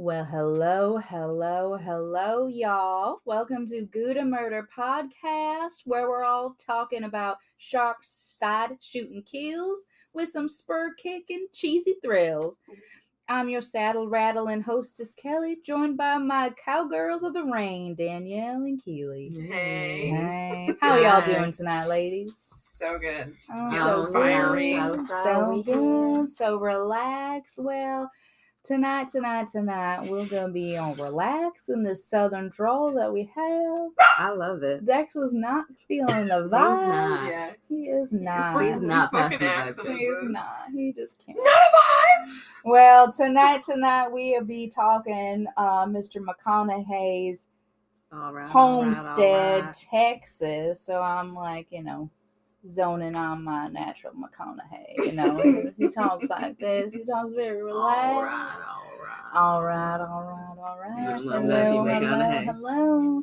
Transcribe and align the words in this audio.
Well, 0.00 0.24
hello, 0.26 0.98
hello, 0.98 1.76
hello, 1.76 2.46
y'all. 2.46 3.18
Welcome 3.24 3.66
to 3.66 3.80
Gouda 3.82 4.24
Murder 4.24 4.68
Podcast, 4.72 5.80
where 5.86 6.08
we're 6.08 6.22
all 6.22 6.54
talking 6.56 7.02
about 7.02 7.38
sharp 7.56 7.96
side 8.02 8.76
shooting 8.80 9.22
kills 9.22 9.86
with 10.14 10.28
some 10.28 10.48
spur 10.48 10.94
kicking 10.94 11.48
cheesy 11.52 11.96
thrills. 12.00 12.60
I'm 13.28 13.48
your 13.48 13.60
saddle 13.60 14.08
rattling 14.08 14.60
hostess 14.62 15.14
Kelly, 15.14 15.56
joined 15.66 15.96
by 15.96 16.16
my 16.18 16.50
cowgirls 16.64 17.24
of 17.24 17.34
the 17.34 17.42
rain, 17.42 17.96
Danielle 17.96 18.62
and 18.62 18.80
Keely. 18.80 19.32
Hey. 19.50 20.10
Hey, 20.10 20.74
how 20.80 20.94
y'all 20.96 21.26
doing 21.26 21.50
tonight, 21.50 21.88
ladies? 21.88 22.36
So 22.40 23.00
good. 23.00 23.34
Oh, 23.52 24.04
so 24.06 24.12
fiery. 24.12 24.74
good, 24.74 24.92
So 25.00 25.06
so 25.06 25.08
fiery. 25.24 25.62
good, 25.64 26.28
so 26.28 26.56
relaxed. 26.56 27.58
Well, 27.60 28.08
tonight, 28.64 29.08
tonight, 29.10 29.48
tonight, 29.50 30.08
we're 30.10 30.26
gonna 30.26 30.52
be 30.52 30.76
on 30.76 30.96
relax 30.96 31.68
in 31.68 31.82
this 31.82 32.04
southern 32.04 32.50
drawl 32.50 32.92
that 32.94 33.12
we 33.12 33.30
have. 33.34 33.88
I 34.18 34.30
love 34.30 34.62
it. 34.62 34.84
Dexter's 34.84 35.32
not 35.32 35.64
feeling 35.86 36.28
the 36.28 36.42
He's 36.42 36.50
vibe. 36.52 36.88
not. 36.88 37.28
Yeah. 37.30 37.52
He 37.68 37.74
is 37.86 38.12
not. 38.12 38.62
He's 38.62 38.80
not 38.80 39.10
Smoking 39.10 39.38
passing 39.38 39.38
the 39.38 39.52
acid. 39.54 39.84
vibe. 39.86 39.96
He 39.98 40.04
is 40.04 40.24
not. 40.30 40.56
He 40.74 40.92
just 40.92 41.16
can't. 41.24 41.38
Not 41.38 41.46
a 41.46 42.26
vibe. 42.26 42.32
Well, 42.64 43.12
tonight, 43.12 43.62
tonight 43.64 44.08
we'll 44.08 44.44
be 44.44 44.68
talking 44.68 45.46
uh, 45.56 45.86
Mr. 45.86 46.20
McConaughey's 46.22 47.46
All 48.12 48.32
right. 48.32 48.48
homestead, 48.48 49.60
All 49.60 49.66
right, 49.66 49.84
Texas. 49.90 50.80
So 50.80 51.00
I'm 51.00 51.34
like, 51.34 51.68
you 51.70 51.82
know, 51.82 52.10
zoning 52.70 53.14
on 53.14 53.44
my 53.44 53.68
natural 53.68 54.12
McConaughey. 54.14 55.06
You 55.06 55.12
know, 55.12 55.72
he 55.78 55.88
talks 55.88 56.28
like 56.30 56.58
this. 56.58 56.92
He 56.92 57.04
talks 57.04 57.32
very 57.34 57.60
all 57.70 57.78
right. 57.78 58.14
All 58.14 58.22
relaxed. 58.22 58.66
right. 58.66 59.14
All 59.34 59.62
right, 59.62 60.00
all 60.00 60.22
right, 60.24 60.56
all 60.58 60.78
right. 60.80 61.20
Little 61.20 61.40
Hello, 61.42 61.84
hello, 61.84 62.42
hello. 62.46 63.22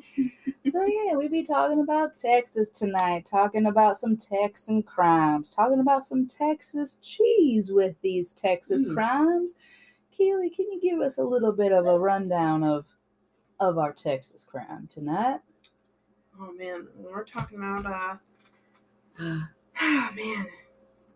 so 0.68 0.86
yeah, 0.86 1.16
we 1.16 1.28
be 1.28 1.42
talking 1.44 1.80
about 1.82 2.16
Texas 2.16 2.70
tonight. 2.70 3.26
Talking 3.26 3.66
about 3.66 3.98
some 3.98 4.16
Texan 4.16 4.84
crimes. 4.84 5.50
Talking 5.50 5.80
about 5.80 6.06
some 6.06 6.28
Texas 6.28 6.98
cheese 7.02 7.72
with 7.72 7.96
these 8.02 8.34
Texas 8.34 8.86
Mm. 8.86 8.94
crimes. 8.94 9.56
Keely, 10.12 10.50
can 10.52 10.72
you 10.72 10.80
give 10.80 11.00
us 11.02 11.18
a 11.18 11.24
little 11.24 11.52
bit 11.52 11.72
of 11.72 11.86
a 11.88 12.00
rundown 12.00 12.64
of 12.64 12.86
of 13.60 13.78
our 13.80 13.92
Texas 13.94 14.44
crime 14.44 14.88
tonight? 14.88 15.40
Oh 16.40 16.52
man, 16.54 16.88
we're 16.96 17.24
talking 17.24 17.58
about 17.58 17.86
uh 17.86 18.16
oh 19.20 20.10
man. 20.16 20.48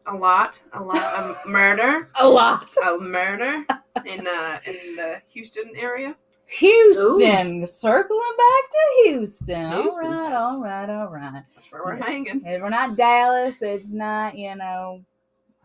A 0.07 0.15
lot, 0.15 0.61
a 0.73 0.83
lot 0.83 1.13
of 1.19 1.37
murder. 1.45 2.09
A 2.19 2.27
lot. 2.27 2.69
A 2.83 2.97
murder 2.97 3.65
in 4.05 4.27
uh 4.27 4.59
in 4.65 4.95
the 4.95 5.21
Houston 5.31 5.71
area. 5.75 6.15
Houston, 6.47 7.67
circling 7.67 8.19
back 8.37 8.69
to 8.71 9.03
Houston. 9.03 9.71
Houston, 9.71 10.05
all 10.07 10.11
right, 10.11 10.29
yes. 10.31 10.45
all 10.45 10.63
right, 10.63 10.89
all 10.89 11.07
right. 11.07 11.43
That's 11.55 11.71
where 11.71 11.83
we're 11.85 11.95
hanging. 11.97 12.41
And 12.43 12.63
we're 12.63 12.69
not 12.69 12.97
Dallas. 12.97 13.61
It's 13.61 13.93
not, 13.93 14.35
you 14.35 14.55
know. 14.55 15.05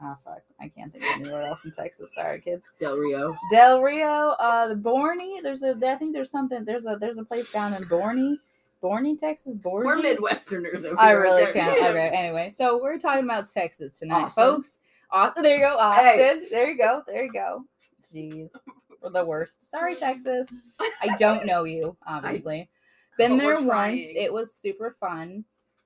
Oh 0.02 0.16
fuck! 0.22 0.42
I 0.60 0.68
can't 0.68 0.92
think 0.92 1.04
of 1.04 1.20
anywhere 1.20 1.42
else 1.42 1.64
in 1.64 1.70
Texas. 1.70 2.14
Sorry, 2.14 2.40
kids. 2.40 2.70
Del 2.78 2.98
Rio. 2.98 3.34
Del 3.50 3.80
Rio, 3.80 4.34
uh, 4.38 4.68
the 4.68 4.74
Boerne. 4.74 5.42
There's 5.42 5.62
a. 5.62 5.74
I 5.86 5.94
think 5.94 6.12
there's 6.12 6.30
something. 6.30 6.64
There's 6.66 6.84
a. 6.84 6.98
There's 7.00 7.16
a 7.16 7.24
place 7.24 7.50
down 7.50 7.72
in 7.72 7.84
Boerne, 7.84 8.36
Boerne, 8.84 9.18
Texas. 9.18 9.54
Boerne. 9.54 9.84
We're 9.84 9.96
Midwesterners 9.96 10.94
I 10.98 11.12
really 11.12 11.50
can't. 11.52 11.78
Okay. 11.78 12.10
Anyway, 12.12 12.50
so 12.50 12.82
we're 12.82 12.98
talking 12.98 13.24
about 13.24 13.50
Texas 13.50 13.98
tonight, 13.98 14.24
Austin. 14.24 14.44
folks. 14.44 14.78
Austin. 15.10 15.42
There 15.42 15.56
you 15.56 15.62
go, 15.62 15.78
Austin. 15.78 16.04
Hey. 16.04 16.42
There 16.50 16.70
you 16.70 16.76
go. 16.76 17.02
There 17.06 17.24
you 17.24 17.32
go. 17.32 17.64
Jeez, 18.14 18.50
we're 19.00 19.08
the 19.10 19.24
worst. 19.24 19.70
Sorry, 19.70 19.94
Texas. 19.94 20.60
I 20.78 21.16
don't 21.18 21.46
know 21.46 21.64
you, 21.64 21.96
obviously. 22.06 22.68
Been 23.16 23.38
there 23.38 23.54
once. 23.54 23.64
trying. 23.64 24.12
It 24.16 24.30
was 24.30 24.54
super 24.54 24.90
fun. 24.90 25.44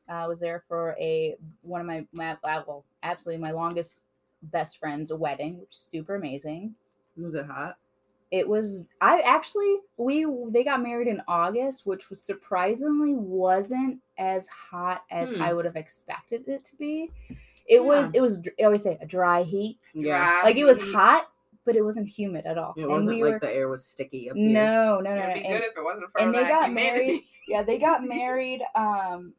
I 0.08 0.26
was 0.26 0.40
there 0.40 0.64
for 0.66 0.96
a 0.98 1.36
one 1.62 1.80
of 1.80 1.86
my, 1.86 2.04
my 2.12 2.36
uh, 2.42 2.62
well, 2.66 2.84
absolutely 3.04 3.42
my 3.42 3.52
longest 3.52 4.00
best 4.42 4.78
friend's 4.78 5.12
wedding, 5.12 5.60
which 5.60 5.74
is 5.74 5.80
super 5.80 6.16
amazing. 6.16 6.74
Was 7.16 7.34
it 7.34 7.46
hot? 7.46 7.76
It 8.30 8.46
was 8.46 8.80
I 9.00 9.20
actually 9.20 9.76
we 9.96 10.26
they 10.50 10.62
got 10.64 10.82
married 10.82 11.08
in 11.08 11.22
August, 11.28 11.86
which 11.86 12.10
was 12.10 12.20
surprisingly 12.22 13.14
wasn't 13.14 14.00
as 14.18 14.46
hot 14.48 15.02
as 15.10 15.30
Hmm. 15.30 15.40
I 15.42 15.52
would 15.54 15.64
have 15.64 15.76
expected 15.76 16.46
it 16.48 16.64
to 16.66 16.76
be. 16.76 17.10
It 17.66 17.82
was 17.84 18.10
it 18.14 18.20
was 18.20 18.46
I 18.60 18.64
always 18.64 18.82
say 18.82 18.98
a 19.00 19.06
dry 19.06 19.42
heat. 19.44 19.78
Yeah. 19.94 20.40
Like 20.44 20.56
it 20.56 20.64
was 20.64 20.80
hot, 20.92 21.30
but 21.64 21.74
it 21.76 21.82
wasn't 21.82 22.08
humid 22.08 22.44
at 22.46 22.58
all. 22.58 22.74
It 22.76 22.82
and 22.82 22.90
wasn't 22.90 23.08
we 23.10 23.22
like 23.24 23.32
were 23.34 23.38
the 23.40 23.54
air 23.54 23.68
was 23.68 23.84
sticky 23.84 24.30
up 24.30 24.36
here. 24.36 24.48
no, 24.48 25.00
no, 25.00 25.14
no, 25.14 25.16
no. 25.16 25.22
It'd 25.22 25.34
be 25.34 25.44
and- 25.44 25.58
good 25.60 25.70
if 25.70 25.76
it 25.76 25.84
wasn't 25.84 26.10
for 26.10 26.20
and 26.20 26.34
they 26.34 26.40
that 26.42 26.48
got 26.50 26.68
humanity. 26.68 27.06
married. 27.06 27.22
Yeah, 27.46 27.62
they 27.62 27.78
got 27.78 28.04
married 28.06 28.62
um 28.74 29.32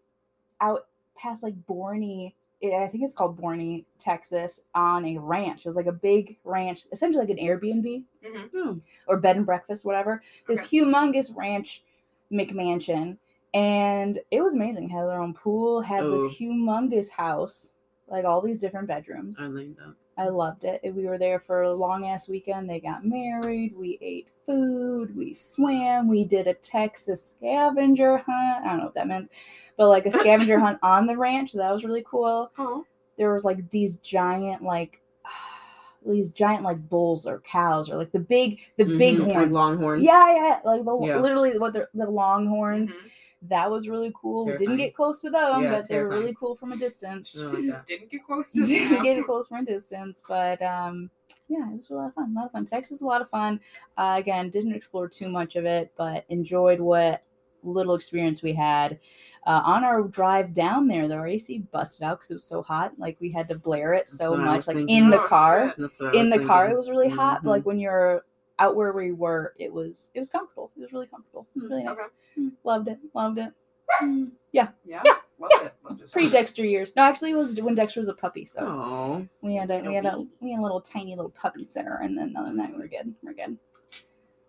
out 0.61 0.87
past 1.15 1.43
like 1.43 1.55
Boerne. 1.67 2.33
I 2.61 2.87
think 2.87 3.03
it's 3.03 3.13
called 3.13 3.39
Boerne, 3.39 3.85
Texas, 3.97 4.61
on 4.75 5.05
a 5.05 5.17
ranch. 5.17 5.59
It 5.65 5.69
was 5.69 5.75
like 5.77 5.85
a 5.85 5.91
big 5.93 6.37
ranch, 6.43 6.87
essentially 6.91 7.25
like 7.25 7.37
an 7.37 7.43
Airbnb 7.45 8.03
Mhm. 8.23 8.49
Hmm. 8.51 8.77
or 9.07 9.17
bed 9.17 9.37
and 9.37 9.45
breakfast, 9.45 9.85
whatever. 9.85 10.21
This 10.47 10.65
Okay. 10.65 10.79
humongous 10.79 11.33
ranch 11.35 11.83
McMansion. 12.31 13.17
And 13.53 14.19
it 14.29 14.41
was 14.41 14.53
amazing. 14.55 14.89
Had 14.89 15.05
their 15.07 15.21
own 15.21 15.33
pool, 15.33 15.81
had 15.81 16.03
Oh. 16.03 16.11
this 16.11 16.37
humongous 16.37 17.09
house, 17.09 17.73
like 18.07 18.25
all 18.25 18.41
these 18.41 18.59
different 18.59 18.87
bedrooms. 18.87 19.39
I 19.39 19.51
think 19.51 19.77
that. 19.77 19.95
I 20.19 20.27
loved 20.27 20.65
it. 20.65 20.81
We 20.93 21.05
were 21.05 21.17
there 21.17 21.39
for 21.39 21.61
a 21.63 21.73
long 21.73 22.05
ass 22.05 22.27
weekend. 22.27 22.69
They 22.69 22.79
got 22.81 23.05
married. 23.05 23.73
We 23.77 23.97
ate 24.01 24.27
food. 24.45 25.15
We 25.15 25.33
swam. 25.33 26.09
We 26.09 26.25
did 26.25 26.45
a 26.47 26.53
Texas 26.55 27.31
scavenger 27.37 28.17
hunt. 28.17 28.65
I 28.65 28.69
don't 28.69 28.77
know 28.79 28.85
what 28.85 28.95
that 28.95 29.07
meant, 29.07 29.31
but 29.77 29.87
like 29.87 30.05
a 30.05 30.11
scavenger 30.11 30.59
hunt 30.65 30.77
on 30.83 31.07
the 31.07 31.15
ranch. 31.17 31.53
That 31.53 31.71
was 31.71 31.85
really 31.85 32.03
cool. 32.05 32.51
Oh. 32.57 32.85
There 33.17 33.33
was 33.33 33.45
like 33.45 33.69
these 33.69 33.97
giant 33.99 34.61
like 34.61 34.99
these 36.05 36.29
giant 36.31 36.63
like 36.63 36.89
bulls 36.89 37.25
or 37.25 37.39
cows 37.39 37.89
or 37.89 37.95
like 37.97 38.11
the 38.11 38.19
big 38.19 38.59
the 38.77 38.85
big 38.85 39.17
Mhm, 39.19 39.23
like 39.27 39.33
horns. 39.33 39.55
longhorns. 39.55 40.03
Yeah, 40.03 40.33
yeah, 40.35 40.59
like 40.65 40.83
the, 40.83 40.99
Yeah. 41.01 41.19
literally 41.19 41.57
what 41.57 41.71
the 41.73 41.87
the 41.93 42.09
longhorns. 42.11 42.91
Mhm. 42.93 43.09
That 43.43 43.71
was 43.71 43.87
really 43.87 44.11
cool. 44.19 44.45
We 44.45 44.57
didn't 44.57 44.77
get 44.77 44.93
close 44.93 45.21
to 45.21 45.29
them, 45.29 45.63
Yeah, 45.63 45.71
but 45.71 45.87
they 45.87 45.97
were 45.97 46.09
really 46.09 46.35
cool 46.37 46.55
from 46.57 46.73
a 46.73 46.75
distance. 46.77 47.37
I 47.39 47.43
like. 47.45 47.85
Didn't 47.85 48.09
get 48.11 48.23
close 48.25 48.51
to 48.51 48.59
them. 48.61 48.67
didn't 48.69 49.03
get 49.03 49.25
close 49.25 49.47
from 49.47 49.57
a 49.59 49.65
distance, 49.65 50.21
but 50.27 50.61
um, 50.61 51.09
yeah, 51.47 51.69
it 51.71 51.77
was 51.77 51.89
a 51.89 51.93
lot 51.93 52.07
of 52.07 52.13
fun. 52.15 52.33
A 52.35 52.39
lot 52.39 52.45
of 52.47 52.51
fun. 52.51 52.65
Texas 52.65 52.91
was 52.91 53.01
a 53.01 53.05
lot 53.05 53.21
of 53.21 53.29
fun. 53.29 53.61
Uh, 53.97 54.15
again, 54.19 54.49
didn't 54.49 54.73
explore 54.75 55.07
too 55.07 55.29
much 55.29 55.55
of 55.55 55.63
it, 55.65 55.93
but 55.97 56.25
enjoyed 56.27 56.81
what 56.81 57.23
little 57.63 57.95
experience 57.95 58.43
we 58.43 58.53
had. 58.53 58.99
Uh, 59.47 59.61
on 59.65 59.83
our 59.85 60.01
drive 60.03 60.53
down 60.53 60.85
there, 60.87 61.07
though, 61.07 61.15
our 61.15 61.27
AC 61.27 61.59
busted 61.71 62.03
out 62.03 62.19
because 62.19 62.31
it 62.31 62.35
was 62.35 62.43
so 62.43 62.61
hot. 62.61 62.91
Like 62.97 63.17
we 63.21 63.31
had 63.31 63.47
to 63.49 63.55
blare 63.55 63.93
it 63.93 63.99
That's 63.99 64.17
so 64.17 64.35
much, 64.35 64.67
like 64.67 64.75
thinking. 64.75 64.97
in 65.05 65.09
the 65.09 65.21
Oh, 65.21 65.27
car. 65.27 65.69
shit. 65.69 65.77
That's 65.77 65.99
what 66.01 66.13
I 66.15 66.19
In 66.19 66.29
was 66.29 66.39
the 66.41 66.45
car, 66.45 66.69
it 66.69 66.77
was 66.77 66.89
really 66.89 67.09
hot, 67.09 67.41
but 67.43 67.51
like 67.51 67.65
when 67.65 67.79
you're 67.79 68.25
out 68.59 68.75
where 68.75 68.91
we 68.93 69.11
were, 69.11 69.53
it 69.57 69.71
was 69.73 70.11
it 70.13 70.19
was 70.19 70.29
comfortable. 70.29 70.71
It 70.77 70.81
was 70.81 70.91
really 70.93 71.07
comfortable. 71.07 71.47
It 71.55 71.59
was 71.61 71.67
Hmm, 71.67 71.73
really 71.73 71.83
nice. 71.85 71.93
Okay. 71.93 72.07
Mm, 72.39 72.51
Loved 72.63 72.87
it. 72.89 72.99
Loved 73.13 73.37
it. 73.39 73.53
Mm, 74.01 74.31
Yeah. 74.51 74.69
Yeah. 74.85 75.01
Loved 75.39 75.65
it. 75.65 75.73
Loved 75.83 76.01
it. 76.01 76.09
so 76.09 76.13
Pre. 76.13 76.29
Dexter 76.29 76.65
years. 76.65 76.93
No, 76.95 77.03
actually, 77.03 77.31
it 77.31 77.35
was 77.37 77.55
when 77.61 77.73
Dexter 77.75 77.99
was 78.01 78.09
a 78.09 78.13
puppy. 78.13 78.45
So 78.45 78.59
Oh. 78.61 79.27
we 79.41 79.55
had 79.55 79.71
a 79.71 79.79
we 79.81 79.95
had 79.95 80.05
a 80.05 80.25
we 80.41 80.51
had 80.51 80.59
a 80.59 80.61
little 80.63 80.81
tiny 80.81 81.15
little 81.15 81.31
puppy 81.31 81.63
center, 81.63 81.95
and 82.03 82.17
then 82.17 82.35
other 82.37 82.47
than 82.49 82.57
that, 82.57 82.77
we're 82.77 82.87
good. 82.87 83.13
We're 83.23 83.33
good. 83.33 83.57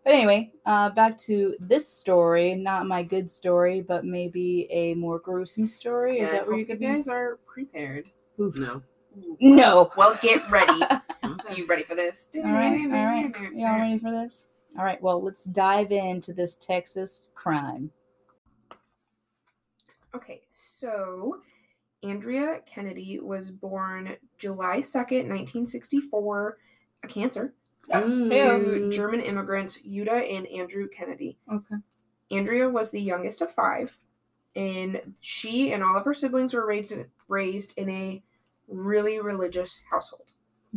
But 0.04 0.14
anyway, 0.14 0.52
uh, 0.66 0.90
back 0.90 1.18
to 1.18 1.54
this 1.60 1.86
story. 1.86 2.54
Not 2.54 2.86
my 2.86 3.02
good 3.02 3.30
story, 3.30 3.82
but 3.82 4.04
maybe 4.04 4.66
a 4.70 4.94
more 4.94 5.18
gruesome 5.18 5.68
story. 5.68 6.18
Is 6.18 6.22
Yeah, 6.28 6.32
that 6.32 6.48
where 6.48 6.58
you 6.58 6.64
could 6.64 6.80
you 6.80 6.88
be? 6.88 6.94
guys 6.94 7.06
are 7.06 7.38
prepared. 7.46 8.06
Oof. 8.40 8.56
No. 8.56 8.82
No. 9.40 9.90
Well, 9.96 10.18
get 10.22 10.48
ready. 10.50 10.80
Okay. 11.24 11.54
you 11.56 11.66
ready 11.66 11.82
for 11.82 11.94
this? 11.94 12.28
All 12.36 12.42
right, 12.42 12.80
all 12.84 12.90
right. 12.90 13.34
Y'all 13.54 13.78
ready 13.78 13.98
for 13.98 14.10
this? 14.10 14.46
All 14.78 14.84
right. 14.84 15.00
Well, 15.02 15.22
let's 15.22 15.44
dive 15.44 15.90
into 15.92 16.32
this 16.32 16.56
Texas 16.56 17.22
crime. 17.34 17.90
Okay, 20.14 20.42
so 20.50 21.40
Andrea 22.02 22.60
Kennedy 22.66 23.18
was 23.20 23.50
born 23.50 24.16
July 24.38 24.78
2nd, 24.80 25.28
1964, 25.28 26.58
a 27.02 27.06
cancer, 27.06 27.54
Mm. 27.90 28.30
to 28.30 28.90
German 28.90 29.20
immigrants 29.20 29.80
Jutta 29.82 30.36
and 30.36 30.46
Andrew 30.48 30.88
Kennedy. 30.88 31.38
Okay. 31.52 31.76
Andrea 32.30 32.68
was 32.68 32.90
the 32.90 33.00
youngest 33.00 33.40
of 33.40 33.50
five, 33.52 33.96
and 34.54 35.00
she 35.20 35.72
and 35.72 35.82
all 35.82 35.96
of 35.96 36.04
her 36.04 36.14
siblings 36.14 36.54
were 36.54 36.66
raised 36.66 36.94
raised 37.28 37.76
in 37.78 37.88
a 37.90 38.22
really 38.70 39.20
religious 39.20 39.82
household. 39.90 40.32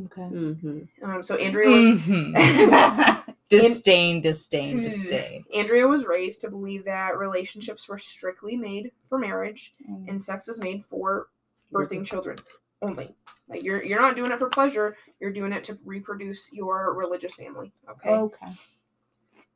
Okay. 0.06 0.22
Mhm. 0.22 0.88
Um, 1.04 1.22
so 1.24 1.36
Andrea 1.36 1.70
was 1.70 2.00
Mhm. 2.02 2.34
disdain, 3.50 4.22
disdain, 4.22 4.78
Mm. 4.78 4.82
disdain. 4.82 5.46
Andrea 5.54 5.88
was 5.88 6.06
raised 6.06 6.42
to 6.42 6.50
believe 6.50 6.84
that 6.86 7.18
relationships 7.18 7.88
were 7.88 8.00
strictly 8.00 8.58
made 8.58 8.92
for 9.08 9.20
marriage 9.20 9.76
Mm. 9.90 10.10
and 10.10 10.24
sex 10.24 10.48
was 10.48 10.58
made 10.60 10.84
for 10.84 11.30
birthing 11.72 12.04
children 12.06 12.38
only. 12.82 13.16
Like 13.48 13.64
you're 13.64 13.84
you're 13.84 14.02
not 14.02 14.16
doing 14.16 14.32
it 14.32 14.40
for 14.40 14.50
pleasure, 14.50 14.98
you're 15.20 15.32
doing 15.32 15.54
it 15.54 15.64
to 15.66 15.78
reproduce 15.86 16.52
your 16.52 16.94
religious 16.96 17.36
family. 17.36 17.72
Okay. 17.88 18.10
Okay. 18.10 18.48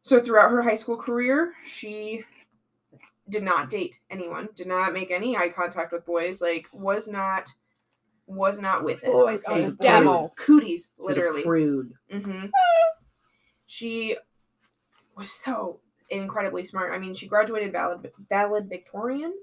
So 0.02 0.20
throughout 0.22 0.52
her 0.52 0.62
high 0.62 0.76
school 0.76 0.98
career, 0.98 1.54
she 1.66 2.24
did 3.30 3.44
not 3.44 3.70
date 3.70 4.00
anyone, 4.10 4.50
did 4.56 4.68
not 4.68 4.94
make 4.94 5.10
any 5.12 5.36
eye 5.36 5.50
contact 5.50 5.92
with 5.92 6.06
boys, 6.06 6.42
like 6.42 6.68
was 6.72 7.08
not 7.08 7.50
was 8.28 8.60
not 8.60 8.84
with 8.84 9.04
it. 9.04 9.12
Boys 9.12 9.44
are 9.46 9.54
okay? 9.54 9.64
the 9.66 9.72
Boys- 9.72 9.78
devil. 9.80 10.34
Cooties, 10.38 10.68
She's 10.68 10.90
a 11.00 11.04
literally. 11.04 11.44
prude. 11.44 11.94
hmm 12.12 12.46
She 13.66 14.16
was 15.16 15.32
so 15.32 15.80
incredibly 16.10 16.64
smart. 16.64 16.94
I 16.94 17.00
mean, 17.00 17.14
she 17.14 17.28
graduated 17.28 17.74
ballad 17.74 18.12
ballad 18.30 18.70
Victorian, 18.70 19.34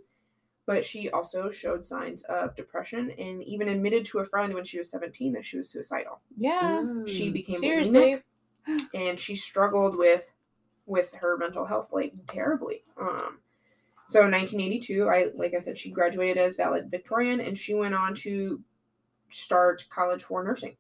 but 0.67 0.85
she 0.85 1.11
also 1.11 1.51
showed 1.51 1.85
signs 1.85 2.25
of 2.25 2.55
depression 2.57 3.11
and 3.19 3.43
even 3.45 3.69
admitted 3.69 4.05
to 4.07 4.19
a 4.21 4.25
friend 4.25 4.55
when 4.55 4.65
she 4.65 4.79
was 4.79 4.91
17 4.91 5.33
that 5.35 5.45
she 5.45 5.59
was 5.59 5.69
suicidal. 5.71 6.21
Yeah. 6.37 6.85
She 7.07 7.29
Mm. 7.31 7.33
became 7.33 7.59
Seriously. 7.61 8.23
bulimic 8.67 8.89
and 8.95 9.19
she 9.21 9.37
struggled 9.37 9.97
with 9.97 10.33
with 10.87 11.15
her 11.17 11.37
mental 11.39 11.65
health 11.67 11.91
like 11.93 12.13
terribly. 12.29 12.85
Um 12.99 13.41
so 14.07 14.25
in 14.25 14.31
1982, 14.31 15.09
I 15.09 15.31
like 15.35 15.55
I 15.55 15.59
said 15.61 15.77
she 15.79 15.91
graduated 15.91 16.37
as 16.39 16.57
valedictorian 16.57 17.41
and 17.41 17.57
she 17.59 17.75
went 17.75 17.95
on 17.95 18.15
to 18.17 18.63
start 19.35 19.85
college 19.91 20.23
for 20.25 20.43
nursing. 20.45 20.77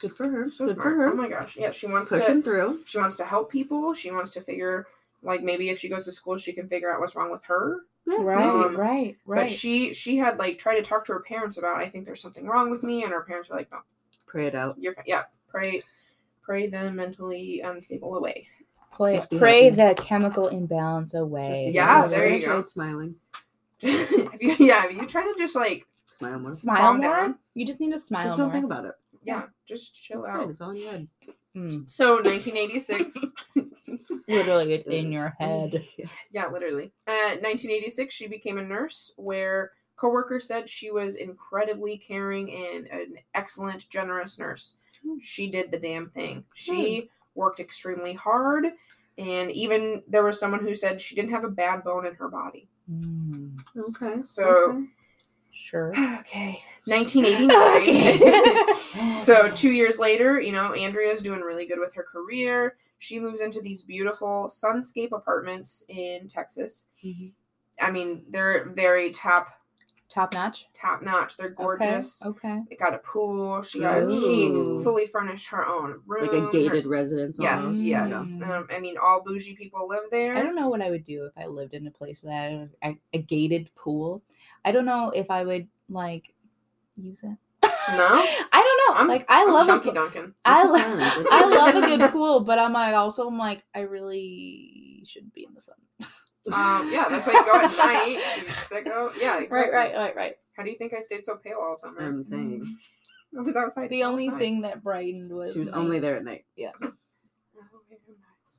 Good 0.00 0.10
for 0.12 0.28
her. 0.28 0.50
So 0.50 0.66
Good 0.66 0.76
for 0.76 0.90
her. 0.90 1.12
Oh 1.12 1.14
my 1.14 1.28
gosh. 1.28 1.56
Yeah, 1.56 1.70
she 1.70 1.86
wants 1.86 2.10
Pushing 2.10 2.38
to 2.38 2.42
through. 2.42 2.80
she 2.84 2.98
wants 2.98 3.16
to 3.16 3.24
help 3.24 3.50
people. 3.50 3.94
She 3.94 4.10
wants 4.10 4.32
to 4.32 4.40
figure 4.40 4.86
like 5.22 5.42
maybe 5.42 5.68
if 5.70 5.78
she 5.78 5.88
goes 5.88 6.04
to 6.06 6.12
school 6.12 6.36
she 6.36 6.52
can 6.52 6.68
figure 6.68 6.92
out 6.92 7.00
what's 7.00 7.14
wrong 7.14 7.30
with 7.30 7.44
her. 7.44 7.78
Yeah, 8.06 8.18
Right, 8.20 8.44
Um, 8.44 8.76
right, 8.76 9.16
But 9.26 9.48
she 9.48 9.92
she 9.92 10.16
had 10.16 10.36
like 10.36 10.58
tried 10.58 10.74
to 10.76 10.82
talk 10.82 11.04
to 11.06 11.12
her 11.12 11.20
parents 11.20 11.58
about 11.58 11.76
I 11.76 11.88
think 11.88 12.04
there's 12.06 12.20
something 12.20 12.44
wrong 12.46 12.70
with 12.70 12.82
me 12.82 13.04
and 13.04 13.12
her 13.12 13.22
parents 13.22 13.48
were 13.48 13.56
like 13.56 13.70
no, 13.70 13.78
Pray 14.26 14.48
it 14.48 14.54
out. 14.56 14.76
you're 14.78 14.94
fine. 14.94 15.04
Yeah, 15.06 15.22
pray 15.48 15.82
pray 16.42 16.66
the 16.66 16.90
mentally 16.90 17.60
unstable 17.60 18.16
away. 18.16 18.48
Pray, 18.92 19.20
pray 19.38 19.64
happy. 19.70 19.76
the 19.76 19.94
chemical 20.02 20.48
imbalance 20.48 21.14
away. 21.14 21.66
be 21.68 21.72
Yeah, 21.72 21.86
happy. 21.86 22.10
there 22.10 22.28
you 22.28 22.44
go. 22.44 22.64
Smiling. 22.64 23.14
if 23.80 24.42
you, 24.42 24.56
yeah, 24.66 24.84
if 24.86 24.92
you 24.96 25.06
try 25.06 25.22
to 25.22 25.34
just 25.38 25.54
like 25.56 25.86
Smile 26.18 26.38
more. 26.38 26.52
Smile 26.52 26.76
Calm 26.76 26.96
more. 27.00 27.16
down. 27.16 27.38
You 27.54 27.66
just 27.66 27.80
need 27.80 27.92
to 27.92 27.98
smile 27.98 28.24
Just 28.24 28.36
don't 28.36 28.46
more. 28.46 28.52
think 28.52 28.64
about 28.64 28.84
it. 28.86 28.94
yeah, 29.22 29.44
just 29.66 29.94
chill 29.94 30.20
It's 30.20 30.28
out. 30.28 30.40
fine. 30.40 30.50
It's 30.50 30.60
all 30.60 30.70
in 30.70 30.76
your 30.76 30.90
head. 30.90 31.08
Mm, 31.56 31.88
So 31.90 32.14
1986. 32.22 33.14
literally, 34.28 34.74
it's 34.74 34.86
in 34.88 35.12
your 35.12 35.34
head. 35.38 35.82
yeah, 36.32 36.46
literally. 36.48 36.92
Uh, 37.06 37.38
1986, 37.40 38.14
she 38.14 38.26
became 38.28 38.58
a 38.58 38.62
nurse 38.64 39.12
where 39.16 39.72
coworkers 39.96 40.46
said 40.46 40.68
she 40.68 40.90
was 40.90 41.14
incredibly 41.16 41.96
caring 41.96 42.50
and 42.52 42.86
an 42.88 43.14
excellent, 43.34 43.88
generous 43.88 44.38
nurse. 44.38 44.76
She 45.20 45.50
did 45.50 45.70
the 45.70 45.78
damn 45.78 46.08
thing. 46.10 46.44
She 46.54 47.10
worked 47.34 47.60
extremely 47.60 48.14
hard, 48.14 48.66
and 49.18 49.50
even 49.50 50.02
there 50.08 50.24
was 50.24 50.40
someone 50.40 50.60
who 50.60 50.74
said 50.74 51.00
she 51.00 51.14
didn't 51.14 51.30
have 51.32 51.44
a 51.44 51.50
bad 51.50 51.84
bone 51.84 52.06
in 52.06 52.14
her 52.14 52.28
body. 52.28 52.68
Mm, 52.90 53.58
Okay. 53.76 54.22
So- 54.22 54.44
okay. 54.70 54.84
Sure. 55.64 55.92
Okay. 56.20 56.62
1989. 56.86 59.20
so 59.24 59.50
two 59.50 59.70
years 59.70 59.98
later, 59.98 60.38
you 60.40 60.52
know, 60.52 60.72
Andrea's 60.74 61.22
doing 61.22 61.40
really 61.40 61.66
good 61.66 61.78
with 61.78 61.94
her 61.94 62.02
career. 62.02 62.76
She 62.98 63.18
moves 63.18 63.40
into 63.40 63.60
these 63.62 63.80
beautiful 63.82 64.50
sunscape 64.50 65.12
apartments 65.12 65.84
in 65.88 66.28
Texas. 66.28 66.88
Mhm. 67.04 67.32
I 67.80 67.90
mean, 67.90 68.24
they're 68.28 68.68
very 68.70 69.10
top 69.12 69.48
top 70.08 70.32
notch. 70.34 70.66
top 70.74 71.02
notch. 71.02 71.36
They're 71.36 71.48
gorgeous. 71.50 72.22
Okay. 72.24 72.60
They 72.70 72.76
got 72.76 72.94
a 72.94 72.98
pool. 72.98 73.62
She 73.62 73.80
got 73.80 74.10
she 74.12 74.48
fully 74.84 75.06
furnished 75.06 75.48
her 75.48 75.66
own 75.66 76.00
room. 76.06 76.26
like 76.26 76.32
a 76.36 76.40
her- 76.42 76.50
gated 76.50 76.86
residence. 76.86 77.36
Yes, 77.40 77.56
almost. 77.64 77.80
yes. 77.80 78.12
Mm. 78.12 78.48
Um, 78.48 78.68
I 78.70 78.78
mean, 78.80 78.96
all 79.02 79.22
bougie 79.22 79.54
people 79.56 79.88
live 79.88 80.04
there. 80.10 80.34
I 80.36 80.42
don't 80.42 80.54
know 80.54 80.68
what 80.68 80.82
I 80.82 80.90
would 80.90 81.04
do 81.04 81.24
if 81.24 81.32
I 81.36 81.46
lived 81.46 81.74
in 81.74 81.86
a 81.86 81.90
place 81.90 82.20
that 82.20 82.30
had 82.30 82.70
a, 82.82 82.96
a 83.12 83.18
gated 83.22 83.74
pool. 83.74 84.22
I 84.64 84.72
don't 84.72 84.86
know 84.86 85.10
if 85.10 85.30
I 85.30 85.44
would 85.44 85.68
like 85.88 86.32
use 86.96 87.22
it. 87.22 87.36
No? 87.62 87.68
I 88.52 88.62
don't 88.86 88.94
know. 88.94 88.98
I'm- 89.00 89.08
like 89.08 89.26
I 89.28 89.42
I'm 89.42 89.52
love 89.52 89.64
a 89.64 89.66
Chunky 89.66 89.84
pool. 89.86 89.94
Duncan. 89.94 90.34
I 90.44 90.64
love 90.64 91.26
I 91.30 91.44
love 91.46 91.74
a 91.76 91.80
good 91.86 92.10
pool, 92.12 92.40
but 92.40 92.58
I'm 92.58 92.72
like 92.72 92.94
also 92.94 93.26
I'm 93.26 93.36
like 93.38 93.64
I 93.74 93.80
really 93.80 95.02
should 95.06 95.32
be 95.32 95.44
in 95.44 95.54
the 95.54 95.60
sun. 95.60 95.74
Um, 96.52 96.92
yeah, 96.92 97.06
that's 97.08 97.26
why 97.26 97.32
you 97.32 97.44
go 97.44 97.58
at 97.58 97.76
night. 97.76 98.18
You 98.36 98.44
sicko. 98.44 99.20
Yeah, 99.20 99.40
exactly. 99.40 99.48
Right, 99.50 99.72
right, 99.72 99.94
right, 99.94 100.16
right. 100.16 100.34
How 100.56 100.62
do 100.62 100.70
you 100.70 100.76
think 100.76 100.92
I 100.92 101.00
stayed 101.00 101.24
so 101.24 101.36
pale 101.36 101.58
all 101.60 101.76
summer? 101.76 102.00
I'm 102.06 102.22
saying 102.22 102.76
I 103.36 103.40
was 103.40 103.56
outside. 103.56 103.90
The 103.90 104.04
only 104.04 104.28
time. 104.28 104.38
thing 104.38 104.60
that 104.60 104.82
brightened 104.82 105.32
was 105.32 105.52
she 105.52 105.60
was 105.60 105.70
my- 105.70 105.76
only 105.78 105.98
there 105.98 106.16
at 106.16 106.24
night. 106.24 106.44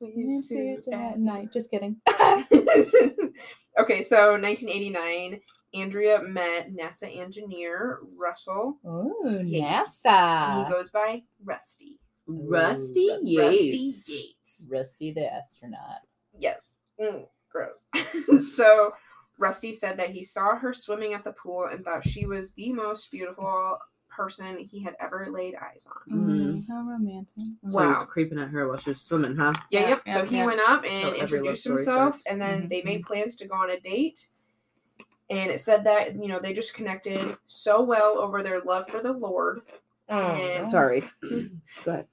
You 0.00 0.38
see 0.40 0.72
it 0.72 0.86
at 0.92 1.18
night. 1.18 1.52
Just 1.52 1.70
kidding. 1.70 1.96
okay, 2.10 4.02
so 4.02 4.32
1989, 4.32 5.40
Andrea 5.74 6.20
met 6.22 6.74
NASA 6.74 7.16
engineer 7.18 8.00
Russell. 8.16 8.78
Ooh, 8.86 9.40
Yates. 9.42 10.02
NASA. 10.04 10.66
he 10.66 10.70
goes 10.72 10.90
by 10.90 11.22
Rusty. 11.42 11.98
Rusty 12.26 13.08
Rusty 13.10 13.18
Yates. 13.22 14.08
Rusty 14.08 14.12
Yates. 14.12 14.66
Rusty 14.70 15.12
the 15.12 15.32
astronaut. 15.32 16.00
Yes. 16.38 16.72
Mm, 17.00 17.26
gross. 17.56 17.86
so 18.54 18.92
Rusty 19.38 19.72
said 19.72 19.98
that 19.98 20.10
he 20.10 20.22
saw 20.22 20.56
her 20.56 20.72
swimming 20.72 21.12
at 21.14 21.24
the 21.24 21.32
pool 21.32 21.66
and 21.70 21.84
thought 21.84 22.06
she 22.06 22.26
was 22.26 22.52
the 22.52 22.72
most 22.72 23.10
beautiful 23.10 23.78
person 24.08 24.56
he 24.58 24.82
had 24.82 24.96
ever 24.98 25.28
laid 25.30 25.54
eyes 25.56 25.86
on. 26.10 26.18
Mm, 26.18 26.68
how 26.68 26.80
romantic. 26.82 27.28
So 27.36 27.42
he 27.44 27.52
was 27.62 27.74
Wow. 27.74 28.04
creeping 28.08 28.38
at 28.38 28.48
her 28.48 28.66
while 28.66 28.78
she 28.78 28.90
was 28.90 29.02
swimming, 29.02 29.36
huh? 29.36 29.52
Yeah, 29.70 29.80
Yeah, 29.80 29.88
yep. 29.90 30.02
yeah, 30.06 30.14
so 30.14 30.24
he 30.24 30.36
yeah. 30.38 30.46
went 30.46 30.60
up 30.66 30.84
and 30.84 30.92
every 31.04 31.10
love 31.10 31.20
introduced 31.20 31.64
himself, 31.64 32.14
starts. 32.20 32.26
and 32.26 32.40
then 32.40 32.62
Mhm, 32.62 32.68
they 32.70 32.82
made 32.82 33.04
plans 33.04 33.36
to 33.36 33.46
go 33.46 33.54
on 33.56 33.70
a 33.70 33.78
date. 33.80 34.28
And 35.28 35.50
it 35.50 35.60
said 35.60 35.84
that 35.84 36.14
you 36.14 36.28
know 36.28 36.38
they 36.40 36.52
just 36.54 36.72
connected 36.74 37.36
so 37.46 37.82
well 37.82 38.18
over 38.18 38.42
their 38.42 38.60
love 38.60 38.86
for 38.88 39.00
the 39.02 39.12
Lord, 39.12 39.60
And- 40.08 40.64
Sorry. 40.64 41.02
Go 41.84 41.92
ahead. 41.92 42.06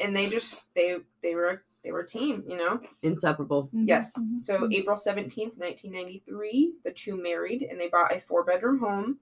and 0.00 0.14
they 0.14 0.28
just 0.28 0.66
they 0.74 0.98
they 1.22 1.34
were 1.34 1.62
they 1.84 1.92
were 1.92 2.00
a 2.00 2.06
team, 2.06 2.44
you 2.46 2.56
know. 2.56 2.80
Inseparable. 3.02 3.70
Mhm, 3.74 3.86
Yes. 3.88 4.16
mhm, 4.18 4.38
So 4.40 4.60
mhm. 4.60 4.74
April 4.74 4.96
seventeenth, 4.96 5.56
nineteen 5.56 5.92
ninety 5.92 6.22
three, 6.26 6.74
the 6.84 6.90
two 6.92 7.16
married, 7.16 7.62
and 7.62 7.80
they 7.80 7.88
bought 7.88 8.12
a 8.14 8.20
four 8.20 8.44
bedroom 8.44 8.78
home. 8.78 9.18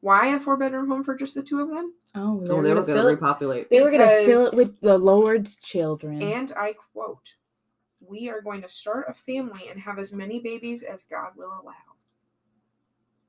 Why 0.00 0.28
a 0.28 0.40
four 0.40 0.56
bedroom 0.56 0.88
home 0.88 1.02
for 1.04 1.14
just 1.14 1.34
the 1.34 1.42
two 1.42 1.60
of 1.60 1.68
them? 1.68 1.94
Oh, 2.14 2.40
Oh, 2.48 2.62
they 2.62 2.72
were 2.74 2.82
going 2.82 2.98
to 2.98 3.04
repopulate. 3.06 3.68
They 3.70 3.82
were 3.82 3.90
gonna 3.90 4.08
fill 4.24 4.46
it 4.46 4.56
with 4.56 4.80
the 4.80 4.96
Lord's 4.98 5.56
children. 5.56 6.20
And 6.22 6.52
I 6.56 6.72
quote, 6.92 7.36
"We 8.00 8.28
are 8.30 8.40
going 8.40 8.62
to 8.62 8.68
start 8.68 9.06
a 9.08 9.14
family 9.14 9.68
and 9.68 9.78
have 9.80 9.98
as 9.98 10.12
many 10.12 10.40
babies 10.40 10.82
as 10.82 11.04
God 11.04 11.32
will 11.36 11.52
allow." 11.62 11.74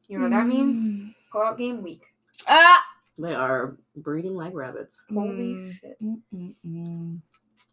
You 0.08 0.18
know 0.18 0.24
what 0.24 0.32
that 0.32 0.48
means? 0.48 0.92
Mm. 0.92 1.14
Pull 1.32 1.42
out 1.42 1.58
game 1.58 1.82
week. 1.84 2.04
Ah. 2.48 2.84
They 3.18 3.34
are 3.36 3.78
breeding 3.96 4.36
like 4.36 4.54
rabbits. 4.54 5.00
Holy 5.14 5.56
Mm. 5.56 5.74
shit! 5.74 6.00
Mm, 6.02 6.22
mm, 6.34 6.56
mm. 6.66 7.22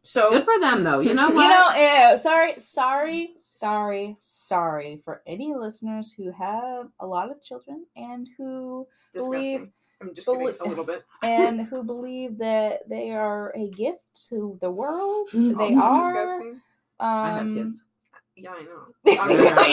So 0.09 0.31
Good 0.31 0.45
for 0.45 0.59
them, 0.59 0.85
though. 0.85 1.01
You 1.01 1.13
know 1.13 1.29
what? 1.37 1.43
You 1.43 1.49
know, 1.51 1.69
eh, 1.75 2.17
sorry, 2.17 2.55
sorry, 2.59 3.35
sorry, 3.41 4.17
sorry 4.21 5.03
for 5.05 5.21
any 5.27 5.53
listeners 5.55 6.13
who 6.17 6.33
have 6.33 6.89
a 6.99 7.07
lot 7.07 7.31
of 7.31 7.43
children 7.43 7.85
and 7.95 8.27
who 8.39 8.87
disgusting. 9.13 9.31
believe- 9.59 9.69
I'm 10.01 10.15
just 10.15 10.27
belie- 10.27 10.53
kidding 10.53 10.67
a 10.67 10.69
little 10.71 10.85
bit. 10.85 11.05
and 11.23 11.61
who 11.67 11.83
believe 11.85 12.39
that 12.39 12.89
they 12.89 13.11
are 13.11 13.53
a 13.55 13.69
gift 13.69 14.01
to 14.31 14.57
the 14.63 14.71
world. 14.71 15.29
Mm, 15.35 15.59
They 15.59 15.75
also 15.75 15.81
are. 15.83 16.01
disgusting. 16.23 16.53
Um, 17.01 17.09
I 17.09 17.31
have 17.39 17.55
kids. 17.55 17.85
Yeah, 18.37 18.53
I 18.53 18.63
know. 18.63 18.85
I 19.21 19.73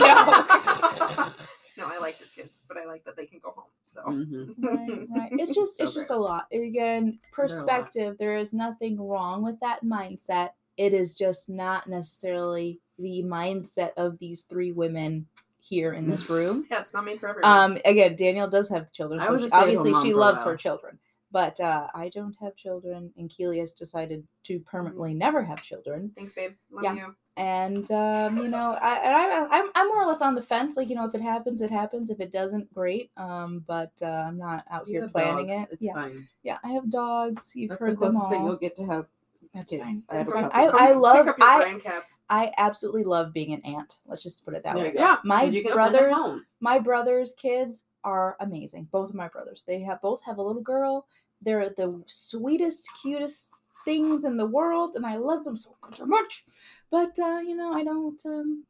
know. 1.78 1.84
no, 1.86 1.94
I 1.94 1.98
like 2.00 2.20
your 2.20 2.28
kids, 2.36 2.64
but 2.68 2.76
I 2.78 2.86
like 2.86 3.06
that 3.06 3.16
they 3.16 3.26
can 3.28 3.40
go 3.40 3.52
home. 3.52 3.70
So 3.96 4.02
hmm 4.02 4.44
right, 4.62 5.08
right. 5.16 5.32
It's 5.32 5.56
just 5.56 5.80
it's 5.80 5.92
Okay. 5.92 6.00
just 6.02 6.12
a 6.12 6.16
lot. 6.16 6.46
Again, 6.52 7.20
perspective. 7.34 8.18
There 8.20 8.38
is 8.38 8.54
nothing 8.54 9.00
wrong 9.00 9.44
with 9.44 9.60
that 9.62 9.84
mindset. 9.84 10.50
It 10.78 10.94
is 10.94 11.16
just 11.16 11.48
not 11.50 11.88
necessarily 11.88 12.82
the 13.00 13.24
mindset 13.24 13.92
of 13.98 14.20
these 14.20 14.42
three 14.42 14.74
women 14.74 15.26
here 15.60 15.94
in 15.94 16.10
this 16.10 16.30
room. 16.30 16.68
yeah, 16.72 16.82
it's 16.82 16.94
not 16.94 17.06
made 17.06 17.20
for 17.20 17.30
everyone. 17.30 17.52
Um, 17.52 17.78
again, 17.86 18.16
Danielle 18.16 18.50
does 18.50 18.70
have 18.70 18.92
children. 18.92 19.22
I 19.22 19.28
so 19.28 19.34
was 19.34 19.42
she- 19.44 19.48
a 19.48 19.56
obviously 19.56 19.94
she 20.02 20.14
loves 20.14 20.44
her 20.44 20.58
children, 20.58 21.00
but 21.32 21.60
uh, 21.62 21.88
I 21.96 22.10
don't 22.10 22.36
have 22.42 22.56
children, 22.58 23.12
and 23.18 23.30
Keely 23.30 23.60
has 23.60 23.72
decided 23.72 24.28
to 24.44 24.60
permanently 24.60 25.14
never 25.14 25.42
have 25.42 25.62
children. 25.62 26.12
Thanks, 26.16 26.34
babe. 26.34 26.52
Love 26.70 26.84
yeah. 26.84 26.96
you. 26.96 27.16
And 27.38 27.90
um, 27.92 28.38
you 28.38 28.48
know, 28.48 28.78
I, 28.82 28.98
I 28.98 29.48
I'm, 29.52 29.70
I'm 29.76 29.88
more 29.90 30.04
or 30.04 30.06
less 30.08 30.22
on 30.22 30.36
the 30.36 30.42
fence. 30.42 30.78
Like 30.78 30.90
you 30.90 30.96
know, 30.96 31.06
if 31.06 31.16
it 31.16 31.22
happens, 31.22 31.62
it 31.62 31.72
happens. 31.72 32.10
If 32.10 32.20
it 32.22 32.32
doesn't, 32.32 32.74
great. 32.74 33.12
Um, 33.18 33.64
but 33.68 33.92
uh, 34.02 34.26
I'm 34.28 34.38
not 34.38 34.66
out 34.72 34.88
You 34.88 34.94
here 35.00 35.10
planning 35.10 35.50
dogs. 35.50 35.64
it. 35.64 35.70
It's 35.74 35.86
yeah, 35.86 35.94
fine. 35.94 36.28
yeah. 36.44 36.58
I 36.64 36.70
have 36.70 36.90
dogs. 36.90 37.52
You've 37.56 37.72
That's 37.72 37.82
the 37.82 37.88
heard 37.88 37.96
them 37.96 38.00
closest 38.00 38.24
all. 38.24 38.30
thing 38.30 38.44
you'll 38.46 38.56
get 38.58 38.76
to 38.78 38.86
have. 38.86 39.06
That's 39.54 39.72
kids. 39.72 39.84
fine. 39.84 40.04
I 40.10 40.18
That's 40.18 40.32
a 40.32 40.34
fine. 40.34 40.50
I, 40.54 40.66
I 40.68 40.92
love 40.94 41.28
I 41.40 41.80
caps. 41.80 42.18
I 42.30 42.52
absolutely 42.58 43.04
love 43.04 43.34
being 43.34 43.54
an 43.54 43.62
aunt. 43.66 44.00
Let's 44.08 44.24
just 44.24 44.44
put 44.46 44.54
it 44.54 44.64
that 44.64 44.76
There 44.76 44.86
way. 44.86 44.92
Yeah, 44.96 45.18
My 45.24 45.46
'Cause 45.46 45.56
you 45.56 45.62
can 45.64 45.72
send 45.72 45.84
them 45.84 45.94
brothers, 46.04 46.16
my 46.60 46.80
brother's 46.80 47.34
kids 47.36 47.86
are 48.04 48.38
amazing. 48.40 48.88
Both 48.92 49.10
of 49.10 49.16
my 49.16 49.28
brothers. 49.28 49.64
They 49.68 49.82
have 49.82 50.02
both 50.02 50.22
have 50.24 50.38
a 50.38 50.42
little 50.44 50.62
girl. 50.62 51.06
They're 51.42 51.70
the 51.70 52.02
sweetest, 52.08 52.90
cutest 53.02 53.50
things 53.86 54.26
in 54.26 54.38
the 54.38 54.46
world, 54.48 54.96
and 54.96 55.06
I 55.06 55.18
love 55.18 55.44
them 55.46 55.56
so 55.58 55.74
much. 56.06 56.46
But 56.92 57.18
uh, 57.20 57.42
you 57.46 57.56
know, 57.56 57.74
I 57.74 57.84
don't. 57.84 58.22
Um, 58.26 58.66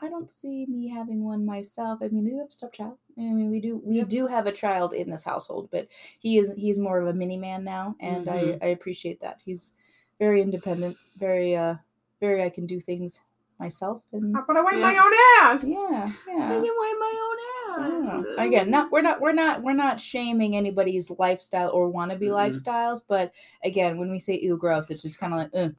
I 0.00 0.08
don't 0.08 0.30
see 0.30 0.66
me 0.66 0.88
having 0.88 1.24
one 1.24 1.46
myself. 1.46 2.00
I 2.02 2.08
mean, 2.08 2.24
we 2.24 2.30
do 2.32 2.38
have 2.38 2.48
a 2.48 2.52
stepchild. 2.52 2.98
I 3.16 3.20
mean, 3.22 3.50
we 3.50 3.60
do 3.60 3.76
we 3.84 3.98
Yep. 3.98 4.08
do 4.08 4.26
have 4.26 4.46
a 4.46 4.52
child 4.52 4.92
in 4.92 5.10
this 5.10 5.24
household, 5.24 5.68
but 5.70 5.88
he 6.18 6.38
is 6.38 6.52
he's 6.56 6.78
more 6.78 7.00
of 7.00 7.06
a 7.06 7.14
mini 7.14 7.36
man 7.36 7.62
now, 7.64 7.96
and 8.00 8.28
Mhm. 8.28 8.28
I 8.28 8.58
I 8.60 8.66
appreciate 8.66 9.20
that. 9.20 9.40
He's 9.44 9.74
very 10.18 10.42
independent, 10.42 10.98
very 11.16 11.54
uh 11.56 11.76
very 12.20 12.42
I 12.42 12.50
can 12.50 12.66
do 12.66 12.80
things 12.80 13.20
myself, 13.62 14.02
and 14.12 14.34
How 14.34 14.42
about 14.42 14.56
I 14.56 14.62
wipe 14.62 14.74
Yeah. 14.74 14.80
my 14.80 14.96
own 14.96 15.12
ass? 15.54 15.64
yeah, 15.64 16.12
yeah. 16.28 16.46
I 16.46 16.60
can 16.60 16.74
wipe 16.82 16.98
my 16.98 17.14
own 17.26 17.36
So, 17.74 18.12
ass. 18.12 18.46
again, 18.46 18.70
not 18.70 18.90
we're 18.90 19.02
not 19.02 19.20
we're 19.20 19.32
not 19.32 19.62
we're 19.62 19.72
not 19.72 20.00
shaming 20.00 20.56
anybody's 20.56 21.10
lifestyle 21.10 21.70
or 21.70 21.92
wannabe 21.92 22.22
Mhm. 22.22 22.32
lifestyles, 22.32 23.00
but 23.08 23.32
again, 23.64 23.98
when 23.98 24.10
we 24.10 24.18
say 24.18 24.38
ew 24.38 24.56
gross, 24.56 24.90
it's 24.90 25.02
just 25.02 25.18
kind 25.20 25.32
of 25.32 25.38
like, 25.38 25.50
Ugh. 25.54 25.74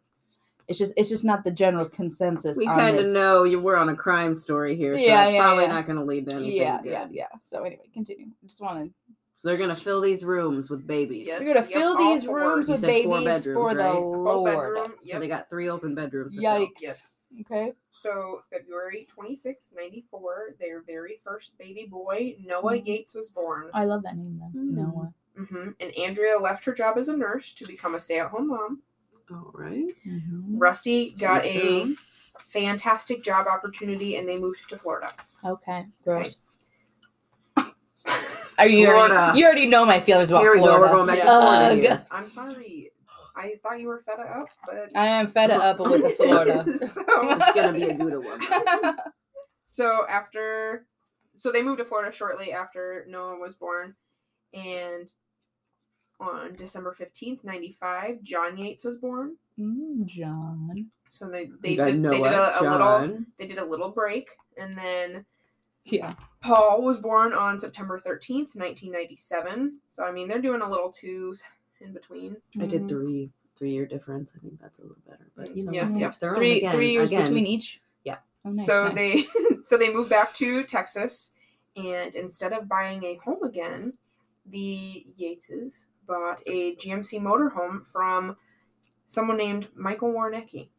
it's 0.69 0.79
just 0.79 0.93
it's 0.95 1.09
just 1.09 1.25
not 1.25 1.43
the 1.43 1.51
general 1.51 1.85
consensus. 1.89 2.55
We 2.57 2.65
kind 2.67 2.97
of 2.97 3.07
know 3.07 3.43
you 3.43 3.59
we're 3.59 3.75
on 3.75 3.89
a 3.89 3.95
crime 3.95 4.33
story 4.33 4.75
here, 4.77 4.95
so 4.97 5.03
Yeah, 5.03 5.25
it's 5.25 5.33
yeah, 5.33 5.41
probably 5.43 5.65
yeah. 5.65 5.71
not 5.73 5.85
going 5.85 5.97
to 5.97 6.05
lead 6.05 6.27
to 6.29 6.35
anything 6.35 6.55
Yeah, 6.61 6.81
good. 6.81 6.91
yeah, 6.91 7.07
yeah. 7.11 7.27
So 7.43 7.63
anyway, 7.63 7.89
continue. 7.93 8.27
I 8.27 8.45
just 8.47 8.61
wanted 8.61 8.93
So 9.35 9.49
they're 9.49 9.57
going 9.57 9.75
to 9.75 9.81
fill 9.87 9.99
these 9.99 10.23
rooms 10.23 10.69
with 10.69 10.87
babies. 10.87 11.27
Yes. 11.27 11.41
we're 11.41 11.53
gonna 11.53 11.65
Yep, 11.67 11.77
fill 11.79 11.97
these 11.97 12.23
four. 12.23 12.39
rooms 12.39 12.69
You 12.69 12.73
with 12.75 12.81
said 12.81 13.03
four 13.03 13.17
babies 13.17 13.25
bedrooms, 13.25 13.55
for 13.57 13.67
right? 13.75 13.89
A 13.89 13.91
Full 13.93 14.23
Lord. 14.23 14.45
bedroom. 14.75 14.93
So 15.03 15.19
they 15.19 15.27
got 15.27 15.49
three 15.49 15.67
open 15.69 15.95
bedrooms. 15.95 16.33
Yikes. 16.33 16.69
Yes. 16.79 17.15
Okay. 17.41 17.73
So 17.89 18.41
February 18.51 19.05
26, 19.09 19.73
94, 19.75 20.55
their 20.59 20.81
very 20.81 21.19
first 21.23 21.57
baby 21.57 21.85
boy, 21.89 22.35
Noah 22.45 22.73
Mhm. 22.77 22.85
Yates, 22.87 23.15
was 23.15 23.29
born. 23.29 23.69
I 23.73 23.85
love 23.85 24.03
that 24.03 24.17
name 24.17 24.35
though. 24.35 24.45
Hmm. 24.59 24.75
Noah. 24.75 25.13
hmm 25.35 25.69
And 25.79 25.91
Andrea 25.97 26.37
left 26.37 26.63
her 26.65 26.73
job 26.73 26.97
as 26.97 27.09
a 27.09 27.17
nurse 27.17 27.53
to 27.55 27.65
become 27.65 27.95
a 27.95 27.99
stay-at-home 27.99 28.47
mom. 28.47 28.83
All 29.31 29.51
right. 29.53 29.87
Mhm. 30.05 30.43
Rusty 30.61 31.11
got 31.11 31.43
a 31.45 31.85
job. 31.87 31.95
fantastic 32.45 33.23
job 33.23 33.47
opportunity, 33.47 34.15
and 34.17 34.27
they 34.29 34.37
moved 34.37 34.69
to 34.69 34.77
Florida. 34.77 35.11
Okay. 35.43 35.87
Gross. 36.03 36.37
So, 37.95 38.11
Are 38.59 38.67
you 38.67 38.85
Florida. 38.85 39.15
already, 39.15 39.39
you 39.39 39.45
already 39.45 39.65
know 39.65 39.85
my 39.85 39.99
feelings 39.99 40.29
about 40.29 40.41
Here 40.41 40.51
we 40.53 40.59
Florida. 40.59 40.77
go. 40.77 40.81
We're 40.85 40.93
going 40.93 41.07
back 41.07 41.21
to 41.21 41.27
Florida. 41.27 41.93
Ugh. 41.93 42.07
I'm 42.11 42.27
sorry. 42.27 42.82
I 43.35 43.55
thought 43.63 43.79
you 43.79 43.87
were 43.87 43.99
fed 43.99 44.19
up, 44.19 44.47
but 44.65 44.89
I 44.95 45.07
am 45.07 45.27
fed 45.27 45.49
up 45.51 45.79
with 45.79 46.15
Florida. 46.17 46.65
so, 46.77 47.01
It's 47.07 47.51
going 47.53 47.73
to 47.73 47.79
be 47.79 47.89
a 47.89 47.93
Gouda 47.95 48.19
one. 48.21 48.39
so 49.65 50.05
after, 50.07 50.85
so 51.33 51.51
they 51.51 51.63
moved 51.63 51.79
to 51.79 51.85
Florida 51.85 52.15
shortly 52.15 52.51
after 52.53 53.05
Noah 53.07 53.39
was 53.39 53.55
born, 53.55 53.95
and 54.53 55.11
on 56.19 56.55
December 56.55 56.93
fifteenth, 56.93 57.43
ninety 57.43 57.71
five, 57.71 58.21
John 58.21 58.57
Yates 58.57 58.85
was 58.85 58.97
born. 58.97 59.35
Mm, 59.59 60.05
John. 60.05 60.87
So 61.09 61.27
they 61.29 61.49
they 61.61 61.71
You 61.71 61.77
got 61.77 61.85
did, 61.85 62.03
they 62.03 62.21
did 62.21 62.33
a, 62.33 62.61
a 62.61 62.63
little 62.69 63.19
they 63.37 63.47
did 63.47 63.57
a 63.57 63.65
little 63.65 63.89
break, 63.91 64.29
and 64.57 64.77
then 64.77 65.25
Yeah. 65.85 66.13
Paul 66.41 66.81
was 66.83 66.97
born 66.97 67.33
on 67.33 67.59
September 67.59 67.99
thirteenth, 67.99 68.55
nineteen 68.55 68.91
ninety 68.91 69.15
seven. 69.17 69.79
So 69.87 70.03
I 70.03 70.11
mean 70.11 70.27
they're 70.27 70.41
doing 70.41 70.61
a 70.61 70.69
little 70.69 70.91
twos 70.91 71.43
in 71.83 71.93
between. 71.93 72.37
I 72.59 72.65
did 72.65 72.83
Mhm. 72.83 72.89
three 72.89 73.31
three 73.55 73.71
year 73.71 73.85
difference. 73.85 74.33
I 74.35 74.39
think 74.39 74.59
that's 74.59 74.79
a 74.79 74.81
little 74.81 74.97
better. 75.07 75.29
But 75.35 75.55
you 75.55 75.63
know, 75.63 75.71
Yeah, 75.71 75.87
yeah. 75.93 76.09
each 76.09 76.19
their 76.19 76.31
own. 76.31 76.35
Three 76.37 76.57
Again, 76.57 76.71
three 76.75 76.91
years 76.91 77.11
again, 77.11 77.23
between 77.25 77.45
each. 77.45 77.81
Yeah. 78.03 78.17
Oh, 78.45 78.49
nice, 78.49 78.65
so 78.65 78.87
nice. 78.87 78.95
they 78.95 79.23
so 79.67 79.77
they 79.77 79.93
moved 79.93 80.09
back 80.09 80.33
to 80.35 80.63
Texas, 80.63 81.35
and 81.75 82.15
instead 82.15 82.51
of 82.53 82.67
buying 82.67 83.03
a 83.03 83.15
home 83.17 83.43
again, 83.43 83.93
the 84.47 85.05
Yateses 85.19 85.85
bought 86.07 86.41
a 86.47 86.75
GMC 86.75 87.19
motorhome 87.19 87.85
from 87.85 88.35
someone 89.05 89.37
named 89.37 89.67
Michael 89.75 90.11
Woroniecki. 90.11 90.69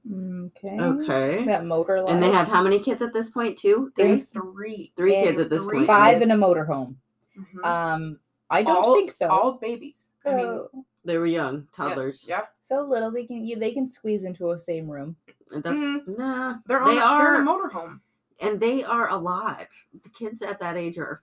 Okay. 0.47 0.77
Okay. 0.81 1.45
That 1.45 1.65
motor 1.65 2.01
life. 2.03 2.13
And 2.13 2.23
they 2.23 2.31
have 2.31 2.49
how 2.49 2.63
many 2.63 2.81
kids 2.81 3.01
at 3.03 3.13
this 3.13 3.31
point? 3.31 3.57
Two, 3.57 3.93
They 3.97 4.03
three, 4.03 4.11
had 4.19 4.23
three. 4.27 4.93
three 4.97 5.15
and 5.17 5.25
kids 5.25 5.41
at 5.41 5.49
this 5.49 5.63
three 5.65 5.79
point. 5.79 5.87
five 5.87 6.21
in 6.23 6.31
a 6.33 6.37
right? 6.37 6.43
motorhome. 6.43 6.97
Mhm. 7.39 7.65
Um, 7.65 8.19
I 8.51 8.63
don't 8.65 8.77
all, 8.77 8.95
think 8.95 9.11
so. 9.13 9.29
All 9.29 9.53
babies. 9.53 10.11
I 10.27 10.31
mean, 10.31 10.39
so, 10.41 10.85
They 11.05 11.19
were 11.19 11.27
young 11.27 11.55
yes, 11.57 11.67
toddlers. 11.73 12.25
Yep. 12.29 12.49
so 12.63 12.83
little 12.83 13.11
they 13.11 13.27
can 13.27 13.45
you, 13.45 13.59
they 13.59 13.73
can 13.73 13.87
squeeze 13.89 14.25
into 14.25 14.51
a 14.53 14.59
same 14.59 14.89
room. 14.89 15.17
And 15.53 15.63
that's 15.63 15.77
Mm. 15.77 16.19
nah. 16.19 16.55
They're 16.67 16.81
on 16.83 16.89
they 16.95 16.99
a, 16.99 17.05
are, 17.05 17.19
they're 17.23 17.41
in 17.43 17.47
a 17.47 17.51
motorhome. 17.51 18.01
and 18.41 18.59
they 18.59 18.83
are 18.85 19.09
a 19.11 19.17
lot. 19.17 19.67
The 20.03 20.09
kids 20.09 20.41
at 20.43 20.59
that 20.61 20.77
age 20.77 20.99
are 20.99 21.23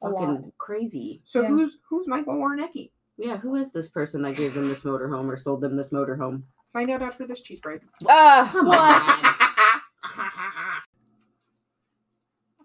fucking 0.00 0.52
crazy. 0.58 1.20
So 1.24 1.42
Yeah. 1.42 1.48
who's 1.48 1.78
who's 1.88 2.06
Michael 2.06 2.34
Woroniecki? 2.34 2.90
Yeah, 3.16 3.36
who 3.38 3.56
is 3.56 3.70
this 3.72 3.88
person 3.88 4.22
that 4.22 4.36
gave 4.36 4.54
them 4.54 4.68
this 4.68 4.84
motorhome 4.84 5.26
or 5.28 5.36
sold 5.36 5.60
them 5.60 5.76
this 5.76 5.90
motorhome? 5.90 6.42
Find 6.72 6.88
out 6.90 7.02
after 7.02 7.26
this 7.26 7.40
cheese 7.40 7.60
break. 7.60 7.80
Ah, 8.08 8.48
Come 8.52 8.66
what? 8.66 8.78
on. 8.78 9.34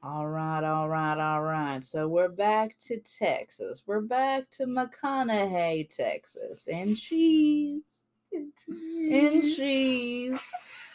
All 0.05 0.27
right, 0.27 0.65
all 0.65 0.89
right, 0.89 1.17
all 1.17 1.41
right. 1.41 1.81
So 1.81 2.09
we're 2.09 2.27
back 2.27 2.77
to 2.87 2.99
Texas. 2.99 3.83
We're 3.85 4.01
back 4.01 4.49
to 4.57 4.65
McConaughey, 4.65 5.89
Texas, 5.95 6.67
and 6.67 6.97
cheese. 6.97 8.03
and 8.33 9.43
cheese. 9.43 10.45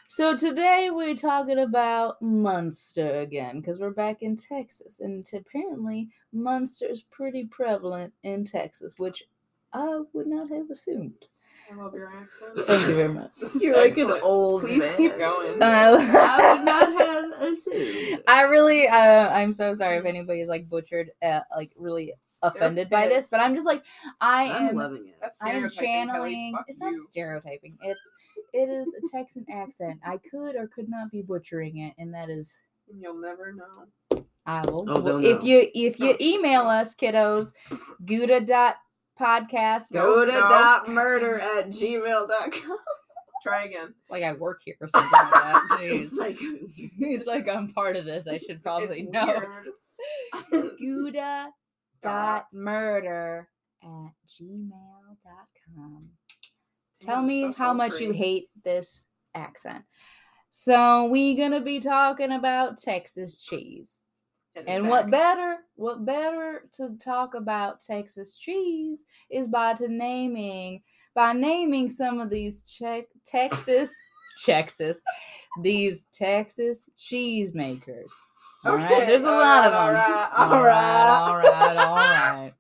So 0.09 0.37
today 0.37 0.91
we're 0.93 1.17
talking 1.17 1.59
about 1.59 2.21
Munster 2.21 3.21
again 3.21 3.61
because 3.61 3.79
we're 3.79 3.93
back 3.93 4.21
in 4.21 4.37
Texas, 4.37 5.01
and 5.01 5.27
apparently 5.33 6.11
Munster 6.31 6.89
is 6.89 7.01
pretty 7.01 7.47
prevalent 7.47 8.13
in 8.25 8.45
Texas, 8.45 8.97
which 8.99 9.23
I 9.73 10.01
would 10.13 10.27
not 10.27 10.51
have 10.51 10.69
assumed. 10.71 11.25
I 11.71 11.75
love 11.75 11.95
your 11.95 12.11
accent. 12.15 12.53
Thank 12.67 12.87
you 12.89 12.95
very 12.95 13.13
much. 13.13 13.31
This 13.41 13.55
is 13.57 13.63
You're 13.63 13.77
like 13.77 13.97
an 13.97 14.05
excellent. 14.05 14.23
old 14.25 14.63
Please 14.63 14.79
man. 14.81 14.97
keep 14.97 15.19
going. 15.19 15.63
I 15.63 15.91
would 15.93 16.01
Uh, 16.01 16.63
not 16.63 16.93
have 17.01 17.25
assumed. 17.43 18.23
I 18.29 18.43
really, 18.43 18.89
uh, 18.89 19.29
I'm 19.31 19.53
so 19.53 19.75
sorry 19.75 19.99
if 19.99 20.05
anybody's 20.05 20.49
like 20.49 20.69
butchered, 20.69 21.11
uh, 21.23 21.41
like 21.57 21.71
really 21.79 22.15
offended 22.43 22.89
by 22.89 23.07
this, 23.09 23.27
but 23.29 23.41
I'm 23.41 23.55
just 23.55 23.67
like, 23.67 23.85
I 24.21 24.45
I'm 24.45 24.69
am 24.69 24.77
loving 24.77 25.09
it. 25.09 25.17
That's 25.21 25.43
I 25.43 25.51
am 25.51 25.69
stereotyping, 25.69 26.09
Kelly. 26.09 26.33
channeling. 26.33 26.59
It's 26.69 26.79
not 26.81 26.93
you. 26.93 27.07
stereotyping. 27.11 27.77
It's 27.83 28.01
it 28.55 28.69
is 28.71 28.89
a 28.95 29.09
Texan 29.11 29.45
accent. 29.53 30.01
I 30.05 30.19
could 30.31 30.57
or 30.57 30.69
could 30.69 30.89
not 30.89 31.11
be 31.11 31.21
butchering 31.23 31.79
it, 31.79 31.95
and 31.99 32.15
that 32.15 32.31
is 32.31 32.53
You'll 32.99 33.21
never 33.21 33.53
know. 33.53 34.23
I 34.47 34.63
will. 34.71 34.87
Oh, 34.89 35.01
they'll 35.03 35.23
if 35.23 35.41
know. 35.41 35.45
you 35.47 35.69
if 35.75 36.01
you 36.01 36.13
Oh, 36.13 36.17
email 36.21 36.63
us, 36.63 36.95
kiddos, 36.95 37.53
Gouda 38.07 38.41
dot 38.41 38.77
podcast. 39.19 39.93
Go- 39.93 40.17
Go 40.17 40.25
to 40.27 40.33
no. 40.33 40.41
dot 40.49 40.89
murder 40.89 41.39
at 41.41 41.69
gmail.com. 41.69 42.79
Try 43.43 43.65
again. 43.65 43.95
It's 44.01 44.11
like 44.11 44.25
I 44.25 44.33
work 44.35 44.61
here 44.65 44.75
or 44.81 44.89
something 44.89 45.11
like 45.13 45.33
that. 45.33 45.79
It's 45.81 46.13
like 46.15 46.39
it's 46.41 47.27
like 47.27 47.49
I'm 47.49 47.73
part 47.73 47.97
of 47.97 48.05
this. 48.05 48.27
I 48.27 48.39
should 48.39 48.63
probably 48.63 49.03
know. 49.03 49.43
weird. 50.53 50.77
Gouda 50.79 51.51
dot 52.03 52.47
murder 52.53 53.49
at 53.83 54.13
gmail.com. 54.41 56.09
Tell 57.01 57.23
me 57.23 57.53
so 57.53 57.59
how 57.63 57.73
much 57.73 58.01
you 58.01 58.13
hate 58.13 58.49
this 58.65 59.03
accent. 59.35 59.85
So 60.51 61.05
we 61.07 61.37
gonna 61.37 61.61
be 61.61 61.79
talking 61.79 62.33
about 62.33 62.79
Texas 62.79 63.37
cheese. 63.37 64.03
And 64.67 64.89
what 64.89 65.11
better, 65.11 65.59
what 65.77 66.05
better 66.05 66.69
to 66.77 66.97
talk 66.99 67.35
about 67.35 67.81
Texas 67.81 68.35
cheese 68.35 69.05
is 69.31 69.49
by 69.49 69.75
to 69.75 69.89
naming 69.89 70.83
by 71.15 71.33
naming 71.33 71.91
some 71.91 72.21
of 72.21 72.31
these 72.31 72.63
Texas 73.27 73.91
Texas 74.45 75.01
these 75.63 76.07
Texas 76.13 76.89
cheese 76.97 77.55
makers. 77.55 78.13
All 78.65 78.77
right, 78.77 78.91
Okay, 78.93 79.07
there's 79.07 79.23
a 79.23 79.29
all 79.29 79.39
lot 79.39 79.67
of 79.67 79.73
them. 79.73 79.81
all 79.83 79.93
right, 79.93 80.31
all 80.37 80.63
right. 80.65 81.19
all 81.19 81.37
right, 81.39 81.77
all 81.87 81.97
right. 81.97 82.53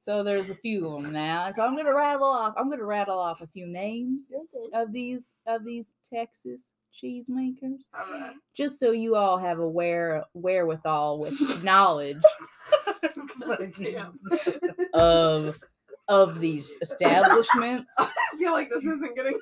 So 0.00 0.22
there's 0.22 0.50
a 0.50 0.54
few 0.54 0.86
of 0.88 1.02
them 1.02 1.12
now. 1.12 1.50
So 1.52 1.64
I'm 1.66 1.76
gonna 1.76 1.94
rattle 1.94 2.26
off. 2.28 2.54
I'm 2.56 2.68
gonna 2.70 2.84
rattle 2.84 3.18
off 3.18 3.40
a 3.40 3.46
few 3.46 3.66
names 3.66 4.30
of 4.74 4.92
these 4.92 5.28
of 5.46 5.64
these 5.64 5.94
Texas 6.12 6.72
cheese 6.94 7.28
makers, 7.28 7.88
All 7.94 8.10
right. 8.12 8.32
just 8.56 8.78
so 8.78 8.92
you 8.92 9.16
all 9.16 9.36
have 9.38 9.58
a 9.58 9.68
where 9.68 10.24
wherewithal 10.34 11.18
with 11.18 11.34
knowledge 11.64 12.16
of 14.94 15.58
of 16.08 16.38
these 16.40 16.70
establishments. 16.82 17.86
I 17.98 18.10
feel 18.38 18.52
like 18.52 18.68
this 18.70 18.84
isn't 18.84 19.16
getting. 19.16 19.38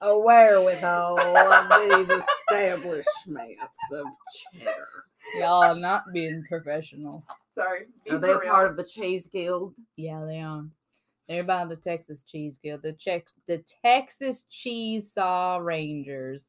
aware 0.00 0.60
with 0.62 0.82
all 0.82 1.18
of 1.20 1.68
these 1.88 2.08
establishments 2.48 3.58
of 3.92 4.06
cheddar. 4.58 4.86
Y'all 5.36 5.62
are 5.64 5.78
not 5.78 6.04
being 6.12 6.44
professional. 6.48 7.22
Sorry. 7.54 7.84
be 8.04 8.12
Are 8.12 8.18
they 8.18 8.28
real. 8.32 8.40
part 8.40 8.70
of 8.70 8.76
the 8.76 8.82
Chase 8.84 9.26
Guild? 9.28 9.74
Yeah, 9.96 10.24
they 10.26 10.40
are. 10.40 10.64
They're 11.28 11.44
by 11.44 11.64
the 11.64 11.76
Texas 11.76 12.24
Cheese 12.24 12.58
Guild, 12.58 12.82
the 12.82 12.92
Czech, 12.92 13.26
the 13.46 13.64
Texas 13.84 14.44
Cheese 14.50 15.12
Saw 15.12 15.56
Rangers. 15.58 16.48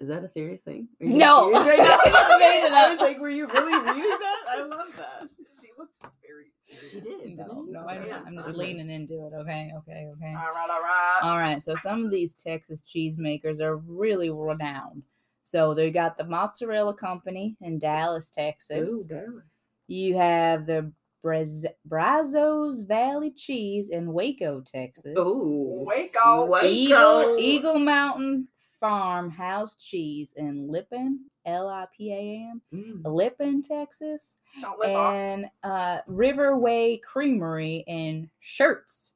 Is 0.00 0.08
that 0.08 0.24
a 0.24 0.28
serious 0.28 0.60
thing? 0.62 0.88
No. 1.00 1.52
serious 1.52 1.66
right? 1.66 1.78
I 1.80 2.10
just 2.10 2.30
made 2.40 2.66
it 2.66 2.72
I 2.72 2.84
up. 2.84 2.90
was 2.90 3.08
like, 3.08 3.20
were 3.20 3.28
you 3.28 3.46
really 3.46 3.72
reading 3.72 4.10
that? 4.10 4.44
I 4.50 4.62
love 4.62 4.88
that. 4.96 5.28
She 5.60 5.68
looks 5.78 6.00
very. 6.26 6.52
She 6.90 7.00
did. 7.00 7.36
No, 7.36 7.44
didn't 7.46 7.72
no, 7.72 7.80
you? 7.82 7.88
I'm 7.88 8.08
not. 8.08 8.26
I'm 8.26 8.34
just 8.34 8.50
leaning 8.50 8.90
into 8.90 9.14
it. 9.14 9.32
Okay, 9.34 9.70
okay, 9.78 10.08
okay. 10.16 10.34
All 10.34 10.52
right, 10.52 10.68
all 10.70 10.82
right. 10.82 11.20
All 11.22 11.38
right, 11.38 11.62
so 11.62 11.74
some 11.74 12.04
of 12.04 12.10
these 12.10 12.34
Texas 12.34 12.82
cheesemakers 12.82 13.60
are 13.60 13.76
really 13.76 14.30
renowned. 14.30 15.04
So 15.44 15.74
they 15.74 15.90
got 15.90 16.18
the 16.18 16.24
Mozzarella 16.24 16.94
Company 16.94 17.56
in 17.60 17.78
Dallas, 17.78 18.30
Texas. 18.30 18.90
Ooh, 18.90 19.04
Dallas. 19.08 19.44
You 19.86 20.16
have 20.16 20.66
the 20.66 20.90
Braz- 21.24 21.66
Brazos 21.86 22.80
Valley 22.82 23.30
Cheese 23.30 23.88
in 23.90 24.12
Waco, 24.12 24.60
Texas. 24.60 25.16
Ooh. 25.18 25.84
Waco. 25.86 26.44
Waco. 26.46 26.66
Eagle 26.66 27.36
Eagle 27.38 27.78
Mountain 27.78 28.48
Farmhouse 28.80 29.76
Cheese 29.76 30.34
in 30.36 30.68
Lipan, 30.68 31.16
L 31.46 31.68
I 31.68 31.86
P 31.96 32.12
A 32.12 32.50
N, 32.50 32.60
Mm. 32.72 33.02
Lipan, 33.02 33.66
Texas, 33.66 34.36
Don't 34.60 34.78
lip 34.78 34.90
off. 34.90 35.14
and 35.14 35.46
uh, 35.62 36.00
Riverway 36.08 37.00
Creamery 37.02 37.82
in 37.86 38.28
Schertz, 38.42 39.12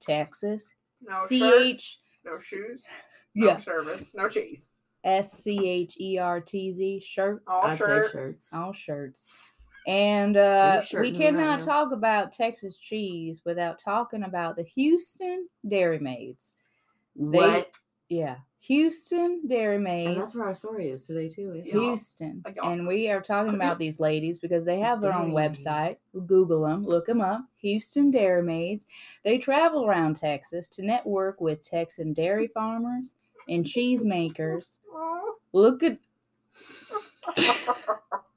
Texas. 0.00 0.72
No 1.02 1.24
C 1.28 1.38
shirt, 1.40 1.82
no 2.24 2.32
shoes, 2.40 2.84
no 3.34 3.46
yeah 3.48 3.56
service, 3.58 4.10
no 4.14 4.28
cheese. 4.28 4.70
S 5.04 5.32
C 5.32 5.68
H 5.68 5.96
E 6.00 6.18
R 6.18 6.40
T 6.40 6.72
Z 6.72 7.02
Schertz. 7.04 7.40
All 7.48 7.64
I'd 7.66 7.78
say 7.78 7.84
shirts. 8.12 8.50
all 8.52 8.72
shirts. 8.72 9.32
And 9.88 10.36
uh, 10.36 10.82
You're 10.92 11.00
we 11.00 11.08
shirting 11.08 11.18
me 11.18 11.26
right 11.26 11.34
cannot 11.34 11.60
talk 11.62 11.92
about 11.92 12.34
Texas 12.34 12.76
cheese 12.76 13.40
without 13.46 13.78
talking 13.78 14.22
about 14.22 14.56
the 14.56 14.62
Houston 14.62 15.48
Dairy 15.66 15.98
Maids. 15.98 16.52
They- 17.16 17.38
What? 17.38 17.70
Yeah, 18.10 18.36
Houston 18.60 19.46
Dairy 19.46 19.76
And 19.76 20.20
that's 20.20 20.34
where 20.34 20.46
our 20.46 20.54
story 20.54 20.90
is 20.90 21.06
today 21.06 21.28
too. 21.28 21.54
Isn't 21.54 21.66
Yeah. 21.66 21.78
it? 21.78 21.84
Houston. 21.88 22.42
Y'all. 22.54 22.70
And 22.72 22.86
we 22.86 23.08
are 23.08 23.20
talking 23.22 23.54
about 23.54 23.78
these 23.78 23.98
ladies 23.98 24.38
because 24.38 24.64
they 24.64 24.78
have 24.80 25.00
their 25.00 25.14
own 25.14 25.32
website. 25.32 25.96
Maids. 26.14 26.26
Google 26.26 26.62
them, 26.66 26.84
look 26.84 27.06
them 27.06 27.20
up. 27.22 27.42
Houston 27.58 28.10
Dairy 28.10 28.42
Maids. 28.42 28.86
They 29.24 29.38
travel 29.38 29.86
around 29.86 30.16
Texas 30.16 30.68
to 30.70 30.82
network 30.82 31.40
with 31.40 31.62
Texan 31.66 32.12
dairy 32.12 32.48
farmers 32.48 33.14
and 33.48 33.64
cheesemakers. 33.64 34.78
Look 35.54 35.82
at 35.82 35.98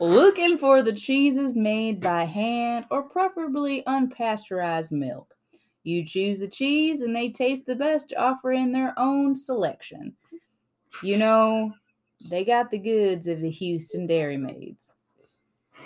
looking 0.00 0.58
for 0.58 0.82
the 0.82 0.92
cheeses 0.92 1.54
made 1.54 2.00
by 2.00 2.24
hand 2.24 2.86
or 2.90 3.02
preferably 3.02 3.82
unpasteurized 3.86 4.92
milk. 4.92 5.34
You 5.84 6.04
choose 6.04 6.38
the 6.38 6.48
cheese 6.48 7.00
and 7.00 7.14
they 7.14 7.30
taste 7.30 7.66
the 7.66 7.74
best, 7.74 8.12
offering 8.18 8.72
their 8.72 8.94
own 8.98 9.34
selection. 9.34 10.14
You 11.02 11.18
know, 11.18 11.72
they 12.28 12.44
got 12.44 12.70
the 12.70 12.78
goods 12.78 13.26
of 13.28 13.40
the 13.40 13.50
Houston 13.50 14.06
Dairy 14.06 14.36
Maids. 14.36 14.92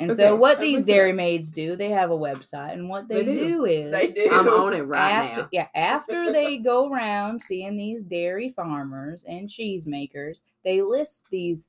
And 0.01 0.11
so, 0.17 0.35
what 0.35 0.57
I'm 0.57 0.63
these 0.63 0.77
with 0.79 0.87
dairy 0.87 1.13
maids 1.13 1.53
do, 1.53 1.77
they 1.77 1.91
have 1.91 2.11
a 2.11 2.17
website, 2.17 2.73
and 2.73 2.89
what 2.89 3.09
they, 3.09 3.17
They 3.17 3.25
do. 3.35 3.49
do 3.49 3.65
is 3.67 3.93
they 3.93 4.07
do. 4.11 4.27
I'm 4.33 4.49
on 4.49 4.73
it 4.73 4.81
right 4.87 5.11
after 5.13 5.43
now. 5.43 5.49
yeah 5.53 5.67
after 5.75 6.33
they 6.33 6.57
go 6.57 6.91
around 6.91 7.43
seeing 7.43 7.77
these 7.77 8.03
dairy 8.03 8.55
farmers 8.57 9.25
and 9.29 9.51
cheesemakers 9.51 10.45
they 10.65 10.81
list 10.81 11.27
these 11.31 11.69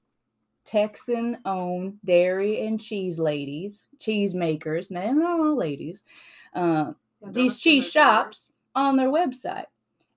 texan 0.65 1.37
owned 1.45 1.97
dairy 2.05 2.65
and 2.65 2.79
cheese 2.79 3.19
ladies 3.19 3.87
cheesemakers 3.99 4.91
no 4.91 5.11
not 5.11 5.39
all 5.39 5.57
ladies 5.57 6.03
uh, 6.55 6.91
these 7.27 7.59
cheese 7.59 7.89
shops 7.89 8.51
on 8.75 8.95
their 8.95 9.09
website 9.09 9.65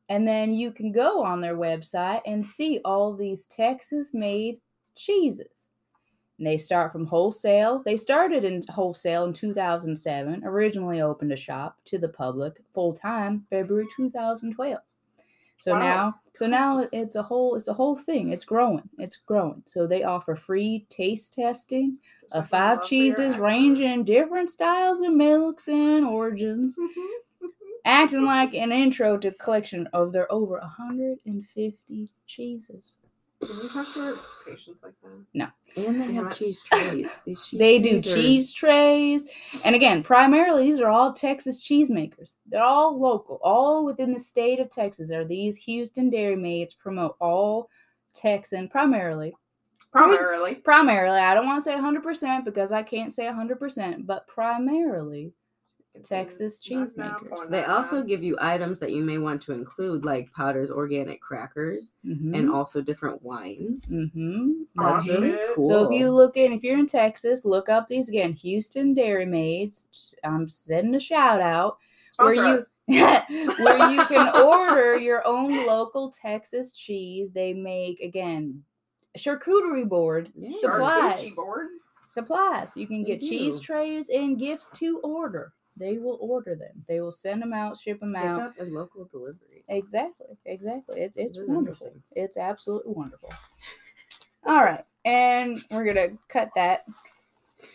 and 0.08 0.26
then 0.26 0.52
you 0.52 0.70
can 0.70 0.92
go 0.92 1.24
on 1.24 1.40
their 1.40 1.56
website 1.56 2.20
and 2.26 2.46
see 2.46 2.80
all 2.84 3.14
these 3.14 3.46
texas 3.46 4.10
made 4.12 4.60
cheeses 4.94 5.66
and 6.38 6.46
they 6.46 6.58
start 6.58 6.92
from 6.92 7.06
wholesale. 7.06 7.82
They 7.84 7.96
started 7.96 8.44
in 8.44 8.62
wholesale 8.68 9.24
in 9.24 9.32
2007, 9.32 10.44
originally 10.44 11.00
opened 11.00 11.32
a 11.32 11.36
shop 11.36 11.78
to 11.86 11.98
the 11.98 12.08
public 12.08 12.62
full 12.74 12.92
time 12.92 13.46
February 13.48 13.88
2012. 13.96 14.78
So 15.58 15.72
Wow. 15.72 15.78
now 15.80 16.20
so 16.34 16.46
now 16.46 16.86
it's 16.92 17.14
a 17.14 17.22
whole 17.22 17.54
it's 17.56 17.68
a 17.68 17.72
whole 17.72 17.96
thing. 17.96 18.30
It's 18.32 18.44
growing. 18.44 18.88
It's 18.98 19.16
growing. 19.16 19.62
So 19.66 19.86
they 19.86 20.02
offer 20.04 20.36
free 20.36 20.86
taste 20.90 21.34
testing 21.34 21.98
of 22.32 22.48
five 22.48 22.78
love 22.78 22.88
for 22.88 22.94
your 22.94 23.14
cheeses 23.14 23.38
ranging 23.38 23.90
in 23.90 24.04
different 24.04 24.50
styles 24.50 25.00
of 25.00 25.12
milks 25.14 25.68
and 25.68 26.04
origins, 26.04 26.76
Mhm. 26.78 27.06
acting 27.84 28.24
like 28.24 28.54
an 28.54 28.70
intro 28.72 29.16
to 29.18 29.30
collection 29.32 29.86
of 29.94 30.12
their 30.12 30.30
over 30.30 30.58
150 30.58 32.10
cheeses. 32.26 32.96
Can 33.44 33.58
we 33.62 33.68
talk 33.68 33.92
to 33.94 34.00
our 34.00 34.14
patients 34.46 34.78
like 34.82 34.94
that? 35.02 35.24
No. 35.34 35.46
And 35.76 36.00
they 36.00 36.12
have 36.14 36.36
cheese 36.36 36.62
trays. 36.62 37.20
These 37.26 37.46
cheese 37.46 37.58
They 37.58 37.78
do 37.78 38.00
trays 38.00 38.06
are- 38.06 38.14
cheese 38.16 38.52
trays. 38.54 39.24
And 39.64 39.74
again, 39.76 40.02
primarily 40.02 40.64
these 40.64 40.80
are 40.80 40.88
all 40.88 41.12
Texas 41.12 41.62
cheesemakers. 41.62 42.36
They're 42.46 42.62
all 42.62 42.98
local, 42.98 43.38
all 43.42 43.84
within 43.84 44.12
the 44.12 44.18
state 44.18 44.58
of 44.58 44.70
Texas. 44.70 45.10
Are 45.10 45.24
these 45.24 45.56
Houston 45.58 46.08
Dairy 46.08 46.36
Maids 46.36 46.74
promote 46.74 47.16
all 47.20 47.68
Texan 48.14 48.68
primarily. 48.68 49.34
Primarily. 49.92 50.56
Primarily, 50.56 51.18
I 51.18 51.34
don't 51.34 51.46
want 51.46 51.62
to 51.62 51.70
say 51.70 51.76
100% 51.76 52.44
because 52.44 52.72
I 52.72 52.82
can't 52.82 53.12
say 53.12 53.24
100%, 53.24 54.06
but 54.06 54.26
primarily 54.26 55.26
It's 55.26 55.45
Texas 56.04 56.60
a 56.70 56.74
nice 56.74 56.92
cheesemakers. 56.92 57.48
They 57.50 57.64
also 57.64 58.02
give 58.02 58.22
you 58.22 58.36
items 58.40 58.78
that 58.80 58.92
you 58.92 59.02
may 59.04 59.18
want 59.18 59.40
to 59.42 59.52
include, 59.52 60.04
like 60.04 60.32
Potter's 60.32 60.70
organic 60.70 61.20
crackers 61.20 61.92
mhm, 62.04 62.36
and 62.36 62.50
also 62.50 62.80
different 62.80 63.22
wines. 63.22 63.86
mhm, 63.90 64.66
That's 64.76 65.02
Aw, 65.08 65.12
really 65.12 65.30
shit. 65.30 65.54
cool. 65.54 65.68
So 65.68 65.84
if 65.84 65.98
you 65.98 66.10
look 66.10 66.36
in, 66.36 66.52
if 66.52 66.62
you're 66.62 66.78
in 66.78 66.86
Texas, 66.86 67.44
look 67.44 67.68
up 67.68 67.88
these 67.88 68.08
again, 68.08 68.32
Houston 68.34 68.94
Dairy 68.94 69.26
Maids. 69.26 70.14
I'm 70.24 70.48
sending 70.48 70.94
a 70.94 71.00
shout 71.00 71.40
out. 71.40 71.78
where 72.18 72.34
Sponsor 72.34 72.72
you 72.88 72.96
where 73.58 73.90
you 73.90 74.04
can 74.06 74.28
order 74.42 74.96
your 74.96 75.26
own 75.26 75.66
local 75.66 76.10
Texas 76.10 76.72
cheese. 76.72 77.30
They 77.32 77.52
make 77.52 78.00
again 78.00 78.62
charcuterie 79.18 79.88
board 79.88 80.30
Yeah. 80.36 80.52
supplies. 80.58 81.20
Charcuterie 81.20 81.36
board. 81.36 81.66
Supplies. 82.08 82.76
You 82.76 82.86
can 82.86 83.02
They 83.02 83.10
get 83.16 83.20
cheese 83.20 83.60
trays 83.60 84.08
and 84.08 84.38
gifts 84.38 84.70
to 84.78 84.98
order. 85.00 85.52
They 85.76 85.98
will 85.98 86.18
order 86.20 86.54
them. 86.54 86.84
They 86.88 87.00
will 87.00 87.12
send 87.12 87.42
them 87.42 87.52
out, 87.52 87.78
ship 87.78 88.00
them 88.00 88.16
out. 88.16 88.54
Pickup 88.54 88.66
and 88.66 88.74
local 88.74 89.04
delivery. 89.04 89.64
Exactly, 89.68 90.38
exactly. 90.46 91.00
It's 91.00 91.16
it's 91.16 91.38
wonderful. 91.46 91.92
It's 92.12 92.36
absolutely 92.36 92.94
wonderful. 92.94 93.30
All 94.46 94.62
right, 94.62 94.84
and 95.04 95.62
we're 95.70 95.84
gonna 95.84 96.16
cut 96.28 96.50
that. 96.54 96.86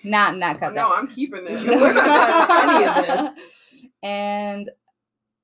Not 0.03 0.37
not 0.37 0.59
cut 0.59 0.73
No, 0.73 0.89
that. 0.89 0.97
I'm 0.97 1.07
keeping 1.07 1.45
it. 1.47 1.59
We're 1.67 1.93
not 1.93 2.47
cutting 2.47 2.87
any 2.87 3.27
of 3.27 3.33
And 4.03 4.69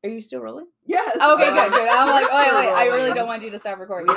are 0.04 0.10
you 0.10 0.22
still 0.22 0.42
rolling? 0.42 0.68
Yes. 0.86 1.16
Okay, 1.16 1.50
good, 1.50 1.72
good. 1.72 1.90
I'm 1.90 2.08
like, 2.08 2.32
We're 2.32 2.56
wait, 2.56 2.68
wait. 2.68 2.74
I 2.74 2.86
really 2.86 3.14
don't 3.14 3.28
want 3.28 3.42
you 3.42 3.50
to 3.50 3.60
stop 3.60 3.80
recording. 3.80 4.16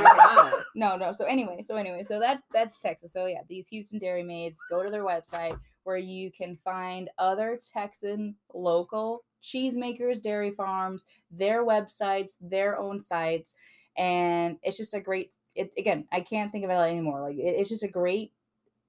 No, 0.74 0.96
no. 0.96 1.12
So 1.12 1.24
anyway, 1.24 1.62
so 1.62 1.76
anyway, 1.76 2.02
so 2.02 2.20
that 2.20 2.42
that's 2.52 2.78
Texas. 2.78 3.12
So 3.12 3.26
yeah, 3.26 3.40
these 3.48 3.66
Houston 3.68 3.98
Dairy 3.98 4.22
Maids. 4.22 4.58
Go 4.68 4.82
to 4.82 4.90
their 4.90 5.04
website 5.04 5.58
where 5.84 5.96
you 5.96 6.30
can 6.30 6.58
find 6.64 7.08
other 7.18 7.58
Texan 7.72 8.34
local 8.52 9.24
cheesemakers, 9.42 10.22
dairy 10.22 10.50
farms, 10.50 11.04
their 11.30 11.64
websites, 11.64 12.32
their 12.40 12.78
own 12.78 13.00
sites, 13.00 13.54
and 13.96 14.58
it's 14.62 14.76
just 14.76 14.94
a 14.94 15.00
great. 15.00 15.34
It 15.54 15.74
again, 15.76 16.06
I 16.12 16.20
can't 16.20 16.52
think 16.52 16.64
of 16.64 16.70
it 16.70 16.74
anymore. 16.74 17.22
Like 17.22 17.36
it, 17.36 17.56
it's 17.58 17.70
just 17.70 17.82
a 17.82 17.88
great 17.88 18.32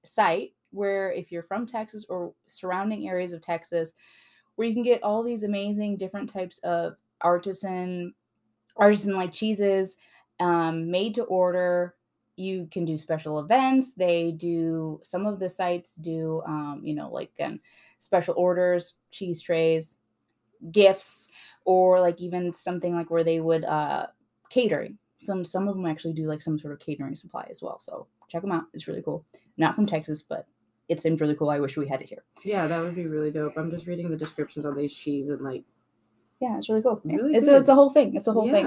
site 0.04 0.52
where 0.70 1.12
if 1.12 1.30
you're 1.30 1.42
from 1.42 1.66
Texas 1.66 2.06
or 2.08 2.32
surrounding 2.46 3.08
areas 3.08 3.32
of 3.32 3.40
Texas, 3.40 3.92
where 4.56 4.68
you 4.68 4.74
can 4.74 4.82
get 4.82 5.02
all 5.02 5.22
these 5.22 5.42
amazing 5.42 5.96
different 5.96 6.30
types 6.30 6.58
of 6.58 6.94
artisan 7.20 8.14
artisan 8.76 9.14
like 9.14 9.32
cheeses 9.32 9.96
um, 10.40 10.90
made 10.90 11.14
to 11.14 11.24
order 11.24 11.94
you 12.42 12.68
can 12.70 12.84
do 12.84 12.98
special 12.98 13.38
events 13.38 13.92
they 13.92 14.32
do 14.32 15.00
some 15.04 15.26
of 15.26 15.38
the 15.38 15.48
sites 15.48 15.94
do 15.94 16.42
um, 16.46 16.80
you 16.82 16.94
know 16.94 17.08
like 17.10 17.32
um, 17.40 17.60
special 17.98 18.34
orders 18.36 18.94
cheese 19.10 19.40
trays 19.40 19.96
gifts 20.70 21.28
or 21.64 22.00
like 22.00 22.20
even 22.20 22.52
something 22.52 22.94
like 22.94 23.10
where 23.10 23.24
they 23.24 23.40
would 23.40 23.64
uh 23.64 24.06
catering 24.50 24.98
some 25.20 25.44
some 25.44 25.68
of 25.68 25.74
them 25.76 25.86
actually 25.86 26.12
do 26.12 26.26
like 26.26 26.40
some 26.40 26.58
sort 26.58 26.72
of 26.72 26.80
catering 26.80 27.14
supply 27.14 27.46
as 27.50 27.62
well 27.62 27.78
so 27.78 28.06
check 28.28 28.42
them 28.42 28.52
out 28.52 28.64
it's 28.72 28.86
really 28.86 29.02
cool 29.02 29.24
not 29.56 29.74
from 29.74 29.86
texas 29.86 30.22
but 30.22 30.46
it 30.88 31.00
seems 31.00 31.20
really 31.20 31.34
cool 31.34 31.50
i 31.50 31.58
wish 31.58 31.76
we 31.76 31.88
had 31.88 32.00
it 32.00 32.08
here 32.08 32.24
Yeah, 32.44 32.66
that 32.66 32.82
would 32.82 32.94
be 32.94 33.06
really 33.06 33.30
dope. 33.30 33.56
I'm 33.56 33.70
just 33.70 33.86
reading 33.86 34.10
the 34.10 34.16
descriptions 34.16 34.66
on 34.66 34.76
these 34.76 34.94
cheese 34.94 35.28
and 35.28 35.40
like 35.40 35.64
yeah 36.42 36.56
it's 36.58 36.68
really 36.68 36.82
cool 36.82 37.00
Yeah, 37.04 37.16
Really 37.16 37.34
it's, 37.36 37.48
a, 37.48 37.56
it's 37.56 37.70
a 37.70 37.74
whole 37.74 37.88
thing 37.90 38.14
it's 38.14 38.28
a 38.28 38.32
whole 38.32 38.50
thing. 38.50 38.66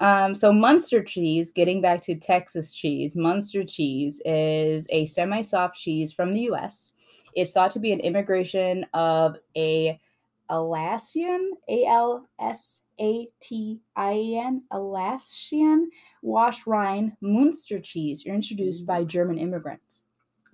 Um, 0.00 0.34
so 0.36 0.52
Munster 0.52 1.02
cheese, 1.02 1.50
getting 1.50 1.80
back 1.80 2.00
to 2.02 2.14
Texas 2.14 2.72
cheese, 2.72 3.16
Munster 3.16 3.64
cheese 3.64 4.22
is 4.24 4.86
a 4.90 5.04
semi-soft 5.06 5.74
cheese 5.76 6.12
from 6.12 6.32
the 6.32 6.42
U.S. 6.42 6.92
It's 7.34 7.50
thought 7.52 7.72
to 7.72 7.80
be 7.80 7.90
an 7.92 7.98
immigration 8.00 8.86
of 8.94 9.36
a 9.56 10.00
Alsatian, 10.50 11.52
A 11.68 11.84
L 11.86 12.26
S 12.40 12.82
A 13.00 13.26
T 13.40 13.80
I 13.96 14.12
E 14.14 14.38
N, 14.38 14.62
Alsatian 14.72 15.90
wash 16.22 16.64
rind 16.66 17.12
Munster 17.20 17.80
cheese, 17.80 18.24
introduced 18.24 18.86
by 18.86 19.02
German 19.04 19.36
immigrants. 19.38 20.02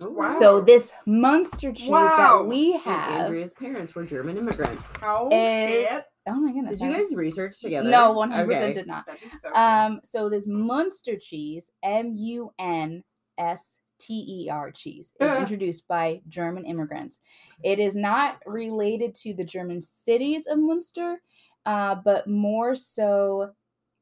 Oh, 0.01 0.09
Wow. 0.09 0.29
So 0.29 0.59
this 0.61 0.91
Munster 1.05 1.71
cheese 1.71 1.89
Wow. 1.89 2.41
that 2.41 2.47
we 2.49 2.73
And 2.73 2.81
have. 2.83 3.21
Andrea's 3.25 3.53
parents 3.53 3.93
were 3.95 4.03
German 4.05 4.37
immigrants. 4.37 4.91
Oh 5.03 5.29
Is- 5.31 5.87
shit. 5.87 6.03
Oh 6.27 6.35
my 6.35 6.51
goodness! 6.53 6.79
Did 6.79 6.85
you 6.87 6.93
guys 6.93 7.13
research 7.13 7.59
together? 7.59 7.89
No, 7.89 8.11
one 8.11 8.31
hundred 8.31 8.47
percent 8.47 8.63
Okay. 8.71 8.73
did 8.73 8.87
not. 8.87 9.05
So. 9.39 9.53
Um, 9.53 9.99
so 10.03 10.29
this 10.29 10.47
Munster 10.47 11.17
cheese, 11.17 11.71
M 11.83 12.15
U 12.15 12.51
N 12.57 13.03
S 13.37 13.79
T 13.99 14.25
E 14.27 14.49
R 14.49 14.71
cheese, 14.71 15.13
is 15.19 15.31
Uh. 15.31 15.37
introduced 15.37 15.87
by 15.87 16.21
German 16.27 16.65
immigrants. 16.65 17.19
It 17.63 17.79
is 17.79 17.95
not 17.95 18.39
related 18.45 19.13
to 19.15 19.33
the 19.33 19.43
German 19.43 19.81
cities 19.81 20.47
of 20.47 20.57
Munster, 20.57 21.21
uh, 21.65 21.95
but 21.95 22.27
more 22.27 22.75
so 22.75 23.51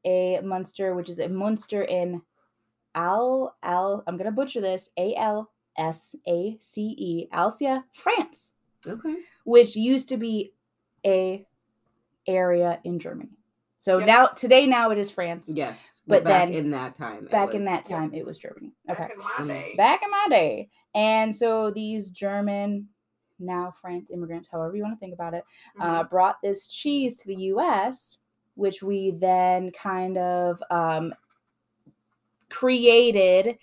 a 0.06 0.40
Munster, 0.40 0.94
which 0.94 1.08
is 1.10 1.18
a 1.18 1.28
Munster 1.28 1.82
in 1.82 2.22
Al 2.94 3.54
Al. 3.62 4.02
I'm 4.06 4.16
gonna 4.16 4.32
butcher 4.32 4.60
this. 4.60 4.90
A 4.96 5.14
L 5.16 5.50
S 5.76 6.14
A 6.26 6.56
C 6.60 6.94
E, 6.96 7.28
Alsace, 7.32 7.80
France, 7.92 8.54
Okay. 8.86 9.16
which 9.44 9.76
used 9.76 10.08
to 10.08 10.16
be 10.16 10.52
a 11.04 11.46
area 12.26 12.80
in 12.84 12.98
Germany. 12.98 13.30
So 13.80 13.98
Yep. 13.98 14.06
now 14.06 14.26
today 14.28 14.66
now 14.66 14.90
it 14.90 14.98
is 14.98 15.10
France. 15.10 15.46
Yes. 15.48 16.00
But 16.06 16.24
back 16.24 16.48
then- 16.48 16.56
in 16.56 16.70
that 16.72 16.94
time. 16.94 17.26
Back 17.30 17.54
in 17.54 17.64
that 17.64 17.86
time, 17.86 18.12
it 18.12 18.26
was 18.26 18.38
Germany. 18.38 18.72
Okay. 18.90 19.04
Back 19.04 19.12
in 19.40 19.46
my 19.46 19.54
day. 19.54 19.74
Back 19.76 20.02
in 20.02 20.10
my 20.10 20.26
day. 20.28 20.68
And 20.94 21.34
so 21.34 21.70
these 21.70 22.10
German, 22.10 22.88
now 23.38 23.70
France 23.70 24.10
immigrants, 24.10 24.48
however 24.50 24.76
you 24.76 24.82
want 24.82 24.94
to 24.94 25.00
think 25.00 25.14
about 25.14 25.34
it, 25.34 25.44
uh, 25.80 26.04
Mhm. 26.04 26.10
brought 26.10 26.42
this 26.42 26.66
cheese 26.68 27.18
to 27.20 27.28
the 27.28 27.36
US, 27.52 28.18
which 28.54 28.82
we 28.82 29.12
then 29.12 29.70
kind 29.72 30.18
of 30.18 30.62
um, 30.70 31.14
created 32.50 33.58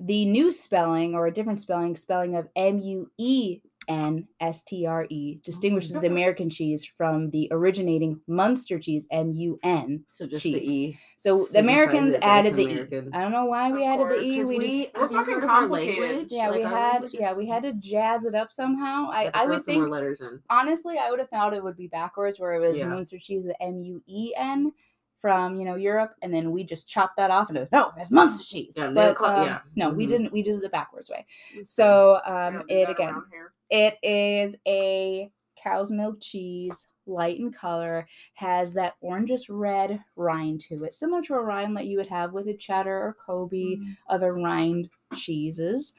the 0.00 0.24
new 0.26 0.52
spelling 0.52 1.14
or 1.14 1.26
a 1.26 1.32
different 1.32 1.60
spelling, 1.60 1.96
spelling 1.96 2.36
of 2.36 2.48
M 2.54 2.78
U 2.78 3.10
E 3.18 3.60
N 3.88 4.26
S 4.40 4.62
T 4.62 4.86
R 4.86 5.06
E, 5.10 5.40
distinguishes 5.42 5.92
the 5.92 6.06
American 6.06 6.48
cheese 6.50 6.84
from 6.96 7.30
the 7.30 7.48
originating 7.50 8.20
Munster 8.26 8.78
cheese, 8.78 9.06
M 9.10 9.32
U 9.32 9.58
N. 9.62 10.04
So 10.06 10.26
just 10.26 10.42
cheese. 10.42 10.54
the 10.66 10.70
E. 10.72 10.98
So 11.16 11.46
the 11.52 11.58
Americans 11.58 12.14
it 12.14 12.22
added 12.22 12.54
the 12.54 12.62
E. 12.62 12.70
American. 12.72 13.10
I 13.14 13.22
don't 13.22 13.32
know 13.32 13.46
why 13.46 13.72
we 13.72 13.82
Of 13.84 13.88
added 13.94 14.06
course, 14.06 14.20
the 14.20 14.26
E. 14.26 14.44
We, 14.44 14.56
just 14.58 14.66
we, 14.68 14.90
We're 14.94 15.00
have 15.00 15.10
fucking 15.10 15.34
heard 15.34 15.44
of 15.44 15.50
our 15.50 15.60
complicated. 15.60 16.26
yeah, 16.30 16.48
Like, 16.48 16.58
we 16.58 16.64
our 16.64 16.70
had 16.70 16.92
language 16.92 17.14
yeah, 17.14 17.34
we 17.34 17.46
had 17.46 17.62
to 17.64 17.72
jazz 17.74 18.24
it 18.24 18.34
up 18.34 18.52
somehow. 18.52 19.08
I, 19.10 19.24
Had 19.24 19.30
I 19.34 19.46
would 19.46 19.62
some 19.62 19.74
more 19.74 19.84
think 19.84 19.92
letters 19.92 20.20
in. 20.20 20.40
honestly, 20.50 20.96
I 20.98 21.10
would 21.10 21.18
have 21.18 21.30
thought 21.30 21.54
it 21.54 21.62
would 21.64 21.76
be 21.76 21.88
backwards, 21.88 22.38
where 22.38 22.54
it 22.54 22.60
was 22.60 22.76
Yeah. 22.76 22.86
Munster 22.88 23.18
cheese, 23.18 23.44
the 23.44 23.60
M 23.62 23.80
U 23.82 24.02
E 24.06 24.32
N 24.36 24.72
from 25.20 25.56
you 25.56 25.64
know 25.64 25.74
Europe, 25.74 26.14
and 26.22 26.32
then 26.32 26.52
we 26.52 26.62
just 26.62 26.88
chopped 26.88 27.16
that 27.16 27.32
off 27.32 27.48
and 27.48 27.58
it, 27.58 27.68
no, 27.72 27.90
it's 27.96 28.12
Munster 28.12 28.44
cheese. 28.44 28.74
Yeah, 28.76 28.90
but 28.90 29.16
call- 29.16 29.30
um, 29.34 29.46
yeah. 29.46 29.58
no, 29.74 29.90
we 29.90 30.04
Mhm. 30.04 30.08
didn't. 30.08 30.32
We 30.32 30.42
did 30.42 30.54
it 30.56 30.62
the 30.62 30.68
backwards 30.68 31.10
way. 31.10 31.26
So 31.64 32.20
um, 32.24 32.54
don't 32.54 32.70
it 32.70 32.88
again, 32.88 33.20
here. 33.32 33.52
It 33.70 33.96
is 34.02 34.56
a 34.66 35.30
cow's 35.62 35.90
milk 35.90 36.18
cheese, 36.20 36.86
light 37.06 37.38
in 37.38 37.50
color, 37.52 38.06
has 38.34 38.74
that 38.74 38.94
orangish 39.02 39.46
red 39.48 40.02
rind 40.16 40.60
to 40.60 40.84
it, 40.84 40.94
similar 40.94 41.22
to 41.22 41.34
a 41.34 41.40
rind 41.42 41.76
that 41.76 41.86
you 41.86 41.96
would 41.98 42.08
have 42.08 42.32
with 42.32 42.48
a 42.48 42.54
cheddar 42.54 42.96
or 42.96 43.16
Colby 43.24 43.78
Mm. 43.80 43.96
other 44.08 44.34
rind 44.34 44.90
cheeses. 45.14 45.94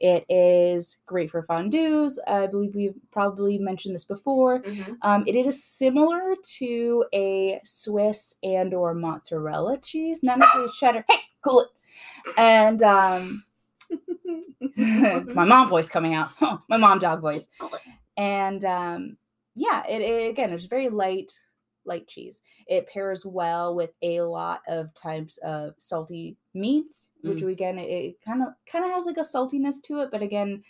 It 0.00 0.24
is 0.28 0.98
great 1.06 1.30
for 1.30 1.44
fondues. 1.44 2.18
I 2.26 2.46
believe 2.48 2.74
we've 2.74 2.96
probably 3.12 3.58
mentioned 3.58 3.94
this 3.94 4.04
before. 4.04 4.60
Mhm. 4.62 4.98
Um, 5.02 5.24
it 5.26 5.36
is 5.36 5.62
similar 5.62 6.34
to 6.58 7.04
a 7.14 7.60
Swiss 7.64 8.34
and 8.42 8.74
or 8.74 8.92
mozzarella 8.94 9.78
cheese, 9.78 10.22
not 10.22 10.38
necessarily 10.40 10.72
cheddar. 10.72 11.04
Hey, 11.08 11.20
cool 11.42 11.60
it. 11.60 11.68
And 12.36 12.82
um, 12.82 13.44
my 15.34 15.44
mom 15.44 15.68
voice 15.68 15.88
coming 15.88 16.14
out. 16.14 16.28
Huh, 16.38 16.58
my 16.68 16.76
mom 16.76 16.98
dog 16.98 17.20
voice. 17.20 17.48
And 18.16 18.64
um, 18.64 19.16
yeah, 19.54 19.84
it, 19.86 20.00
it 20.00 20.30
again, 20.30 20.52
it's 20.52 20.64
very 20.66 20.88
light, 20.88 21.32
light 21.84 22.06
cheese. 22.06 22.42
It 22.66 22.86
pairs 22.88 23.24
well 23.26 23.74
with 23.74 23.90
a 24.02 24.20
lot 24.22 24.62
of 24.68 24.94
types 24.94 25.36
of 25.38 25.74
salty 25.78 26.36
meats, 26.54 27.08
which 27.22 27.38
Mm. 27.38 27.46
we 27.46 27.52
again, 27.52 27.78
it 27.78 28.20
kind 28.24 28.42
of 28.42 28.48
kind 28.70 28.84
of 28.84 28.90
has 28.92 29.06
like 29.06 29.16
a 29.16 29.20
saltiness 29.20 29.82
to 29.84 30.00
it, 30.02 30.10
but 30.10 30.22
again, 30.22 30.62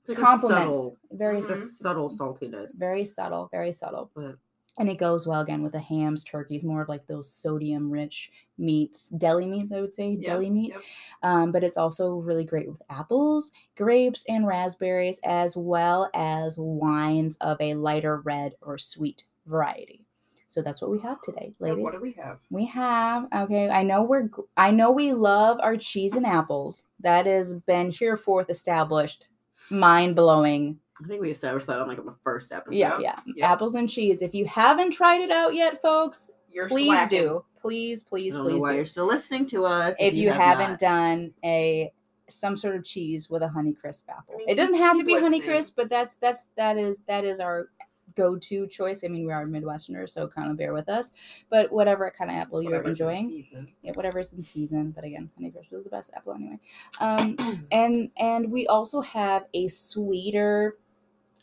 It's 0.00 0.08
like 0.10 0.18
a 0.18 0.20
complements 0.20 0.66
subtle, 0.78 0.98
very 1.12 1.42
subtle 1.42 2.10
saltiness. 2.10 2.78
very 2.78 3.04
subtle, 3.04 3.48
very 3.52 3.72
subtle. 3.72 4.10
But 4.14 4.36
And 4.78 4.88
it 4.88 4.96
goes 4.98 5.26
well 5.26 5.42
again 5.42 5.62
with 5.62 5.72
the 5.72 5.80
hams, 5.80 6.24
turkeys, 6.24 6.64
more 6.64 6.80
of 6.82 6.88
like 6.88 7.06
those 7.06 7.30
sodium 7.30 7.90
rich 7.90 8.30
meats, 8.56 9.08
deli 9.10 9.46
meats, 9.46 9.70
I 9.70 9.80
would 9.82 9.92
say, 9.92 10.10
Yep, 10.12 10.24
deli 10.24 10.50
meat. 10.50 10.70
yep. 10.70 10.82
Um, 11.22 11.52
but 11.52 11.62
it's 11.62 11.76
also 11.76 12.14
really 12.14 12.44
great 12.44 12.68
with 12.68 12.80
apples, 12.88 13.52
grapes, 13.76 14.24
and 14.28 14.46
raspberries, 14.46 15.20
as 15.24 15.56
well 15.58 16.08
as 16.14 16.56
wines 16.56 17.36
of 17.42 17.60
a 17.60 17.74
lighter 17.74 18.20
red 18.20 18.54
or 18.62 18.78
sweet 18.78 19.24
variety. 19.46 20.06
So 20.48 20.62
that's 20.62 20.80
what 20.82 20.90
we 20.90 21.00
have 21.00 21.20
today, 21.22 21.54
And 21.60 21.68
ladies. 21.70 21.82
what 21.82 21.92
do 21.92 22.00
we 22.00 22.12
have? 22.12 22.38
We 22.50 22.66
have 22.66 23.26
okay. 23.34 23.70
I 23.70 23.82
know 23.82 24.02
we're. 24.02 24.28
I 24.58 24.70
know 24.70 24.90
we 24.90 25.12
love 25.14 25.58
our 25.62 25.78
cheese 25.78 26.12
and 26.14 26.26
apples. 26.26 26.86
That 27.00 27.24
has 27.26 27.54
been 27.54 27.90
here 27.90 28.18
forth 28.18 28.50
established, 28.50 29.26
mind 29.70 30.14
blowing. 30.14 30.78
I 31.02 31.06
think 31.06 31.20
we 31.20 31.30
established 31.30 31.66
that 31.66 31.78
on 31.80 31.88
like 31.88 32.04
the 32.04 32.14
first 32.22 32.52
episode. 32.52 32.76
Yeah, 32.76 32.98
yeah. 33.26 33.50
Apples 33.52 33.74
and 33.74 33.88
cheese. 33.88 34.22
If 34.22 34.34
you 34.34 34.44
haven't 34.46 34.92
tried 34.92 35.20
it 35.20 35.30
out 35.30 35.54
yet, 35.54 35.80
folks, 35.80 36.30
You're 36.48 36.68
please 36.68 36.86
slacking. 36.86 37.20
do. 37.20 37.44
Please, 37.60 38.02
I 38.02 38.08
please, 38.08 38.36
please 38.36 38.62
do. 38.62 38.74
you're 38.74 38.84
still 38.84 39.06
listening 39.06 39.46
to 39.46 39.64
us. 39.64 39.96
If 39.98 40.14
you, 40.14 40.30
have 40.30 40.40
haven't 40.40 40.70
not. 40.70 40.78
done 40.78 41.32
a 41.44 41.92
some 42.28 42.56
sort 42.56 42.76
of 42.76 42.84
cheese 42.84 43.28
with 43.30 43.42
a 43.42 43.48
honey 43.48 43.72
crisp 43.72 44.08
apple, 44.10 44.36
mean, 44.36 44.48
it 44.48 44.54
doesn't 44.54 44.74
have 44.74 44.98
to 44.98 45.04
be 45.04 45.18
honey 45.18 45.40
crisp, 45.40 45.74
but 45.76 45.88
that's 45.88 46.16
that's 46.16 46.48
that 46.56 46.76
is 46.76 47.02
that 47.06 47.24
is 47.24 47.40
our 47.40 47.68
go-to 48.14 48.66
choice. 48.66 49.02
I 49.04 49.08
mean, 49.08 49.26
we 49.26 49.32
are 49.32 49.46
Midwesterners, 49.46 50.10
so 50.10 50.28
kind 50.28 50.50
of 50.50 50.56
bear 50.56 50.72
with 50.72 50.88
us. 50.88 51.10
But 51.50 51.72
whatever 51.72 52.12
kind 52.16 52.30
of 52.30 52.36
apple 52.36 52.62
you're 52.62 52.82
enjoying, 52.82 53.46
yeah, 53.82 53.92
whatever's 53.94 54.32
in 54.32 54.42
season. 54.42 54.90
But 54.90 55.04
again, 55.04 55.30
honey 55.36 55.50
crisp 55.50 55.72
is 55.72 55.84
the 55.84 55.90
best 55.90 56.12
apple 56.14 56.34
anyway. 56.34 56.58
Um, 57.00 57.36
and 57.72 58.10
and 58.16 58.50
we 58.50 58.66
also 58.66 59.00
have 59.00 59.44
a 59.54 59.68
sweeter 59.68 60.76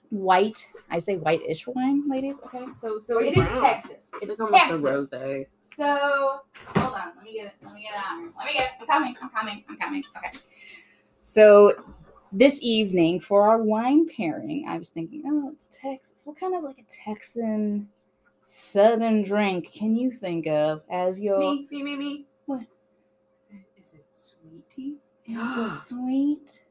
white. 0.09 0.67
I 0.89 0.99
say 0.99 1.17
white-ish 1.17 1.67
wine, 1.67 2.09
ladies. 2.09 2.37
Okay, 2.45 2.65
so 2.79 2.99
so 2.99 3.19
it 3.21 3.37
is 3.37 3.45
Wow. 3.47 3.61
Texas. 3.61 4.09
It's, 4.21 4.31
It's 4.31 4.39
almost 4.39 4.63
Texas. 4.63 4.83
a 5.13 5.17
rosé. 5.17 5.45
So 5.75 6.39
hold 6.79 6.93
on, 6.95 7.11
let 7.15 7.23
me 7.23 7.33
get 7.33 7.45
it. 7.47 7.53
Let 7.63 7.73
me 7.73 7.81
get 7.83 7.93
it 7.93 8.01
here. 8.19 8.31
Let 8.37 8.45
me 8.47 8.53
get 8.53 8.63
it. 8.63 8.71
I'm 8.81 8.87
coming. 8.87 9.15
I'm 9.21 9.29
coming. 9.29 9.63
I'm 9.69 9.77
coming. 9.77 10.03
Okay. 10.17 10.37
So 11.21 11.73
this 12.31 12.59
evening 12.61 13.19
for 13.19 13.43
our 13.49 13.61
wine 13.61 14.07
pairing, 14.07 14.65
I 14.67 14.77
was 14.77 14.89
thinking, 14.89 15.23
oh, 15.25 15.51
it's 15.53 15.69
Texas. 15.81 16.21
What 16.25 16.39
kind 16.39 16.55
of 16.55 16.63
like 16.63 16.79
a 16.79 16.83
Texan 16.91 17.89
southern 18.43 19.23
drink 19.23 19.71
can 19.71 19.95
you 19.95 20.11
think 20.11 20.47
of 20.47 20.81
as 20.89 21.21
your 21.21 21.39
Me, 21.39 21.67
me, 21.71 21.83
me, 21.83 21.95
me. 21.95 22.25
What? 22.45 22.61
Is 23.79 23.93
it 23.93 24.05
sweet 24.11 24.67
tea? 24.69 24.97
It's 25.25 25.57
a 25.57 25.69
sweet 25.69 26.63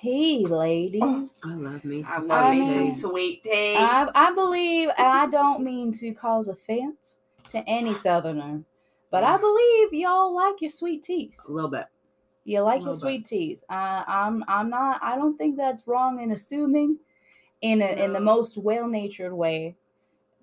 tea, 0.00 0.46
ladies. 0.46 1.40
I 1.44 1.54
love 1.54 1.84
me 1.84 2.02
I 2.02 2.20
some 2.20 2.28
love 2.28 2.50
me 2.52 2.58
sweet 2.58 2.68
some 2.68 2.88
tea. 2.88 2.90
sweet 2.90 3.42
tea. 3.42 3.74
I, 3.76 4.08
I 4.14 4.32
believe, 4.32 4.88
and 4.96 5.06
I 5.08 5.26
don't 5.26 5.62
mean 5.62 5.92
to 5.94 6.12
cause 6.12 6.48
offense 6.48 7.18
to 7.50 7.58
any 7.68 7.94
southerner, 7.94 8.62
but 9.10 9.24
I 9.24 9.36
believe 9.38 9.92
y'all 9.92 10.34
like 10.34 10.60
your 10.60 10.70
sweet 10.70 11.02
teas. 11.02 11.44
a 11.48 11.52
little 11.52 11.70
bit. 11.70 11.86
You 12.44 12.60
like 12.62 12.80
your 12.80 12.92
little 12.92 13.00
sweet 13.00 13.24
teas. 13.24 13.64
Uh, 13.70 14.04
I'm 14.06 14.44
I'm 14.48 14.68
not. 14.70 15.02
I 15.02 15.16
don't 15.16 15.36
think 15.36 15.56
that's 15.56 15.86
wrong 15.86 16.20
in 16.20 16.32
assuming, 16.32 16.98
in 17.60 17.82
a, 17.82 17.86
in 17.86 18.12
the 18.12 18.20
most 18.20 18.56
well 18.58 18.88
natured 18.88 19.32
way, 19.32 19.76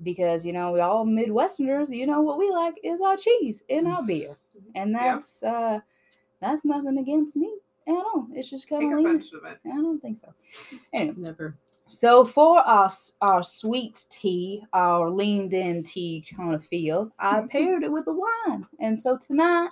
because 0.04 0.46
you 0.46 0.54
know 0.54 0.72
we 0.72 0.80
all 0.80 1.06
Midwesterners. 1.06 1.96
You 1.96 2.08
know 2.08 2.22
what 2.22 2.38
we 2.38 2.50
like 2.52 2.76
is 2.84 3.02
our 3.02 3.18
cheese 3.18 3.64
and 3.70 3.88
our 3.88 4.04
beer, 4.04 4.36
and 4.76 4.92
Yeah. 4.92 5.16
that's 5.16 5.44
uh 5.44 5.80
that's 6.42 6.64
nothing 6.64 6.98
against 6.98 7.36
me 7.36 7.54
at 7.90 7.96
all. 7.96 8.28
It's 8.34 8.50
just 8.50 8.70
kind 8.70 8.84
Take 8.84 8.92
of 8.92 8.98
lean. 9.00 9.08
offense. 9.08 9.32
I 9.66 9.70
don't 9.70 10.00
think 10.00 10.18
so. 10.20 10.34
Anyway, 10.94 11.16
Never. 11.18 11.56
so 11.88 12.24
for 12.24 12.60
our 12.60 12.92
our 13.22 13.44
sweet 13.44 14.06
tea, 14.10 14.64
our 14.74 15.10
leaned 15.10 15.54
in 15.54 15.84
tea 15.84 16.24
kind 16.36 16.54
of 16.54 16.64
feel, 16.66 17.12
I 17.20 17.38
mm-hmm. 17.40 17.48
paired 17.48 17.84
it 17.84 17.92
with 17.92 18.08
a 18.08 18.14
wine, 18.14 18.66
and 18.80 19.00
so 19.00 19.18
tonight 19.18 19.70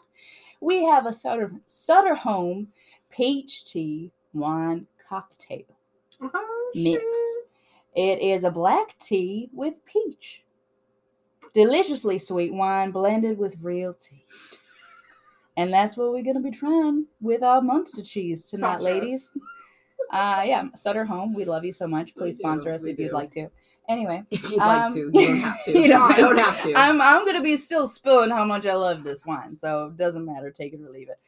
we 0.62 0.84
have 0.86 1.06
a 1.06 1.14
Sutter 1.14 1.52
Sutter 1.68 2.16
Home 2.16 2.68
peach 3.10 3.66
tea 3.66 4.12
wine 4.34 4.86
cocktail 5.08 5.64
Oh, 6.22 6.72
mix. 6.76 7.02
shit. 7.04 7.44
It 7.96 8.20
is 8.22 8.44
a 8.44 8.52
black 8.52 8.98
tea 9.00 9.50
with 9.54 9.84
peach, 9.86 10.44
deliciously 11.54 12.20
sweet 12.20 12.54
wine 12.54 12.92
blended 12.92 13.38
with 13.38 13.56
real 13.62 13.94
tea. 13.94 14.24
And 15.58 15.74
that's 15.74 15.98
what 15.98 16.12
we're 16.12 16.24
gonna 16.24 16.40
be 16.40 16.52
trying 16.52 17.08
with 17.20 17.42
our 17.44 17.62
monster 17.62 18.04
cheese 18.04 18.46
tonight, 18.46 18.80
Sponsor 18.80 18.86
ladies. 18.94 19.30
Uh, 20.12 20.44
yeah, 20.46 20.68
Sutter 20.76 21.04
Home, 21.04 21.34
we 21.34 21.46
love 21.46 21.66
you 21.66 21.74
so 21.74 21.88
much. 21.88 22.14
We 22.16 22.22
Please 22.22 22.38
do, 22.38 22.44
sponsor 22.44 22.72
us 22.72 22.84
we 22.84 22.92
if 22.92 23.00
you'd 23.00 23.12
like 23.12 23.32
to. 23.32 23.50
Anyway, 23.90 24.24
If 24.32 24.52
you'd 24.52 24.58
like 24.60 24.84
Um, 24.84 24.94
to, 24.94 25.00
you 25.00 25.12
don't 25.12 25.38
have 25.40 25.64
to. 25.66 25.72
you 25.80 25.88
don't 25.88 26.10
You 26.12 26.18
don't 26.18 26.38
have 26.38 26.62
to. 26.64 26.76
I'm 26.76 27.02
I'm 27.02 27.26
gonna 27.26 27.42
be 27.42 27.58
still 27.58 27.88
spilling 27.88 28.30
how 28.30 28.46
much 28.46 28.66
I 28.68 28.76
love 28.76 29.04
this 29.04 29.26
wine, 29.26 29.58
so 29.58 29.88
it 29.88 29.98
doesn't 29.98 30.26
matter. 30.26 30.52
Take 30.52 30.74
it 30.74 30.82
or 30.82 30.90
leave 30.92 31.10
it. 31.10 31.20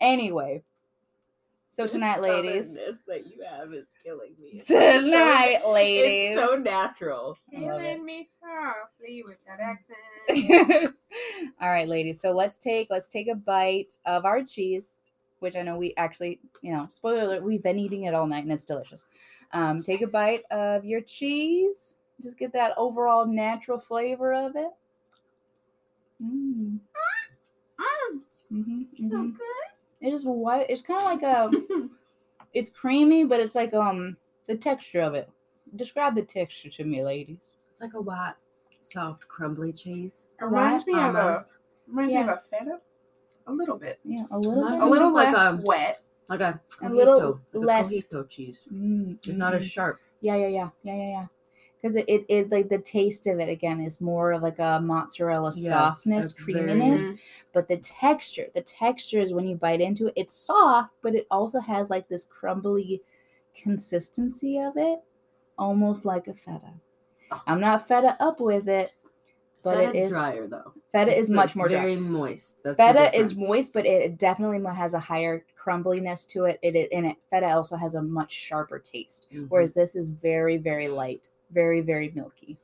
Anyway, 0.00 0.62
So 1.74 1.82
This 1.82 1.92
tonight, 1.92 2.20
ladies. 2.20 2.68
that 3.08 3.26
you 3.26 3.42
have 3.50 3.74
is 3.74 3.88
killing 4.04 4.34
me. 4.40 4.50
It's 4.52 4.68
Tonight, 4.68 5.58
so, 5.64 5.72
ladies. 5.72 6.38
It's 6.38 6.50
so 6.52 6.56
natural. 6.56 7.36
I 7.52 7.60
love 7.60 7.80
it. 7.80 7.82
Killing 7.82 8.06
me 8.06 8.28
softly 8.40 9.24
with 9.24 9.38
that 9.44 9.58
accent. 9.58 10.94
All 11.60 11.68
right, 11.68 11.88
ladies. 11.88 12.20
So 12.20 12.30
let's 12.30 12.58
take 12.58 12.90
let's 12.90 13.08
take 13.08 13.26
a 13.26 13.34
bite 13.34 13.94
of 14.06 14.24
our 14.24 14.44
cheese, 14.44 14.90
which 15.40 15.56
I 15.56 15.62
know 15.62 15.76
we 15.76 15.94
actually, 15.96 16.38
you 16.62 16.72
know, 16.72 16.86
spoiler 16.90 17.22
alert, 17.22 17.42
we've 17.42 17.62
been 17.62 17.80
eating 17.80 18.04
it 18.04 18.14
all 18.14 18.28
night 18.28 18.44
and 18.44 18.52
it's 18.52 18.64
delicious. 18.64 19.04
Um, 19.52 19.80
take 19.82 20.02
a 20.02 20.06
bite 20.06 20.44
of 20.52 20.84
your 20.84 21.00
cheese. 21.00 21.96
Just 22.22 22.38
get 22.38 22.52
that 22.52 22.74
overall 22.76 23.26
natural 23.26 23.80
flavor 23.80 24.32
of 24.32 24.54
it. 24.54 24.70
Mm. 26.22 26.78
Mm, 28.52 28.64
hmm 28.64 28.82
so 29.02 29.16
hmm 29.18 29.30
good. 29.30 29.73
It 30.04 30.12
is 30.12 30.24
white. 30.24 30.66
It's 30.68 30.82
kind 30.82 31.00
of 31.00 31.06
like 31.06 31.22
a. 31.22 31.50
It's 32.52 32.70
creamy, 32.70 33.24
but 33.24 33.40
it's 33.40 33.56
like 33.56 33.74
um 33.74 34.16
the 34.46 34.56
texture 34.56 35.00
of 35.00 35.14
it. 35.14 35.28
Describe 35.74 36.14
the 36.14 36.22
texture 36.22 36.70
to 36.70 36.84
me, 36.84 37.02
ladies. 37.02 37.50
It's 37.72 37.80
like 37.80 37.94
a 37.94 38.00
white, 38.00 38.34
soft, 38.84 39.26
crumbly 39.26 39.72
cheese. 39.72 40.26
It 40.40 40.44
reminds 40.44 40.86
me 40.86 40.92
of 40.94 41.16
a 41.16 41.20
Almost. 41.20 41.52
reminds 41.88 42.14
me 42.14 42.20
of 42.20 42.28
a 42.28 42.38
feta. 42.48 42.78
A 43.48 43.52
little 43.52 43.76
bit. 43.76 43.98
Yeah, 44.04 44.26
a 44.30 44.38
little 44.38 44.60
Not 44.62 44.72
bit. 44.78 44.82
A 44.82 44.86
little 44.86 45.12
like 45.12 45.34
a- 45.36 45.60
wet. 45.64 46.00
Like 46.28 46.40
a 46.42 46.60
A 46.80 46.84
cotija, 46.84 46.90
little 46.90 47.40
like 47.52 47.66
less- 47.66 47.92
a 47.92 48.02
cotija 48.14 48.28
cheese. 48.30 48.68
Mm, 48.72 49.14
It's 49.26 49.36
not 49.36 49.52
as 49.54 49.64
mhm. 49.66 49.70
sharp. 49.70 50.00
Yeah, 50.20 50.36
yeah, 50.36 50.46
yeah, 50.46 50.68
yeah, 50.84 50.94
yeah, 50.94 51.08
yeah. 51.08 51.26
Because 51.84 51.96
it, 51.96 52.06
it, 52.08 52.24
it, 52.30 52.50
like 52.50 52.70
the 52.70 52.78
taste 52.78 53.26
of 53.26 53.38
it 53.40 53.50
again 53.50 53.78
is 53.78 54.00
more 54.00 54.32
of 54.32 54.42
like 54.42 54.58
a 54.58 54.80
mozzarella 54.82 55.52
Yes, 55.54 55.68
softness, 55.70 56.32
very- 56.32 56.54
creaminess. 56.54 57.02
Mhm. 57.02 57.18
But 57.52 57.68
the 57.68 57.76
texture, 57.76 58.46
the 58.54 58.62
texture 58.62 59.20
is 59.20 59.34
when 59.34 59.46
you 59.46 59.56
bite 59.56 59.82
into 59.82 60.06
it, 60.06 60.14
it's 60.16 60.32
soft, 60.34 60.94
but 61.02 61.14
it 61.14 61.26
also 61.30 61.60
has 61.60 61.90
like 61.90 62.08
this 62.08 62.24
crumbly 62.24 63.02
consistency 63.54 64.58
of 64.58 64.78
it, 64.78 65.00
almost 65.58 66.06
like 66.06 66.26
a 66.26 66.32
feta. 66.32 66.72
Oh. 67.30 67.42
I'm 67.46 67.60
not 67.60 67.86
feta 67.86 68.16
up 68.18 68.40
with 68.40 68.66
it, 68.66 68.92
but 69.62 69.76
Feta's 69.76 69.94
it 69.94 69.98
is 70.04 70.08
drier 70.10 70.46
though. 70.46 70.72
feta 70.90 71.10
It's 71.12 71.28
is 71.28 71.30
much 71.30 71.50
it's 71.50 71.56
more 71.56 71.68
dry. 71.68 71.80
very 71.80 71.96
moist. 71.96 72.62
That's 72.64 72.76
Feta 72.78 73.14
is 73.14 73.36
moist, 73.36 73.74
but 73.74 73.84
it 73.84 74.16
definitely 74.18 74.58
has 74.74 74.94
a 74.94 74.98
higher 74.98 75.44
crumbliness 75.62 76.26
to 76.28 76.44
it. 76.46 76.58
It, 76.62 76.76
it 76.76 76.88
and 76.92 77.04
it 77.06 77.16
feta 77.30 77.50
also 77.52 77.76
has 77.76 77.94
a 77.94 78.02
much 78.02 78.32
sharper 78.32 78.78
taste, 78.78 79.26
Mhm. 79.30 79.48
whereas 79.50 79.74
this 79.74 79.94
is 79.96 80.08
very 80.10 80.56
very 80.56 80.88
light, 80.88 81.28
very 81.52 81.80
very 81.80 82.12
milky. 82.14 82.58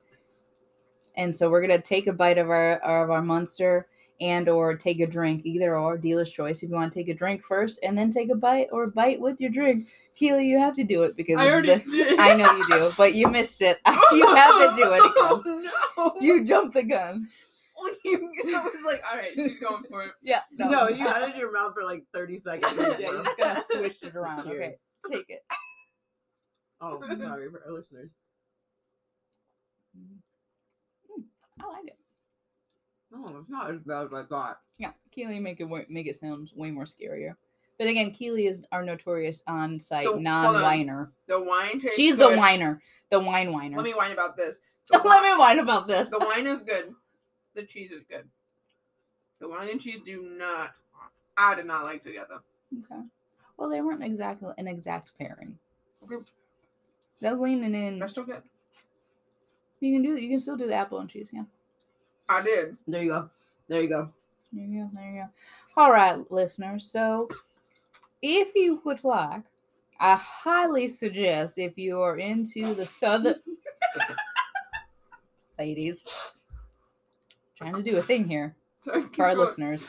And 1.16 1.34
so 1.34 1.50
we're 1.50 1.60
gonna 1.60 1.80
take 1.80 2.06
a 2.06 2.12
bite 2.12 2.38
of 2.38 2.50
our 2.50 2.74
of 2.78 3.10
our 3.10 3.22
Munster 3.22 3.86
and 4.20 4.48
or 4.48 4.76
take 4.76 5.00
a 5.00 5.06
drink, 5.06 5.44
either 5.46 5.76
or 5.76 5.96
dealer's 5.96 6.30
choice. 6.30 6.62
If 6.62 6.68
you 6.68 6.74
want 6.76 6.92
to 6.92 6.98
take 6.98 7.08
a 7.08 7.14
drink 7.14 7.42
first 7.42 7.80
and 7.82 7.96
then 7.96 8.10
take 8.10 8.30
a 8.30 8.34
bite, 8.34 8.68
or 8.70 8.86
bite 8.88 9.18
with 9.18 9.40
your 9.40 9.50
drink, 9.50 9.86
Keely, 10.14 10.46
you 10.46 10.58
have 10.58 10.74
to 10.74 10.84
do 10.84 11.04
it 11.04 11.16
because 11.16 11.38
I 11.38 11.50
already 11.50 11.76
the- 11.76 11.90
did. 11.90 12.18
I 12.20 12.36
know 12.36 12.50
you 12.54 12.66
do, 12.68 12.90
but 12.98 13.14
you 13.14 13.28
missed 13.28 13.62
it. 13.62 13.78
you 14.12 14.34
have 14.36 14.70
to 14.70 14.76
do 14.76 14.92
it 14.92 14.98
again. 14.98 15.70
Oh, 16.02 16.12
no. 16.14 16.20
You 16.20 16.44
jumped 16.44 16.74
the 16.74 16.82
gun. 16.82 17.28
You, 18.04 18.30
I 18.54 18.62
was 18.62 18.84
like, 18.86 19.02
all 19.10 19.18
right, 19.18 19.32
she's 19.34 19.58
going 19.58 19.82
for 19.84 20.02
it. 20.04 20.10
Yeah. 20.22 20.40
No, 20.58 20.88
you 20.88 21.06
had 21.08 21.22
it 21.22 21.34
in 21.34 21.40
your 21.40 21.52
mouth 21.52 21.72
for 21.74 21.82
like 21.82 22.04
30 22.12 22.40
seconds. 22.40 22.74
yeah, 22.78 22.98
you're 22.98 23.24
just 23.24 23.38
gonna 23.38 23.62
switch 23.70 24.02
it 24.02 24.14
around. 24.16 24.44
Cheers. 24.44 24.74
Okay, 25.06 25.16
take 25.18 25.30
it. 25.30 25.42
Oh, 26.82 27.00
sorry 27.18 27.50
for 27.50 27.62
our 27.66 27.72
listeners. 27.72 28.10
Hmm, 31.12 31.22
I 31.60 31.66
like 31.72 31.86
it. 31.88 31.96
No, 33.12 33.38
it's 33.40 33.48
not 33.50 33.70
as 33.70 33.80
bad 33.80 34.06
as 34.06 34.12
I 34.14 34.24
thought. 34.24 34.60
Yeah, 34.78 34.92
Keely 35.10 35.40
make 35.40 35.60
it 35.60 35.64
wa- 35.64 35.82
make 35.88 36.06
it 36.06 36.16
sound 36.18 36.50
way 36.54 36.70
more 36.70 36.84
scarier. 36.84 37.34
But 37.78 37.88
again, 37.88 38.10
Keely 38.12 38.46
is 38.46 38.64
our 38.72 38.84
notorious 38.84 39.42
on-site 39.46 40.04
The- 40.04 40.10
hold 40.10 40.18
on. 40.18 40.22
non-whiner. 40.24 41.12
The 41.26 41.40
wine 41.40 41.80
tastes 41.80 41.96
She's 41.96 42.16
the 42.16 42.28
good. 42.28 42.38
whiner, 42.38 42.82
the 43.10 43.20
wine 43.20 43.52
whiner. 43.52 43.76
Let 43.76 43.84
me 43.84 43.94
whine 43.94 44.12
about 44.12 44.36
this. 44.36 44.58
The, 44.90 44.98
Let 45.04 45.22
me 45.22 45.38
whine 45.38 45.60
about 45.60 45.86
this. 45.86 46.08
the 46.10 46.18
wine 46.18 46.48
is 46.48 46.62
good. 46.62 46.92
The 47.54 47.62
cheese 47.62 47.92
is 47.92 48.02
good. 48.10 48.28
The 49.38 49.48
wine 49.48 49.68
and 49.70 49.80
cheese 49.80 50.00
do 50.04 50.20
not. 50.36 50.72
I 51.36 51.54
did 51.54 51.66
not 51.66 51.84
like 51.84 52.02
together. 52.02 52.40
Okay. 52.76 53.00
Well, 53.56 53.68
they 53.70 53.80
weren't 53.80 54.02
exactly 54.02 54.52
an 54.58 54.66
exact 54.66 55.12
pairing. 55.16 55.58
Okay. 56.02 56.16
That's 57.20 57.38
leaning 57.38 57.72
in. 57.74 57.98
They're 58.00 58.08
still 58.08 58.24
good. 58.24 58.42
You 59.80 59.94
can 59.94 60.02
do. 60.02 60.16
You 60.20 60.30
can 60.30 60.40
still 60.40 60.56
do 60.56 60.66
the 60.66 60.74
apple 60.74 60.98
and 61.00 61.08
cheese. 61.08 61.28
Yeah. 61.32 61.44
I 62.28 62.42
did. 62.42 62.76
There 62.86 63.02
you 63.02 63.10
go. 63.10 63.30
There 63.68 63.82
you 63.82 63.88
go. 63.88 64.10
There 64.52 64.64
you 64.64 64.82
go. 64.84 64.90
There 64.94 65.10
you 65.10 65.22
go. 65.22 65.28
All 65.76 65.92
right, 65.92 66.30
listeners. 66.30 66.86
So, 66.90 67.28
if 68.22 68.54
you 68.54 68.80
would 68.84 69.02
like, 69.04 69.42
I 69.98 70.16
highly 70.16 70.88
suggest 70.88 71.58
if 71.58 71.78
you 71.78 72.00
are 72.00 72.18
into 72.18 72.74
the 72.74 72.86
southern 72.86 73.40
ladies, 75.58 76.04
trying 77.56 77.74
to 77.74 77.82
do 77.82 77.96
a 77.98 78.02
thing 78.02 78.26
here 78.26 78.54
Sorry, 78.80 79.02
for 79.14 79.24
our 79.24 79.34
going. 79.34 79.46
listeners. 79.46 79.84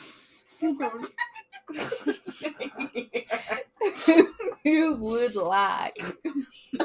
Who 4.64 4.96
would 4.96 5.34
like 5.34 5.98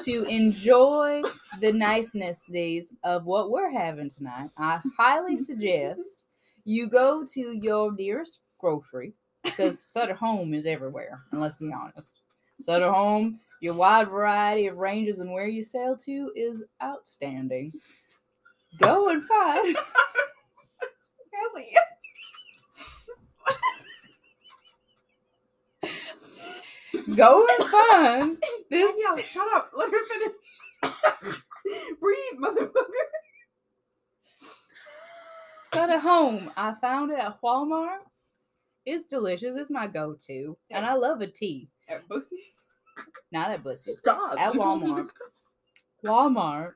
to 0.04 0.24
enjoy 0.24 1.22
the 1.60 1.72
niceness 1.72 2.46
days 2.48 2.94
of 3.04 3.26
what 3.26 3.52
we're 3.52 3.72
having 3.72 4.10
tonight, 4.10 4.50
I 4.58 4.82
highly 4.98 5.38
suggest 5.38 6.24
you 6.66 6.90
go 6.90 7.26
to 7.34 7.60
your 7.62 7.94
nearest 7.94 8.40
grocery 8.58 9.14
because 9.44 9.84
Sutter 9.88 10.16
Home 10.16 10.54
is 10.54 10.66
everywhere, 10.66 11.22
and 11.32 11.40
let's 11.40 11.56
be 11.56 11.72
honest. 11.72 12.22
Sutter 12.60 12.92
Home, 12.92 13.40
your 13.62 13.76
wide 13.76 14.10
variety 14.10 14.68
of 14.68 14.78
ranges 14.78 15.20
and 15.20 15.32
where 15.32 15.48
you 15.48 15.64
sell 15.64 15.96
to 16.06 16.32
is 16.36 16.64
outstanding. 16.84 17.74
Go 18.80 19.10
and 19.10 19.24
find. 19.24 19.78
Kelly. 21.56 21.76
Go 27.16 27.48
and 27.60 27.70
find 27.70 28.38
this 28.70 28.92
Danielle, 28.92 29.18
shut 29.18 29.48
up. 29.54 29.72
Let 29.76 29.92
her 29.92 30.06
finish. 30.06 31.44
Breathe, 32.00 32.40
motherfucker. 32.40 33.08
Sutter 35.74 36.00
Home. 36.00 36.52
I 36.56 36.74
found 36.82 37.12
it 37.12 37.20
at 37.20 37.42
Walmart. 37.42 38.00
It's 38.86 39.08
delicious. 39.08 39.56
It's 39.58 39.70
my 39.70 39.88
go-to, 39.88 40.58
and 40.72 40.86
I 40.86 40.94
love 40.94 41.22
a 41.22 41.28
tea. 41.28 41.70
At 41.90 42.08
Bossy's. 42.08 42.70
Not 43.32 43.52
at 43.52 43.60
Bussy's. 43.60 44.00
Stop. 44.00 44.40
At 44.40 44.54
You 44.54 44.62
told 44.62 44.82
me 44.82 44.88
to 44.96 45.10
Walmart. 46.06 46.34
Walmart. 46.34 46.74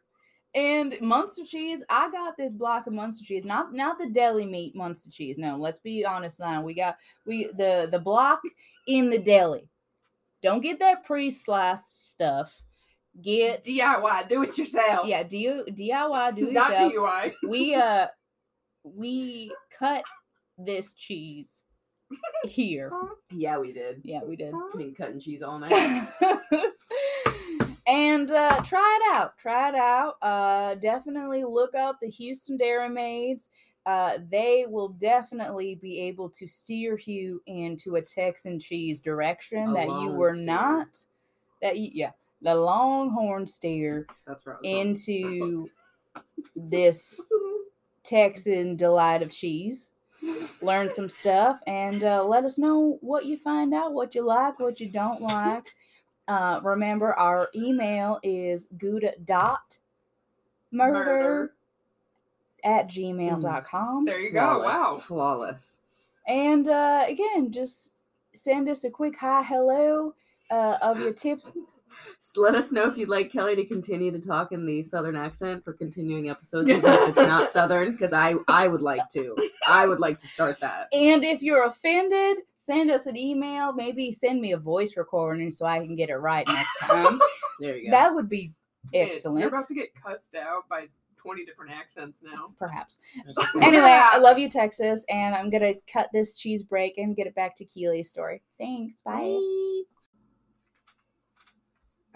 And 0.53 0.97
Munster 0.99 1.45
cheese, 1.45 1.81
I 1.89 2.11
got 2.11 2.35
this 2.35 2.51
block 2.51 2.85
of 2.85 2.91
Munster 2.91 3.23
cheese, 3.23 3.45
not 3.45 3.73
not 3.73 3.97
the 3.97 4.09
deli 4.09 4.45
meat 4.45 4.75
Munster 4.75 5.09
cheese. 5.09 5.37
No, 5.37 5.55
let's 5.55 5.79
be 5.79 6.03
honest 6.03 6.41
now. 6.41 6.61
We 6.61 6.73
got 6.73 6.97
we 7.25 7.45
the 7.57 7.87
the 7.89 7.99
block 7.99 8.41
in 8.85 9.09
the 9.09 9.19
deli. 9.19 9.69
Don't 10.41 10.61
get 10.61 10.79
that 10.79 11.03
pre-sliced 11.05 12.11
stuff. 12.11 12.61
Get 13.21 13.63
DIY. 13.63 14.29
Do 14.29 14.43
it 14.43 14.57
yourself. 14.57 15.05
yeah, 15.05 15.23
do 15.23 15.37
you 15.37 15.65
DIY 15.69 16.35
do 16.35 16.47
it 16.47 16.53
Not 16.53 16.71
yourself. 16.71 16.93
DUI. 16.93 17.33
we 17.47 17.75
uh 17.75 18.07
we 18.83 19.51
cut 19.77 20.03
this 20.57 20.93
cheese 20.93 21.63
here. 22.45 22.91
Yeah, 23.33 23.59
we 23.59 23.71
did. 23.71 24.01
Yeah, 24.03 24.19
we 24.25 24.35
did. 24.35 24.53
Been 24.75 24.93
cutting 24.93 25.19
cheese 25.21 25.41
all 25.41 25.57
night. 25.57 25.71
and 27.87 28.29
uh, 28.29 28.61
try 28.63 28.99
it 29.01 29.15
out. 29.17 29.37
Try 29.37 29.69
it 29.69 29.75
out. 29.75 30.15
Uh, 30.21 30.75
definitely 30.75 31.45
look 31.45 31.73
up 31.75 31.99
the 32.01 32.09
Houston 32.09 32.57
Dairy 32.57 32.89
Maids. 32.89 33.49
Uh, 33.85 34.19
they 34.29 34.65
will 34.67 34.89
definitely 34.89 35.75
be 35.75 35.99
able 35.99 36.29
to 36.29 36.47
steer 36.47 36.99
you 37.05 37.41
into 37.47 37.95
a 37.95 38.01
Texan 38.01 38.59
cheese 38.59 39.01
direction 39.01 39.69
A 39.69 39.73
that 39.73 39.87
you 39.87 40.11
were 40.11 40.35
steer. 40.35 40.45
not. 40.45 40.99
That 41.61 41.77
you, 41.77 41.89
yeah, 41.93 42.11
the 42.41 42.53
Longhorn 42.53 43.47
steer 43.47 44.07
That's 44.27 44.45
right. 44.45 44.53
I 44.53 44.57
was 44.61 44.65
wrong. 44.71 44.81
into 44.87 45.69
this 46.55 47.15
Texan 48.03 48.75
delight 48.75 49.23
of 49.23 49.31
cheese. 49.31 49.89
Learn 50.61 50.91
some 50.91 51.07
stuff 51.09 51.59
and 51.65 52.03
uh, 52.03 52.23
let 52.23 52.43
us 52.45 52.59
know 52.59 52.99
what 53.01 53.25
you 53.25 53.37
find 53.37 53.73
out, 53.73 53.93
what 53.93 54.13
you 54.13 54.21
like, 54.23 54.59
what 54.59 54.79
you 54.79 54.87
don't 54.89 55.21
like. 55.21 55.63
Uh, 56.27 56.59
remember, 56.63 57.13
our 57.13 57.49
email 57.55 58.19
is 58.21 58.67
gouda 58.77 59.13
dot 59.25 59.79
murder 60.71 60.93
Murder. 60.93 61.53
At 62.63 62.89
gmail.com. 62.89 64.05
There 64.05 64.19
you 64.19 64.31
go. 64.31 64.39
Flawless. 64.39 64.73
Wow. 64.73 64.97
Flawless. 64.97 65.77
And 66.27 66.67
uh, 66.67 67.05
again, 67.07 67.51
just 67.51 68.03
send 68.33 68.69
us 68.69 68.83
a 68.83 68.89
quick 68.89 69.17
hi, 69.19 69.43
hello 69.43 70.13
uh, 70.49 70.77
of 70.81 70.99
your 70.99 71.13
tips 71.13 71.51
Let 72.37 72.55
us 72.55 72.71
know 72.71 72.87
if 72.87 72.97
you'd 72.97 73.09
like 73.09 73.31
Kelly 73.31 73.55
to 73.55 73.65
continue 73.65 74.11
to 74.11 74.19
talk 74.19 74.51
in 74.51 74.65
the 74.65 74.83
southern 74.83 75.15
accent 75.15 75.63
for 75.63 75.73
continuing 75.73 76.29
episodes, 76.29 76.69
even 76.69 76.85
if 76.85 77.09
it's 77.09 77.17
not 77.17 77.49
southern, 77.51 77.91
because 77.91 78.13
I 78.13 78.35
I 78.47 78.67
would 78.67 78.81
like 78.81 79.09
to. 79.13 79.35
I 79.67 79.87
would 79.87 79.99
like 79.99 80.19
to 80.19 80.27
start 80.27 80.59
that. 80.61 80.87
And 80.93 81.23
if 81.23 81.41
you're 81.41 81.63
offended, 81.65 82.39
send 82.57 82.91
us 82.91 83.05
an 83.05 83.17
email. 83.17 83.73
Maybe 83.73 84.11
send 84.11 84.39
me 84.39 84.53
a 84.53 84.57
voice 84.57 84.95
recording 84.95 85.51
so 85.51 85.65
I 85.65 85.79
can 85.79 85.95
get 85.95 86.09
it 86.09 86.17
right 86.17 86.47
next 86.47 86.79
time. 86.81 87.19
There 87.59 87.77
you 87.77 87.91
go. 87.91 87.97
that 87.97 88.15
would 88.15 88.27
be 88.27 88.53
excellent. 88.91 89.41
You're 89.41 89.49
about 89.49 89.67
to 89.67 89.75
get 89.75 89.89
cussed 89.93 90.33
out 90.33 90.67
by 90.67 90.87
20 91.21 91.45
different 91.45 91.71
accents 91.71 92.21
now. 92.23 92.53
Perhaps. 92.57 92.99
Okay. 93.37 93.65
Anyway, 93.65 93.83
I 94.11 94.17
love 94.17 94.39
you, 94.39 94.49
Texas, 94.49 95.05
and 95.09 95.35
I'm 95.35 95.49
gonna 95.49 95.73
cut 95.91 96.09
this 96.13 96.35
cheese 96.37 96.63
break 96.63 96.97
and 96.97 97.15
get 97.15 97.27
it 97.27 97.35
back 97.35 97.55
to 97.57 97.65
Keely's 97.65 98.09
story. 98.09 98.41
Thanks. 98.59 98.95
Bye. 99.05 99.37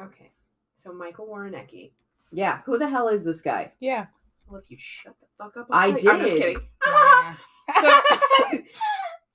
Okay. 0.01 0.31
So 0.75 0.91
Michael 0.93 1.27
Woroniecki. 1.27 1.91
yeah, 2.31 2.61
who 2.65 2.77
the 2.77 2.87
hell 2.89 3.07
is 3.07 3.23
this 3.23 3.41
guy? 3.41 3.71
Yeah. 3.79 4.07
Well, 4.47 4.59
if 4.61 4.69
you 4.69 4.77
shut 4.79 5.15
the 5.19 5.27
fuck 5.37 5.57
up. 5.57 5.67
I 5.71 5.87
I'll 5.87 5.97
tell 5.97 6.13
I'm 6.15 6.19
just 6.21 6.33
did. 6.33 6.41
kidding. 6.41 6.67
Yeah. 6.85 7.35
So, 7.81 7.89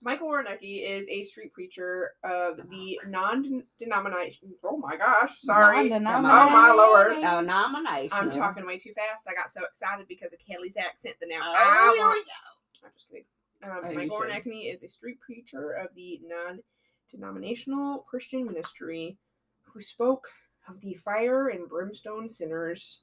Michael 0.02 0.28
Woroniecki 0.28 0.82
is 0.88 1.06
a 1.08 1.22
street 1.24 1.52
preacher 1.52 2.12
of 2.24 2.56
the 2.70 2.98
non-denomination. 3.06 4.54
Oh 4.64 4.78
my 4.78 4.96
gosh! 4.96 5.38
Sorry. 5.40 5.92
Oh 5.92 6.00
my 6.00 6.72
lord! 6.72 7.12
Oh, 7.22 7.40
nomination. 7.40 8.08
I'm 8.12 8.30
talking 8.30 8.66
way 8.66 8.78
too 8.78 8.92
fast. 8.94 9.28
I 9.30 9.34
got 9.34 9.50
so 9.50 9.60
excited 9.64 10.06
because 10.08 10.32
of 10.32 10.38
Kelly's 10.38 10.76
accent 10.78 11.16
that 11.20 11.28
now. 11.28 11.40
Oh, 11.42 11.94
here 11.96 12.06
we 12.08 12.20
go. 12.24 12.86
I'm 12.86 12.90
just 12.96 13.08
kidding. 13.10 13.24
Um, 13.62 13.70
Oh, 13.84 13.92
Michael 13.94 14.22
should. 14.22 14.30
Woroniecki 14.30 14.72
is 14.72 14.82
a 14.82 14.88
street 14.88 15.20
preacher 15.20 15.72
of 15.72 15.88
the 15.94 16.18
non-denominational 16.26 17.98
Christian 18.08 18.46
ministry 18.46 19.18
who 19.64 19.82
spoke 19.82 20.28
of 20.66 20.80
the 20.80 20.94
fire 20.94 21.48
and 21.48 21.68
brimstone 21.68 22.26
sinners, 22.28 23.02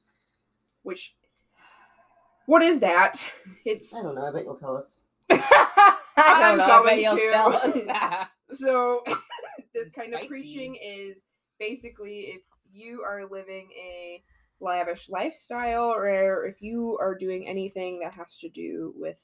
which. 0.81 1.15
What 2.47 2.63
is 2.63 2.79
that? 2.79 3.23
It's 3.65 3.93
I 3.93 4.01
don't 4.01 4.15
know. 4.15 4.25
I 4.25 4.31
bet 4.31 4.45
you'll 4.45 4.55
tell 4.55 4.77
us. 4.77 4.87
I 6.17 6.33
I'm 6.43 6.57
don't 6.57 6.57
know. 6.57 6.63
I 6.73 6.83
bet 6.83 7.03
going 7.03 7.17
to. 7.17 7.31
tell 7.31 7.53
us. 7.53 8.27
So 8.51 9.03
this 9.73 9.91
kind 9.93 10.13
of 10.13 10.25
preaching 10.27 10.77
is 10.81 11.25
basically 11.59 12.19
if 12.35 12.41
you 12.71 13.03
are 13.03 13.25
living 13.29 13.69
a 13.77 14.23
lavish 14.61 15.09
lifestyle 15.09 15.93
or 15.93 16.45
if 16.45 16.61
you 16.61 16.97
are 17.01 17.13
doing 17.13 17.45
anything 17.47 17.99
that 17.99 18.15
has 18.15 18.37
to 18.39 18.49
do 18.49 18.93
with 18.95 19.19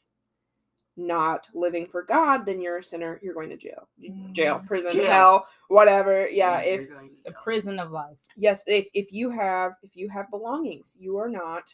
not 0.96 1.50
living 1.54 1.88
for 1.88 2.04
God, 2.04 2.46
then 2.46 2.62
you're 2.62 2.78
a 2.80 2.84
sinner. 2.84 3.20
You're 3.24 3.34
going 3.34 3.50
to 3.50 3.58
jail. 3.58 3.88
Jail, 4.34 4.60
Mm. 4.60 4.68
prison, 4.68 4.94
Jail. 4.94 5.06
hell, 5.12 5.48
whatever. 5.70 6.28
Yeah, 6.30 6.60
if 6.60 6.90
the 7.26 7.32
prison 7.32 7.80
of 7.80 7.92
life. 7.92 8.18
yes, 8.36 8.64
if 8.68 8.88
if 8.94 9.12
you 9.14 9.30
have 9.30 9.74
if 9.84 9.96
you 9.96 10.10
have 10.10 10.30
belongings, 10.30 10.96
you 11.00 11.18
are 11.18 11.30
not 11.30 11.74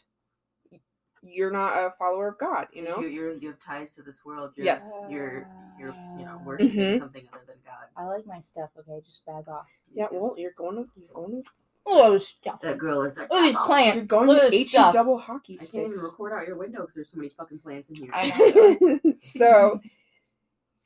you're 1.22 1.50
not 1.50 1.72
a 1.76 1.90
follower 1.98 2.28
of 2.28 2.38
God, 2.38 2.68
you 2.72 2.82
know? 2.82 2.98
you, 3.00 3.08
you're, 3.08 3.32
you 3.34 3.48
have 3.48 3.58
ties 3.58 3.94
to 3.96 4.02
this 4.02 4.24
world. 4.24 4.52
You're, 4.56 4.66
Yes. 4.66 4.92
You're 5.08 5.46
you're 5.78 5.94
you 6.18 6.24
know 6.24 6.40
worshiping 6.44 6.76
Mhm. 6.76 6.98
something 6.98 7.28
other 7.32 7.44
than 7.46 7.56
God. 7.64 7.86
I 7.96 8.04
like 8.06 8.26
my 8.26 8.40
stuff. 8.40 8.70
Okay, 8.78 9.00
just 9.04 9.24
back 9.26 9.46
off. 9.48 9.66
Yeah, 9.94 10.06
well, 10.12 10.34
you're 10.38 10.52
going 10.52 10.76
to 10.76 10.90
you're 10.96 11.12
going 11.14 11.42
to 11.42 11.50
Oh, 11.86 12.18
stop. 12.18 12.60
That 12.60 12.76
girl 12.78 13.02
is 13.02 13.16
like 13.16 13.30
Look 13.30 13.40
at 13.40 13.46
these 13.46 13.56
"Oh, 13.58 13.64
plants. 13.66 13.96
you're 13.96 14.04
going 14.04 14.26
Look 14.28 14.38
to 14.40 14.44
at 14.46 14.50
this 14.50 14.72
HE 14.72 14.92
double 14.92 15.16
hockey 15.18 15.56
sticks. 15.56 15.72
I 15.72 15.76
can't 15.78 15.90
even 15.92 16.02
record 16.04 16.32
out 16.34 16.46
your 16.46 16.56
window 16.58 16.80
because 16.82 16.94
there's 16.94 17.10
so 17.10 17.16
many 17.16 17.30
fucking 17.30 17.58
plants 17.60 17.88
in 17.88 17.96
here. 17.96 18.10
I 18.12 18.78
know. 19.02 19.12
so 19.24 19.80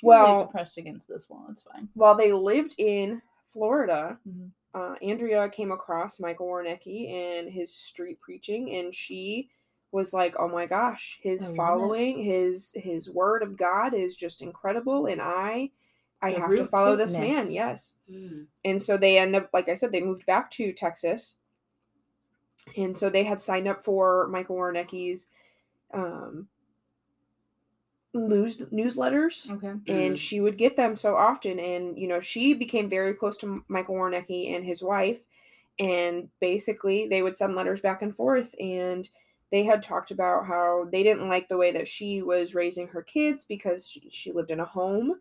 Well, 0.03 0.37
Well- 0.37 0.47
pressed 0.49 0.79
against 0.79 1.09
this 1.09 1.29
wall. 1.29 1.47
It's 1.51 1.63
fine. 1.63 1.89
while 1.95 2.15
they 2.17 2.33
lived 2.33 2.75
in 2.79 3.23
Florida, 3.47 4.19
Mhm. 4.29 4.51
uh, 4.75 4.95
Andrea 5.03 5.49
came 5.49 5.73
across 5.73 6.21
Michael 6.21 6.47
Woroniecki 6.47 7.11
and 7.11 7.51
his 7.51 7.75
street 7.75 8.21
preaching, 8.21 8.71
and 8.77 8.95
she 8.95 9.51
was 9.95 10.13
like, 10.13 10.35
"Oh 10.39 10.49
my 10.49 10.67
gosh, 10.67 11.19
his 11.23 11.45
I 11.45 11.47
following, 11.55 12.23
his 12.25 12.73
his 12.75 13.09
word 13.09 13.43
of 13.43 13.57
God 13.57 13.95
is 13.95 14.17
just 14.17 14.43
incredible, 14.43 15.07
and 15.07 15.23
I, 15.23 15.71
I 16.21 16.31
The 16.31 16.41
have 16.41 16.57
to 16.57 16.65
follow 16.67 16.97
this 16.97 17.17
man." 17.17 17.51
Yes, 17.51 17.99
Mm. 18.11 18.49
and 18.65 18.83
so 18.83 18.97
they 18.99 19.19
end 19.19 19.37
up, 19.37 19.51
like 19.53 19.69
I 19.69 19.75
said, 19.75 19.93
they 19.93 20.03
moved 20.03 20.27
back 20.27 20.51
to 20.53 20.73
Texas, 20.73 21.39
and 22.77 22.97
so 22.97 23.11
they 23.11 23.25
had 23.25 23.41
signed 23.41 23.69
up 23.69 23.85
for 23.85 24.27
Michael 24.29 24.57
Woroniecki's 24.57 25.29
um, 25.95 26.49
news 28.15 28.59
newsletters 28.71 29.51
Okay. 29.51 29.69
and 29.89 30.15
Mm. 30.15 30.19
she 30.19 30.41
would 30.41 30.57
get 30.57 30.77
them 30.77 30.95
so 30.95 31.17
often 31.17 31.59
and 31.59 31.99
you 31.99 32.07
know 32.07 32.21
she 32.21 32.55
became 32.55 32.89
very 32.89 33.13
close 33.13 33.37
to 33.37 33.65
michael 33.69 33.97
woroniecki 33.97 34.55
and 34.55 34.65
his 34.65 34.83
wife 34.83 35.27
and 35.81 36.29
basically 36.41 37.09
they 37.09 37.23
would 37.23 37.35
send 37.37 37.57
letters 37.57 37.81
back 37.81 38.03
and 38.03 38.15
forth 38.15 38.55
and 38.61 39.11
they 39.55 39.63
had 39.63 39.85
talked 39.85 40.11
about 40.11 40.47
how 40.47 40.85
they 40.91 41.05
didn't 41.05 41.29
like 41.29 41.49
the 41.49 41.57
way 41.57 41.71
that 41.71 41.87
she 41.87 42.23
was 42.23 42.57
raising 42.57 42.89
her 42.89 43.03
kids 43.03 43.45
because 43.45 43.87
she, 43.87 44.09
she 44.11 44.33
lived 44.33 44.51
in 44.51 44.59
a 44.59 44.65
home 44.65 45.15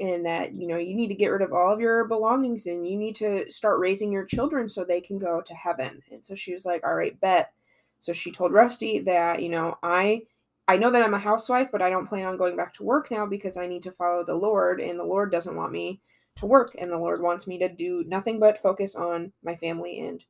and 0.00 0.24
that 0.24 0.54
you 0.54 0.66
know 0.66 0.78
you 0.78 0.94
need 0.94 1.08
to 1.08 1.14
get 1.14 1.26
rid 1.28 1.42
of 1.42 1.52
all 1.52 1.70
of 1.70 1.78
your 1.78 2.06
belongings 2.06 2.64
and 2.64 2.88
you 2.88 2.96
need 2.96 3.14
to 3.14 3.44
start 3.50 3.78
raising 3.78 4.10
your 4.10 4.24
children 4.24 4.70
so 4.70 4.84
they 4.84 5.02
can 5.02 5.18
go 5.18 5.42
to 5.42 5.52
heaven 5.52 6.02
and 6.10 6.24
so 6.24 6.34
she 6.34 6.54
was 6.54 6.64
like 6.64 6.82
all 6.82 6.94
right 6.94 7.20
bet 7.20 7.52
so 7.98 8.10
she 8.10 8.32
told 8.32 8.52
rusty 8.52 9.00
that 9.00 9.42
you 9.42 9.50
know 9.50 9.76
i 9.82 10.22
I 10.66 10.76
know 10.78 10.90
that 10.90 11.02
I'm 11.02 11.14
a 11.14 11.18
housewife, 11.18 11.70
but 11.72 11.80
I 11.80 11.88
don't 11.88 12.06
plan 12.06 12.26
on 12.26 12.36
going 12.36 12.54
back 12.54 12.74
to 12.74 12.82
work 12.82 13.10
now 13.10 13.24
because 13.24 13.56
I 13.56 13.66
need 13.66 13.82
to 13.84 13.90
follow 13.90 14.22
the 14.22 14.34
Lord, 14.34 14.82
and 14.82 15.00
the 15.00 15.04
Lord 15.04 15.32
doesn't 15.32 15.56
want 15.56 15.72
me 15.72 16.02
to 16.36 16.44
work, 16.44 16.74
and 16.78 16.92
the 16.92 16.98
Lord 16.98 17.22
wants 17.22 17.46
me 17.46 17.56
to 17.60 17.70
do 17.70 18.04
nothing 18.06 18.38
but 18.38 18.58
focus 18.58 18.94
on 18.94 19.32
my 19.42 19.56
family 19.56 19.98
and 20.00 20.22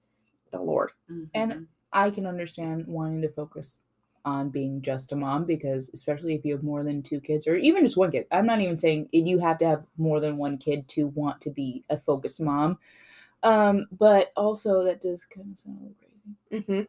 the 0.52 0.60
Lord. 0.62 0.92
And- 1.34 1.52
Mhm. 1.52 1.66
I 1.92 2.10
can 2.10 2.26
understand 2.26 2.86
wanting 2.86 3.22
to 3.22 3.28
focus 3.28 3.80
on 4.24 4.50
being 4.50 4.82
just 4.82 5.12
a 5.12 5.16
mom 5.16 5.44
because, 5.44 5.90
especially 5.94 6.34
if 6.34 6.44
you 6.44 6.52
have 6.52 6.62
more 6.62 6.82
than 6.82 7.02
two 7.02 7.20
kids 7.20 7.46
or 7.46 7.56
even 7.56 7.84
just 7.84 7.96
one 7.96 8.10
kid, 8.10 8.26
I'm 8.30 8.46
not 8.46 8.60
even 8.60 8.76
saying 8.76 9.08
you 9.12 9.38
have 9.38 9.58
to 9.58 9.66
have 9.66 9.84
more 9.96 10.20
than 10.20 10.36
one 10.36 10.58
kid 10.58 10.86
to 10.88 11.06
want 11.08 11.40
to 11.42 11.50
be 11.50 11.84
a 11.88 11.98
focused 11.98 12.40
mom. 12.40 12.78
Um, 13.42 13.86
but 13.92 14.32
also, 14.36 14.84
that 14.84 15.00
does 15.00 15.24
kind 15.24 15.52
of 15.52 15.58
sound 15.58 15.78
a 15.78 15.82
little 15.82 15.96
crazy. 15.98 16.66
hmm 16.66 16.82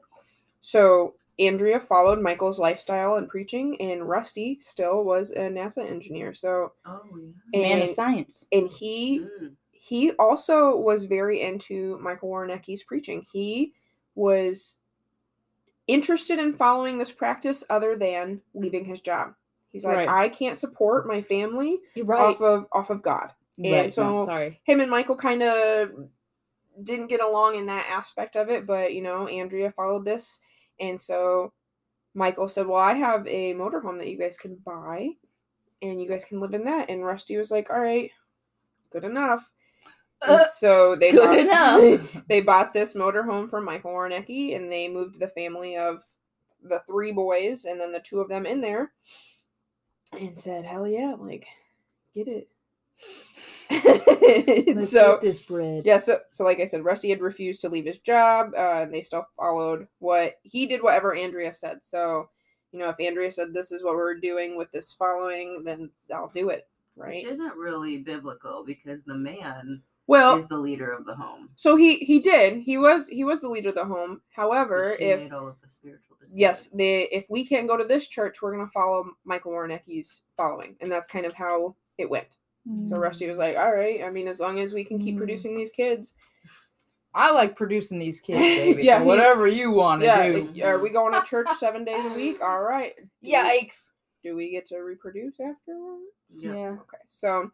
So 0.62 1.16
Andrea 1.38 1.80
followed 1.80 2.22
Michael's 2.22 2.60
lifestyle 2.60 3.16
and 3.16 3.30
preaching, 3.30 3.80
and 3.80 4.08
Rusty 4.08 4.58
still 4.60 5.04
was 5.04 5.32
a 5.32 5.42
NASA 5.42 5.90
engineer. 5.90 6.34
So 6.34 6.74
oh 6.86 7.02
yeah. 7.54 7.62
Man 7.62 7.82
of 7.82 7.88
and, 7.88 7.96
science. 7.96 8.46
and 8.52 8.68
he 8.70 9.20
Mm. 9.20 9.56
he 9.72 10.12
also 10.14 10.76
was 10.76 11.06
very 11.06 11.42
into 11.42 11.98
Michael 12.00 12.30
Woroniecki's 12.30 12.84
preaching. 12.84 13.26
He 13.32 13.74
was 14.16 14.80
interested 15.90 16.40
in 16.40 16.54
following 16.54 16.98
this 16.98 17.12
practice 17.12 17.64
other 17.70 17.96
than 17.96 18.42
leaving 18.54 18.86
his 18.86 19.02
job. 19.02 19.34
He's 19.72 19.84
like, 19.84 19.98
Right. 19.98 20.10
I 20.10 20.30
can't 20.30 20.58
support 20.58 21.08
my 21.08 21.22
family 21.22 21.80
right. 22.04 22.20
off 22.20 22.42
of 22.42 22.68
off 22.72 22.90
of 22.90 23.02
God. 23.02 23.34
and 23.58 23.72
right. 23.74 23.94
so- 23.94 24.18
no, 24.18 24.26
sorry. 24.26 24.62
Him 24.64 24.80
and 24.80 24.90
Michael 24.92 25.18
kind 25.18 25.44
of 25.44 25.92
didn't 26.82 27.08
get 27.08 27.22
along 27.22 27.56
in 27.56 27.66
that 27.66 27.88
aspect 27.90 28.36
of 28.36 28.50
it, 28.50 28.66
but 28.66 28.94
you 28.94 29.02
know, 29.02 29.28
Andrea 29.28 29.72
followed 29.72 30.06
this, 30.06 30.40
and 30.80 31.00
so 31.02 31.52
Michael 32.14 32.48
said, 32.48 32.68
"Well, 32.68 32.82
I 32.82 32.94
have 32.94 33.28
a 33.28 33.54
motorhome 33.54 33.98
that 33.98 34.08
you 34.08 34.18
guys 34.18 34.38
can 34.38 34.56
buy, 34.56 35.10
and 35.82 36.02
you 36.02 36.08
guys 36.08 36.26
can 36.26 36.40
live 36.40 36.54
in 36.54 36.64
that." 36.66 36.90
And 36.90 37.06
Rusty 37.06 37.36
was 37.38 37.52
like, 37.52 37.70
"All 37.70 37.80
right, 37.82 38.12
good 38.92 39.04
enough." 39.04 39.52
And 40.28 40.46
so 40.54 40.96
they 40.96 41.12
good 41.12 41.26
bought, 41.26 41.38
enough. 41.38 42.24
they 42.28 42.42
bought 42.42 42.74
this 42.74 42.96
motorhome 42.96 43.50
from 43.50 43.66
Michael 43.66 43.92
Woroniecki, 43.92 44.56
and 44.56 44.72
they 44.72 44.88
moved 44.88 45.20
the 45.20 45.28
family 45.28 45.78
of 45.78 46.04
the 46.62 46.82
three 46.88 47.14
boys 47.14 47.66
and 47.66 47.80
then 47.80 47.92
the 47.92 48.02
two 48.02 48.20
of 48.20 48.28
them 48.28 48.46
in 48.46 48.62
there, 48.62 48.92
and 50.12 50.38
said, 50.38 50.66
"Hell 50.66 50.88
yeah, 50.88 51.16
like, 51.18 51.48
get 52.14 52.28
it." 52.28 52.50
Let's 54.76 54.92
so 54.92 55.14
get 55.14 55.22
this 55.22 55.40
bread. 55.40 55.84
yeah, 55.86 55.98
so 55.98 56.20
so 56.30 56.44
like 56.44 56.60
I 56.60 56.66
said, 56.66 56.84
Rusty 56.84 57.10
had 57.10 57.22
refused 57.22 57.62
to 57.62 57.70
leave 57.70 57.86
his 57.86 58.00
job, 58.00 58.52
uh, 58.58 58.82
and 58.82 58.94
they 58.94 59.02
still 59.02 59.26
followed 59.38 59.88
what 60.00 60.34
he 60.44 60.66
did. 60.66 60.84
Whatever 60.84 61.16
Andrea 61.16 61.54
said. 61.54 61.84
So, 61.84 62.30
you 62.72 62.80
know, 62.80 62.90
if 62.90 63.00
Andrea 63.00 63.32
said 63.32 63.54
this 63.54 63.72
is 63.72 63.84
what 63.84 63.96
we're 63.96 64.20
doing 64.20 64.58
with 64.58 64.72
this 64.72 64.94
following, 64.94 65.64
then 65.66 65.92
I'll 66.14 66.32
do 66.34 66.50
it, 66.50 66.68
right? 66.96 67.24
Which 67.24 67.32
isn't 67.32 67.56
really 67.56 68.00
biblical 68.00 68.64
because 68.66 69.00
the 69.06 69.16
man 69.16 69.84
Well, 70.10 70.38
is 70.38 70.48
the 70.48 70.58
leader 70.58 70.92
of 70.92 71.06
the 71.06 71.16
home. 71.16 71.50
so 71.56 71.76
he 71.76 71.98
he 72.00 72.20
did. 72.20 72.58
He 72.62 72.78
was 72.78 73.08
he 73.08 73.24
was 73.24 73.42
the 73.42 73.50
leader 73.50 73.70
of 73.70 73.76
the 73.76 73.86
home. 73.86 74.22
However, 74.32 74.96
she 74.98 75.06
if 75.06 75.22
made 75.22 75.34
all 75.34 75.48
of 75.48 75.56
the 75.64 75.70
spiritual 75.70 76.18
decisions. 76.20 76.40
yes, 76.40 76.68
the 76.70 77.02
if 77.16 77.30
we 77.30 77.46
can't 77.46 77.68
go 77.68 77.78
to 77.78 77.84
this 77.84 78.08
church, 78.08 78.42
we're 78.42 78.52
gonna 78.56 78.68
follow 78.70 79.12
Michael 79.24 79.52
Woroniecki's 79.52 80.24
following, 80.36 80.76
and 80.82 80.92
that's 80.92 81.08
kind 81.08 81.26
of 81.26 81.34
how 81.34 81.76
it 81.98 82.10
went. 82.10 82.28
So 82.88 82.96
Mm. 82.96 83.00
Rusty 83.02 83.28
was 83.28 83.38
like, 83.38 83.56
"All 83.58 83.74
right, 83.74 84.04
I 84.04 84.10
mean, 84.12 84.28
as 84.28 84.40
long 84.40 84.60
as 84.60 84.74
we 84.74 84.84
can 84.84 85.00
keep 85.00 85.16
Mm. 85.16 85.20
producing 85.20 85.56
these 85.56 85.72
kids, 85.72 86.14
I 87.14 87.32
like 87.32 87.56
producing 87.56 87.98
these 88.00 88.20
kids, 88.20 88.40
baby. 88.40 88.84
Yeah, 88.84 88.98
so 88.98 89.04
he- 89.04 89.08
whatever 89.08 89.48
you 89.48 89.72
want 89.72 90.02
to 90.02 90.06
yeah, 90.08 90.28
do. 90.32 90.64
are 90.64 90.78
we 90.80 90.92
going 90.92 91.14
to 91.14 91.26
church 91.28 91.48
seven 91.58 91.84
days 91.86 92.04
a 92.06 92.14
week? 92.16 92.42
All 92.42 92.62
right, 92.62 92.96
Do 92.98 93.04
we- 93.24 93.34
Yikes. 93.34 93.90
do 94.24 94.36
we 94.36 94.52
get 94.52 94.66
to 94.68 94.78
reproduce 94.80 95.40
afterward? 95.40 96.02
Yeah. 96.38 96.52
Okay. 96.82 96.98
So 97.08 97.50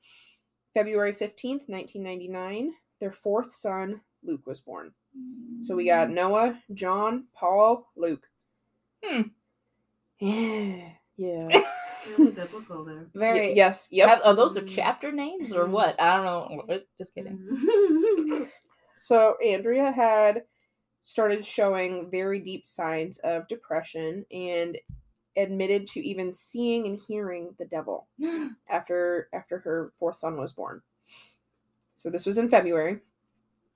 February 0.76 1.14
15th, 1.14 1.68
1999, 1.70 2.74
their 3.00 3.12
fourth 3.12 3.52
son, 3.56 4.02
Luke 4.24 4.46
was 4.46 4.62
born. 4.62 4.92
So 5.62 5.76
we 5.76 5.86
got 5.88 6.10
Noah, 6.12 6.60
John, 6.74 7.26
Paul, 7.34 7.88
Luke. 7.96 8.28
Hmm. 9.04 9.22
Yeah. 10.20 10.90
Yeah. 11.18 11.48
Really 12.18 12.32
biblical 12.36 12.84
there. 12.84 13.08
very. 13.16 13.40
Y- 13.48 13.54
yes. 13.56 13.88
Yep. 13.90 14.10
Have- 14.10 14.22
oh, 14.26 14.34
those 14.36 14.58
are 14.58 14.66
chapter 14.68 15.14
names 15.14 15.54
or 15.54 15.64
Mhm. 15.64 15.70
what? 15.72 15.96
I 16.02 16.18
don't 16.18 16.26
know. 16.68 16.80
Just 16.98 17.16
kidding. 17.16 18.50
So 18.98 19.36
Andrea 19.44 19.92
had 19.94 20.44
started 21.02 21.46
showing 21.46 22.10
very 22.12 22.40
deep 22.42 22.66
signs 22.66 23.18
of 23.20 23.48
depression 23.48 24.26
and 24.32 24.78
admitted 25.38 25.88
to 25.88 26.00
even 26.00 26.32
seeing 26.32 26.86
and 26.88 27.00
hearing 27.00 27.54
the 27.58 27.66
devil 27.66 28.08
after 28.70 29.30
after 29.34 29.60
her 29.60 29.92
fourth 30.00 30.18
son 30.18 30.38
was 30.38 30.54
born. 30.54 30.82
So 31.96 32.10
this 32.10 32.26
was 32.26 32.38
in 32.38 32.50
February. 32.50 33.00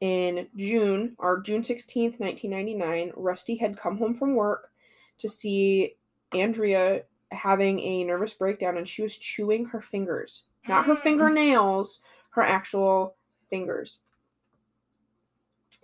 In 0.01 0.47
June, 0.55 1.15
or 1.17 1.41
June 1.41 1.61
16th, 1.61 2.19
1999, 2.21 3.11
Rusty 3.17 3.57
had 3.57 3.77
come 3.77 3.97
home 3.97 4.15
from 4.15 4.33
work 4.33 4.71
to 5.17 5.27
see 5.27 5.95
Andrea 6.33 7.03
having 7.31 7.79
a 7.79 8.03
nervous 8.05 8.33
breakdown 8.33 8.77
and 8.77 8.87
she 8.87 9.01
was 9.01 9.17
chewing 9.17 9.65
her 9.65 9.81
fingers. 9.81 10.43
Not 10.67 10.85
her 10.85 10.95
fingernails, 11.03 12.01
her 12.31 12.41
actual 12.41 13.15
fingers. 13.49 13.99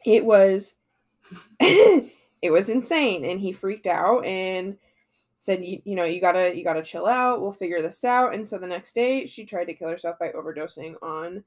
It 0.05 0.23
was 0.23 0.75
it 1.59 2.51
was 2.51 2.69
insane 2.69 3.25
and 3.25 3.39
he 3.39 3.51
freaked 3.51 3.87
out 3.87 4.23
and 4.25 4.77
said 5.45 5.63
you, 5.63 5.79
you 5.85 5.95
know 5.95 6.03
you 6.03 6.19
gotta 6.19 6.55
you 6.57 6.63
gotta 6.63 6.81
chill 6.81 7.05
out 7.05 7.39
we'll 7.41 7.51
figure 7.51 7.81
this 7.81 8.03
out 8.03 8.33
and 8.33 8.47
so 8.47 8.57
the 8.57 8.65
next 8.67 8.93
day 8.95 9.25
she 9.25 9.45
tried 9.45 9.65
to 9.65 9.73
kill 9.75 9.89
herself 9.89 10.17
by 10.19 10.29
overdosing 10.29 10.95
on 11.03 11.43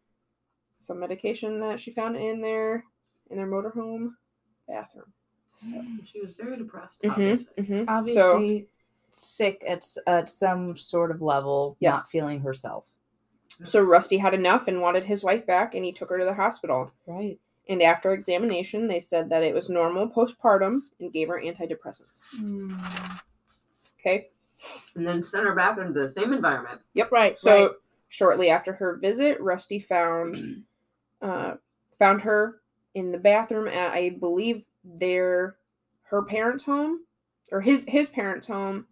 some 0.77 1.01
medication 1.01 1.59
that 1.61 1.81
she 1.81 1.91
found 1.91 2.17
in 2.17 2.41
their 2.41 2.85
in 3.31 3.37
their 3.37 3.47
motorhome 3.49 4.11
bathroom 4.69 5.13
so, 5.51 5.83
she 6.05 6.21
was 6.21 6.33
very 6.35 6.57
depressed. 6.57 7.03
mhm, 7.03 7.11
Obviously. 7.11 7.47
mhm. 7.65 7.85
so 8.15 8.33
Obviously, 8.37 8.69
sick 9.11 9.65
at 9.67 9.85
at 10.07 10.31
some 10.31 10.77
sort 10.77 11.11
of 11.11 11.21
level, 11.21 11.77
not 11.95 12.07
feeling 12.09 12.41
herself. 12.41 12.85
so 13.65 13.81
rusty 13.83 14.19
had 14.19 14.35
enough 14.35 14.69
and 14.69 14.81
wanted 14.81 15.05
his 15.05 15.25
wife 15.25 15.45
back 15.45 15.75
and 15.75 15.85
he 15.85 15.93
took 15.93 16.11
her 16.11 16.19
to 16.19 16.25
the 16.25 16.35
hospital 16.35 16.93
Right. 17.09 17.41
and 17.69 17.83
after 17.83 18.13
examination 18.13 18.87
they 18.87 19.01
said 19.01 19.31
that 19.31 19.43
it 19.43 19.53
was 19.55 19.69
normal 19.69 20.09
postpartum 20.09 20.83
and 21.01 21.13
gave 21.13 21.27
her 21.29 21.43
antidepressants 21.43 22.21
okay 23.99 24.29
And 24.95 25.07
then 25.07 25.23
sent 25.23 25.47
her 25.47 25.55
back 25.55 25.79
into 25.79 25.93
the 25.93 26.11
same 26.11 26.33
environment. 26.33 26.81
Yep. 26.95 27.13
Right, 27.13 27.39
So 27.39 27.63
right. 27.63 27.71
shortly 28.09 28.51
after 28.51 28.73
her 28.73 28.97
visit, 28.97 29.41
Rusty 29.41 29.79
found 29.79 30.65
uh, 31.23 31.55
found 31.99 32.23
her 32.23 32.61
in 32.95 33.13
the 33.13 33.19
bathroom 33.19 33.69
at 33.69 33.93
I 33.93 34.11
believe 34.11 34.65
their 34.85 35.57
her 36.03 36.23
parents' 36.23 36.65
home 36.65 37.05
or 37.53 37.61
his 37.61 37.85
his 37.87 38.09
parents' 38.09 38.47
home. 38.47 38.87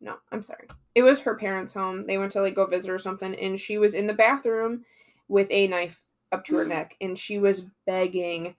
No, 0.00 0.16
I'm 0.32 0.42
sorry. 0.42 0.68
It 0.94 1.02
was 1.02 1.20
her 1.20 1.34
parents' 1.34 1.74
home. 1.74 2.06
They 2.06 2.16
went 2.18 2.32
to 2.32 2.40
like 2.40 2.54
go 2.54 2.66
visit 2.66 2.90
or 2.90 2.98
something, 2.98 3.34
and 3.34 3.60
she 3.60 3.78
was 3.78 3.94
in 3.94 4.06
the 4.06 4.14
bathroom 4.14 4.84
with 5.28 5.48
a 5.50 5.66
knife 5.66 6.02
up 6.32 6.44
to 6.46 6.56
her 6.56 6.64
neck, 6.64 6.96
and 7.00 7.18
she 7.18 7.38
was 7.38 7.64
begging, 7.86 8.56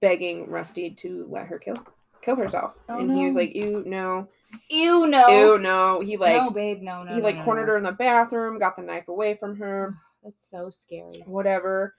begging 0.00 0.48
Rusty 0.50 0.90
to 0.90 1.26
let 1.30 1.46
her 1.46 1.58
kill 1.58 1.76
kill 2.22 2.36
herself. 2.36 2.74
Oh, 2.88 2.98
and 2.98 3.12
he 3.16 3.24
was 3.26 3.36
like, 3.36 3.54
"You 3.54 3.82
no, 3.86 4.28
Ew, 4.68 5.06
no. 5.06 5.28
ew 5.28 5.58
no." 5.58 6.00
He 6.00 6.16
like 6.16 6.42
no, 6.42 6.50
babe, 6.50 6.80
no, 6.82 7.02
no. 7.02 7.14
he 7.14 7.20
like 7.22 7.36
no, 7.36 7.44
cornered 7.44 7.66
no. 7.66 7.72
her 7.72 7.76
in 7.78 7.84
the 7.84 7.92
bathroom, 7.92 8.58
got 8.58 8.76
the 8.76 8.82
knife 8.82 9.08
away 9.08 9.34
from 9.34 9.56
her, 9.56 9.94
That's 10.24 10.48
so 10.48 10.70
scary. 10.70 11.22
whatever. 11.26 11.94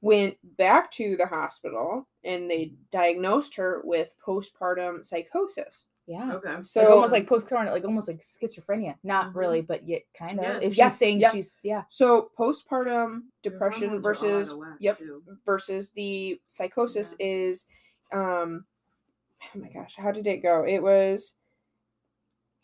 Went 0.00 0.36
back 0.56 0.90
to 0.92 1.16
the 1.16 1.26
hospital 1.26 2.08
and 2.24 2.50
they 2.50 2.72
diagnosed 2.90 3.54
her 3.54 3.80
with 3.84 4.12
postpartum 4.26 5.04
psychosis. 5.04 5.84
Yeah. 6.06 6.32
Okay. 6.32 6.56
So 6.62 6.62
So 6.64 6.80
like 6.80 6.90
almost 6.90 7.12
like 7.12 7.28
postpartum, 7.28 7.70
like 7.70 7.84
almost 7.84 8.08
like 8.08 8.20
schizophrenia. 8.20 8.96
Not 9.04 9.26
Mhm. 9.32 9.36
really, 9.36 9.60
but 9.60 9.86
yet 9.86 10.02
kind 10.18 10.40
of. 10.40 10.44
Yeah. 10.44 10.58
If 10.60 10.76
Yeah, 10.76 10.88
she's 10.88 10.98
saying 10.98 11.20
yeah. 11.20 11.30
she's 11.30 11.56
yeah. 11.62 11.84
so 11.88 12.30
postpartum 12.36 13.22
depression 13.44 13.90
hormones 13.90 14.22
are 14.22 14.26
all 14.26 14.34
out 14.34 14.40
versus 14.40 14.76
yep 14.80 14.98
too. 14.98 15.22
versus 15.46 15.90
the 15.90 16.40
psychosis 16.48 17.14
is 17.20 17.66
um 18.12 18.64
oh 19.54 19.58
my 19.58 19.68
gosh 19.68 19.94
how 19.96 20.10
did 20.12 20.26
it 20.26 20.42
go 20.42 20.64
it 20.66 20.82
was 20.82 21.34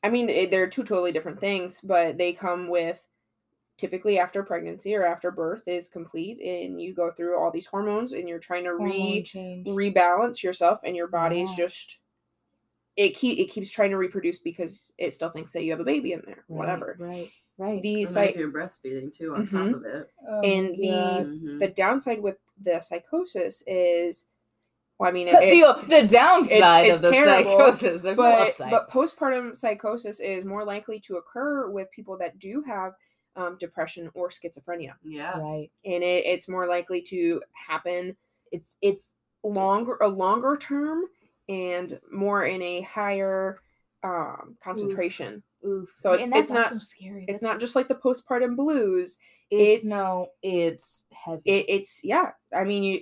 i 0.02 0.08
mean 0.08 0.28
it, 0.28 0.50
they're 0.50 0.68
two 0.68 0.84
totally 0.84 1.12
different 1.12 1.40
things 1.40 1.80
but 1.82 2.16
they 2.18 2.32
come 2.32 2.68
with 2.68 3.04
typically 3.76 4.18
after 4.18 4.42
pregnancy 4.42 4.94
or 4.94 5.06
after 5.06 5.30
birth 5.30 5.62
is 5.68 5.86
complete 5.88 6.40
and 6.40 6.80
you 6.80 6.92
go 6.94 7.10
through 7.12 7.36
all 7.38 7.50
these 7.50 7.66
hormones 7.66 8.12
and 8.12 8.28
you're 8.28 8.38
trying 8.40 8.64
to 8.64 8.70
Hormone 8.70 8.88
re 8.90 9.22
change. 9.22 9.66
rebalance 9.68 10.42
yourself 10.42 10.80
and 10.84 10.96
your 10.96 11.06
body's 11.06 11.50
Yeah. 11.50 11.56
just 11.56 11.98
it 12.96 13.10
keep 13.14 13.38
it 13.38 13.44
keeps 13.44 13.70
trying 13.70 13.90
to 13.90 13.96
reproduce 13.96 14.40
because 14.40 14.92
it 14.98 15.14
still 15.14 15.28
thinks 15.30 15.52
that 15.52 15.62
you 15.62 15.70
have 15.70 15.78
a 15.80 15.84
baby 15.84 16.12
in 16.12 16.22
there 16.26 16.44
Right, 16.48 16.56
whatever 16.58 16.96
Right. 16.98 17.30
Right. 17.56 17.80
the 17.82 17.94
And 17.94 18.02
then 18.08 18.12
psych 18.12 18.34
you're 18.36 18.50
breastfeeding 18.50 19.16
too 19.16 19.34
on 19.34 19.46
Mhm. 19.46 19.50
top 19.72 19.76
of 19.76 19.84
it. 19.84 20.10
Oh, 20.28 20.40
and 20.42 20.74
the- 20.76 20.88
God. 20.88 21.26
Mhm. 21.26 21.58
the 21.60 21.68
downside 21.68 22.20
with 22.20 22.38
the 22.60 22.80
psychosis 22.80 23.62
is 23.68 24.26
well 24.98 25.08
i 25.08 25.12
mean 25.12 25.28
it, 25.28 25.32
the, 25.40 25.86
the 26.02 26.06
downside 26.08 26.86
it's 26.86 26.98
of 26.98 27.04
the 27.04 27.10
terrible, 27.10 27.50
psychosis. 27.50 27.80
There's 28.00 28.02
no 28.04 28.14
but 28.14 28.48
upside. 28.48 28.70
but 28.70 28.90
postpartum 28.90 29.56
psychosis 29.56 30.20
is 30.20 30.44
more 30.44 30.64
likely 30.64 31.00
to 31.00 31.16
occur 31.16 31.70
with 31.70 31.90
people 31.92 32.18
that 32.18 32.38
do 32.38 32.62
have 32.66 32.92
um, 33.36 33.56
depression 33.60 34.10
or 34.14 34.30
schizophrenia 34.30 34.94
Yeah. 35.04 35.38
right. 35.38 35.70
and 35.84 36.02
it, 36.02 36.24
it's 36.26 36.48
more 36.48 36.66
likely 36.66 37.02
to 37.02 37.40
happen 37.68 38.16
it's 38.50 38.76
it's 38.82 39.14
longer 39.44 39.96
a 40.00 40.08
longer 40.08 40.56
term 40.56 41.02
and 41.48 41.98
more 42.10 42.44
in 42.44 42.60
a 42.62 42.80
higher 42.82 43.58
um 44.02 44.56
concentration 44.62 45.42
Oof. 45.66 45.92
So 45.98 46.12
it's- 46.12 46.24
and 46.24 46.32
that's 46.32 46.42
it's 46.44 46.50
not- 46.52 46.64
also 46.66 46.78
scary. 46.78 47.24
it's 47.28 47.40
That's- 47.40 47.42
not 47.54 47.60
just 47.60 47.74
like 47.76 47.88
the 47.88 47.94
postpartum 47.96 48.56
blues 48.56 49.18
it's, 49.50 49.84
it's- 49.84 49.84
no, 49.84 50.28
it's 50.42 51.04
heavy. 51.12 51.42
it, 51.44 51.66
it's 51.68 52.00
yeah 52.04 52.30
i 52.54 52.64
mean 52.64 52.82
you 52.82 53.00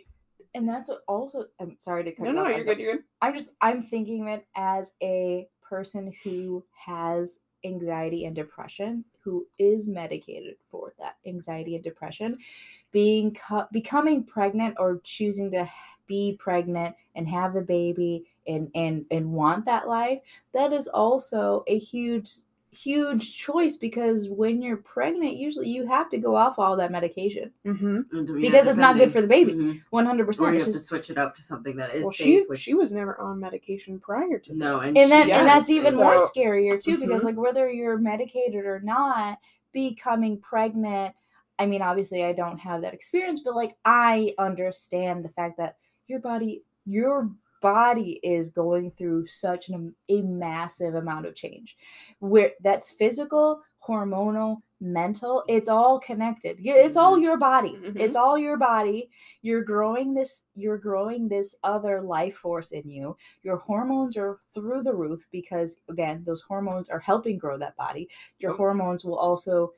and 0.57 0.67
that's 0.67 0.91
also. 1.07 1.47
I'm 1.61 1.77
sorry 1.79 2.05
to 2.05 2.13
cut 2.13 2.25
no 2.25 2.31
you 2.31 2.37
no 2.37 2.45
off, 2.45 2.57
you're 2.57 2.65
good 2.65 2.79
you're 2.79 2.97
good 2.97 3.05
I'm 3.23 3.35
just 3.35 3.53
I'm 3.61 3.83
thinking 3.83 4.25
that 4.27 4.45
as 4.57 4.93
a 5.03 5.49
person 5.63 6.13
who 6.25 6.65
has 6.73 7.41
anxiety 7.65 8.25
and 8.25 8.35
depression, 8.35 9.05
who 9.21 9.47
is 9.59 9.87
medicated 9.87 10.57
for 10.71 10.95
that 10.99 11.17
anxiety 11.27 11.75
and 11.75 11.85
depression, 11.85 12.39
being 12.93 13.35
co- 13.35 13.67
becoming 13.73 14.25
pregnant 14.25 14.77
or 14.79 15.01
choosing 15.05 15.51
to 15.51 15.69
be 16.07 16.37
pregnant 16.39 16.95
and 17.17 17.29
have 17.29 17.53
the 17.53 17.63
baby 17.63 18.25
and 18.47 18.71
and 18.75 19.05
and 19.11 19.31
want 19.33 19.65
that 19.67 19.89
life, 19.89 20.21
that 20.53 20.73
is 20.73 20.89
also 20.89 21.65
a 21.67 21.79
huge 21.79 22.31
huge 22.77 23.37
choice 23.37 23.77
because 23.77 24.29
when 24.29 24.61
you're 24.61 24.77
pregnant 24.77 25.37
usually 25.37 25.69
you 25.69 25.87
have 25.87 26.11
to 26.11 26.19
go 26.19 26.37
off 26.37 26.59
all 26.59 26.77
that 26.77 26.91
medication 26.93 27.51
mm-hmm. 27.65 28.01
because 28.41 28.67
it's 28.67 28.77
not 28.77 28.97
good 28.97 29.11
for 29.11 29.21
the 29.23 29.27
baby 29.27 29.55
Mhm. 29.55 29.83
100% 29.93 30.41
Or 30.41 30.51
you 30.51 30.57
it's 30.57 30.65
have 30.65 30.67
to 30.67 30.73
just, 30.75 30.87
switch 30.89 31.11
it 31.11 31.19
up 31.19 31.35
to 31.37 31.43
something 31.43 31.77
that 31.77 31.95
is 31.95 32.03
well 32.03 32.13
safe. 32.13 32.25
she 32.27 32.45
which 32.49 32.61
she 32.61 32.75
was 32.75 32.93
never 32.93 33.19
on 33.21 33.41
medication 33.41 33.99
prior 33.99 34.39
to 34.39 34.55
No, 34.55 34.81
this. 34.81 34.89
and 34.89 34.99
and 34.99 35.11
then 35.11 35.29
Yeah. 35.29 35.39
and 35.39 35.47
that's 35.49 35.71
even 35.71 35.95
more 35.95 36.17
scarier 36.29 36.83
too 36.83 36.99
because 36.99 37.23
Mhm. 37.23 37.27
like 37.27 37.37
whether 37.37 37.71
you're 37.71 37.99
medicated 37.99 38.65
or 38.67 38.81
not 38.81 39.39
becoming 39.73 40.39
pregnant 40.41 41.15
i 41.59 41.67
mean 41.67 41.83
obviously 41.83 42.25
i 42.25 42.33
don't 42.33 42.59
have 42.59 42.83
that 42.83 42.95
experience 42.95 43.41
but 43.41 43.55
like 43.55 43.77
i 43.85 44.35
understand 44.39 45.25
the 45.25 45.29
fact 45.31 45.57
that 45.59 45.77
your 46.07 46.19
body 46.21 46.63
your 46.85 47.31
body 47.63 48.21
is 48.23 48.51
going 48.51 48.91
through 48.93 49.27
such 49.27 49.69
an, 49.69 49.95
a 50.09 50.23
massive 50.23 50.95
amount 50.95 51.27
of 51.27 51.35
change. 51.35 51.77
Where 52.21 52.53
that's 52.63 52.91
physical 52.91 53.63
hormonal 53.87 54.63
mental 54.81 55.43
it's 55.49 55.69
all 55.71 55.99
connected. 56.01 56.59
It's 56.61 56.97
all 56.97 57.19
your 57.19 57.39
body. 57.39 57.71
Mhm. 57.71 57.97
it's 57.99 58.17
all 58.17 58.37
your 58.37 58.59
body. 58.59 59.09
You're 59.41 59.63
growing 59.63 60.13
this 60.13 60.43
you're 60.55 60.77
growing 60.77 61.29
this 61.29 61.55
other 61.65 62.03
life 62.03 62.37
force 62.37 62.73
in 62.73 62.89
you. 62.91 63.17
Your 63.43 63.57
hormones 63.57 64.17
are 64.19 64.39
through 64.53 64.83
the 64.83 64.95
roof 64.95 65.27
because 65.31 65.79
again 65.89 66.23
those 66.27 66.43
hormones 66.43 66.91
are 66.91 66.99
helping 66.99 67.39
grow 67.39 67.57
that 67.59 67.77
body. 67.77 68.09
Your 68.39 68.55
hormones 68.55 69.05
will 69.05 69.17
also 69.17 69.73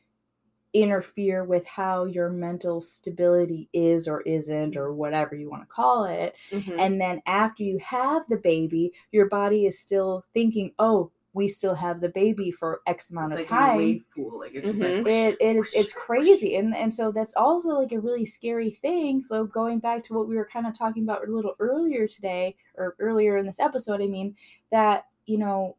interfere 0.74 1.44
with 1.44 1.66
how 1.66 2.04
your 2.04 2.28
mental 2.30 2.80
stability 2.80 3.68
is 3.72 4.06
or 4.06 4.20
isn't 4.22 4.76
or 4.76 4.92
whatever 4.92 5.34
you 5.34 5.48
want 5.50 5.62
to 5.62 5.66
call 5.66 6.04
it 6.04 6.34
Mhm. 6.52 6.78
and 6.78 7.00
then 7.00 7.22
after 7.26 7.62
you 7.62 7.78
have 7.78 8.22
the 8.28 8.36
baby 8.36 8.92
your 9.10 9.26
body 9.28 9.64
is 9.66 9.78
still 9.78 10.24
thinking 10.34 10.72
oh 10.78 11.10
we 11.32 11.48
still 11.48 11.74
have 11.74 12.00
the 12.00 12.08
baby 12.08 12.50
for 12.50 12.80
x 12.86 13.10
amount 13.10 13.32
it's 13.32 13.46
of 13.46 13.50
like 13.50 13.60
in 13.60 13.64
a 13.64 13.68
time 13.68 13.76
wave 13.76 14.04
pool. 14.14 14.38
Like 14.40 14.52
it's 14.54 14.68
just 14.68 14.80
Mhm. 14.82 14.98
like 15.04 15.06
it, 15.06 15.36
it 15.40 15.56
is 15.56 15.72
it's 15.74 15.92
crazy 16.06 16.56
and 16.56 16.74
and 16.76 16.92
so 16.92 17.12
that's 17.12 17.34
also 17.34 17.70
like 17.70 17.92
a 17.92 18.00
really 18.00 18.26
scary 18.26 18.70
thing 18.70 19.22
so 19.22 19.46
going 19.46 19.78
back 19.78 20.04
to 20.04 20.14
what 20.14 20.28
we 20.28 20.36
were 20.36 20.48
kind 20.52 20.66
of 20.66 20.76
talking 20.76 21.02
about 21.04 21.26
a 21.26 21.30
little 21.32 21.54
earlier 21.60 22.06
today 22.06 22.56
or 22.76 22.94
earlier 22.98 23.36
in 23.38 23.46
this 23.46 23.60
episode 23.60 24.00
i 24.02 24.06
mean 24.06 24.34
that 24.70 25.06
you 25.26 25.38
know 25.38 25.76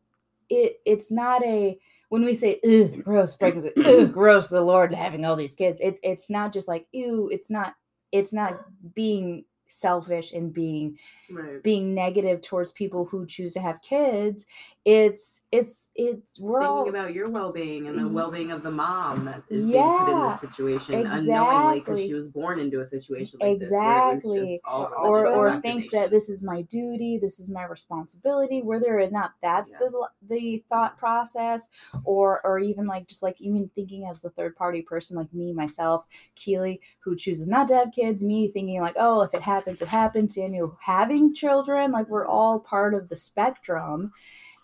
it 0.50 0.80
it's 0.86 1.12
not 1.12 1.44
a 1.44 1.78
when 2.10 2.26
we 2.26 2.34
say 2.34 2.60
Ugh, 2.64 3.04
gross 3.04 3.36
pregnancy 3.36 3.72
Ugh, 3.84 4.12
gross 4.14 4.50
the 4.50 4.62
lord 4.62 4.94
having 4.94 5.26
all 5.26 5.36
these 5.36 5.56
kids 5.56 5.80
it's 5.82 6.00
it's 6.04 6.30
not 6.30 6.52
just 6.52 6.68
like 6.68 6.86
ew 6.92 7.30
it's 7.32 7.50
not 7.50 7.76
it's 8.12 8.34
not 8.34 8.60
being 8.94 9.46
selfish 9.70 10.34
and 10.34 10.54
being 10.54 10.98
Right. 11.32 11.62
being 11.62 11.94
negative 11.94 12.42
towards 12.42 12.72
people 12.72 13.06
who 13.06 13.26
choose 13.28 13.54
to 13.54 13.60
have 13.62 13.82
kids 13.84 14.48
it's 14.84 15.42
it's 15.52 15.92
it's 15.96 16.40
we're 16.40 16.62
all 16.64 16.90
about 16.90 17.14
your 17.14 17.30
well 17.30 17.52
being 17.52 17.88
and 17.88 17.98
the 17.98 18.08
well 18.08 18.32
being 18.32 18.52
of 18.52 18.64
the 18.64 18.72
mom 18.72 19.26
that 19.26 19.44
is 19.50 19.68
being 19.70 19.98
put 20.00 20.10
in 20.10 20.20
this 20.30 20.40
situation 20.42 21.06
unknowingly 21.06 21.80
because 21.80 22.02
she 22.02 22.14
was 22.16 22.28
born 22.28 22.60
into 22.60 22.80
a 22.82 22.86
situation 22.86 23.40
like 23.40 23.60
this. 23.60 23.70
Where 23.70 24.10
it 24.10 24.14
was 24.16 24.26
Exactly. 24.26 24.62
Or- 24.68 24.96
or 24.96 25.16
religious 25.16 25.38
or 25.38 25.48
Absolutely. 25.50 25.62
thinks 25.62 25.92
that 25.92 26.10
this 26.12 26.30
is 26.30 26.42
my 26.42 26.64
duty 26.64 27.20
this 27.22 27.40
is 27.40 27.50
my 27.50 27.66
responsibility 27.66 28.62
whether 28.64 29.00
or 29.00 29.10
not 29.12 29.34
that's 29.42 29.72
Yeah. 29.72 29.78
the 29.80 30.10
the 30.30 30.64
thought 30.70 30.98
process 30.98 31.70
or 32.06 32.42
or 32.46 32.60
even 32.60 32.88
like 32.88 33.08
just 33.08 33.22
like 33.22 33.40
even 33.40 33.70
thinking 33.76 34.08
as 34.08 34.26
a 34.26 34.30
third 34.32 34.56
party 34.56 34.82
person 34.82 35.16
like 35.16 35.32
me 35.34 35.54
myself 35.54 36.06
keely 36.36 36.82
who 37.00 37.16
chooses 37.16 37.48
not 37.48 37.68
to 37.68 37.76
have 37.76 37.92
kids 37.92 38.24
me 38.24 38.48
thinking 38.50 38.82
like 38.82 38.96
oh 38.98 39.22
if 39.22 39.34
it 39.34 39.42
happens 39.60 39.82
it 39.82 39.88
happens 39.88 40.36
daniel 40.36 40.78
having 40.82 41.34
children 41.34 41.92
like 41.92 42.08
we're 42.08 42.28
all 42.28 42.60
part 42.60 42.94
of 42.94 43.10
the 43.10 43.16
spectrum 43.16 44.12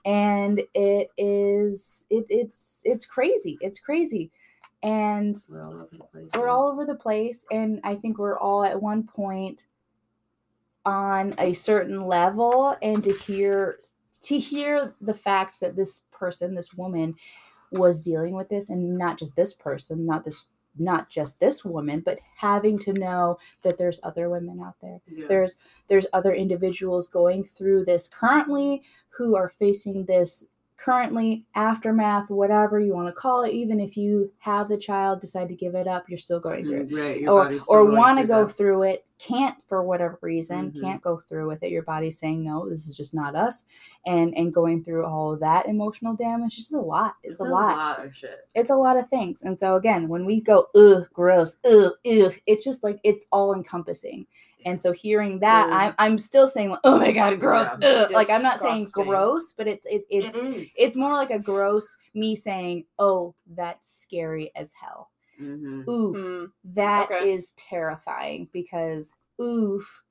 and 0.05 0.61
it 0.73 1.09
is 1.17 2.05
it 2.09 2.25
it's 2.29 2.81
it's 2.85 3.05
crazy 3.05 3.57
it's 3.59 3.79
crazy 3.79 4.31
and 4.83 5.35
We're 5.49 5.63
all 5.63 5.73
over 5.73 5.87
the 5.91 6.03
place. 6.03 6.29
we're 6.35 6.47
all 6.47 6.71
over 6.71 6.85
the 6.85 6.95
place 6.95 7.45
and 7.51 7.81
i 7.83 7.95
think 7.95 8.17
we're 8.17 8.39
all 8.39 8.63
at 8.63 8.81
one 8.81 9.03
point 9.03 9.65
on 10.85 11.33
a 11.39 11.53
certain 11.53 12.05
level 12.05 12.77
and 12.81 13.03
to 13.03 13.11
hear 13.13 13.77
to 14.21 14.39
hear 14.39 14.95
the 15.01 15.13
facts 15.13 15.59
that 15.59 15.75
this 15.75 16.03
person 16.11 16.55
this 16.55 16.73
woman 16.73 17.15
was 17.71 18.03
dealing 18.05 18.35
with 18.35 18.47
this 18.47 18.69
and 18.69 18.97
not 18.97 19.17
just 19.17 19.35
this 19.35 19.53
person 19.53 20.05
not 20.05 20.23
this 20.23 20.45
not 20.77 21.09
just 21.09 21.39
this 21.39 21.63
woman 21.65 22.01
but 22.05 22.19
having 22.37 22.77
to 22.79 22.93
know 22.93 23.37
that 23.63 23.77
there's 23.77 23.99
other 24.03 24.29
women 24.29 24.59
out 24.61 24.75
there 24.81 24.99
Yeah. 25.07 25.27
there's 25.27 25.57
there's 25.87 26.07
other 26.13 26.33
individuals 26.33 27.07
going 27.07 27.43
through 27.43 27.85
this 27.85 28.07
currently 28.07 28.83
who 29.09 29.35
are 29.35 29.49
facing 29.49 30.05
this 30.05 30.45
currently 30.77 31.45
aftermath 31.55 32.29
whatever 32.29 32.79
you 32.79 32.93
want 32.93 33.07
to 33.07 33.13
call 33.13 33.43
it 33.43 33.53
even 33.53 33.79
if 33.79 33.95
you 33.95 34.31
have 34.39 34.67
the 34.67 34.77
child 34.77 35.21
decide 35.21 35.47
to 35.47 35.55
give 35.55 35.73
it 35.73 35.87
up 35.87 36.03
you're 36.09 36.17
still 36.19 36.39
going 36.39 36.65
through 36.65 36.81
it 36.81 36.89
Mm, 36.89 36.99
right. 36.99 37.19
Your 37.21 37.31
or 37.31 37.59
or 37.69 37.85
want 37.85 38.19
to 38.19 38.25
go 38.25 38.45
that. 38.45 38.51
through 38.53 38.83
it 38.83 39.05
can't 39.17 39.55
for 39.69 39.81
whatever 39.83 40.19
reason 40.21 40.71
Mhm. 40.71 40.81
can't 40.81 41.01
go 41.01 41.17
through 41.17 41.47
with 41.47 41.63
it 41.63 41.71
your 41.71 41.83
body's 41.83 42.19
saying 42.19 42.43
no 42.43 42.67
this 42.69 42.87
is 42.89 42.97
just 42.97 43.13
not 43.13 43.35
us 43.35 43.63
and 44.05 44.35
and 44.37 44.53
going 44.53 44.83
through 44.83 45.05
all 45.05 45.31
of 45.31 45.39
that 45.39 45.65
emotional 45.67 46.13
damage 46.13 46.57
is 46.57 46.73
a 46.73 46.77
lot 46.79 47.13
it's, 47.23 47.35
It's 47.35 47.39
a 47.39 47.43
lot 47.49 48.03
of 48.05 48.13
shit. 48.13 48.45
it's 48.53 48.69
a 48.69 48.75
lot 48.75 48.97
of 48.97 49.07
things. 49.09 49.41
And 49.43 49.57
so 49.57 49.75
again, 49.77 50.07
when 50.09 50.25
we 50.25 50.41
go, 50.41 50.67
ugh, 50.75 51.07
gross, 51.13 51.57
ugh, 51.65 51.93
ugh, 52.05 52.33
it's 52.45 52.63
just 52.63 52.83
like 52.83 52.99
it's 53.03 53.25
all 53.31 53.53
encompassing. 53.53 54.27
And 54.65 54.81
so 54.81 54.91
hearing 54.91 55.39
that, 55.39 55.67
Ugh. 55.67 55.73
I'm 55.73 56.11
I'm 56.11 56.17
still 56.17 56.47
saying, 56.47 56.71
like, 56.71 56.79
oh 56.83 56.97
my 56.99 57.11
god, 57.11 57.39
gross. 57.39 57.69
Yeah. 57.81 58.07
Like 58.11 58.29
I'm 58.31 58.41
not 58.41 58.59
saying 58.59 58.87
gross, 58.91 59.53
but 59.55 59.67
it's 59.67 59.85
it, 59.85 60.05
it's 60.09 60.35
is. 60.35 60.67
it's 60.75 60.95
more 60.95 61.13
like 61.13 61.29
a 61.29 61.39
gross 61.39 61.87
me 62.15 62.35
saying, 62.35 62.85
oh, 62.97 63.35
that's 63.55 64.01
scary 64.01 64.51
as 64.55 64.73
hell. 64.73 65.11
Mhm. 65.39 65.87
Oof, 65.87 66.17
Mm, 66.17 66.51
that 66.73 67.11
okay. 67.11 67.31
is 67.31 67.51
terrifying 67.51 68.49
because 68.51 69.13
oof. 69.39 70.01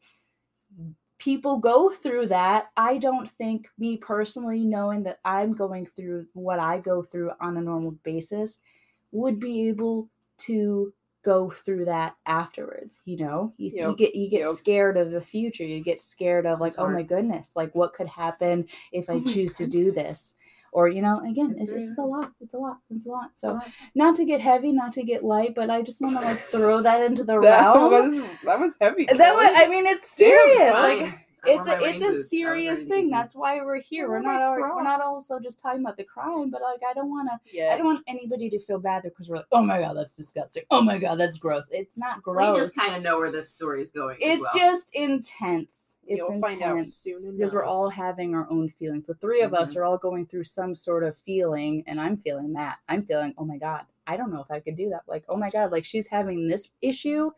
People 1.18 1.56
go 1.58 1.90
through 1.90 2.26
that. 2.26 2.70
I 2.76 2.98
don't 2.98 3.30
think 3.30 3.68
me 3.78 3.96
personally 3.96 4.62
knowing 4.64 5.02
that 5.04 5.20
I'm 5.24 5.54
going 5.54 5.86
through 5.86 6.26
what 6.34 6.58
I 6.58 6.78
go 6.80 7.02
through 7.02 7.30
on 7.40 7.56
a 7.56 7.62
normal 7.62 7.92
basis 8.02 8.58
would 9.12 9.40
be 9.40 9.68
able 9.68 10.10
to 10.38 10.92
go 11.24 11.50
through 11.50 11.84
that 11.86 12.14
afterwards 12.26 13.00
you 13.04 13.16
know 13.16 13.52
you, 13.56 13.72
you 13.74 13.96
get 13.96 14.14
you 14.14 14.28
get 14.28 14.40
yep. 14.40 14.54
scared 14.56 14.96
of 14.96 15.10
the 15.10 15.20
future 15.20 15.64
you 15.64 15.82
get 15.82 15.98
scared 15.98 16.46
of 16.46 16.60
like 16.60 16.74
oh 16.78 16.88
my 16.88 17.02
goodness 17.02 17.52
like 17.56 17.74
what 17.74 17.94
could 17.94 18.06
happen 18.06 18.66
if 18.92 19.08
i 19.08 19.14
Oh 19.14 19.32
choose 19.32 19.54
to 19.56 19.66
do 19.66 19.90
this 19.90 20.34
or 20.72 20.88
you 20.88 21.00
know 21.00 21.20
again 21.28 21.54
It's 21.58 21.70
it's, 21.70 21.86
just 21.86 21.98
a 21.98 22.02
lot 22.04 22.32
it's 22.40 22.52
a 22.52 22.58
lot 22.58 22.78
it's 22.90 23.06
a 23.06 23.08
lot 23.08 23.30
so 23.34 23.60
So, 23.64 23.70
not 23.94 24.16
to 24.16 24.24
get 24.24 24.40
heavy, 24.40 24.72
not 24.72 24.92
to 24.94 25.04
get 25.04 25.24
light, 25.24 25.54
but 25.54 25.70
I 25.70 25.82
just 25.82 26.00
want 26.00 26.18
to 26.18 26.24
like 26.24 26.38
throw 26.38 26.82
that 26.82 27.02
into 27.02 27.24
the 27.24 27.40
that 27.40 27.74
realm. 27.74 27.92
was 27.92 28.16
that 28.44 28.60
was 28.60 28.76
heavy. 28.80 29.04
that 29.04 29.34
was. 29.34 29.52
I 29.54 29.68
mean, 29.68 29.86
it's 29.86 30.10
serious. 30.10 30.72
Like 30.72 31.23
it's 31.46 31.68
a 31.68 31.72
it's 31.82 31.82
a 31.82 31.88
boots. 31.88 32.02
I 32.04 32.08
was 32.08 32.30
serious 32.30 32.82
thing. 32.82 33.08
That's 33.10 33.34
why 33.34 33.60
we're 33.62 33.80
here. 33.80 34.08
We're 34.08 34.20
not 34.20 34.34
my 34.36 34.42
al- 34.42 34.52
we're 34.76 34.82
not 34.82 35.00
also 35.00 35.38
just 35.38 35.60
talking 35.60 35.80
about 35.80 35.96
the 35.96 36.04
crime, 36.04 36.50
but 36.50 36.60
like 36.62 36.80
I 36.88 36.92
don't 36.94 37.10
want 37.10 37.28
to. 37.30 37.56
Yeah. 37.56 37.72
I 37.72 37.76
don't 37.76 37.86
want 37.86 38.04
anybody 38.06 38.50
to 38.50 38.58
feel 38.58 38.78
bad 38.78 39.02
because 39.02 39.28
we're 39.28 39.36
like, 39.36 39.46
oh 39.52 39.62
my 39.62 39.80
god, 39.80 39.96
that's 39.96 40.14
disgusting. 40.14 40.64
Oh 40.70 40.82
my 40.82 40.98
god, 40.98 41.16
that's 41.16 41.38
gross. 41.38 41.68
It's 41.70 41.96
not 41.98 42.22
gross. 42.22 42.54
We 42.56 42.60
just 42.60 42.76
kind 42.76 42.94
of 42.96 43.02
know 43.02 43.18
where 43.18 43.30
this 43.32 43.50
story 43.50 43.82
is 43.82 43.90
going. 43.90 44.16
as 44.16 44.22
it's 44.22 44.42
well. 44.42 44.52
just 44.54 44.94
intense. 44.94 45.98
It's 46.06 46.18
You'll 46.18 46.32
intense 46.34 46.42
find 46.60 46.62
out 46.62 46.84
soon 46.84 47.36
because 47.36 47.54
we're 47.54 47.64
all 47.64 47.88
having 47.88 48.34
our 48.34 48.46
own 48.50 48.68
feelings. 48.68 49.06
The 49.06 49.14
three 49.14 49.40
of 49.40 49.54
us 49.54 49.72
Mhm. 49.72 49.76
are 49.78 49.84
all 49.84 49.96
going 49.96 50.26
through 50.26 50.44
some 50.44 50.74
sort 50.74 51.02
of 51.02 51.16
feeling, 51.16 51.82
and 51.86 51.98
I'm 51.98 52.18
feeling 52.18 52.52
that. 52.54 52.76
I'm 52.88 53.06
feeling, 53.06 53.34
oh 53.38 53.44
my 53.46 53.56
god, 53.56 53.84
I 54.06 54.18
don't 54.18 54.30
know 54.30 54.40
if 54.42 54.50
I 54.50 54.60
could 54.60 54.76
do 54.76 54.90
that. 54.90 55.00
Like, 55.06 55.24
oh 55.30 55.36
my 55.36 55.48
god, 55.48 55.72
like 55.72 55.86
she's 55.86 56.08
having 56.08 56.46
this 56.46 56.68
issue. 56.82 57.30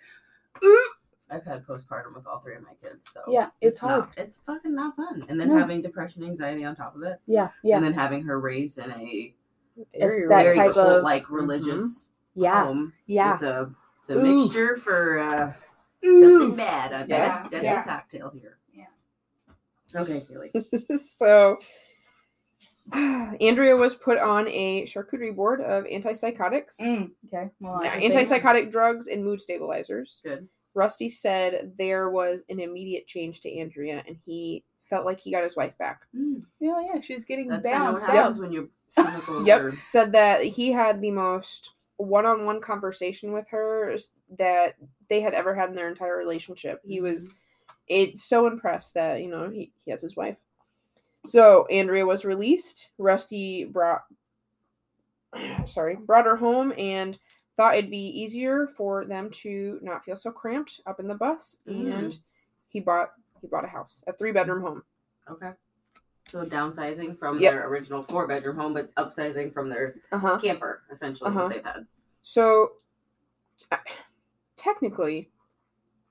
I've 1.31 1.45
had 1.45 1.67
postpartum 1.67 2.15
with 2.15 2.27
all 2.27 2.39
three 2.41 2.55
of 2.55 2.63
my 2.63 2.75
kids, 2.83 3.07
so 3.13 3.21
Yeah, 3.29 3.49
it's 3.61 3.81
hard. 3.81 4.05
Not, 4.05 4.13
it's 4.17 4.37
fucking 4.47 4.75
not 4.75 4.95
fun. 4.97 5.25
And 5.29 5.41
then 5.41 5.49
No. 5.49 5.59
having 5.59 5.83
depression, 5.83 6.23
anxiety 6.23 6.65
on 6.65 6.77
top 6.77 6.95
of 6.95 7.03
it, 7.03 7.21
Yeah, 7.27 7.49
yeah, 7.65 7.77
and 7.77 7.85
then 7.85 7.95
having 7.95 8.23
her 8.25 8.39
raised 8.39 8.79
in 8.79 8.91
a 8.93 9.35
It's 9.93 10.15
Very 10.15 10.29
that 10.29 10.43
very 10.45 10.57
type 10.57 10.73
cult- 10.73 10.99
of- 10.99 11.03
like 11.05 11.29
religious 11.31 12.09
yeah, 12.35 12.65
home. 12.65 12.93
yeah. 13.07 13.33
It's 13.35 13.43
a 13.43 13.75
it's 14.01 14.11
a 14.11 14.15
Oof. 14.19 14.45
mixture 14.47 14.77
for 14.77 15.19
uh, 15.19 15.53
Oof. 16.07 16.31
something 16.41 16.57
bad. 16.57 16.93
A 16.93 17.07
Yeah, 17.09 17.43
bad 17.43 17.51
deadly 17.51 17.67
yeah. 17.67 17.83
cocktail 17.83 18.31
here. 18.31 18.57
Yeah. 18.73 18.85
Okay, 20.01 20.21
Keely. 20.21 20.51
so 21.01 21.59
Andrea 22.93 23.77
was 23.77 23.95
put 23.97 24.17
on 24.19 24.47
a 24.49 24.85
charcuterie 24.85 25.35
board 25.35 25.61
of 25.61 25.85
antipsychotics, 25.85 26.81
Mm, 26.81 27.11
okay. 27.27 27.51
Well, 27.61 27.81
yeah, 27.83 27.91
I 27.91 27.99
think- 28.01 28.15
antipsychotic 28.15 28.71
drugs, 28.71 29.09
and 29.09 29.25
mood 29.25 29.41
stabilizers. 29.43 30.21
Good. 30.25 30.49
Rusty 30.77 31.09
said 31.09 31.73
there 31.79 32.11
was 32.11 32.45
an 32.51 32.61
immediate 32.61 33.07
change 33.07 33.41
to 33.41 33.53
Andrea, 33.59 34.05
and 34.07 34.17
he 34.25 34.63
felt 34.83 35.05
like 35.07 35.19
he 35.19 35.33
got 35.33 35.43
his 35.43 35.57
wife 35.57 35.77
back. 35.79 36.03
Mm, 36.15 36.43
Yeah, 36.61 36.81
yeah. 36.95 37.01
She's 37.01 37.25
getting 37.25 37.49
that's 37.49 37.67
kind 37.67 37.89
of 37.89 37.95
what 37.95 38.07
balanced 38.07 38.39
out. 38.39 38.43
when 38.43 38.53
you're 38.53 38.69
chemicals 38.95 39.45
Yep. 39.47 39.61
are- 39.63 39.81
Said 39.81 40.13
that 40.13 40.43
he 40.45 40.71
had 40.71 41.01
the 41.01 41.11
most 41.11 41.75
one-on-one 41.97 42.61
conversation 42.61 43.33
with 43.33 43.49
her 43.49 43.97
that 44.39 44.75
they 45.09 45.23
had 45.23 45.33
ever 45.33 45.55
had 45.55 45.71
in 45.71 45.75
their 45.77 45.89
entire 45.89 46.17
relationship. 46.19 46.83
He 46.87 47.01
was 47.01 47.33
it 47.89 48.19
so 48.19 48.47
impressed 48.47 48.93
that 48.95 49.23
you 49.23 49.31
know 49.31 49.49
he, 49.49 49.73
he 49.85 49.91
has 49.91 50.03
his 50.03 50.15
wife. 50.15 50.37
So 51.25 51.67
Andrea 51.67 52.05
was 52.05 52.25
released. 52.27 52.91
Rusty 52.99 53.65
brought 53.65 54.05
sorry 55.65 55.97
brought 55.97 56.27
her 56.27 56.37
home 56.37 56.73
and 56.79 57.19
thought 57.57 57.75
it'd 57.77 57.91
be 57.91 57.99
easier 58.21 58.67
for 58.67 59.05
them 59.05 59.31
to 59.31 59.79
not 59.83 60.05
feel 60.05 60.17
so 60.17 60.31
cramped 60.31 60.81
up 60.87 61.01
in 61.01 61.09
the 61.09 61.15
bus. 61.15 61.57
And 61.67 62.17
he 62.69 62.81
bought 62.81 63.13
he 63.41 63.47
bought 63.47 63.65
a 63.65 63.69
house, 63.69 64.03
a 64.07 64.13
three 64.13 64.33
bedroom 64.33 64.63
home. 64.63 64.83
Okay. 65.31 65.51
So 66.29 66.45
downsizing 66.45 67.19
from 67.19 67.39
Yep. 67.39 67.53
their 67.53 67.69
original 67.69 68.03
four 68.03 68.27
bedroom 68.27 68.57
home, 68.57 68.75
but 68.75 68.95
upsizing 68.97 69.53
from 69.53 69.69
their 69.69 69.97
Uh 70.13 70.19
huh. 70.19 70.39
camper, 70.41 70.83
essentially 70.91 71.31
Uh-huh. 71.31 71.43
what 71.45 71.51
they've 71.53 71.65
had. 71.65 71.87
So 72.21 72.73
uh, 73.73 73.77
technically, 74.57 75.31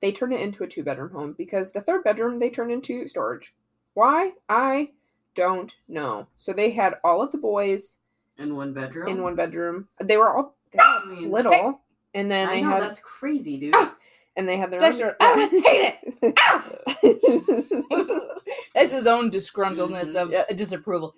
they 0.02 0.12
turn 0.12 0.32
it 0.34 0.40
into 0.42 0.64
a 0.64 0.68
two 0.68 0.84
bedroom 0.84 1.12
home 1.12 1.34
because 1.38 1.72
the 1.72 1.82
third 1.82 2.04
bedroom 2.04 2.40
they 2.40 2.50
turn 2.50 2.72
into 2.72 3.08
storage. 3.08 3.54
Why? 3.94 4.34
I 4.50 4.92
don't 5.36 5.74
know. 5.88 6.28
So 6.38 6.54
they 6.54 6.72
had 6.72 6.96
all 7.04 7.22
of 7.22 7.32
the 7.32 7.38
boys 7.38 8.00
In 8.38 8.56
one 8.56 8.74
bedroom. 8.74 9.08
in 9.10 9.22
one 9.22 9.36
bedroom. 9.36 9.88
They 10.02 10.18
were 10.18 10.36
all 10.36 10.56
they 10.78 10.84
were 10.84 10.88
all 10.88 11.02
I 11.18 11.22
mean, 11.22 11.32
little, 11.32 11.82
and 12.14 12.32
then 12.32 12.50
I 12.50 12.56
they 12.56 12.62
know 12.62 12.70
had 12.70 12.84
that's 12.84 13.00
crazy, 13.00 13.58
dude. 13.58 13.76
and 14.38 14.48
they 14.48 14.58
had 14.58 14.72
their 14.72 14.80
That's 14.80 14.96
own. 14.96 15.00
your- 15.02 15.16
I 15.20 15.48
hate 15.48 16.00
it. 16.22 16.36
That's 18.74 18.92
his 18.92 19.08
own 19.08 19.32
disgruntledness 19.32 20.14
Mhm. 20.14 20.22
of 20.24 20.32
Yeah. 20.32 20.46
uh, 20.50 20.54
disapproval. 20.54 21.16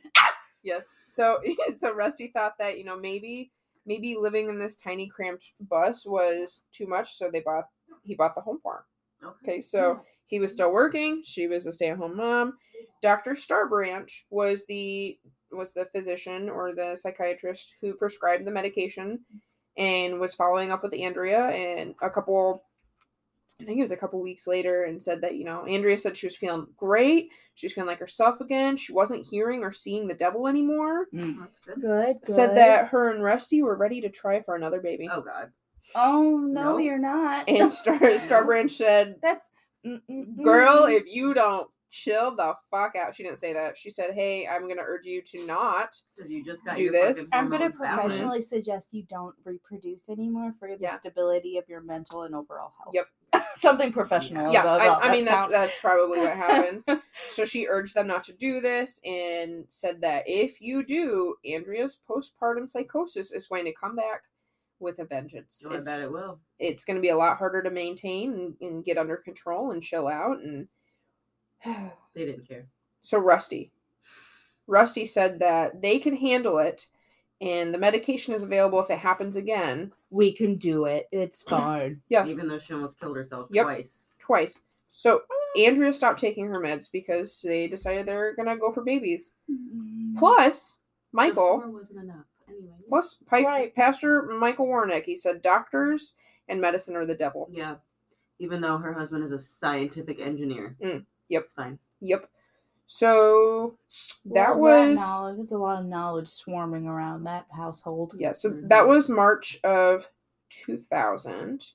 Yes. 0.64 0.98
So 1.08 1.40
so 1.78 1.94
Rusty 1.94 2.28
thought 2.28 2.58
that, 2.60 2.78
you 2.78 2.84
know, 2.86 2.98
maybe 2.98 3.52
maybe 3.86 4.16
living 4.16 4.50
in 4.50 4.60
this 4.60 4.76
tiny 4.78 5.08
cramped 5.08 5.54
bus 5.62 6.06
was 6.06 6.64
too 6.72 6.88
much, 6.88 7.16
so 7.16 7.30
they 7.32 7.42
bought 7.42 7.66
he 8.04 8.16
bought 8.16 8.36
the 8.36 8.42
home 8.42 8.60
farm. 8.62 8.84
him. 9.22 9.30
Okay, 9.44 9.62
so 9.62 10.02
he 10.28 10.40
was 10.40 10.52
still 10.52 10.72
working, 10.72 11.24
she 11.26 11.48
was 11.48 11.66
a 11.68 11.72
stay-at-home 11.72 12.16
mom. 12.18 12.58
Dr. 13.02 13.32
Starbranch 13.34 14.24
was 14.30 14.66
the 14.68 15.18
was 15.52 15.74
the 15.74 15.86
physician 15.86 16.50
or 16.50 16.74
the 16.76 16.96
psychiatrist 16.96 17.76
who 17.82 17.94
prescribed 17.94 18.46
the 18.46 18.52
medication 18.52 19.24
and 19.78 20.20
was 20.20 20.36
following 20.36 20.72
up 20.72 20.84
with 20.84 20.94
Andrea 20.94 21.48
and 21.48 21.96
a 22.02 22.10
couple 22.10 22.64
I 23.60 23.64
think 23.66 23.80
it 23.80 23.84
was 23.84 23.92
a 23.92 23.98
couple 23.98 24.22
weeks 24.22 24.46
later 24.46 24.84
and 24.84 25.02
said 25.02 25.22
that, 25.22 25.36
you 25.36 25.44
know, 25.44 25.66
Andrea 25.66 25.98
said 25.98 26.16
she 26.16 26.28
was 26.28 26.36
feeling 26.38 26.68
great. 26.78 27.32
She 27.56 27.66
was 27.66 27.74
feeling 27.74 27.88
like 27.88 27.98
herself 27.98 28.40
again. 28.40 28.78
She 28.78 28.94
wasn't 28.94 29.26
hearing 29.26 29.64
or 29.64 29.74
seeing 29.74 30.08
the 30.08 30.14
devil 30.14 30.48
anymore. 30.48 31.08
Mm. 31.12 31.38
Oh, 31.38 31.42
that's 31.42 31.58
good. 31.60 31.82
Good, 31.82 32.18
good. 32.22 32.26
Said 32.28 32.56
that 32.56 32.90
her 32.90 33.10
and 33.10 33.24
Rusty 33.24 33.64
were 33.64 33.76
ready 33.76 34.00
to 34.02 34.10
try 34.10 34.44
for 34.44 34.56
another 34.56 34.80
baby. 34.80 35.10
Oh 35.12 35.22
God. 35.22 35.52
Oh 35.96 36.38
no, 36.38 36.74
No. 36.74 36.78
you're 36.78 37.00
not. 37.00 37.50
And 37.50 37.72
Star 37.72 37.98
Starbranch 38.00 38.72
said 38.72 39.16
That's 39.24 39.50
Mm-mm-mm. 39.86 40.44
Girl, 40.44 40.84
mm. 40.88 40.96
if 40.96 41.12
you 41.12 41.34
don't 41.34 41.68
chill 41.90 42.36
the 42.36 42.56
fuck 42.70 42.96
out. 42.96 43.16
She 43.16 43.24
didn't 43.24 43.40
say 43.40 43.54
that. 43.54 43.78
She 43.78 43.90
said, 43.90 44.14
"Hey, 44.14 44.48
I'm 44.48 44.68
gonna 44.68 44.82
urge 44.84 45.06
you 45.06 45.22
to 45.22 45.46
not." 45.46 45.96
Because 46.16 46.30
you 46.32 46.44
just 46.44 46.66
got 46.66 46.76
Do 46.78 46.90
this. 46.90 47.30
I'm 47.34 47.50
gonna 47.50 47.66
hormones 47.70 47.78
balanced. 47.80 48.02
professionally 48.08 48.42
suggest 48.42 48.94
you 48.94 49.04
don't 49.04 49.36
reproduce 49.44 50.10
anymore 50.10 50.54
for 50.60 50.68
the 50.70 50.78
Yeah. 50.80 50.98
stability 50.98 51.58
of 51.58 51.68
your 51.70 51.82
mental 51.82 52.24
and 52.24 52.36
overall 52.36 52.74
health. 52.78 52.94
Yep. 52.94 53.06
Something 53.56 53.92
professional. 53.92 54.52
Yeah, 54.54 54.62
about- 54.62 54.82
I, 54.82 54.86
about 54.86 55.04
I 55.04 55.08
that 55.08 55.14
mean 55.14 55.26
that's 55.26 55.38
sound. 55.38 55.54
that's 55.54 55.80
probably 55.82 56.20
what 56.20 56.36
happened. 56.38 56.84
so 57.30 57.46
she 57.46 57.68
urged 57.68 57.96
them 57.96 58.08
not 58.08 58.24
to 58.26 58.34
do 58.34 58.62
this 58.62 59.00
and 59.04 59.66
said 59.68 60.02
that 60.02 60.24
if 60.28 60.62
you 60.62 60.84
do, 60.84 61.36
Andrea's 61.46 61.98
postpartum 62.10 62.68
psychosis 62.70 63.32
is 63.32 63.48
going 63.48 63.66
to 63.66 63.74
come 63.74 63.96
back 63.96 64.24
with 64.80 65.00
a 65.00 65.06
vengeance. 65.06 65.66
Oh, 65.68 65.76
I 65.76 65.82
bet 65.82 66.02
it 66.04 66.12
will. 66.12 66.40
it's 66.60 66.86
going 66.86 66.98
to 66.98 67.02
be 67.02 67.10
a 67.10 67.18
lot 67.18 67.38
harder 67.38 67.64
to 67.64 67.72
maintain 67.72 68.34
and, 68.34 68.56
and 68.62 68.84
get 68.84 68.98
under 68.98 69.18
control 69.18 69.72
and 69.72 69.82
chill 69.82 70.08
out 70.08 70.38
and 70.38 70.68
They 72.14 72.26
didn't 72.26 72.48
care. 72.48 72.66
so 73.04 73.20
rusty 73.20 73.72
rusty 74.66 75.06
said 75.06 75.40
that 75.40 75.82
they 75.82 76.00
can 76.00 76.16
handle 76.16 76.58
it 76.58 76.88
and 77.42 77.72
the 77.74 77.78
medication 77.78 78.34
is 78.34 78.42
available 78.44 78.80
if 78.80 78.90
it 78.90 78.98
happens 79.00 79.36
again 79.36 79.92
we 80.10 80.32
can 80.32 80.56
do 80.56 80.86
it. 80.86 81.08
It's 81.12 81.44
fine. 81.50 82.02
Yeah. 82.10 82.26
Even 82.26 82.48
though 82.48 82.58
she 82.60 82.74
almost 82.74 83.00
killed 83.00 83.16
herself 83.18 83.48
Yep. 83.52 83.64
twice. 83.66 84.04
twice 84.20 84.62
so 84.90 85.22
andrea 85.60 85.94
stopped 85.94 86.20
taking 86.20 86.48
her 86.48 86.60
meds 86.60 86.92
because 86.92 87.42
they 87.42 87.68
decided 87.68 88.06
they're 88.06 88.36
going 88.36 88.48
to 88.48 88.58
go 88.58 88.72
for 88.72 88.84
babies 88.84 89.34
plus 90.18 90.80
michael 91.12 91.64
wasn't 91.68 92.00
enough. 92.00 92.26
Anyway. 92.50 92.74
plus 92.90 93.16
Pike, 93.26 93.46
Right. 93.46 93.76
pastor 93.76 94.24
michael 94.24 94.66
warnick 94.68 95.04
he 95.04 95.16
said 95.16 95.42
doctors 95.42 96.16
and 96.48 96.60
medicine 96.62 96.96
are 96.96 97.06
the 97.06 97.16
devil 97.16 97.48
Yeah. 97.52 97.76
Even 98.40 98.62
though 98.62 98.78
her 98.78 98.94
husband 98.94 99.24
is 99.24 99.32
a 99.32 99.40
scientific 99.40 100.20
engineer. 100.20 100.76
Mm, 100.84 101.06
yep. 101.30 101.44
It's 101.44 101.54
fine. 101.54 101.80
yep 102.02 102.30
so 102.90 103.78
that 104.26 104.58
Well, 104.58 104.88
was 104.88 104.96
knowledge. 104.98 105.38
There's 105.38 105.52
a 105.52 105.58
lot 105.58 105.82
of 105.82 105.86
knowledge 105.88 106.30
swarming 106.30 106.88
around 106.88 107.24
that 107.26 107.46
household. 107.52 108.14
Yeah, 108.18 108.32
so 108.32 108.52
Mhm. 108.52 108.70
that 108.70 108.88
was 108.88 109.10
March 109.10 109.60
of 109.64 110.10
2000. 110.50 111.72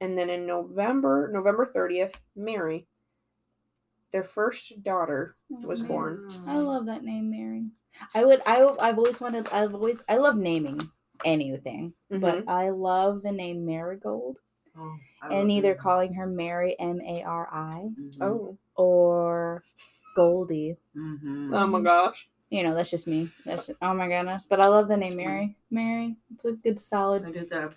And 0.00 0.18
then 0.18 0.28
in 0.30 0.46
November, 0.46 1.30
November 1.32 1.64
30th, 1.64 2.20
Mary, 2.34 2.88
their 4.10 4.24
first 4.24 4.82
daughter, 4.82 5.36
was 5.64 5.80
Mary. 5.82 5.88
born. 5.88 6.28
I 6.46 6.58
love 6.58 6.86
that 6.86 7.04
name, 7.04 7.30
Mary. 7.30 7.70
I 8.14 8.24
would. 8.24 8.40
I. 8.46 8.64
I've 8.80 8.98
always 8.98 9.20
wanted. 9.20 9.48
I've 9.48 9.74
always. 9.74 10.00
I 10.08 10.16
love 10.16 10.36
naming 10.36 10.90
anything, 11.24 11.94
but 12.10 12.20
Mhm. 12.20 12.48
I 12.48 12.70
love 12.70 13.22
the 13.22 13.32
name 13.32 13.64
Marigold, 13.64 14.38
Oh, 14.80 14.96
and 15.30 15.50
either 15.50 15.72
it. 15.72 15.78
calling 15.78 16.14
her 16.14 16.26
Mary 16.26 16.76
M 16.78 17.00
A 17.00 17.22
R 17.22 17.48
I 17.52 17.90
Mhm. 17.98 18.16
Oh, 18.22 18.56
or 18.76 19.64
Goldie. 20.14 20.76
Mhm. 20.96 21.50
oh 21.52 21.66
my 21.66 21.80
gosh. 21.80 22.28
You 22.50 22.62
know, 22.62 22.74
that's 22.74 22.90
just 22.90 23.06
me. 23.06 23.28
That's 23.44 23.66
just, 23.66 23.78
oh 23.82 23.92
my 23.94 24.08
goodness. 24.08 24.46
But 24.48 24.60
I 24.60 24.68
love 24.68 24.88
the 24.88 24.96
name 24.96 25.16
Mary. 25.16 25.56
Mary. 25.70 26.16
It's 26.32 26.44
a 26.46 26.52
good 26.52 26.78
solid. 26.80 27.24
That 27.24 27.36
is 27.36 27.52
a 27.52 27.72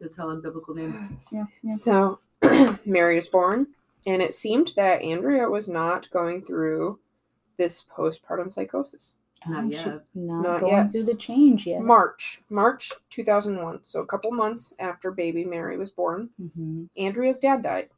good 0.00 0.14
solid 0.14 0.42
biblical 0.42 0.74
name. 0.74 1.18
Yeah. 1.32 1.44
yeah. 1.62 1.74
So 1.74 2.20
Mary 2.86 3.16
was 3.16 3.28
born, 3.28 3.66
and 4.06 4.22
it 4.22 4.32
seemed 4.32 4.72
that 4.76 5.02
Andrea 5.02 5.48
was 5.50 5.68
not 5.68 6.10
going 6.10 6.44
through 6.44 6.98
this 7.58 7.84
postpartum 7.84 8.50
psychosis. 8.52 9.16
Not 9.46 9.68
yet. 9.68 9.84
Not, 10.14 10.42
Not 10.42 10.60
going 10.60 10.72
yet. 10.72 10.92
through 10.92 11.04
the 11.04 11.14
change 11.14 11.66
yet. 11.66 11.80
March, 11.82 12.40
March 12.50 12.92
2001. 13.10 13.80
So 13.84 14.00
a 14.00 14.06
couple 14.06 14.30
months 14.32 14.74
after 14.78 15.10
baby 15.10 15.44
Mary 15.44 15.76
was 15.78 15.90
born, 15.90 16.30
hmm 16.56 16.84
Andrea's 16.96 17.38
dad 17.38 17.62
died. 17.62 17.88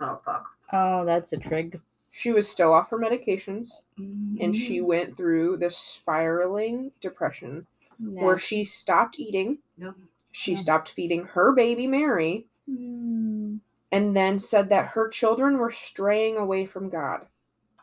Oh 0.00 0.20
fuck. 0.24 0.46
Oh, 0.72 1.04
that's 1.04 1.32
a 1.32 1.36
trig. 1.38 1.80
She 2.12 2.32
was 2.32 2.48
still 2.48 2.72
off 2.72 2.90
her 2.90 2.98
medications. 2.98 3.68
and 3.98 4.38
Mm-hmm. 4.38 4.52
she 4.52 4.80
went 4.80 5.16
through 5.16 5.58
the 5.58 5.68
spiraling 5.70 6.92
depression 7.00 7.66
where 7.98 8.38
she 8.38 8.64
stopped 8.64 9.18
eating. 9.18 9.58
Yep. 9.76 9.94
She 10.32 10.52
Yeah. 10.52 10.58
stopped 10.58 10.88
feeding 10.90 11.24
her 11.24 11.52
baby 11.52 11.86
Mary 11.86 12.46
Mm. 12.70 13.58
and 13.92 14.16
then 14.16 14.38
said 14.38 14.68
that 14.70 14.88
her 14.88 15.08
children 15.08 15.58
were 15.58 15.70
straying 15.72 16.36
away 16.36 16.64
from 16.66 16.88
God 16.88 17.26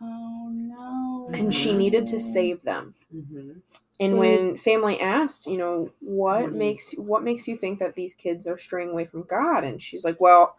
Oh 0.01 0.49
no. 0.51 1.29
and 1.33 1.53
she 1.53 1.75
needed 1.75 2.05
to 2.07 2.19
save 2.19 2.61
them. 2.63 2.93
Mm-hmm. 3.15 3.51
And 3.99 4.17
when 4.19 4.57
family 4.57 5.01
asked, 5.01 5.47
you 5.47 5.57
know, 5.57 5.91
what 6.01 6.41
What 6.41 6.45
do 6.49 6.51
you- 6.53 6.59
makes 6.59 6.91
what 6.93 7.23
makes 7.23 7.47
you 7.47 7.57
think 7.57 7.79
that 7.79 7.95
these 7.95 8.13
kids 8.13 8.45
are 8.47 8.57
straying 8.57 8.89
away 8.89 9.05
from 9.05 9.23
God? 9.23 9.63
And 9.63 9.81
she's 9.81 10.05
like, 10.05 10.19
well, 10.21 10.55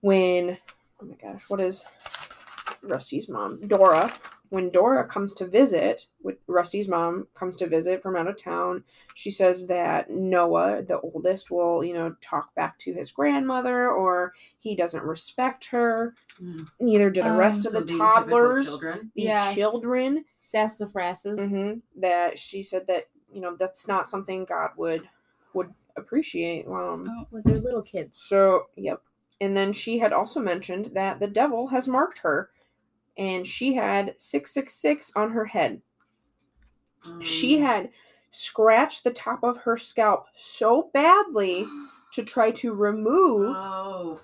when 0.00 0.58
oh 1.00 1.06
my 1.06 1.14
gosh, 1.14 1.42
what 1.48 1.60
is 1.60 1.84
Rusty's 2.82 3.28
mom? 3.28 3.60
Dora. 3.66 4.12
When 4.50 4.70
Dora 4.70 5.06
comes 5.06 5.34
to 5.34 5.46
visit, 5.46 6.06
when 6.22 6.36
Rusty's 6.46 6.88
mom 6.88 7.28
comes 7.34 7.54
to 7.56 7.66
visit 7.66 8.02
from 8.02 8.16
out 8.16 8.28
of 8.28 8.42
town, 8.42 8.84
she 9.14 9.30
says 9.30 9.66
that 9.66 10.10
Noah, 10.10 10.82
the 10.82 11.00
oldest, 11.00 11.50
will, 11.50 11.84
you 11.84 11.92
know, 11.92 12.16
talk 12.22 12.54
back 12.54 12.78
to 12.80 12.92
his 12.94 13.10
grandmother 13.10 13.90
or 13.90 14.32
he 14.58 14.74
doesn't 14.74 15.04
respect 15.04 15.66
her. 15.66 16.14
Mm. 16.42 16.68
Neither 16.80 17.10
do 17.10 17.22
the 17.22 17.30
Um, 17.30 17.36
rest 17.36 17.66
of 17.66 17.72
So 17.72 17.80
the 17.80 17.84
being 17.86 17.98
typical 17.98 18.22
toddlers, 18.22 18.66
children. 18.66 19.12
the 19.14 19.22
Yes. 19.22 19.54
children 19.54 20.24
sassafrasses. 20.40 21.48
hmm 21.48 21.72
that 21.96 22.38
she 22.38 22.62
said 22.62 22.86
that 22.86 23.08
you 23.32 23.40
know 23.40 23.54
that's 23.56 23.86
not 23.88 24.06
something 24.06 24.44
God 24.44 24.70
would 24.76 25.08
would 25.54 25.74
appreciate. 25.96 26.66
Um, 26.66 27.10
Oh, 27.10 27.26
well, 27.30 27.42
they're 27.44 27.56
little 27.56 27.82
kids. 27.82 28.18
so 28.18 28.68
yep, 28.76 29.02
and 29.40 29.56
then 29.56 29.72
she 29.72 29.98
had 29.98 30.12
also 30.12 30.40
mentioned 30.40 30.92
that 30.94 31.18
the 31.20 31.26
devil 31.26 31.66
has 31.68 31.88
marked 31.88 32.18
her, 32.18 32.50
and 33.18 33.46
she 33.46 33.74
had 33.74 34.14
six 34.18 34.52
six 34.54 34.74
six 34.74 35.12
on 35.16 35.32
her 35.32 35.44
head. 35.46 35.82
She 37.22 37.56
Um, 37.56 37.62
had 37.62 37.90
scratched 38.30 39.04
the 39.04 39.10
top 39.12 39.42
of 39.42 39.56
her 39.58 39.76
scalp 39.76 40.26
so 40.34 40.90
badly 40.94 41.66
to 42.12 42.22
try 42.24 42.50
to 42.52 42.72
remove. 42.74 43.54
Oh, 43.56 44.20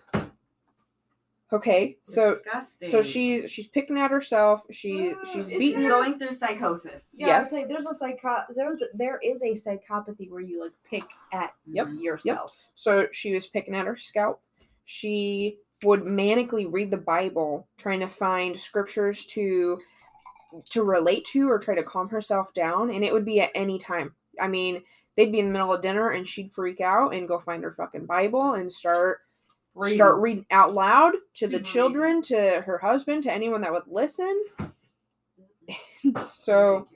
Okay, 1.53 1.99
so 2.03 2.35
disgusting. 2.35 2.89
so 2.89 3.01
she's 3.03 3.49
she's 3.51 3.69
picking 3.69 3.97
at 3.99 4.11
herself. 4.11 4.63
She 4.73 5.13
she's 5.33 5.49
Is 5.49 5.59
beating 5.59 5.83
he 5.83 5.85
her. 5.85 5.91
going 5.91 6.19
through 6.19 6.33
psychosis. 6.33 7.11
Yeah, 7.13 7.27
Yes. 7.29 7.37
I 7.37 7.39
would 7.39 7.49
say 7.49 7.69
there's 7.69 7.87
a 7.87 7.95
psycho. 7.95 8.39
There's 8.57 8.83
there 8.95 9.21
is 9.23 9.41
a 9.43 9.53
psychopathy 9.53 10.29
where 10.31 10.41
you 10.41 10.61
like 10.63 10.73
pick 10.85 11.05
at 11.33 11.55
Yep, 11.67 11.89
yourself. 12.01 12.57
So 12.75 13.07
she 13.13 13.35
was 13.35 13.47
picking 13.47 13.75
at 13.75 13.87
her 13.87 13.95
scalp. 13.95 14.41
She 14.85 15.59
would 15.85 16.03
manically 16.03 16.67
read 16.71 16.91
the 16.91 16.97
Bible, 16.97 17.69
trying 17.79 18.01
to 18.01 18.09
find 18.09 18.59
scriptures 18.59 19.25
to 19.27 19.79
to 20.71 20.85
relate 20.85 21.25
to 21.25 21.51
or 21.51 21.59
try 21.59 21.75
to 21.75 21.83
calm 21.83 22.09
herself 22.09 22.55
down, 22.55 22.91
and 22.91 23.05
it 23.05 23.13
would 23.13 23.25
be 23.25 23.41
at 23.41 23.51
any 23.55 23.79
time. 23.79 24.15
I 24.41 24.49
mean, 24.49 24.83
they'd 25.17 25.33
be 25.33 25.41
in 25.41 25.47
the 25.47 25.53
middle 25.53 25.73
of 25.73 25.81
dinner 25.81 26.11
and 26.11 26.27
she'd 26.27 26.53
freak 26.53 26.81
out 26.81 27.15
and 27.15 27.29
go 27.29 27.39
find 27.39 27.63
her 27.65 27.73
fucking 27.73 28.07
Bible 28.07 28.55
and 28.55 28.73
start 28.73 29.21
start 29.87 30.21
reading 30.21 30.47
out 30.51 30.73
loud 30.73 31.15
to 31.35 31.47
the 31.47 31.55
Super 31.55 31.65
children, 31.65 32.23
to 32.23 32.63
her 32.65 32.79
husband, 32.79 33.25
to 33.25 33.33
anyone 33.33 33.61
that 33.63 33.73
would 33.73 33.89
listen. 33.89 34.45
so 36.35 36.87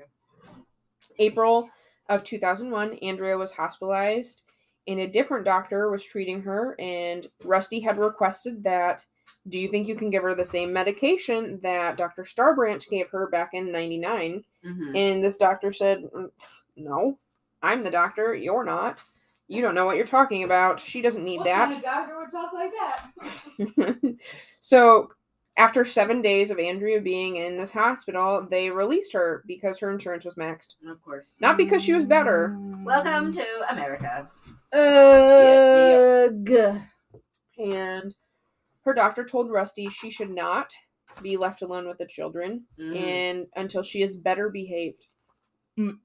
April 1.18 1.68
of 2.08 2.22
2001, 2.22 2.94
Andrea 2.94 3.36
was 3.36 3.50
hospitalized, 3.50 4.44
and 4.88 5.00
a 5.00 5.06
different 5.06 5.44
doctor 5.44 5.90
was 5.90 6.04
treating 6.04 6.42
her. 6.42 6.74
And 6.80 7.28
Rusty 7.44 7.78
had 7.80 7.98
requested 7.98 8.64
that, 8.64 9.04
do 9.46 9.58
you 9.58 9.68
think 9.68 9.86
you 9.86 9.94
can 9.94 10.10
give 10.10 10.22
her 10.22 10.34
the 10.34 10.44
same 10.44 10.72
medication 10.72 11.60
that 11.62 11.96
Dr. 11.96 12.24
Starbranch 12.24 12.88
gave 12.88 13.08
her 13.10 13.28
back 13.28 13.50
in 13.52 13.70
99? 13.70 14.44
Mhm. 14.64 14.96
And 14.96 15.22
this 15.22 15.36
doctor 15.36 15.72
said, 15.72 16.02
"Mm, 16.14 16.30
no, 16.76 17.18
I'm 17.62 17.84
the 17.84 17.90
doctor. 17.90 18.34
You're 18.34 18.64
not. 18.64 19.04
You 19.46 19.62
don't 19.62 19.74
know 19.74 19.86
what 19.86 19.96
you're 19.96 20.06
talking 20.06 20.44
about. 20.44 20.78
She 20.80 21.00
doesn't 21.00 21.24
need 21.24 21.42
that. 21.44 21.80
doctor 21.82 22.18
would 22.18 22.30
talk 22.30 22.52
like 22.52 22.72
that? 22.72 24.14
so 24.60 25.10
after 25.56 25.84
seven 25.84 26.22
days 26.22 26.50
of 26.50 26.58
Andrea 26.58 27.00
being 27.00 27.36
in 27.36 27.56
this 27.56 27.72
hospital, 27.72 28.46
they 28.48 28.70
released 28.70 29.12
her 29.12 29.42
because 29.46 29.78
her 29.80 29.90
insurance 29.90 30.24
was 30.24 30.36
maxed. 30.36 30.74
Of 30.88 31.02
course. 31.02 31.34
Not 31.40 31.56
because 31.56 31.82
she 31.82 31.94
was 31.94 32.04
better. 32.04 32.56
Welcome 32.84 33.32
to 33.32 33.44
America. 33.70 34.30
Ugh. 34.72 36.78
And 37.58 38.14
her 38.84 38.94
doctor 38.94 39.24
told 39.24 39.50
Rusty 39.50 39.88
she 39.88 40.10
should 40.10 40.30
not 40.30 40.72
be 41.22 41.36
left 41.36 41.62
alone 41.62 41.88
with 41.88 41.98
the 41.98 42.06
children 42.06 42.64
Mm. 42.78 42.96
and 42.96 43.46
until 43.56 43.82
she 43.82 44.02
is 44.02 44.16
better 44.16 44.50
behaved. 44.50 45.06
Mm. 45.78 45.98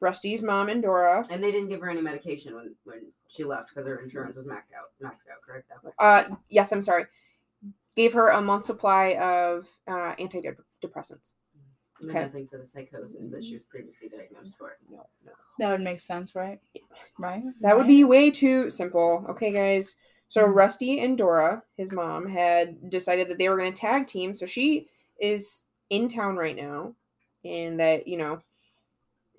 Rusty's 0.00 0.42
mom 0.42 0.68
and 0.68 0.82
Dora, 0.82 1.24
And 1.30 1.44
they 1.44 1.52
didn't 1.52 1.68
give 1.68 1.80
her 1.80 1.90
any 1.90 2.00
medication 2.00 2.54
when, 2.56 2.74
when 2.84 3.12
she 3.28 3.44
left 3.44 3.68
because 3.68 3.86
her 3.86 3.98
insurance 3.98 4.36
was 4.36 4.46
maxed 4.46 4.72
out. 4.76 4.90
Maxed 5.00 5.28
out, 5.30 5.42
correct? 5.46 5.68
That 5.68 6.04
uh, 6.04 6.34
yes, 6.48 6.72
I'm 6.72 6.82
sorry, 6.82 7.04
gave 7.94 8.12
her 8.14 8.30
a 8.30 8.40
month 8.40 8.64
supply 8.64 9.14
of 9.14 9.68
uh, 9.86 10.14
antidepressants. 10.16 11.34
And 12.02 12.10
okay. 12.10 12.20
Nothing 12.20 12.48
for 12.48 12.58
the 12.58 12.66
psychosis 12.66 13.28
that 13.28 13.44
she 13.44 13.54
was 13.54 13.62
previously 13.62 14.08
diagnosed 14.08 14.58
for. 14.58 14.76
No, 14.90 15.06
no. 15.24 15.32
That 15.58 15.70
would 15.70 15.80
make 15.80 16.00
sense, 16.00 16.34
right? 16.34 16.60
Right. 17.18 17.42
That 17.60 17.76
would 17.76 17.86
be 17.86 18.04
way 18.04 18.30
too 18.30 18.68
simple. 18.70 19.24
Okay, 19.30 19.52
guys. 19.52 19.96
So 20.28 20.46
Mm. 20.46 20.54
Rusty 20.54 21.00
and 21.00 21.16
Dora, 21.16 21.62
his 21.76 21.92
mom, 21.92 22.26
had 22.26 22.90
decided 22.90 23.28
that 23.28 23.38
they 23.38 23.48
were 23.48 23.56
going 23.56 23.72
to 23.72 23.80
tag 23.80 24.06
team. 24.06 24.34
So 24.34 24.46
she 24.46 24.88
is 25.20 25.64
in 25.90 26.08
town 26.08 26.36
right 26.36 26.56
now, 26.56 26.94
and 27.44 27.78
that 27.78 28.08
you 28.08 28.16
know, 28.16 28.42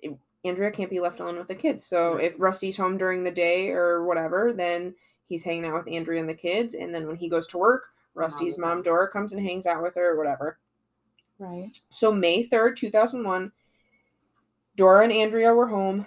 it- 0.02 0.16
Andrea 0.44 0.70
can't 0.70 0.90
be 0.90 1.00
left 1.00 1.20
alone 1.20 1.36
with 1.36 1.48
the 1.48 1.54
kids. 1.54 1.84
So 1.84 2.16
if 2.16 2.38
Rusty's 2.38 2.76
home 2.76 2.96
during 2.96 3.24
the 3.24 3.30
day 3.30 3.70
or 3.70 4.04
whatever, 4.04 4.52
then 4.52 4.94
he's 5.26 5.44
hanging 5.44 5.64
out 5.66 5.74
with 5.74 5.92
Andrea 5.92 6.20
and 6.20 6.28
the 6.28 6.34
kids, 6.34 6.74
and 6.74 6.94
then 6.94 7.06
when 7.06 7.16
he 7.16 7.28
goes 7.28 7.46
to 7.48 7.58
work, 7.58 7.88
Rusty's 8.14 8.56
with 8.56 8.60
mom. 8.64 8.82
Dora 8.82 9.08
comes 9.08 9.32
and 9.32 9.42
hangs 9.42 9.66
out 9.66 9.82
with 9.82 9.96
her 9.96 10.10
or 10.12 10.16
whatever. 10.16 10.58
Right. 11.38 11.70
So 11.90 12.12
May 12.12 12.44
3rd, 12.44 12.76
2001, 12.76 13.52
Dora 14.76 15.04
and 15.04 15.12
Andrea 15.12 15.52
were 15.52 15.68
home, 15.68 16.06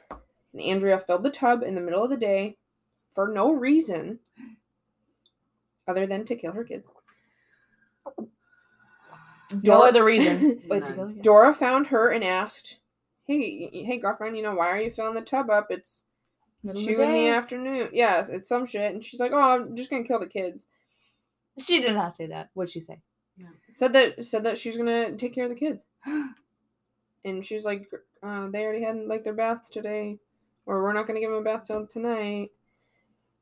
and 0.53 0.61
Andrea 0.61 0.99
filled 0.99 1.23
the 1.23 1.29
tub 1.29 1.63
in 1.63 1.75
the 1.75 1.81
middle 1.81 2.03
of 2.03 2.09
the 2.09 2.17
day 2.17 2.57
for 3.13 3.27
no 3.27 3.51
reason 3.51 4.19
other 5.87 6.05
than 6.05 6.25
to 6.25 6.35
kill 6.35 6.51
her 6.51 6.63
kids. 6.63 6.89
No 9.51 9.59
Dora- 9.61 9.89
other 9.89 10.03
reason. 10.03 10.61
but 10.69 10.85
to 10.85 10.93
kill 10.93 11.11
you. 11.11 11.21
Dora 11.21 11.53
found 11.53 11.87
her 11.87 12.09
and 12.09 12.23
asked, 12.23 12.79
"Hey, 13.25 13.69
hey, 13.85 13.97
girlfriend, 13.97 14.35
you 14.35 14.43
know 14.43 14.55
why 14.55 14.67
are 14.67 14.81
you 14.81 14.91
filling 14.91 15.13
the 15.13 15.21
tub 15.21 15.49
up? 15.49 15.67
It's 15.69 16.03
Middle 16.63 16.81
two 16.83 16.97
the 16.97 17.03
in 17.03 17.11
the 17.13 17.27
afternoon. 17.29 17.89
Yeah, 17.93 18.25
it's 18.27 18.49
some 18.49 18.65
shit." 18.65 18.93
And 18.93 19.03
she's 19.03 19.19
like, 19.19 19.31
"Oh, 19.33 19.39
I'm 19.39 19.75
just 19.75 19.89
gonna 19.89 20.03
kill 20.03 20.19
the 20.19 20.27
kids." 20.27 20.67
She 21.59 21.79
did 21.79 21.95
not 21.95 22.15
say 22.15 22.27
that. 22.27 22.49
What'd 22.53 22.73
she 22.73 22.79
say? 22.81 22.99
Said 23.69 23.93
that 23.93 24.25
said 24.25 24.43
that 24.43 24.57
she 24.57 24.69
was 24.69 24.77
gonna 24.77 25.15
take 25.15 25.33
care 25.33 25.45
of 25.45 25.49
the 25.49 25.55
kids. 25.55 25.87
And 27.25 27.45
she 27.45 27.55
was 27.55 27.65
like, 27.65 27.91
uh, 28.23 28.47
they 28.47 28.63
already 28.63 28.83
had 28.83 28.95
like 29.05 29.25
their 29.25 29.33
baths 29.33 29.69
today, 29.69 30.17
or 30.65 30.81
we're 30.81 30.93
not 30.93 31.07
gonna 31.07 31.19
give 31.19 31.29
them 31.29 31.41
a 31.41 31.43
bath 31.43 31.67
till 31.67 31.85
tonight. 31.85 32.51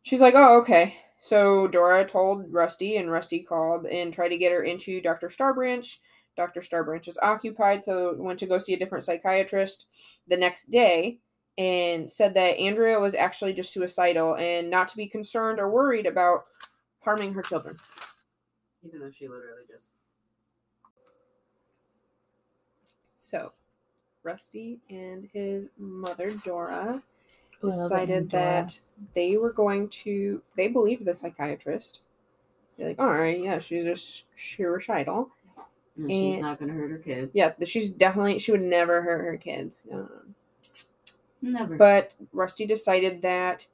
She's 0.02 0.22
like, 0.22 0.34
oh 0.36 0.62
okay. 0.62 0.96
So 1.22 1.68
Dora 1.68 2.04
told 2.04 2.52
Rusty, 2.52 2.98
and 2.98 3.12
Rusty 3.12 3.42
called 3.42 3.86
and 3.86 4.12
tried 4.12 4.30
to 4.30 4.40
get 4.40 4.54
her 4.54 4.64
into 4.64 5.02
Doctor 5.02 5.28
Starbranch. 5.28 5.98
Doctor 6.36 6.62
Starbranch 6.62 7.08
is 7.08 7.20
occupied, 7.22 7.86
so 7.86 8.16
went 8.18 8.40
to 8.40 8.48
go 8.48 8.58
see 8.58 8.74
a 8.74 8.80
different 8.80 9.06
psychiatrist 9.06 9.86
the 10.28 10.38
next 10.38 10.72
day, 10.72 11.20
and 11.58 12.10
said 12.10 12.34
that 12.34 12.58
Andrea 12.58 13.00
was 13.00 13.16
actually 13.16 13.54
just 13.54 13.74
suicidal 13.74 14.36
and 14.36 14.70
not 14.70 14.88
to 14.90 14.98
be 14.98 15.08
concerned 15.08 15.60
or 15.60 15.70
worried 15.70 16.06
about 16.06 16.44
harming 17.02 17.34
her 17.34 17.44
children. 17.44 17.78
Even 18.86 19.00
though 19.00 19.12
she 19.12 19.28
literally 19.28 19.64
just. 19.70 19.92
So, 23.16 23.52
Rusty 24.24 24.80
and 24.90 25.28
his 25.34 25.70
mother 25.78 26.32
Dora 26.44 27.02
Ooh, 27.64 27.70
I 27.72 27.76
love 27.76 27.90
that 27.90 27.96
name, 28.08 28.08
decided 28.18 28.30
Dora. 28.30 28.44
that 28.44 28.80
they 29.16 29.38
were 29.38 29.52
going 29.54 29.90
to. 29.90 30.42
They 30.56 30.68
believed 30.68 31.06
the 31.06 31.14
psychiatrist. 31.14 32.02
They're 32.78 32.90
like, 32.90 33.00
all 33.00 33.08
right, 33.14 33.40
yeah, 33.42 33.58
she's 33.60 33.86
just 33.86 34.26
suicidal. 34.38 35.32
And 35.98 36.12
she's 36.12 36.34
And- 36.36 36.42
not 36.42 36.60
gonna 36.60 36.74
hurt 36.74 36.92
her 36.92 36.98
kids. 36.98 37.32
Yeah, 37.34 37.54
she's 37.66 37.90
definitely 37.90 38.38
she 38.40 38.52
would 38.52 38.62
never 38.62 39.02
hurt 39.02 39.24
her 39.26 39.38
kids. 39.38 39.88
Um, 39.92 40.36
Never. 41.42 41.78
but 41.78 42.16
Rusty 42.34 42.66
decided 42.66 43.22
that 43.22 43.66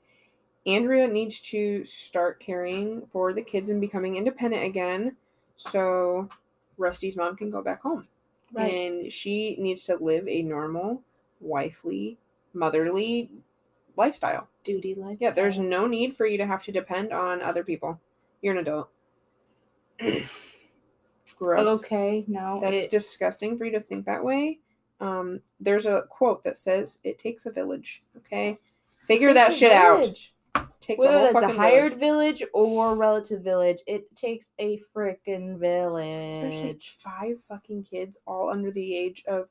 Andrea 0.65 1.07
needs 1.07 1.39
to 1.41 1.83
start 1.83 2.39
caring 2.39 3.05
for 3.11 3.33
the 3.33 3.41
kids 3.41 3.69
and 3.69 3.81
becoming 3.81 4.15
independent 4.15 4.63
again, 4.63 5.15
so 5.55 6.29
Rusty's 6.77 7.17
mom 7.17 7.35
can 7.35 7.49
go 7.49 7.61
back 7.61 7.81
home. 7.81 8.07
Right. 8.53 8.73
and 8.73 9.13
she 9.13 9.55
needs 9.59 9.85
to 9.85 9.95
live 9.95 10.27
a 10.27 10.41
normal, 10.41 11.01
wifely, 11.39 12.17
motherly 12.53 13.31
lifestyle. 13.95 14.49
Duty 14.65 14.93
lifestyle. 14.93 15.17
Yeah, 15.19 15.31
there's 15.31 15.57
no 15.57 15.87
need 15.87 16.17
for 16.17 16.25
you 16.25 16.37
to 16.37 16.45
have 16.45 16.61
to 16.65 16.71
depend 16.73 17.13
on 17.13 17.41
other 17.41 17.63
people. 17.63 17.97
You're 18.41 18.53
an 18.53 18.59
adult. 18.59 18.89
Gross. 21.37 21.83
Okay, 21.85 22.25
no. 22.27 22.59
That's 22.61 22.85
it- 22.85 22.91
disgusting 22.91 23.57
for 23.57 23.65
you 23.65 23.71
to 23.71 23.79
think 23.79 24.05
that 24.05 24.23
way. 24.23 24.59
Um, 24.99 25.39
there's 25.59 25.85
a 25.87 26.03
quote 26.09 26.43
that 26.43 26.57
says, 26.57 26.99
"It 27.03 27.17
takes 27.17 27.45
a 27.45 27.51
village." 27.51 28.01
Okay, 28.17 28.59
figure 28.99 29.33
that 29.33 29.53
shit 29.53 29.71
out. 29.71 30.07
Village. 30.85 30.97
Takes 30.97 31.03
a 31.03 31.07
whole 31.07 31.23
Whether 31.23 31.33
it's 31.37 31.43
a 31.43 31.57
hired 31.57 31.93
village. 31.97 32.39
village 32.39 32.49
or 32.53 32.95
relative 32.95 33.41
village, 33.43 33.79
it 33.87 34.13
takes 34.15 34.51
a 34.59 34.79
freaking 34.95 35.55
especially 35.55 35.59
village. 35.59 36.97
five 36.99 37.39
fucking 37.47 37.83
kids, 37.83 38.17
all 38.25 38.49
under 38.49 38.71
the 38.71 38.95
age 38.95 39.23
of 39.27 39.47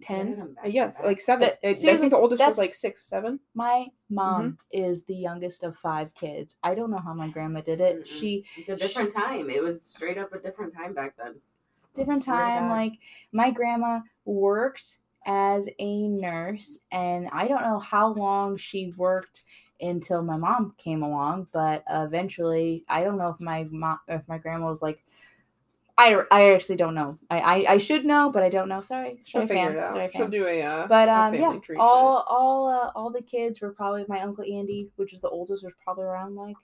ten. 0.00 0.54
back 0.54 0.72
yes, 0.72 0.96
back. 0.96 1.04
like 1.06 1.20
seven. 1.20 1.40
That- 1.48 1.58
I- 1.64 1.70
I 1.70 1.74
seriously, 1.74 2.02
think 2.02 2.10
the 2.12 2.18
oldest 2.18 2.44
was 2.44 2.58
like 2.58 2.74
six, 2.74 3.06
seven. 3.06 3.40
My 3.54 3.86
mom 4.10 4.52
Mm-hmm. 4.52 4.82
is 4.88 5.04
the 5.04 5.14
youngest 5.16 5.64
of 5.64 5.76
five 5.76 6.12
kids. 6.14 6.56
I 6.62 6.74
don't 6.74 6.90
know 6.90 6.98
how 6.98 7.14
my 7.14 7.28
grandma 7.28 7.60
did 7.60 7.80
it. 7.80 8.00
Mm-mm. 8.02 8.06
She 8.06 8.44
It's 8.56 8.68
a 8.68 8.76
different 8.76 9.12
time. 9.12 9.50
It 9.50 9.62
was 9.62 9.82
straight 9.82 10.18
up 10.18 10.32
a 10.32 10.38
different 10.38 10.74
time 10.74 10.94
back 10.94 11.16
then. 11.16 11.34
different 11.94 12.22
time 12.24 12.68
like 12.70 12.92
my 13.32 13.50
grandma 13.50 13.98
worked 14.24 14.98
as 15.26 15.68
a 15.80 16.06
nurse 16.06 16.78
and 16.92 17.28
i 17.32 17.48
don't 17.48 17.62
know 17.62 17.80
how 17.80 18.12
long 18.14 18.56
she 18.56 18.92
worked 18.96 19.42
until 19.80 20.22
my 20.22 20.36
mom 20.36 20.74
came 20.78 21.02
along 21.02 21.46
but 21.52 21.84
eventually 21.90 22.84
i 22.88 23.02
don't 23.04 23.18
know 23.18 23.28
if 23.28 23.40
my 23.40 23.64
mom 23.70 23.98
if 24.08 24.26
my 24.28 24.38
grandma 24.38 24.68
was 24.68 24.82
like 24.82 25.02
i 25.96 26.20
i 26.30 26.52
actually 26.52 26.76
don't 26.76 26.94
know. 26.94 27.18
I 27.30 27.38
i, 27.38 27.72
I 27.74 27.78
should 27.78 28.04
know 28.04 28.30
but 28.30 28.42
i 28.42 28.48
don't 28.48 28.68
know. 28.68 28.80
Sorry. 28.80 29.20
Sorry 29.24 29.46
fam. 29.46 29.74
sorry 29.92 30.10
She'll 30.14 30.28
do 30.28 30.46
a 30.46 30.62
uh, 30.62 30.86
but 30.86 31.08
um 31.08 31.34
yeah 31.34 31.58
for 31.60 31.78
all 31.78 32.24
all 32.28 32.68
uh, 32.68 32.90
all 32.94 33.10
the 33.10 33.22
kids 33.22 33.60
were 33.60 33.72
probably 33.72 34.04
my 34.08 34.20
uncle 34.20 34.44
andy 34.44 34.90
which 34.96 35.12
is 35.12 35.20
the 35.20 35.28
oldest 35.28 35.64
was 35.64 35.74
probably 35.84 36.04
around 36.04 36.34
like 36.36 36.56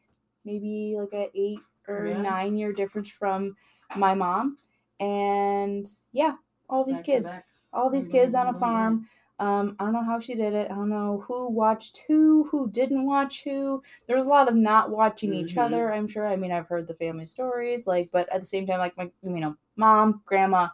maybe 0.44 0.96
like 0.98 1.12
a 1.12 1.30
eight 1.34 1.58
or 1.88 2.06
Yeah. 2.08 2.20
nine 2.22 2.56
year 2.56 2.72
difference 2.72 3.10
from 3.10 3.56
my 3.96 4.14
mom. 4.14 4.58
And 5.00 5.86
yeah 6.12 6.34
all 6.68 6.84
these 6.84 6.98
Back 6.98 7.06
kids. 7.06 7.40
all 7.72 7.90
these 7.90 8.08
kids 8.08 8.34
on 8.34 8.48
a 8.48 8.52
boom, 8.52 8.60
farm 8.60 9.08
um 9.40 9.74
i 9.78 9.84
don't 9.84 9.92
know 9.92 10.04
how 10.04 10.20
she 10.20 10.34
did 10.34 10.52
it 10.54 10.70
i 10.70 10.74
don't 10.74 10.88
know 10.88 11.24
who 11.26 11.50
watched 11.50 12.02
who 12.06 12.46
who 12.50 12.70
didn't 12.70 13.04
watch 13.04 13.42
who 13.42 13.82
there 14.06 14.16
was 14.16 14.26
a 14.26 14.28
lot 14.28 14.48
of 14.48 14.54
not 14.54 14.90
watching 14.90 15.34
each 15.34 15.54
Mhm. 15.56 15.64
other 15.64 15.92
i'm 15.92 16.06
sure 16.06 16.26
i 16.26 16.36
mean 16.36 16.52
i've 16.52 16.68
heard 16.68 16.86
the 16.86 16.94
family 16.94 17.24
stories 17.24 17.86
like 17.86 18.08
but 18.12 18.28
at 18.32 18.40
the 18.40 18.46
same 18.46 18.66
time 18.66 18.78
like 18.78 18.96
my 18.96 19.10
you 19.22 19.40
know 19.40 19.56
mom 19.76 20.22
grandma 20.24 20.68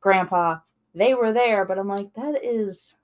grandpa 0.00 0.56
they 0.94 1.14
were 1.14 1.32
there 1.32 1.64
but 1.66 1.78
i'm 1.78 1.88
like 1.88 2.12
that 2.14 2.38
is 2.42 2.96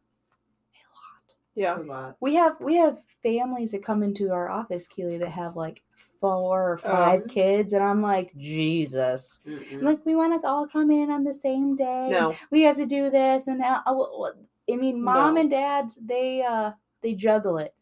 Yeah. 1.55 1.79
A 1.79 1.83
lot. 1.83 2.07
Yeah. 2.09 2.13
We 2.21 2.35
have 2.35 2.57
we 2.61 2.75
have 2.77 2.99
families 3.23 3.73
that 3.73 3.85
come 3.85 4.03
into 4.03 4.33
our 4.33 4.49
office 4.49 4.87
keely 4.89 5.19
that 5.19 5.29
have 5.31 5.55
like 5.57 5.83
four 5.95 6.73
or 6.73 6.79
five 6.79 7.23
Um, 7.23 7.29
kids 7.29 7.73
and 7.75 7.83
i'm 7.83 8.01
like 8.03 8.35
jesus 8.37 9.41
Mm-mm. 9.47 9.83
like 9.83 10.05
we 10.07 10.15
want 10.15 10.41
to 10.41 10.49
all 10.49 10.67
come 10.67 10.91
in 10.91 11.11
on 11.11 11.23
the 11.25 11.35
same 11.35 11.77
day 11.77 12.09
No. 12.11 12.35
we 12.51 12.63
have 12.63 12.77
to 12.77 12.87
do 12.87 13.11
this 13.11 13.47
and 13.47 13.59
now 13.59 13.83
uh, 13.87 14.31
i 14.71 14.77
mean 14.77 15.03
mom 15.03 15.35
No. 15.35 15.41
and 15.41 15.51
dads 15.51 15.97
they 16.05 16.43
uh 16.43 16.73
they 17.03 17.15
juggle 17.15 17.59
it 17.59 17.75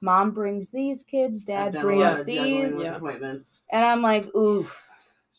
mom 0.00 0.30
brings 0.32 0.70
these 0.70 1.02
kids 1.02 1.42
I've 1.42 1.46
dad 1.46 1.72
done 1.74 1.82
a 1.84 1.86
brings 1.86 2.00
lot 2.02 2.20
of 2.20 2.26
these 2.26 2.74
with 2.74 2.82
Yeah. 2.84 2.96
appointments. 2.96 3.60
and 3.70 3.84
i'm 3.84 4.02
like 4.02 4.34
oof 4.34 4.86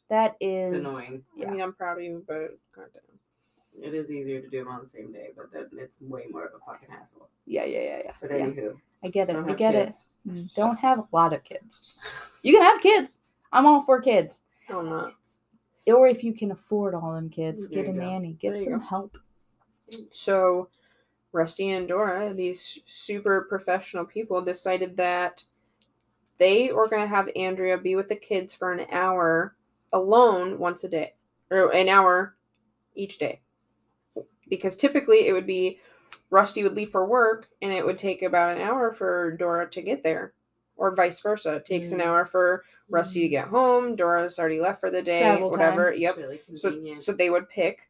that 0.09 0.35
is 0.39 0.73
It's 0.73 0.85
annoying. 0.87 1.23
Yeah. 1.35 1.47
I 1.47 1.51
mean, 1.51 1.61
I'm 1.61 1.71
proud 1.73 1.99
of 1.99 2.03
you, 2.03 2.25
but 2.27 2.57
goddamn. 2.75 3.01
It 3.79 3.93
is 3.93 4.11
easier 4.11 4.41
to 4.41 4.47
do 4.49 4.57
them 4.63 4.67
on 4.67 4.81
the 4.81 4.89
same 4.89 5.11
day, 5.13 5.29
but 5.37 5.51
then 5.53 5.67
it's 5.77 6.01
way 6.01 6.25
more 6.31 6.45
of 6.45 6.53
a 6.55 6.65
fucking 6.65 6.89
hassle. 6.89 7.29
yeah 7.45 7.63
yeah 7.65 7.79
yeah 7.81 8.01
yeah, 8.05 8.11
But 8.19 8.31
yeah. 8.31 8.37
anywho, 8.47 8.75
i 9.03 9.07
get 9.07 9.29
it 9.29 9.33
don't 9.33 9.49
i 9.51 9.53
get 9.53 9.73
kids. 9.75 10.07
it 10.25 10.31
Mm, 10.31 10.53
don't 10.55 10.79
have 10.79 10.97
a 10.97 11.07
lot 11.11 11.31
of 11.31 11.43
kids 11.43 11.93
you 12.41 12.51
can 12.53 12.63
have 12.63 12.81
kids 12.81 13.19
i'm 13.53 13.67
all 13.67 13.81
for 13.81 14.01
kids 14.01 14.41
I'm 14.67 14.89
not. 14.89 15.13
or 15.85 16.07
if 16.07 16.23
you 16.23 16.33
can 16.33 16.49
afford 16.51 16.95
all 16.95 17.13
them 17.13 17.29
kids 17.29 17.67
There 17.67 17.83
get 17.83 17.87
a 17.91 17.93
go. 17.93 17.99
nanny 17.99 18.33
get 18.33 18.55
There 18.55 18.63
some 18.63 18.79
go. 18.79 18.85
help 18.85 19.17
So, 20.11 20.69
Rusty 21.31 21.69
and 21.71 21.87
Dora, 21.87 22.33
these 22.33 22.79
super 22.85 23.41
professional 23.49 24.05
people, 24.05 24.41
decided 24.41 24.97
that 24.97 25.43
they 26.37 26.71
were 26.71 26.87
going 26.87 27.01
to 27.01 27.07
have 27.07 27.29
Andrea 27.35 27.77
be 27.77 27.95
with 27.95 28.07
the 28.07 28.15
kids 28.15 28.53
for 28.53 28.71
an 28.71 28.87
hour 28.91 29.55
alone 29.93 30.57
once 30.57 30.83
a 30.83 30.89
day, 30.89 31.13
or 31.51 31.73
an 31.73 31.89
hour 31.89 32.35
each 32.95 33.19
day. 33.19 33.41
Because 34.47 34.75
typically 34.77 35.27
it 35.27 35.33
would 35.33 35.45
be 35.47 35.79
Rusty 36.31 36.63
would 36.63 36.75
leave 36.75 36.89
for 36.91 37.05
work 37.05 37.47
and 37.61 37.71
it 37.73 37.85
would 37.85 37.97
take 37.97 38.21
about 38.21 38.55
an 38.55 38.61
hour 38.61 38.91
for 38.91 39.31
Dora 39.31 39.69
to 39.71 39.81
get 39.81 40.03
there, 40.03 40.33
or 40.77 40.95
vice 40.95 41.19
versa. 41.19 41.55
It 41.55 41.65
takes 41.65 41.91
an 41.91 41.99
Mm. 41.99 42.05
hour 42.05 42.25
for 42.25 42.63
Rusty 42.89 43.21
to 43.21 43.27
get 43.27 43.47
home. 43.47 43.95
Dora's 43.95 44.39
already 44.39 44.59
left 44.59 44.79
for 44.79 44.89
the 44.89 45.01
day, 45.03 45.19
Travel 45.19 45.49
whatever. 45.51 45.89
it's 45.89 45.99
Yep. 45.99 46.17
really 46.17 46.41
So, 46.55 46.99
so 47.01 47.11
they 47.13 47.29
would 47.29 47.49
pick. 47.49 47.89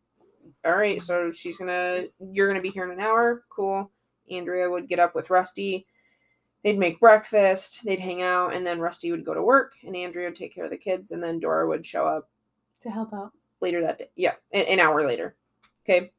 All 0.66 0.76
right, 0.78 1.01
so 1.01 1.32
she's 1.32 1.57
gonna, 1.57 2.05
you're 2.32 2.47
gonna 2.47 2.62
be 2.62 2.70
here 2.70 2.84
in 2.86 2.91
an 2.91 2.99
hour. 2.99 3.43
Cool. 3.49 3.89
Andrea 4.30 4.70
would 4.70 4.88
get 4.89 4.99
up 4.99 5.16
with 5.16 5.30
Rusty. 5.30 5.88
They'd 6.64 6.78
make 6.78 6.99
breakfast. 6.99 7.86
They'd 7.86 7.99
hang 7.99 8.22
out, 8.22 8.53
and 8.53 8.68
then 8.68 8.80
Rusty 8.80 9.12
would 9.12 9.24
go 9.26 9.34
to 9.34 9.41
work, 9.41 9.74
and 9.86 9.95
Andrea 9.95 10.28
would 10.28 10.36
take 10.36 10.53
care 10.53 10.66
of 10.66 10.72
the 10.72 10.78
kids, 10.78 11.12
and 11.12 11.24
then 11.24 11.39
Dora 11.39 11.68
would 11.68 11.86
show 11.86 12.05
up 12.05 12.30
to 12.82 12.89
help 12.91 13.14
out 13.14 13.32
later 13.62 13.82
that 13.82 13.97
day. 13.97 14.10
Yeah, 14.16 14.34
an, 14.53 14.64
an 14.66 14.80
hour 14.80 15.05
later. 15.05 15.36
Okay. 15.88 16.12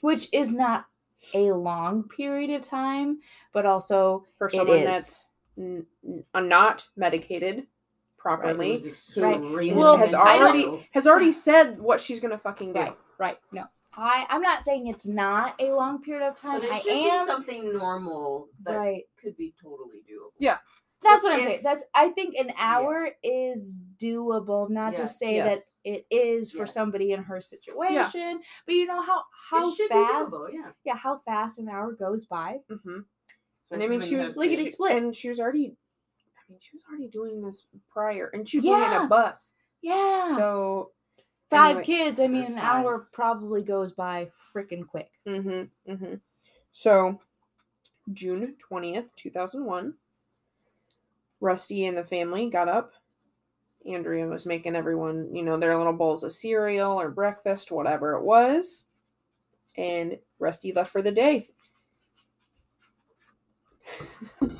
which 0.00 0.28
is 0.32 0.50
not 0.50 0.86
a 1.34 1.52
long 1.52 2.04
period 2.08 2.50
of 2.50 2.62
time, 2.62 3.20
but 3.52 3.66
also 3.66 4.24
For 4.38 4.48
someone 4.48 4.78
is. 4.78 4.84
that's 4.84 5.30
n- 5.58 5.86
n- 6.34 6.48
not 6.48 6.88
medicated, 6.96 7.66
properly. 8.16 8.72
It 8.72 8.88
was 8.88 9.14
Right. 9.16 9.76
Well, 9.76 9.98
has 9.98 10.14
already 10.14 10.88
has 10.92 11.06
already 11.06 11.32
said 11.32 11.78
what 11.78 12.00
she's 12.00 12.18
gonna 12.20 12.38
fucking 12.38 12.72
do. 12.72 12.80
Right, 12.80 12.96
right. 13.20 13.38
No, 13.52 13.66
I 13.96 14.26
I'm 14.28 14.42
not 14.42 14.64
saying 14.64 14.88
it's 14.88 15.06
not 15.06 15.54
a 15.60 15.72
long 15.72 16.02
period 16.02 16.26
of 16.26 16.34
time. 16.34 16.60
But 16.60 16.70
it 16.70 16.72
I 16.86 16.90
am 16.90 17.26
be 17.26 17.32
something 17.32 17.72
normal 17.72 18.48
that 18.64 18.76
right. 18.76 19.02
could 19.20 19.36
be 19.36 19.54
totally 19.62 20.02
doable. 20.10 20.32
Yeah. 20.38 20.58
That's 21.02 21.24
what 21.24 21.32
I'm 21.32 21.38
if- 21.40 21.46
saying. 21.46 21.60
That's 21.62 21.84
I 21.94 22.08
think 22.10 22.34
an 22.36 22.52
hour 22.58 23.08
is 23.22 23.74
doable. 23.96 24.68
Not 24.68 24.96
to 24.96 25.08
say 25.08 25.36
yes. 25.36 25.72
that 25.84 25.90
it 25.92 26.06
is 26.10 26.50
for 26.50 26.60
Yes. 26.60 26.74
somebody 26.74 27.12
in 27.12 27.22
her 27.22 27.40
situation, 27.40 28.40
but 28.66 28.74
you 28.74 28.86
know 28.86 29.00
how 29.02 29.22
how 29.50 29.70
it 29.72 29.88
fast 29.88 30.30
be 30.30 30.36
doable, 30.36 30.52
yeah. 30.52 30.70
yeah 30.84 30.96
how 30.96 31.18
fast 31.18 31.58
an 31.58 31.68
hour 31.68 31.92
goes 31.92 32.26
by. 32.26 32.58
Mm-hmm. 32.70 32.98
And 33.70 33.82
I 33.82 33.86
mean, 33.86 34.00
she 34.00 34.16
was 34.16 34.28
have 34.28 34.36
lickety 34.36 34.64
kids. 34.64 34.74
split. 34.74 34.96
and 34.96 35.14
she 35.16 35.28
was 35.28 35.40
already. 35.40 35.74
I 36.36 36.52
mean, 36.52 36.58
she 36.60 36.70
was 36.74 36.84
already 36.90 37.08
doing 37.08 37.40
this 37.40 37.64
prior, 37.90 38.28
and 38.34 38.46
she 38.46 38.58
was 38.58 38.64
doing 38.64 38.82
it 38.82 38.92
in 38.92 39.02
a 39.02 39.06
bus. 39.06 39.54
Yeah, 39.82 40.36
So 40.36 40.90
five 41.50 41.78
anyway. 41.78 41.84
kids. 41.84 42.20
I 42.20 42.28
mean, 42.28 42.44
an 42.44 42.54
five. 42.54 42.84
hour 42.84 43.08
probably 43.12 43.62
goes 43.62 43.92
by 43.92 44.30
freaking 44.54 44.86
quick. 44.86 45.10
Mm-hmm. 45.26 45.92
Mm-hmm. 45.92 46.14
So, 46.70 47.20
June 48.12 48.54
twentieth, 48.58 49.14
two 49.16 49.30
thousand 49.30 49.64
one. 49.64 49.94
Rusty 51.40 51.86
and 51.86 51.96
the 51.96 52.04
family 52.04 52.48
got 52.50 52.68
up. 52.68 52.92
Andrea 53.86 54.26
was 54.26 54.44
making 54.46 54.76
everyone, 54.76 55.34
you 55.34 55.42
know, 55.42 55.56
their 55.56 55.76
little 55.76 55.92
bowls 55.94 56.22
of 56.22 56.32
cereal 56.32 57.00
or 57.00 57.10
breakfast, 57.10 57.72
whatever 57.72 58.14
it 58.14 58.22
was. 58.22 58.84
And 59.76 60.18
Rusty 60.38 60.72
left 60.72 60.92
for 60.92 61.00
the 61.00 61.12
day. 61.12 61.48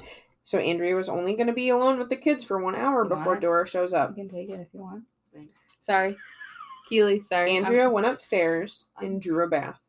so 0.42 0.58
Andrea 0.58 0.96
was 0.96 1.10
only 1.10 1.36
going 1.36 1.48
to 1.48 1.52
be 1.52 1.68
alone 1.68 1.98
with 1.98 2.08
the 2.08 2.16
kids 2.16 2.44
for 2.44 2.58
one 2.58 2.74
hour 2.74 3.04
You 3.04 3.10
before? 3.10 3.36
Dora 3.36 3.66
shows 3.66 3.92
up. 3.92 4.10
You 4.10 4.24
can 4.24 4.28
take 4.30 4.48
it 4.48 4.60
if 4.60 4.68
you 4.72 4.80
want. 4.80 5.04
Thanks. 5.34 5.60
Sorry, 5.80 6.16
Keely. 6.90 7.20
Sorry, 7.22 7.52
I'm- 7.54 7.64
Andrea 7.64 7.88
went 7.88 8.06
upstairs 8.06 8.90
and 9.00 9.22
drew 9.22 9.44
a 9.44 9.48
bath. 9.48 9.80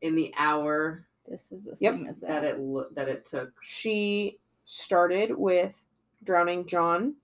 In 0.00 0.14
the 0.14 0.32
hour 0.38 1.06
This 1.28 1.50
is 1.50 1.64
the 1.64 1.76
Yep. 1.80 1.94
same 1.94 2.06
as 2.06 2.20
that. 2.20 2.28
that 2.42 2.44
it 2.44 2.60
lo- 2.60 2.88
that 2.92 3.08
it 3.08 3.24
took. 3.24 3.52
she 3.62 4.38
started 4.64 5.36
with 5.36 5.84
drowning 6.22 6.66
John 6.66 7.16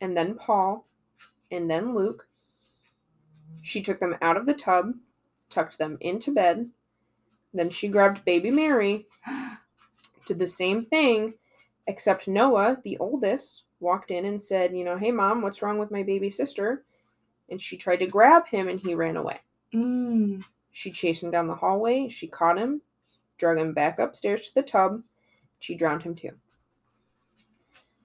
and 0.00 0.16
then 0.16 0.34
Paul 0.34 0.84
and 1.52 1.70
then 1.70 1.94
Luke. 1.94 2.28
She 3.62 3.80
took 3.82 4.00
them 4.00 4.16
out 4.20 4.36
of 4.36 4.46
the 4.46 4.54
tub, 4.54 4.98
tucked 5.48 5.78
them 5.78 5.96
into 6.00 6.32
bed. 6.32 6.70
Then 7.54 7.70
she 7.70 7.86
grabbed 7.88 8.24
baby 8.24 8.50
Mary, 8.50 9.06
did 10.26 10.40
the 10.40 10.46
same 10.48 10.84
thing, 10.84 11.34
except 11.86 12.26
Noah, 12.26 12.80
the 12.82 12.98
oldest, 12.98 13.62
walked 13.78 14.10
in 14.10 14.24
and 14.24 14.42
said, 14.42 14.76
You 14.76 14.82
know, 14.84 14.98
hey 14.98 15.12
mom, 15.12 15.40
what's 15.40 15.62
wrong 15.62 15.78
with 15.78 15.92
my 15.92 16.02
baby 16.02 16.30
sister? 16.30 16.84
And 17.48 17.60
she 17.60 17.76
tried 17.76 17.98
to 17.98 18.06
grab 18.06 18.46
him 18.46 18.68
and 18.68 18.80
he 18.80 18.94
ran 18.94 19.16
away. 19.16 19.40
Mm. 19.74 20.44
She 20.72 20.90
chased 20.90 21.22
him 21.22 21.30
down 21.30 21.46
the 21.46 21.54
hallway. 21.54 22.08
She 22.08 22.26
caught 22.26 22.58
him, 22.58 22.82
drug 23.38 23.58
him 23.58 23.72
back 23.72 23.98
upstairs 23.98 24.48
to 24.48 24.54
the 24.54 24.62
tub. 24.62 25.02
She 25.58 25.74
drowned 25.74 26.02
him 26.02 26.14
too. 26.14 26.32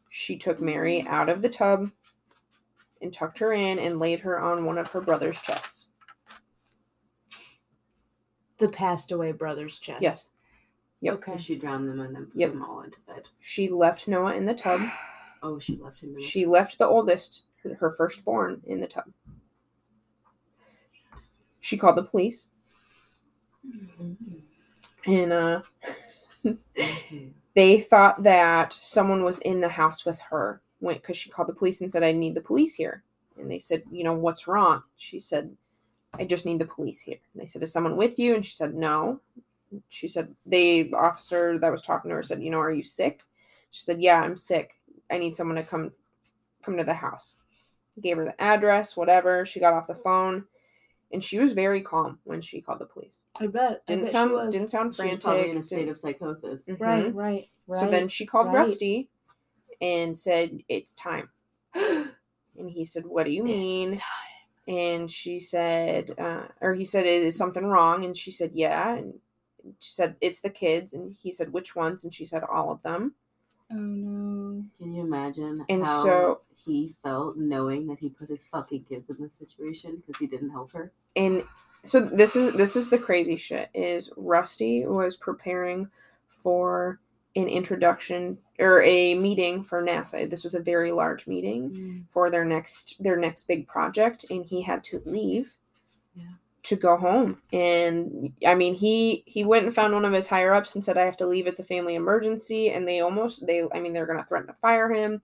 She 0.09 0.37
took 0.37 0.61
Mary 0.61 1.05
out 1.07 1.29
of 1.29 1.41
the 1.41 1.49
tub 1.49 1.91
and 3.01 3.11
tucked 3.13 3.39
her 3.39 3.53
in 3.53 3.79
and 3.79 3.99
laid 3.99 4.19
her 4.19 4.39
on 4.39 4.65
one 4.65 4.77
of 4.77 4.87
her 4.89 5.01
brother's 5.01 5.41
chests. 5.41 5.89
The 8.59 8.69
passed 8.69 9.11
away 9.11 9.31
brother's 9.31 9.79
chest. 9.79 10.01
Yes. 10.01 10.29
Yep. 11.01 11.13
Okay. 11.15 11.37
She 11.39 11.55
drowned 11.55 11.89
them 11.89 11.99
and 11.99 12.15
then 12.15 12.25
put 12.27 12.35
Yep. 12.35 12.51
them 12.51 12.63
all 12.63 12.81
into 12.81 12.99
bed. 13.01 13.23
She 13.39 13.69
left 13.69 14.07
Noah 14.07 14.35
in 14.35 14.45
the 14.45 14.53
tub. 14.53 14.81
Oh, 15.43 15.57
she 15.57 15.75
left 15.77 16.01
him. 16.01 16.13
In 16.15 16.21
She 16.21 16.45
left 16.45 16.77
the 16.77 16.85
oldest, 16.85 17.45
her- 17.79 17.93
firstborn, 17.93 18.61
in 18.65 18.79
the 18.79 18.87
tub. 18.87 19.05
She 21.61 21.77
called 21.77 21.97
the 21.97 22.03
police. 22.03 22.49
And 25.05 25.33
uh 25.33 25.61
they 27.55 27.79
thought 27.79 28.23
that 28.23 28.77
someone 28.81 29.23
was 29.23 29.39
in 29.41 29.61
the 29.61 29.69
house 29.69 30.05
with 30.05 30.19
her. 30.19 30.61
When 30.79 30.95
because 30.95 31.17
she 31.17 31.29
called 31.29 31.47
the 31.47 31.53
police 31.53 31.81
and 31.81 31.91
said 31.91 32.03
i 32.03 32.11
need 32.11 32.35
the 32.35 32.41
police 32.41 32.75
here. 32.75 33.03
And 33.37 33.49
they 33.49 33.59
said 33.59 33.83
you 33.91 34.03
know 34.03 34.13
what's 34.13 34.47
wrong? 34.47 34.83
She 34.97 35.19
said 35.19 35.55
i 36.19 36.25
just 36.25 36.45
need 36.45 36.59
the 36.59 36.65
police 36.65 37.01
here. 37.01 37.19
And 37.33 37.41
they 37.41 37.47
said 37.47 37.63
is 37.63 37.71
someone 37.71 37.95
with 37.95 38.19
you? 38.19 38.35
And 38.35 38.45
she 38.45 38.53
said 38.53 38.73
no. 38.73 39.21
She 39.89 40.07
said 40.07 40.35
the 40.45 40.91
officer 40.93 41.57
that 41.59 41.71
was 41.71 41.83
talking 41.83 42.09
to 42.09 42.15
her 42.15 42.23
said 42.23 42.43
you 42.43 42.49
know 42.49 42.59
are 42.59 42.71
you 42.71 42.83
sick 42.83 43.21
she 43.69 43.83
said 43.83 44.01
yeah 44.01 44.21
i'm 44.21 44.35
sick. 44.35 44.75
I 45.11 45.17
need 45.17 45.35
someone 45.35 45.57
to 45.57 45.63
come 45.63 45.91
come 46.63 46.77
to 46.77 46.83
the 46.83 46.93
house 46.93 47.37
gave 47.99 48.17
her 48.17 48.25
the 48.25 48.41
address 48.41 48.95
whatever 48.95 49.45
she 49.45 49.59
got 49.59 49.73
off 49.73 49.87
the 49.87 49.95
phone 49.95 50.45
and 51.11 51.21
she 51.23 51.39
was 51.39 51.51
very 51.51 51.81
calm 51.81 52.19
when 52.23 52.39
she 52.39 52.61
called 52.61 52.79
the 52.79 52.85
police 52.85 53.19
I 53.39 53.47
bet. 53.47 53.85
Didn't 53.85 54.03
bet 54.03 54.09
she 54.09 54.11
sound 54.13 54.31
was. 54.31 54.53
didn't 54.53 54.69
sound 54.69 54.95
frantic. 54.95 55.21
She 55.21 55.27
was 55.27 55.35
frantic 55.35 55.43
probably 55.43 55.51
in 55.51 55.57
a 55.57 55.63
state 55.63 55.75
didn't- 55.77 55.91
of 55.91 55.97
psychosis. 55.97 56.65
Mhm. 56.65 56.79
Right, 56.79 57.13
right, 57.15 57.45
right. 57.67 57.79
so 57.79 57.87
then 57.89 58.07
she 58.07 58.25
called 58.25 58.47
right. 58.47 58.55
Rusty 58.59 59.09
and 59.81 60.17
said, 60.17 60.63
It's 60.69 60.93
time. 60.93 61.29
And 62.57 62.69
he 62.69 62.83
said, 62.83 63.05
What 63.05 63.25
do 63.25 63.31
you 63.31 63.43
mean? 63.43 63.93
It's 63.93 64.01
time. 64.01 64.75
And 64.75 65.09
she 65.09 65.39
said, 65.39 66.13
uh, 66.19 66.43
or 66.59 66.73
he 66.73 66.83
said, 66.83 67.05
Is 67.05 67.35
something 67.37 67.65
wrong? 67.65 68.03
And 68.05 68.15
she 68.15 68.29
said, 68.29 68.51
Yeah. 68.53 68.95
And 68.95 69.13
she 69.79 69.91
said, 69.91 70.15
It's 70.21 70.41
the 70.41 70.49
kids. 70.49 70.93
And 70.93 71.15
he 71.17 71.31
said, 71.31 71.53
Which 71.53 71.75
ones? 71.75 72.03
And 72.03 72.13
she 72.13 72.25
said, 72.25 72.43
All 72.43 72.69
of 72.71 72.81
them. 72.83 73.15
Oh 73.71 73.75
no. 73.75 74.63
Can 74.77 74.93
you 74.95 75.01
imagine 75.01 75.65
And 75.69 75.85
how 75.85 76.03
so- 76.03 76.41
he 76.65 76.95
felt 77.03 77.37
knowing 77.37 77.87
that 77.87 77.99
he 77.99 78.09
put 78.09 78.29
his 78.29 78.45
fucking 78.51 78.83
kids 78.83 79.09
in 79.09 79.17
this 79.23 79.33
situation 79.33 79.95
because 79.97 80.19
he 80.19 80.27
didn't 80.27 80.51
help 80.51 80.71
her? 80.73 80.91
And 81.15 81.43
so 81.83 81.99
this 82.01 82.35
is 82.35 82.53
this 82.53 82.75
is 82.75 82.89
the 82.89 82.97
crazy 82.97 83.37
shit 83.37 83.69
is 83.73 84.11
Rusty 84.17 84.85
was 84.85 85.17
preparing 85.17 85.89
for 86.27 86.99
an 87.35 87.47
introduction 87.47 88.37
or 88.59 88.81
a 88.83 89.15
meeting 89.15 89.63
for 89.63 89.81
NASA. 89.81 90.29
This 90.29 90.43
was 90.43 90.53
a 90.53 90.59
very 90.59 90.91
large 90.91 91.27
meeting. 91.27 91.69
Mm. 91.71 92.03
for 92.09 92.29
their 92.29 92.43
next 92.45 93.01
their 93.01 93.17
next 93.17 93.47
big 93.47 93.67
project 93.67 94.25
and 94.29 94.45
he 94.45 94.61
had 94.61 94.83
to 94.85 95.01
leave 95.05 95.57
Yeah. 96.13 96.25
To 96.63 96.75
go 96.75 96.95
home 96.95 97.41
and 97.53 98.31
i 98.45 98.53
mean 98.53 98.73
he 98.75 99.23
he 99.25 99.43
went 99.43 99.65
and 99.65 99.73
found 99.73 99.93
one 99.93 100.05
of 100.05 100.13
his 100.13 100.27
higher 100.27 100.53
ups 100.53 100.75
and 100.75 100.85
said 100.85 100.97
i 100.97 101.01
have 101.05 101.17
to 101.17 101.25
leave 101.25 101.47
it's 101.47 101.59
a 101.59 101.63
family 101.63 101.95
emergency 101.95 102.69
and 102.69 102.87
they 102.87 102.99
almost 103.01 103.45
they 103.47 103.63
i 103.73 103.79
mean 103.79 103.93
they're 103.93 104.05
gonna 104.05 104.23
threaten 104.27 104.47
to 104.47 104.53
fire 104.53 104.93
him 104.93 105.21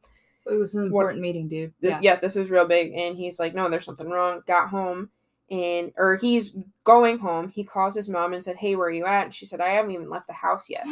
It 0.48 0.56
was 0.56 0.74
an 0.76 0.82
What- 0.84 0.88
important 0.88 1.22
meeting, 1.22 1.48
dude. 1.48 1.74
Th- 1.82 1.98
yeah. 2.02 2.16
this 2.16 2.36
is 2.36 2.50
real 2.50 2.68
big 2.68 2.94
and 2.94 3.16
he's 3.16 3.40
like 3.40 3.54
no 3.54 3.70
there's 3.70 3.86
something 3.86 4.10
wrong 4.10 4.42
got 4.48 4.70
home 4.70 5.10
and 5.52 5.92
or 5.98 6.16
he's 6.18 6.56
going 6.84 7.20
home 7.20 7.50
he 7.50 7.64
calls 7.64 7.94
his 7.96 8.10
mom 8.10 8.34
and 8.34 8.44
said 8.44 8.56
hey 8.56 8.76
where 8.76 8.88
are 8.88 8.92
you 8.92 9.06
at 9.06 9.26
and 9.26 9.34
she 9.34 9.46
said 9.46 9.62
i 9.62 9.70
haven't 9.70 9.92
even 9.92 10.10
left 10.10 10.28
the 10.28 10.34
house 10.34 10.70
yet 10.70 10.86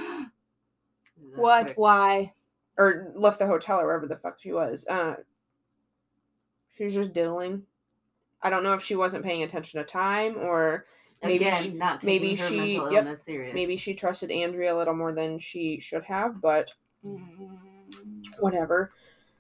what? 1.36 1.66
quick? 1.66 1.78
Why? 1.78 2.34
or 2.78 3.12
left 3.16 3.40
the 3.40 3.48
hotel 3.48 3.80
or 3.80 3.86
wherever 3.86 4.06
the 4.06 4.18
fuck 4.18 4.38
she 4.40 4.52
was. 4.52 4.86
Uh, 4.88 5.16
she 6.76 6.84
was 6.84 6.94
just 6.94 7.14
diddling. 7.14 7.64
I 8.46 8.52
don't 8.52 8.64
know 8.64 8.74
if 8.74 8.84
she 8.84 8.96
wasn't 8.96 9.26
paying 9.26 9.42
attention 9.42 9.80
to 9.80 9.86
time 9.86 10.38
or 10.38 10.86
maybe 11.24 11.46
Again, 11.46 11.64
she- 11.64 11.74
not 11.74 12.04
maybe 12.04 12.36
her 12.36 12.48
she- 12.48 12.76
yep, 12.92 13.18
maybe 13.28 13.76
she 13.76 13.96
trusted 13.96 14.30
Andrea 14.30 14.76
a 14.76 14.78
little 14.78 14.94
more 14.94 15.14
than 15.14 15.40
she 15.40 15.80
should 15.80 16.04
have, 16.04 16.40
but 16.42 16.72
Mm. 17.04 17.58
whatever. 18.40 18.92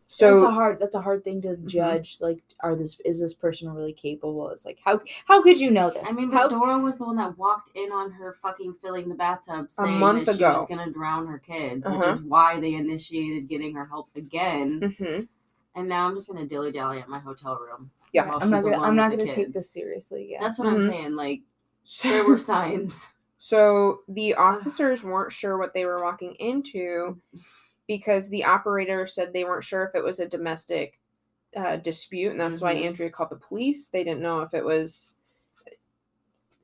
that's 0.07 0.21
a 0.21 0.39
So 0.39 0.51
hard. 0.51 0.79
That's 0.79 0.95
a 0.95 1.01
hard 1.01 1.23
thing 1.23 1.41
to 1.43 1.55
judge. 1.57 2.17
Like, 2.19 2.41
are 2.61 2.75
this 2.75 2.99
is 3.05 3.19
this 3.21 3.33
person 3.35 3.71
really 3.73 3.93
capable? 3.93 4.49
It's 4.49 4.65
like 4.65 4.79
how 4.83 5.01
how 5.27 5.41
could 5.43 5.59
you 5.59 5.69
know 5.71 5.89
this? 5.91 6.03
I 6.07 6.13
mean, 6.13 6.31
how 6.31 6.47
Dora 6.47 6.77
was 6.79 6.97
the 6.97 7.05
one 7.05 7.15
that 7.17 7.37
walked 7.37 7.69
in 7.75 7.91
on 7.91 8.11
her 8.11 8.33
fucking 8.33 8.73
filling 8.81 9.09
the 9.09 9.15
bathtub, 9.15 9.71
saying 9.71 9.99
month 9.99 10.25
that 10.25 10.37
she 10.37 10.43
ago. 10.43 10.53
was 10.59 10.65
gonna 10.67 10.91
drown 10.91 11.27
her 11.27 11.39
kids, 11.39 11.85
Uh-huh. 11.85 11.97
which 11.97 12.07
is 12.17 12.23
why 12.23 12.59
they 12.59 12.73
initiated 12.75 13.47
getting 13.47 13.75
her 13.75 13.85
help 13.85 14.09
again. 14.15 14.79
mhm. 14.81 15.27
And 15.75 15.89
now 15.89 16.07
I'm 16.07 16.15
just 16.15 16.27
gonna 16.27 16.45
dilly 16.45 16.71
dally 16.71 16.99
at 16.99 17.09
my 17.09 17.19
hotel 17.19 17.57
room. 17.59 17.91
Yeah. 18.15 18.31
I'm 18.41 18.49
not 18.49 18.63
gonna 18.63 18.81
I'm 18.81 18.95
not 18.95 19.11
gonna 19.11 19.25
take 19.25 19.35
kids. 19.35 19.53
this 19.53 19.71
seriously. 19.71 20.27
Yeah. 20.31 20.41
That's 20.41 20.57
what 20.59 20.67
Mhm. 20.69 20.73
I'm 20.85 20.89
saying. 20.89 21.15
Like 21.15 21.41
there 22.03 22.25
were 22.27 22.37
signs. 22.37 23.05
So 23.37 23.99
the 24.07 24.33
officers 24.35 25.03
weren't 25.03 25.31
sure 25.33 25.57
what 25.57 25.73
they 25.73 25.85
were 25.85 26.01
walking 26.03 26.33
into 26.35 27.21
because 27.87 28.29
the 28.29 28.43
operator 28.45 29.05
said 29.05 29.31
they 29.33 29.43
weren't 29.43 29.63
sure 29.63 29.83
if 29.83 29.93
it 29.95 30.03
was 30.03 30.19
a 30.19 30.27
domestic 30.27 30.99
uh, 31.55 31.77
dispute, 31.77 32.31
and 32.31 32.39
that's 32.41 32.59
why 32.59 32.75
Mhm. 32.75 32.85
Andrea 32.85 33.09
called 33.09 33.29
the 33.29 33.35
police. 33.37 33.87
They 33.89 34.03
didn't 34.03 34.21
know 34.21 34.41
if 34.41 34.53
it 34.53 34.65
was. 34.65 35.15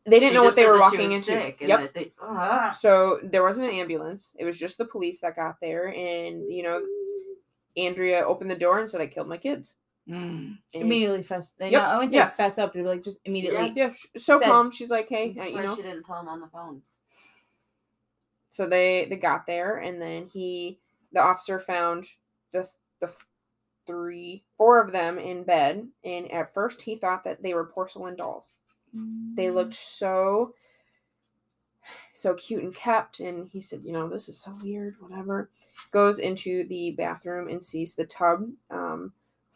They 0.05 0.19
didn't 0.19 0.29
She 0.31 0.33
know 0.33 0.43
what 0.43 0.55
they 0.55 0.65
were 0.65 0.79
walking 0.79 1.11
into. 1.11 1.53
Yep. 1.61 1.93
they- 1.93 2.11
ah. 2.19 2.71
So 2.71 3.19
there 3.23 3.43
wasn't 3.43 3.69
an 3.69 3.75
ambulance. 3.75 4.35
It 4.39 4.45
was 4.45 4.57
just 4.57 4.77
the 4.77 4.85
police 4.85 5.19
that 5.21 5.35
got 5.35 5.59
there, 5.61 5.89
and 5.93 6.51
you 6.51 6.63
know, 6.63 6.85
Andrea 7.77 8.25
opened 8.25 8.49
the 8.51 8.55
door 8.57 8.79
and 8.79 8.89
said, 8.89 8.99
"I 8.99 9.07
killed 9.07 9.27
my 9.29 9.37
kids." 9.37 9.77
Mm. 10.09 10.57
Immediately 10.73 11.23
fess. 11.23 11.51
They 11.51 11.69
Yep, 11.71 11.81
not, 11.81 11.89
I 11.89 11.95
wouldn't 11.95 12.11
say 12.11 12.17
yeah. 12.17 12.29
fess 12.29 12.57
up, 12.57 12.73
but 12.73 12.83
like 12.83 13.03
just 13.03 13.21
immediately. 13.25 13.71
Yeah, 13.75 13.93
sh- 13.93 14.07
so 14.17 14.39
said- 14.39 14.47
calm. 14.47 14.71
She's 14.71 14.89
like, 14.91 15.07
"Hey, 15.07 15.35
uh, 15.39 15.43
you 15.45 15.61
know." 15.61 15.75
she 15.75 15.83
didn't 15.83 16.03
tell 16.03 16.19
him 16.19 16.27
on 16.27 16.39
the 16.41 16.47
phone. 16.47 16.81
So 18.49 18.67
they 18.67 19.05
they 19.09 19.15
got 19.17 19.45
there, 19.45 19.77
and 19.77 20.01
then 20.01 20.25
he, 20.27 20.79
the 21.13 21.21
officer 21.21 21.59
found 21.59 22.05
the 22.51 22.67
the 22.99 23.11
three, 23.87 24.43
four 24.57 24.81
of 24.83 24.91
them 24.91 25.17
in 25.17 25.43
bed, 25.43 25.87
and 26.03 26.31
at 26.31 26.53
first 26.53 26.81
he 26.81 26.95
thought 26.95 27.23
that 27.23 27.41
they 27.41 27.53
were 27.53 27.65
porcelain 27.65 28.15
dolls. 28.15 28.51
They 28.93 29.45
Mm. 29.47 29.53
looked 29.53 29.73
so 29.75 30.53
so 32.13 32.33
cute 32.35 32.61
and 32.63 32.75
kept 32.75 33.19
and 33.21 33.49
he 33.49 33.59
said 33.59 33.81
you 33.83 33.91
know 33.91 34.07
this 34.07 34.29
is 34.29 34.39
so 34.39 34.55
weird 34.61 34.95
whatever 34.99 35.49
goes 35.89 36.19
into 36.19 36.67
the 36.67 36.91
bathroom 36.91 37.47
and 37.47 37.63
sees 37.65 37.95
the 37.95 38.05
tub 38.05 38.47
um, 38.69 39.11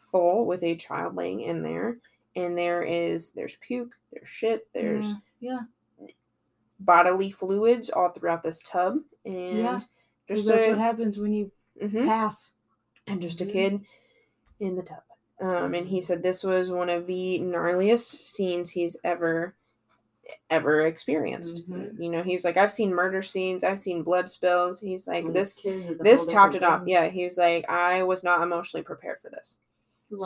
full 0.06 0.46
with 0.46 0.62
a 0.62 0.76
child 0.76 1.14
laying 1.16 1.40
in 1.40 1.62
there 1.62 1.98
and 2.36 2.56
there 2.56 2.82
is 2.82 3.30
there's 3.30 3.56
puke 3.56 3.92
there's 4.12 4.28
shit 4.28 4.66
there's 4.74 5.14
yeah. 5.40 5.60
bodily 6.80 7.30
fluids 7.30 7.90
all 7.90 8.08
throughout 8.10 8.42
this 8.42 8.62
tub 8.62 8.98
and 9.24 9.58
Yeah. 9.58 9.80
just 10.28 10.46
that's 10.46 10.66
a, 10.66 10.70
what 10.70 10.78
happens 10.78 11.18
when 11.18 11.32
you 11.32 11.50
Mhm. 11.80 12.06
pass. 12.06 12.52
and 13.08 13.22
just 13.22 13.40
a 13.40 13.44
Mhm. 13.44 13.52
kid 13.52 13.80
in 14.58 14.74
the 14.74 14.82
tub. 14.82 15.02
Um, 15.38 15.74
and 15.74 15.86
he 15.86 16.00
said 16.00 16.22
this 16.22 16.42
was 16.42 16.70
one 16.72 16.88
of 16.88 17.06
the 17.06 17.38
gnarliest 17.40 18.06
scenes 18.14 18.70
he's 18.70 18.96
ever 19.04 19.54
ever 20.50 20.86
experienced. 20.86 21.70
Mhm. 21.70 22.00
You 22.00 22.10
know, 22.10 22.22
he 22.24 22.34
was 22.34 22.42
like, 22.44 22.56
I've 22.56 22.72
seen 22.72 22.92
murder 22.92 23.22
scenes, 23.22 23.62
I've 23.62 23.78
seen 23.78 24.02
blood 24.02 24.28
spills. 24.28 24.80
He's 24.80 25.06
like, 25.06 25.32
this 25.32 25.60
kids, 25.60 25.88
it's 25.90 26.00
a 26.00 26.02
this 26.02 26.26
topped 26.26 26.56
it 26.56 26.64
off. 26.64 26.82
Yeah, 26.86 27.06
he 27.08 27.24
was 27.24 27.38
like, 27.38 27.64
I 27.68 28.02
was 28.02 28.24
not 28.24 28.42
emotionally 28.42 28.82
prepared 28.82 29.20
for 29.22 29.30
this. 29.30 29.58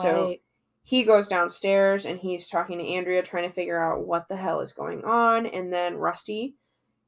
So- 0.01 0.35
He 0.83 1.03
goes 1.03 1.27
downstairs 1.27 2.05
and 2.07 2.19
he's 2.19 2.47
talking 2.47 2.79
to 2.79 2.83
Andrea, 2.87 3.21
trying 3.21 3.47
to 3.47 3.53
figure 3.53 3.79
out 3.79 4.05
what 4.07 4.27
the 4.27 4.35
hell 4.35 4.61
is 4.61 4.73
going 4.73 5.03
on. 5.05 5.45
And 5.45 5.71
then 5.71 5.95
Rusty 5.95 6.55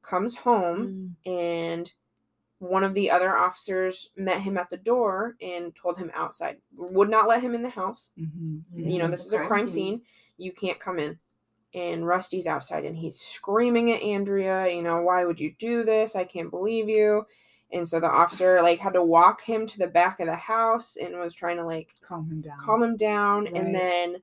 comes 0.00 0.36
home 0.36 1.16
Mm. 1.26 1.30
and 1.32 1.92
one 2.58 2.84
of 2.84 2.94
the 2.94 3.10
other 3.10 3.36
officers 3.36 4.10
met 4.16 4.40
him 4.40 4.56
at 4.56 4.70
the 4.70 4.76
door 4.76 5.34
and 5.42 5.74
told 5.74 5.98
him 5.98 6.10
outside 6.14 6.58
would 6.76 7.10
not 7.10 7.26
let 7.26 7.42
him 7.42 7.54
in 7.54 7.62
the 7.62 7.68
house 7.68 8.10
Mhm. 8.16 8.62
you 8.72 8.98
know 8.98 9.06
Mhm. 9.06 9.10
this 9.10 9.26
is 9.26 9.32
a 9.32 9.38
crime 9.48 9.68
scene 9.68 10.02
you 10.38 10.52
can't 10.52 10.78
come 10.80 10.98
in 10.98 11.18
and 11.74 12.06
rusty's 12.06 12.46
outside 12.46 12.84
and 12.84 12.96
he's 12.96 13.18
screaming 13.20 13.90
at 13.90 14.02
andrea 14.02 14.68
you 14.68 14.82
know 14.82 15.02
why 15.02 15.24
would 15.24 15.40
you 15.40 15.52
do 15.58 15.82
this 15.82 16.14
i 16.16 16.22
can't 16.24 16.50
believe 16.50 16.88
you 16.88 17.26
and 17.72 17.86
so 17.86 17.98
the 18.00 18.06
officer 18.10 18.60
like 18.62 18.78
had 18.78 18.92
to 18.94 19.02
walk 19.02 19.42
him 19.42 19.66
to 19.66 19.78
the 19.78 19.86
back 19.86 20.20
of 20.20 20.26
the 20.26 20.36
house 20.36 20.96
and 20.96 21.18
was 21.18 21.34
trying 21.34 21.56
to 21.56 21.64
like 21.64 21.88
Calm 22.02 22.30
him 22.30 22.40
down. 22.40 22.58
calm 22.58 22.82
him 22.82 22.96
down 22.96 23.44
Right. 23.44 23.54
and 23.54 23.74
then 23.74 24.16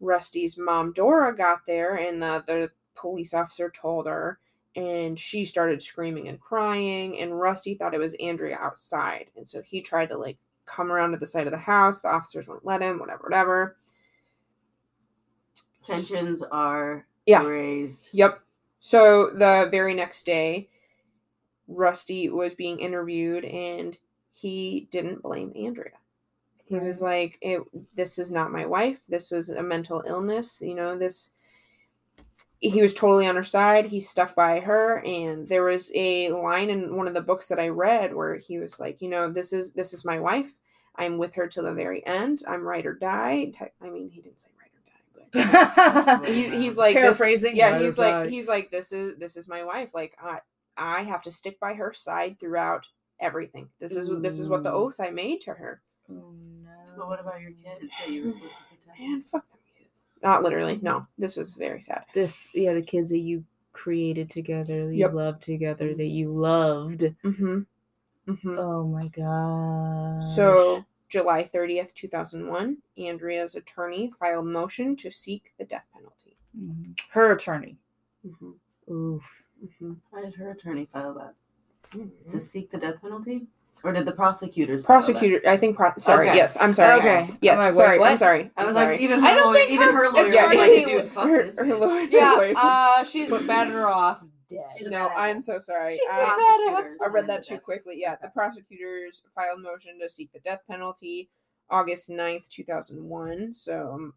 rusty's 0.00 0.58
mom 0.58 0.92
dora 0.92 1.34
got 1.36 1.60
there 1.66 1.94
and 1.96 2.20
the, 2.22 2.42
the 2.46 2.70
police 2.94 3.32
officer 3.34 3.70
told 3.70 4.06
her 4.06 4.38
and 4.74 5.18
she 5.18 5.44
started 5.44 5.82
screaming 5.82 6.28
and 6.28 6.40
crying 6.40 7.18
and 7.20 7.38
rusty 7.38 7.74
thought 7.74 7.94
it 7.94 7.98
was 8.00 8.14
andrea 8.14 8.56
outside 8.60 9.26
and 9.36 9.46
so 9.48 9.62
he 9.62 9.80
tried 9.80 10.08
to 10.08 10.16
like 10.16 10.38
come 10.66 10.90
around 10.90 11.12
to 11.12 11.18
the 11.18 11.26
side 11.26 11.46
of 11.46 11.52
the 11.52 11.58
house 11.58 12.00
the 12.00 12.08
officers 12.08 12.48
wouldn't 12.48 12.64
let 12.66 12.82
him 12.82 12.98
whatever 12.98 13.22
whatever 13.24 13.76
Tensions 15.84 16.42
are 16.42 17.06
Yeah. 17.26 17.42
raised. 17.42 18.08
Yep. 18.12 18.40
So 18.80 19.30
the 19.30 19.68
very 19.70 19.94
next 19.94 20.24
day, 20.24 20.68
Rusty 21.74 22.28
was 22.28 22.54
being 22.54 22.78
interviewed 22.80 23.44
and 23.44 23.96
he 24.32 24.88
didn't 24.90 25.22
blame 25.22 25.52
Andrea. 25.56 25.92
He 26.64 26.78
was 26.78 27.02
like, 27.02 27.38
it, 27.42 27.60
This 27.94 28.18
is 28.18 28.32
not 28.32 28.52
my 28.52 28.64
wife. 28.64 29.02
This 29.08 29.30
was 29.30 29.50
a 29.50 29.62
mental 29.62 30.02
illness. 30.06 30.60
You 30.60 30.74
know, 30.74 30.96
this. 30.96 31.30
He 32.60 32.80
was 32.80 32.94
totally 32.94 33.26
on 33.26 33.34
her 33.34 33.44
side. 33.44 33.86
He 33.86 34.00
stuck 34.00 34.34
by 34.36 34.60
her. 34.60 35.04
And 35.04 35.48
there 35.48 35.64
was 35.64 35.90
a 35.94 36.30
line 36.30 36.70
in 36.70 36.96
one 36.96 37.08
of 37.08 37.14
the 37.14 37.20
books 37.20 37.48
that 37.48 37.58
I 37.58 37.68
read 37.68 38.14
where 38.14 38.36
he 38.36 38.58
was 38.58 38.78
like, 38.80 39.02
You 39.02 39.08
know, 39.08 39.30
this 39.30 39.52
is 39.52 39.72
this 39.72 39.92
is 39.92 40.04
my 40.04 40.18
wife. 40.18 40.54
I'm 40.96 41.18
with 41.18 41.34
her 41.34 41.46
till 41.46 41.64
the 41.64 41.72
very 41.72 42.06
end. 42.06 42.42
I'm 42.46 42.62
ride 42.62 42.86
or 42.86 42.94
die. 42.94 43.52
I 43.80 43.88
mean, 43.88 44.08
he 44.10 44.20
didn't 44.20 44.40
say 44.40 44.50
ride 44.60 44.70
or 44.74 45.44
die, 45.44 46.18
but 46.20 46.28
he, 46.28 46.48
he's 46.48 46.76
like 46.78 46.94
this- 46.94 47.02
Paraphrasing, 47.02 47.56
yeah, 47.56 47.70
right 47.70 47.80
he's 47.80 47.98
like 47.98 48.24
die. 48.24 48.30
he's 48.30 48.48
like 48.48 48.70
this 48.70 48.92
is 48.92 49.16
this 49.16 49.36
is 49.36 49.48
my 49.48 49.64
wife. 49.64 49.90
Like 49.94 50.16
I 50.22 50.40
I 50.76 51.02
have 51.02 51.22
to 51.22 51.32
stick 51.32 51.58
by 51.60 51.74
her 51.74 51.92
side 51.92 52.38
throughout 52.40 52.86
everything. 53.20 53.68
This 53.80 53.92
is 53.92 54.10
this 54.22 54.38
is 54.38 54.48
what 54.48 54.62
the 54.62 54.72
oath 54.72 54.96
I 55.00 55.10
made 55.10 55.40
to 55.42 55.52
her. 55.52 55.80
Oh, 56.10 56.14
no. 56.64 56.70
But 56.96 57.08
what 57.08 57.20
about 57.20 57.40
your 57.40 57.52
kids 57.52 57.92
that 58.00 58.10
you 58.10 58.24
were 58.24 58.32
supposed 58.32 58.52
to 58.54 58.76
protect? 58.86 59.00
Man, 59.00 59.22
fuck 59.22 59.48
them 59.50 59.58
kids. 59.78 60.00
Not 60.22 60.42
literally. 60.42 60.78
No, 60.82 61.06
this 61.18 61.36
was 61.36 61.54
very 61.54 61.80
sad. 61.80 62.04
the 62.14 62.32
yeah 62.54 62.74
the 62.74 62.82
kids 62.82 63.10
that 63.10 63.18
you 63.18 63.44
created 63.72 64.30
together, 64.30 64.86
that 64.88 64.94
Yep. 64.94 65.10
you 65.10 65.16
loved 65.16 65.42
together, 65.42 65.94
that 65.94 66.06
you 66.06 66.32
loved. 66.32 67.00
Mm-hmm. 67.24 67.60
Mm-hmm. 68.28 68.58
Oh 68.58 68.84
my 68.86 69.08
god. 69.08 70.22
So 70.22 70.84
July 71.08 71.44
thirtieth, 71.44 71.94
two 71.94 72.08
thousand 72.08 72.46
one, 72.48 72.78
Andrea's 72.98 73.54
attorney 73.54 74.10
filed 74.18 74.46
motion 74.46 74.96
to 74.96 75.10
seek 75.10 75.52
the 75.58 75.64
death 75.64 75.86
penalty. 75.94 76.36
Mhm. 76.58 76.98
her 77.10 77.32
attorney. 77.32 77.78
Mm-hmm. 78.26 78.92
Oof. 78.92 79.44
Mm-hmm. 79.62 79.92
Why 80.10 80.22
did 80.22 80.34
her 80.34 80.50
attorney 80.50 80.88
file 80.92 81.14
that? 81.14 81.34
To 82.30 82.40
seek 82.40 82.70
the 82.70 82.78
death 82.78 83.00
penalty? 83.02 83.46
Or 83.84 83.92
did 83.92 84.06
the 84.06 84.12
prosecutors 84.12 84.84
file 84.86 85.00
that? 85.00 85.06
Prosecutor, 85.06 85.48
I 85.48 85.56
think. 85.56 85.76
Pro- 85.76 85.92
sorry. 85.96 86.28
Okay. 86.28 86.36
Yes, 86.38 86.56
I'm 86.60 86.72
sorry. 86.72 86.98
Okay. 87.00 87.34
Yes, 87.42 87.58
I'm 87.58 87.74
like, 87.74 87.74
wait, 87.74 87.76
sorry. 87.80 88.00
I'm 88.12 88.18
sorry. 88.18 88.50
I 88.56 88.64
was 88.64 88.74
sorry. 88.74 88.92
like, 88.94 89.00
even 89.00 89.20
her 89.20 89.26
I 89.26 89.34
don't 89.34 89.46
lawyer, 89.52 89.58
think 89.58 89.70
even 89.72 89.88
her- 89.88 90.04
her 90.06 90.10
lawyer 90.12 90.32
Yeah, 90.32 90.46
was 90.46 90.56
like, 90.56 90.84
dude, 90.86 91.08
fuck 91.08 91.28
her- 91.28 91.42
this. 91.44 91.56
her 91.58 91.74
lawyer- 91.76 92.08
Yeah, 92.10 92.52
uh, 92.56 93.04
she's 93.04 93.30
better 93.30 93.88
off 93.88 94.22
dead. 94.48 94.60
She's 94.78 94.88
no, 94.88 95.08
I'm 95.08 95.42
so 95.42 95.58
sorry. 95.58 95.92
She's 95.92 96.00
a 96.10 96.12
I- 96.14 96.18
bad 96.18 96.28
apple. 96.28 96.72
Prosecutors 96.74 96.98
I 97.04 97.06
read 97.08 97.26
that 97.26 97.42
too 97.44 97.58
quickly. 97.58 97.94
Yeah, 97.98 98.16
the 98.22 98.28
prosecutors 98.28 99.24
filed 99.34 99.60
motion 99.62 99.98
to 100.00 100.08
seek 100.08 100.32
the 100.32 100.40
death 100.40 100.60
penalty 100.68 101.28
August 101.68 102.08
9th, 102.08 102.48
2001. 102.48 103.52
So 103.54 103.90
um, 103.94 104.14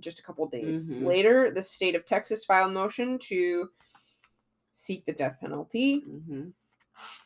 just 0.00 0.18
a 0.18 0.22
couple 0.22 0.46
days 0.48 0.90
Mhm. 0.90 1.04
later, 1.06 1.50
the 1.52 1.62
state 1.62 1.94
of 1.94 2.04
Texas 2.04 2.44
filed 2.44 2.72
motion 2.72 3.18
to 3.20 3.68
seek 4.78 5.04
the 5.06 5.12
death 5.12 5.38
penalty. 5.40 6.02
Mhm. 6.06 6.52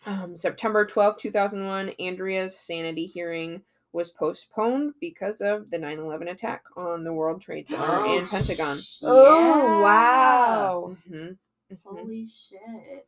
Um, 0.06 0.34
September 0.36 0.84
12th, 0.86 1.18
2001, 1.18 1.90
Andrea's 2.00 2.56
sanity 2.58 3.06
hearing 3.06 3.62
was 3.92 4.10
postponed 4.10 4.94
because 5.00 5.40
of 5.42 5.70
the 5.70 5.78
9 5.78 5.98
11 5.98 6.28
attack 6.28 6.64
on 6.76 7.04
the 7.04 7.12
World 7.12 7.40
Trade 7.42 7.68
Center 7.68 7.82
and 8.06 8.26
Pentagon. 8.26 8.78
Oh 9.02 9.80
wow. 9.82 10.96
Mhm, 11.08 11.36
mhm. 11.70 11.78
Holy 11.84 12.26
shit. 12.26 13.06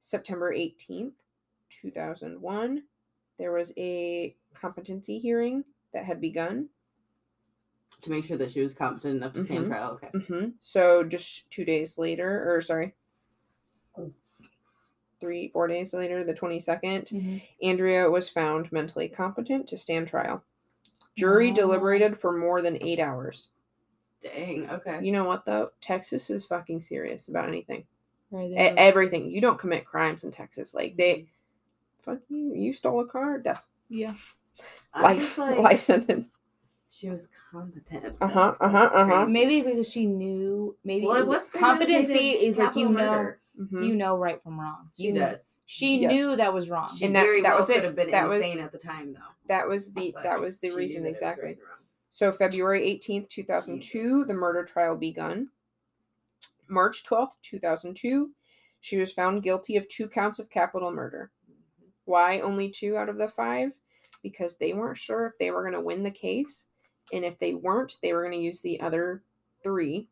September 0.00 0.52
18th, 0.52 1.12
2001, 1.68 2.82
there 3.38 3.52
was 3.52 3.72
a 3.76 4.34
competency 4.54 5.18
hearing 5.18 5.64
that 5.92 6.04
had 6.06 6.20
begun. 6.20 6.70
To 8.00 8.10
make 8.10 8.24
sure 8.24 8.38
that 8.38 8.50
she 8.50 8.60
was 8.62 8.74
competent 8.74 9.16
enough 9.16 9.34
to 9.34 9.44
stand 9.44 9.66
Mhm. 9.66 9.68
trial. 9.68 9.90
Okay. 10.02 10.10
hmm 10.26 10.48
So 10.58 11.04
just 11.04 11.48
two 11.50 11.64
days 11.64 11.98
later, 11.98 12.52
or 12.52 12.60
sorry, 12.62 12.94
three, 15.22 15.48
four 15.48 15.68
days 15.68 15.94
later, 15.94 16.24
the 16.24 16.34
22nd, 16.34 17.06
Mhm. 17.06 17.42
Andrea 17.62 18.10
was 18.10 18.28
found 18.28 18.70
mentally 18.72 19.08
competent 19.08 19.66
to 19.68 19.78
stand 19.78 20.08
trial. 20.08 20.42
Jury 21.16 21.48
Wow. 21.48 21.54
deliberated 21.54 22.18
for 22.18 22.32
more 22.36 22.60
than 22.60 22.76
eight 22.82 22.98
hours. 22.98 23.48
Dang. 24.20 24.68
Okay. 24.68 25.00
You 25.02 25.12
know 25.12 25.24
what, 25.24 25.44
though? 25.46 25.70
Texas 25.80 26.28
is 26.30 26.44
fucking 26.44 26.80
serious 26.82 27.28
about 27.28 27.48
anything. 27.48 27.86
Right 28.30 28.50
E- 28.50 28.54
there. 28.54 28.74
everything. 28.76 29.26
You 29.28 29.40
don't 29.40 29.58
commit 29.58 29.84
crimes 29.86 30.24
in 30.24 30.30
Texas. 30.30 30.74
Like, 30.74 30.96
they, 30.96 31.28
fuck 32.00 32.18
you, 32.28 32.52
you 32.54 32.72
stole 32.72 33.00
a 33.00 33.06
car, 33.06 33.38
death. 33.38 33.66
yeah. 33.88 34.14
Life, 35.00 35.38
like, 35.38 35.58
life 35.58 35.80
sentence. 35.80 36.30
She 36.90 37.08
was 37.08 37.28
competent. 37.50 38.16
Uh-huh, 38.20 38.54
uh-huh, 38.60 38.90
uh-huh. 38.92 39.26
Maybe 39.26 39.62
because 39.62 39.88
she 39.88 40.06
knew. 40.06 40.76
Maybe 40.84 41.06
Well, 41.06 41.16
it 41.16 41.20
it 41.22 41.26
was 41.26 41.44
was 41.52 41.60
competency 41.60 42.30
is 42.30 42.58
like 42.58 42.76
you 42.76 42.88
capital 42.88 42.92
know 42.92 43.12
murder. 43.12 43.40
Mhm. 43.58 43.86
you 43.86 43.94
know 43.94 44.16
right 44.16 44.42
from 44.42 44.58
wrong. 44.60 44.90
She 44.96 45.08
You- 45.08 45.14
does. 45.14 45.56
She 45.66 45.98
Yes. 46.00 46.12
knew 46.12 46.36
that 46.36 46.52
was 46.52 46.68
wrong. 46.70 46.88
She 46.96 47.04
And 47.06 47.14
that- 47.16 47.22
very 47.24 47.42
that 47.42 47.50
well 47.50 47.58
was 47.58 47.70
it. 47.70 47.74
could 47.76 47.84
have 47.84 47.94
been 47.96 48.10
That 48.10 48.28
was- 48.28 48.40
insane 48.42 48.62
at 48.64 48.72
the 48.72 48.78
time, 48.78 49.12
though. 49.12 49.20
That 49.46 49.68
was 49.68 49.92
the 49.92 50.12
But 50.12 50.22
that 50.24 50.40
was 50.40 50.60
the 50.60 50.70
reason 50.72 51.02
knew 51.02 51.04
that 51.04 51.08
it 51.08 51.12
was 51.12 51.22
exactly. 51.22 51.48
right. 51.48 51.58
So 52.10 52.30
February 52.32 52.84
18th, 52.84 53.28
2002, 53.28 54.24
the 54.24 54.34
murder 54.34 54.64
trial 54.64 54.96
begun. 54.96 55.50
March 56.68 57.04
12th, 57.04 57.36
2002, 57.42 58.34
she 58.80 58.96
was 58.98 59.12
found 59.12 59.42
guilty 59.42 59.76
of 59.76 59.88
two 59.88 60.08
counts 60.08 60.38
of 60.38 60.50
capital 60.50 60.90
murder. 60.90 61.30
Why 62.04 62.40
only 62.40 62.70
two 62.70 62.96
out 62.96 63.08
of 63.08 63.16
the 63.18 63.28
five? 63.28 63.72
Because 64.22 64.56
they 64.56 64.72
weren't 64.72 64.98
sure 64.98 65.26
if 65.26 65.38
they 65.38 65.50
were 65.50 65.62
going 65.62 65.74
to 65.74 65.80
win 65.80 66.02
the 66.02 66.10
case. 66.10 66.68
And 67.12 67.24
if 67.24 67.38
they 67.38 67.54
weren't, 67.54 67.98
they 68.02 68.12
were 68.12 68.22
going 68.22 68.32
to 68.32 68.38
use 68.44 68.60
the 68.60 68.80
other 68.80 69.22
three 69.62 70.08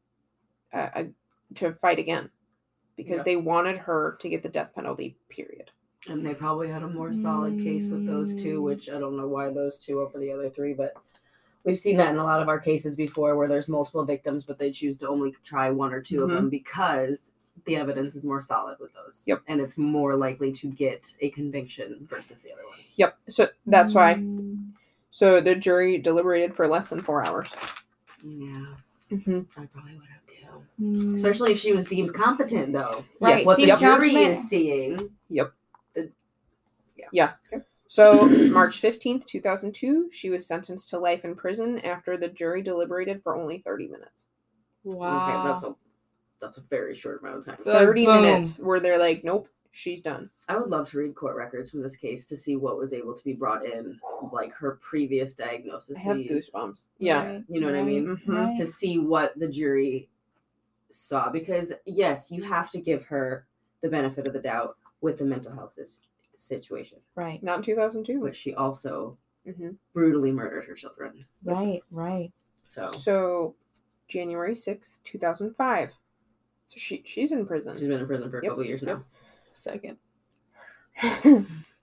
uh, 0.72 0.90
uh, 0.94 1.04
to 1.54 1.74
fight 1.74 1.98
again. 1.98 2.30
Because 3.02 3.18
Yeah. 3.18 3.22
they 3.22 3.36
wanted 3.36 3.78
her 3.78 4.16
to 4.20 4.28
get 4.28 4.42
the 4.42 4.48
death 4.50 4.74
penalty, 4.74 5.16
period. 5.30 5.70
And 6.08 6.24
they 6.24 6.34
probably 6.34 6.68
had 6.68 6.82
a 6.82 6.88
more 6.88 7.12
solid 7.14 7.58
case 7.62 7.86
with 7.86 8.06
those 8.06 8.36
two, 8.36 8.60
Mm. 8.60 8.64
which 8.64 8.90
I 8.90 8.98
don't 8.98 9.16
know 9.16 9.26
why 9.26 9.50
those 9.50 9.78
two 9.78 10.00
over 10.00 10.18
the 10.18 10.30
other 10.32 10.50
three, 10.50 10.74
but 10.74 10.94
we've 11.64 11.78
seen 11.78 11.96
that 11.96 12.10
in 12.10 12.18
a 12.18 12.24
lot 12.24 12.42
of 12.42 12.48
our 12.48 12.58
cases 12.58 12.94
before 12.96 13.36
where 13.36 13.48
there's 13.48 13.68
multiple 13.68 14.04
victims, 14.04 14.44
but 14.44 14.58
they 14.58 14.70
choose 14.70 14.98
to 14.98 15.08
only 15.08 15.34
try 15.44 15.70
one 15.70 15.92
or 15.94 16.02
2 16.02 16.18
Mhm. 16.20 16.24
of 16.24 16.30
them 16.30 16.48
because 16.50 17.32
the 17.64 17.76
evidence 17.76 18.14
is 18.16 18.24
more 18.24 18.40
solid 18.42 18.78
with 18.80 18.92
those. 18.94 19.22
Yep. 19.26 19.42
And 19.46 19.60
it's 19.60 19.76
more 19.78 20.14
likely 20.16 20.52
to 20.52 20.66
get 20.68 21.14
a 21.20 21.30
conviction 21.30 22.06
versus 22.08 22.42
the 22.42 22.52
other 22.52 22.66
ones. 22.66 22.92
Yep. 22.96 23.18
So 23.28 23.48
that's 23.66 23.94
why 23.94 24.14
Mm. 24.14 24.72
So 25.12 25.40
the 25.40 25.56
jury 25.56 25.98
deliberated 25.98 26.54
for 26.54 26.68
less 26.68 26.88
than 26.90 27.02
four 27.02 27.26
hours. 27.26 27.54
Yeah, 28.22 28.74
Mm-hmm. 29.10 29.40
I 29.56 29.66
probably 29.66 29.96
would 29.96 30.08
have 30.08 30.19
too. 30.19 30.19
Mm. 30.80 31.14
Especially 31.16 31.52
if 31.52 31.58
she 31.58 31.72
was 31.72 31.84
deemed 31.84 32.14
competent, 32.14 32.72
though. 32.72 33.04
Right. 33.20 33.44
What 33.44 33.56
the 33.58 33.66
jury 33.66 33.78
competent. 34.14 34.16
is 34.16 34.48
seeing. 34.48 34.98
Yep. 35.28 35.52
Yeah. 36.96 37.06
Yeah. 37.12 37.32
Okay. 37.52 37.64
So 37.86 38.22
March 38.52 38.80
15th, 38.80 39.26
2002, 39.26 40.10
she 40.12 40.30
was 40.30 40.46
sentenced 40.46 40.88
to 40.90 40.98
life 40.98 41.24
in 41.24 41.34
prison 41.34 41.80
after 41.80 42.16
the 42.16 42.28
jury 42.28 42.62
deliberated 42.62 43.22
for 43.22 43.34
only 43.36 43.58
30 43.58 43.88
minutes. 43.88 44.26
Wow. 44.84 45.26
Okay, 45.28 45.48
that's 45.48 45.64
a 45.64 45.74
that's 46.40 46.56
a 46.58 46.62
very 46.70 46.94
short 46.94 47.20
amount 47.20 47.38
of 47.38 47.44
time. 47.46 47.56
They're 47.64 47.86
30 47.86 48.06
boom. 48.06 48.22
minutes 48.22 48.58
where 48.60 48.80
they're 48.80 48.98
like, 48.98 49.24
nope, 49.24 49.48
she's 49.72 50.00
done. 50.00 50.30
I 50.48 50.56
would 50.56 50.70
love 50.70 50.88
to 50.90 50.98
read 50.98 51.14
court 51.14 51.36
records 51.36 51.70
from 51.70 51.82
this 51.82 51.96
case 51.96 52.26
to 52.26 52.36
see 52.36 52.56
what 52.56 52.78
was 52.78 52.92
able 52.94 53.14
to 53.14 53.24
be 53.24 53.32
brought 53.34 53.64
in, 53.66 53.98
like 54.32 54.54
her 54.54 54.78
previous 54.80 55.34
diagnosis. 55.34 55.98
I 55.98 56.02
have 56.02 56.16
goosebumps. 56.18 56.86
Yeah. 56.98 57.26
Right, 57.26 57.44
You 57.48 57.60
know 57.60 57.66
what 57.66 57.76
I 57.76 57.82
mean? 57.82 58.08
right, 58.08 58.26
Mhm. 58.26 58.46
right. 58.48 58.56
to 58.56 58.66
see 58.66 58.98
what 58.98 59.36
the 59.38 59.48
jury 59.48 60.08
saw 60.90 61.30
because 61.30 61.72
yes 61.86 62.30
you 62.30 62.42
have 62.42 62.70
to 62.70 62.78
give 62.80 63.04
her 63.04 63.46
the 63.82 63.88
benefit 63.88 64.26
of 64.26 64.32
the 64.32 64.38
doubt 64.40 64.76
with 65.00 65.18
the 65.18 65.24
mental 65.24 65.52
health 65.52 65.74
is- 65.78 66.10
situation 66.36 66.98
Right, 67.14 67.42
Not 67.42 67.58
in 67.58 67.62
2002. 67.64 68.20
but 68.22 68.34
she 68.36 68.54
also 68.54 69.16
hmm 69.44 69.70
brutally 69.92 70.32
murdered 70.32 70.64
her 70.66 70.74
children 70.74 71.24
right, 71.44 71.82
right. 71.90 72.32
so 72.62 72.86
So 72.88 73.54
January 74.08 74.54
6th, 74.54 75.02
2005. 75.04 75.90
So 76.64 76.74
she 76.76 77.02
she's 77.06 77.32
in 77.32 77.46
prison. 77.46 77.76
She's 77.76 77.88
been 77.88 78.00
in 78.00 78.06
prison 78.06 78.30
for 78.30 78.38
a 78.38 78.42
Yep, 78.42 78.50
couple 78.50 78.64
years 78.64 78.82
yep. 78.82 78.98
now 78.98 79.04
Second. 79.52 79.96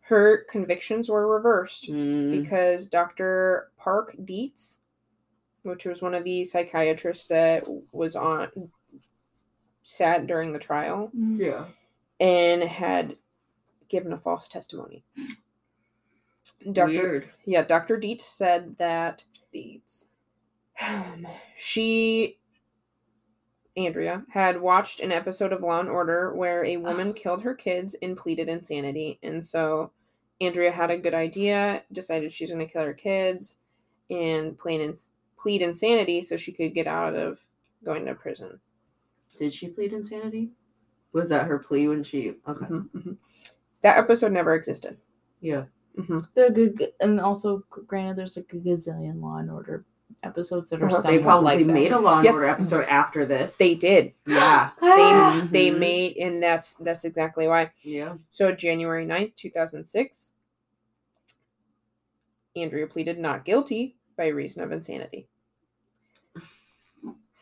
Her 0.01 0.45
convictions 0.49 1.09
were 1.09 1.27
reversed 1.27 1.89
Mm, 1.89 2.31
because 2.31 2.87
Dr. 2.87 3.71
Park 3.77 4.15
Dietz, 4.23 4.79
which 5.63 5.85
was 5.85 6.01
one 6.01 6.13
of 6.13 6.23
the 6.23 6.45
psychiatrists 6.45 7.27
that 7.27 7.65
was 7.91 8.15
on 8.15 8.49
sat 9.89 10.27
during 10.27 10.51
the 10.51 10.59
trial 10.59 11.09
mm-hmm. 11.15 11.41
yeah 11.41 11.63
and 12.19 12.61
had 12.61 13.15
given 13.87 14.11
a 14.11 14.17
false 14.17 14.49
testimony. 14.49 15.05
Dr. 16.71 16.87
weird 16.87 17.29
Yeah, 17.45 17.63
Dr. 17.63 17.97
Dietz 17.97 18.25
said 18.25 18.75
that 18.79 19.23
Deeds. 19.53 20.05
she 21.55 22.37
Andrea 23.77 24.25
had 24.29 24.59
watched 24.59 24.99
an 24.99 25.13
episode 25.13 25.53
of 25.53 25.61
Law 25.61 25.79
and 25.79 25.89
Order 25.89 26.33
where 26.35 26.65
a 26.65 26.77
woman 26.77 27.13
killed 27.15 27.43
her 27.43 27.53
kids 27.53 27.95
and 28.01 28.17
pleaded 28.17 28.49
insanity. 28.49 29.19
And 29.23 29.45
so 29.45 29.91
Andrea 30.41 30.71
had 30.71 30.91
a 30.91 30.97
good 30.97 31.13
idea, 31.13 31.83
decided 31.93 32.33
she's 32.33 32.51
going 32.51 32.65
to 32.65 32.71
kill 32.71 32.83
her 32.83 32.93
kids 32.93 33.59
and 34.09 34.57
plain 34.57 34.81
ins- 34.81 35.11
plead 35.37 35.61
insanity 35.61 36.21
so 36.21 36.35
she 36.35 36.51
could 36.51 36.73
get 36.73 36.87
out 36.87 37.13
of 37.13 37.39
going 37.85 38.05
to 38.05 38.15
prison. 38.15 38.59
Did 39.37 39.53
she 39.53 39.67
plead 39.67 39.93
insanity 39.93 40.49
was 41.13 41.29
that 41.29 41.47
her 41.47 41.59
plea 41.59 41.87
when 41.87 42.03
she 42.03 42.35
okay 42.47 42.65
Mhm, 42.65 42.89
mhm. 42.91 43.17
That 43.81 43.97
episode 43.97 44.31
never 44.31 44.53
existed. 44.55 44.97
yeah 45.41 45.65
hmm 45.95 46.17
They're 46.33 46.51
good, 46.51 46.93
and 46.99 47.19
also 47.19 47.63
granted, 47.69 48.17
there's 48.17 48.35
like 48.37 48.51
a 48.53 48.57
gazillion 48.57 49.21
Law 49.21 49.37
and 49.37 49.49
Order 49.51 49.85
episodes 50.23 50.69
that 50.69 50.81
are 50.81 50.87
Uh-huh. 50.87 51.01
they 51.01 51.19
probably 51.19 51.57
like 51.57 51.67
that. 51.67 51.73
made 51.73 51.91
a 51.91 51.99
law 51.99 52.17
and 52.17 52.25
Yes. 52.25 52.33
order 52.35 52.47
episode 52.47 52.85
after 52.85 53.25
this 53.25 53.57
They 53.57 53.75
did. 53.75 54.13
yeah 54.25 54.71
They 54.81 55.47
they 55.51 55.71
Mhm. 55.71 55.79
made 55.79 56.17
and 56.17 56.41
that's 56.41 56.73
that's 56.75 57.05
exactly 57.05 57.47
why. 57.47 57.71
yeah 57.83 58.15
So 58.29 58.51
January 58.51 59.05
9th, 59.05 59.35
2006, 59.35 60.33
Andrea 62.55 62.87
pleaded 62.87 63.19
not 63.19 63.45
guilty 63.45 63.95
by 64.15 64.27
reason 64.27 64.63
of 64.63 64.71
insanity. 64.71 65.27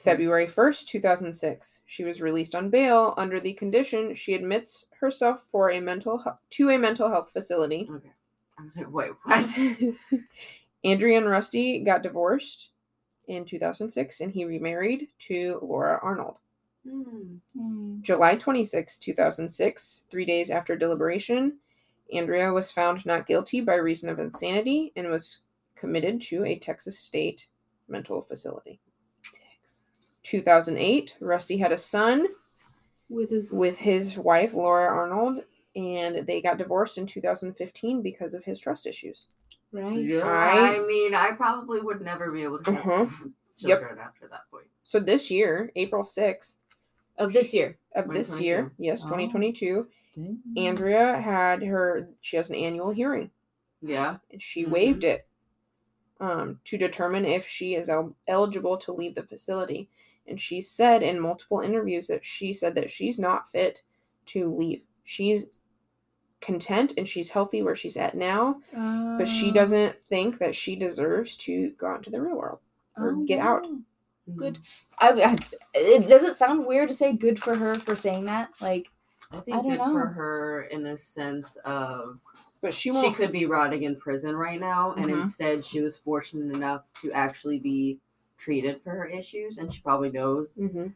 February 0.06 0.46
1st, 0.46 0.88
2006, 0.88 1.82
she 1.86 2.04
was 2.04 2.22
released 2.22 2.56
on 2.56 2.70
bail 2.70 3.14
under 3.18 3.40
the 3.40 3.54
condition 3.54 4.14
she 4.14 4.36
admits 4.36 4.86
herself 5.00 5.44
for 5.52 5.72
a 5.72 5.80
mental 5.80 6.24
to 6.52 6.70
a 6.70 6.78
mental 6.78 7.10
health 7.10 7.32
facility. 7.32 7.90
okay 7.92 8.12
I 8.58 8.64
was 8.64 8.78
like, 8.78 8.92
wait 8.94 9.12
what 9.24 9.90
Andrea 10.86 11.18
and 11.18 11.30
Rusty 11.30 11.84
got 11.84 12.04
divorced 12.04 12.70
in 13.28 13.46
2006 13.46 14.22
and 14.22 14.32
he 14.32 14.46
remarried 14.46 15.08
to 15.20 15.60
Laura 15.62 16.00
Arnold. 16.02 16.40
Hmm. 16.88 17.38
Mm. 17.58 18.02
July 18.02 18.36
26, 18.36 19.00
2006, 19.00 20.04
three 20.12 20.26
days 20.26 20.52
after 20.52 20.76
deliberation, 20.76 21.58
Andrea 22.14 22.54
was 22.54 22.72
found 22.72 23.06
not 23.06 23.26
guilty 23.26 23.62
by 23.62 23.76
reason 23.76 24.10
of 24.10 24.20
insanity 24.20 24.94
and 24.96 25.10
was 25.10 25.40
committed 25.76 26.22
to 26.22 26.46
a 26.46 26.60
Texas 26.60 27.00
state 27.00 27.48
mental 27.88 28.22
facility. 28.22 28.80
2008, 30.36 31.16
Rusty 31.22 31.58
had 31.58 31.72
a 31.72 31.78
son 31.78 32.28
With 33.10 33.30
his 33.30 33.52
with 33.52 33.78
his 33.78 34.18
wife, 34.18 34.54
Laura 34.56 34.88
Arnold, 34.88 35.44
and 35.76 36.26
they 36.28 36.42
got 36.42 36.58
divorced 36.58 36.98
in 36.98 37.06
2015 37.06 38.02
because 38.02 38.34
of 38.34 38.44
his 38.44 38.60
trust 38.60 38.86
issues. 38.88 39.28
right. 39.72 39.98
Yeah, 40.00 40.24
I- 40.26 40.78
I 40.78 40.80
mean, 40.88 41.14
I 41.14 41.32
probably 41.34 41.82
would 41.82 42.02
never 42.02 42.32
be 42.32 42.44
able 42.44 42.64
to 42.64 42.72
have 42.74 42.86
Uh-huh. 43.14 43.28
Yep. 43.58 43.82
after 44.00 44.28
that 44.30 44.50
point. 44.50 44.68
So 44.84 45.00
this 45.00 45.30
year, 45.30 45.72
April 45.76 46.04
6th 46.04 46.60
Of 47.18 47.32
this 47.34 47.54
year. 47.54 47.78
of 47.96 48.08
this 48.10 48.40
year, 48.40 48.72
yes, 48.78 49.02
Oh. 49.04 49.10
2022, 49.10 49.88
Dang. 50.14 50.42
Andrea 50.58 51.20
had 51.20 51.62
her, 51.64 52.10
she 52.22 52.38
has 52.38 52.50
an 52.50 52.56
annual 52.56 52.92
hearing. 52.92 53.32
Yeah. 53.82 54.18
and 54.32 54.42
she 54.42 54.66
Mhm. 54.66 54.70
waived 54.72 55.04
it 55.04 55.28
um, 56.22 56.60
to 56.64 56.78
determine 56.78 57.26
if 57.26 57.46
she 57.46 57.76
is 57.76 57.90
el- 57.90 58.16
eligible 58.28 58.78
to 58.78 58.94
leave 58.94 59.16
the 59.16 59.24
facility. 59.24 59.90
And 60.28 60.40
she 60.40 60.62
said 60.62 61.04
in 61.04 61.20
multiple 61.20 61.60
interviews 61.62 62.08
that 62.08 62.26
she 62.26 62.52
said 62.54 62.76
that 62.76 62.90
she's 62.92 63.20
not 63.20 63.48
fit 63.48 63.84
to 64.28 64.54
leave. 64.54 64.84
She's 65.04 65.58
content 66.42 66.94
and 66.98 67.08
she's 67.08 67.30
healthy 67.30 67.62
where 67.64 67.76
she's 67.76 67.98
at 67.98 68.16
now, 68.16 68.60
but 69.18 69.28
she 69.28 69.50
Oh. 69.50 69.54
doesn't 69.54 70.04
think 70.06 70.38
that 70.40 70.54
she 70.56 70.76
deserves 70.76 71.36
to 71.38 71.72
go 71.72 71.88
out 71.88 71.98
into 71.98 72.12
the 72.12 72.22
real 72.22 72.38
world. 72.38 72.60
or 72.98 73.12
Oh, 73.12 73.24
get 73.26 73.40
out. 73.40 73.66
Good. 74.38 74.58
I, 75.00 75.10
I 75.10 75.38
it 75.74 76.08
doesn't 76.08 76.36
sound 76.36 76.66
weird 76.66 76.90
to 76.90 76.96
say 76.96 77.12
good 77.14 77.38
for 77.38 77.56
her 77.56 77.76
for 77.76 77.96
saying 77.96 78.26
that? 78.26 78.50
Like 78.62 78.90
I 79.32 79.40
think 79.42 79.58
I 79.58 79.62
don't 79.62 79.70
good 79.72 79.80
for 79.92 80.08
her 80.08 80.62
in 80.64 80.86
a 80.88 80.98
sense 80.98 81.58
of 81.66 82.20
But 82.62 82.74
she 82.74 82.90
she 82.90 82.92
won't. 82.92 83.16
could 83.16 83.32
be 83.32 83.46
rotting 83.48 83.84
in 83.84 83.98
prison 83.98 84.36
right 84.36 84.60
now, 84.62 84.94
and 84.94 85.06
Mhm. 85.08 85.22
instead 85.24 85.66
she 85.66 85.82
was 85.82 85.98
fortunate 85.98 86.56
enough 86.56 86.84
to 87.02 87.12
actually 87.12 87.60
be 87.60 88.00
treated 88.38 88.82
for 88.84 88.92
her 88.92 89.06
issues, 89.06 89.58
and 89.58 89.72
she 89.74 89.82
probably 89.82 90.12
knows 90.12 90.56
Mhm. 90.56 90.94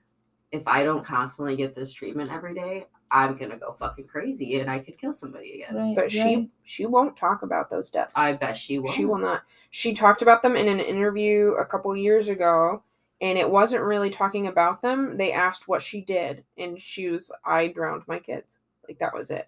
if 0.52 0.64
I 0.68 0.84
don't 0.84 1.04
constantly 1.06 1.56
get 1.56 1.76
this 1.76 1.94
treatment 1.94 2.32
every 2.32 2.54
day, 2.54 2.88
I'm 3.12 3.38
gonna 3.38 3.58
go 3.58 3.74
fucking 3.74 4.08
crazy 4.08 4.60
and 4.60 4.70
I 4.70 4.80
could 4.80 4.98
kill 5.00 5.14
somebody 5.14 5.62
again. 5.64 5.76
right, 5.76 5.96
But 5.96 6.12
she 6.12 6.20
right. 6.36 6.50
she 6.64 6.86
won't 6.86 7.18
talk 7.18 7.42
about 7.42 7.70
those 7.70 7.90
deaths. 7.90 8.14
I 8.16 8.34
bet 8.34 8.56
she 8.58 8.78
will. 8.80 8.92
She 8.92 9.06
will 9.06 9.18
not. 9.18 9.44
She 9.72 9.94
talked 9.94 10.22
about 10.22 10.42
them 10.44 10.56
in 10.56 10.68
an 10.68 10.80
interview 10.80 11.52
a 11.54 11.66
couple 11.66 11.96
years 11.96 12.30
ago, 12.30 12.84
and 13.22 13.38
it 13.38 13.50
wasn't 13.50 13.84
really 13.84 14.10
talking 14.12 14.46
about 14.48 14.82
them. 14.82 15.18
They 15.18 15.32
asked 15.32 15.68
what 15.68 15.82
she 15.82 16.02
did, 16.02 16.44
and 16.58 16.80
she 16.80 17.10
was, 17.10 17.32
"I 17.44 17.68
drowned 17.70 18.04
my 18.08 18.20
kids." 18.20 18.60
Like 18.88 19.00
that 19.00 19.14
was 19.14 19.32
it. 19.32 19.48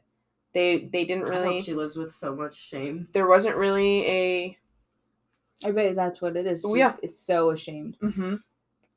They 0.54 0.90
they 0.92 1.06
didn't 1.06 1.32
I 1.32 1.36
hope 1.36 1.44
really. 1.46 1.62
she 1.62 1.74
lives 1.74 1.96
with 1.96 2.14
so 2.14 2.36
much 2.36 2.56
shame. 2.56 3.08
There 3.12 3.28
wasn't 3.28 3.56
really 3.58 4.06
a. 4.08 4.58
I 5.64 5.72
bet 5.72 5.96
that's 5.96 6.22
what 6.22 6.36
it 6.36 6.46
is. 6.48 6.64
Oh, 6.66 6.74
She 6.74 6.80
yeah. 6.80 6.96
is 7.04 7.18
so 7.18 7.52
ashamed. 7.52 7.98
Mm-hmm. 8.02 8.36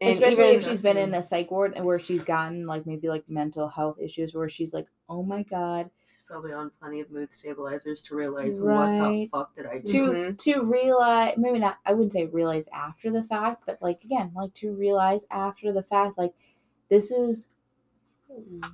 Especially 0.00 0.44
even, 0.48 0.56
if 0.58 0.64
she's 0.64 0.82
been 0.82 0.96
in 0.96 1.14
a 1.14 1.22
psych 1.22 1.50
ward 1.50 1.74
and 1.74 1.84
where 1.84 1.98
she's 1.98 2.22
gotten 2.24 2.66
like 2.66 2.84
maybe 2.84 3.08
like 3.08 3.28
mental 3.28 3.68
health 3.68 3.98
issues 4.00 4.34
where 4.34 4.48
she's 4.48 4.74
like, 4.74 4.88
oh 5.08 5.22
my 5.22 5.42
god, 5.44 5.90
She's 6.06 6.22
probably 6.26 6.52
on 6.52 6.70
plenty 6.80 7.00
of 7.00 7.10
mood 7.10 7.32
stabilizers 7.32 8.02
to 8.02 8.16
realize 8.16 8.60
what 8.60 8.86
the 8.98 9.28
fuck 9.32 9.54
did 9.56 9.66
I 9.66 9.78
do. 9.78 9.92
to 9.92 10.32
to 10.34 10.62
realize 10.64 11.34
maybe 11.38 11.58
not 11.58 11.78
I 11.86 11.92
wouldn't 11.94 12.12
say 12.12 12.26
realize 12.26 12.68
after 12.68 13.10
the 13.10 13.22
fact, 13.22 13.62
but 13.66 13.80
like 13.80 14.02
again, 14.04 14.32
like 14.34 14.52
to 14.54 14.72
realize 14.72 15.26
after 15.30 15.72
the 15.72 15.82
fact, 15.82 16.18
like 16.18 16.34
this 16.90 17.10
is 17.10 17.48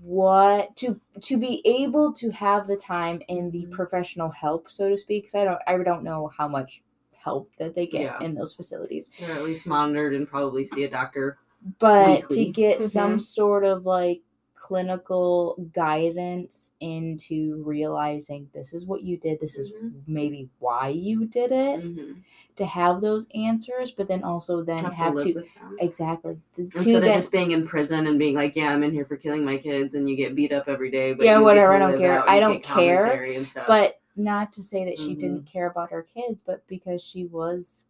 what 0.03 0.75
to 0.77 1.01
to 1.21 1.37
be 1.37 1.61
able 1.65 2.13
to 2.15 2.31
have 2.31 2.67
the 2.67 2.77
time 2.77 3.23
and 3.29 3.53
the 3.53 3.67
Mhm. 3.67 3.73
professional 3.73 4.31
help, 4.31 4.71
so 4.71 4.89
to 4.89 4.97
speak. 4.99 5.25
Because 5.25 5.35
I 5.35 5.45
don't 5.45 5.61
I 5.67 5.77
don't 5.79 6.03
know 6.03 6.29
how 6.29 6.49
much 6.49 6.83
help 7.23 7.51
that 7.59 7.75
they 7.75 7.87
get 7.87 8.03
Yeah. 8.03 8.19
in 8.21 8.35
those 8.35 8.55
facilities. 8.55 9.09
Or 9.23 9.33
at 9.33 9.45
least 9.45 9.67
monitored 9.67 10.15
and 10.15 10.29
probably 10.29 10.65
see 10.65 10.85
a 10.85 10.91
doctor. 10.91 11.39
but 11.79 12.09
weekly. 12.31 12.47
to 12.47 12.51
get 12.53 12.79
Mhm. 12.79 12.89
some 12.89 13.19
sort 13.19 13.65
of 13.65 13.85
like 13.85 14.23
clinical 14.55 15.57
guidance 15.75 16.73
into 16.81 17.63
realizing 17.65 18.49
this 18.55 18.73
is 18.73 18.87
what 18.87 19.03
you 19.03 19.19
did 19.19 19.39
this 19.41 19.59
is 19.59 19.71
Mhm. 19.73 19.93
maybe 20.07 20.49
why 20.59 20.89
you 20.89 21.27
did 21.27 21.53
it 21.53 21.81
Mm-hmm. 21.85 22.13
to 22.57 22.65
have 22.65 23.03
those 23.03 23.27
answers 23.35 23.91
but 23.91 24.09
then 24.09 24.23
also 24.25 24.63
then 24.63 24.85
Have, 24.85 24.95
have, 24.95 25.13
to 25.13 25.17
live 25.19 25.27
to, 25.27 25.35
with 25.35 25.47
exactly 25.81 26.39
to 26.55 26.63
Instead 26.63 27.05
of 27.05 27.13
just 27.13 27.31
being 27.31 27.51
in 27.51 27.67
prison 27.69 28.07
and 28.07 28.19
being 28.19 28.35
like, 28.37 28.57
yeah, 28.57 28.73
I'm 28.73 28.83
in 28.83 28.93
here 28.93 29.05
for 29.05 29.17
killing 29.19 29.45
my 29.45 29.59
kids, 29.59 29.95
and 29.95 30.09
you 30.09 30.17
get 30.17 30.35
beat 30.35 30.53
up 30.53 30.67
every 30.67 30.91
day. 30.91 31.13
But 31.13 31.27
Yeah, 31.27 31.41
whatever, 31.41 31.75
I 31.75 31.79
don't 31.79 31.99
care. 31.99 32.27
I 32.27 32.41
don't 32.41 32.63
care, 32.63 33.25
And 33.25 33.47
stuff. 33.47 33.67
but 33.67 34.00
not 34.25 34.53
to 34.55 34.63
say 34.63 34.85
that 34.85 34.99
she 34.99 35.15
Mhm. 35.15 35.21
didn't 35.21 35.47
care 35.47 35.71
about 35.71 35.91
her 35.91 36.03
kids, 36.03 36.41
but 36.45 36.67
because 36.67 37.03
she 37.03 37.27
was 37.27 37.87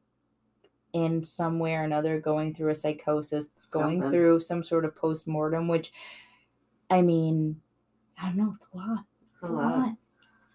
in 0.92 1.22
some 1.22 1.58
way 1.58 1.74
or 1.74 1.82
another 1.84 2.18
going 2.20 2.54
through 2.54 2.70
a 2.70 2.74
psychosis, 2.74 3.50
going 3.70 4.00
Something. 4.00 4.10
through 4.18 4.40
some 4.40 4.62
sort 4.64 4.84
of 4.84 4.96
post 4.96 5.28
mortem, 5.28 5.68
which 5.68 5.92
I 6.90 7.02
mean, 7.02 7.60
I 8.20 8.26
don't 8.26 8.36
know, 8.36 8.52
it's 8.54 8.66
a 8.72 8.76
lot. 8.76 9.04
It's 9.40 9.50
a 9.50 9.52
lot. 9.52 9.96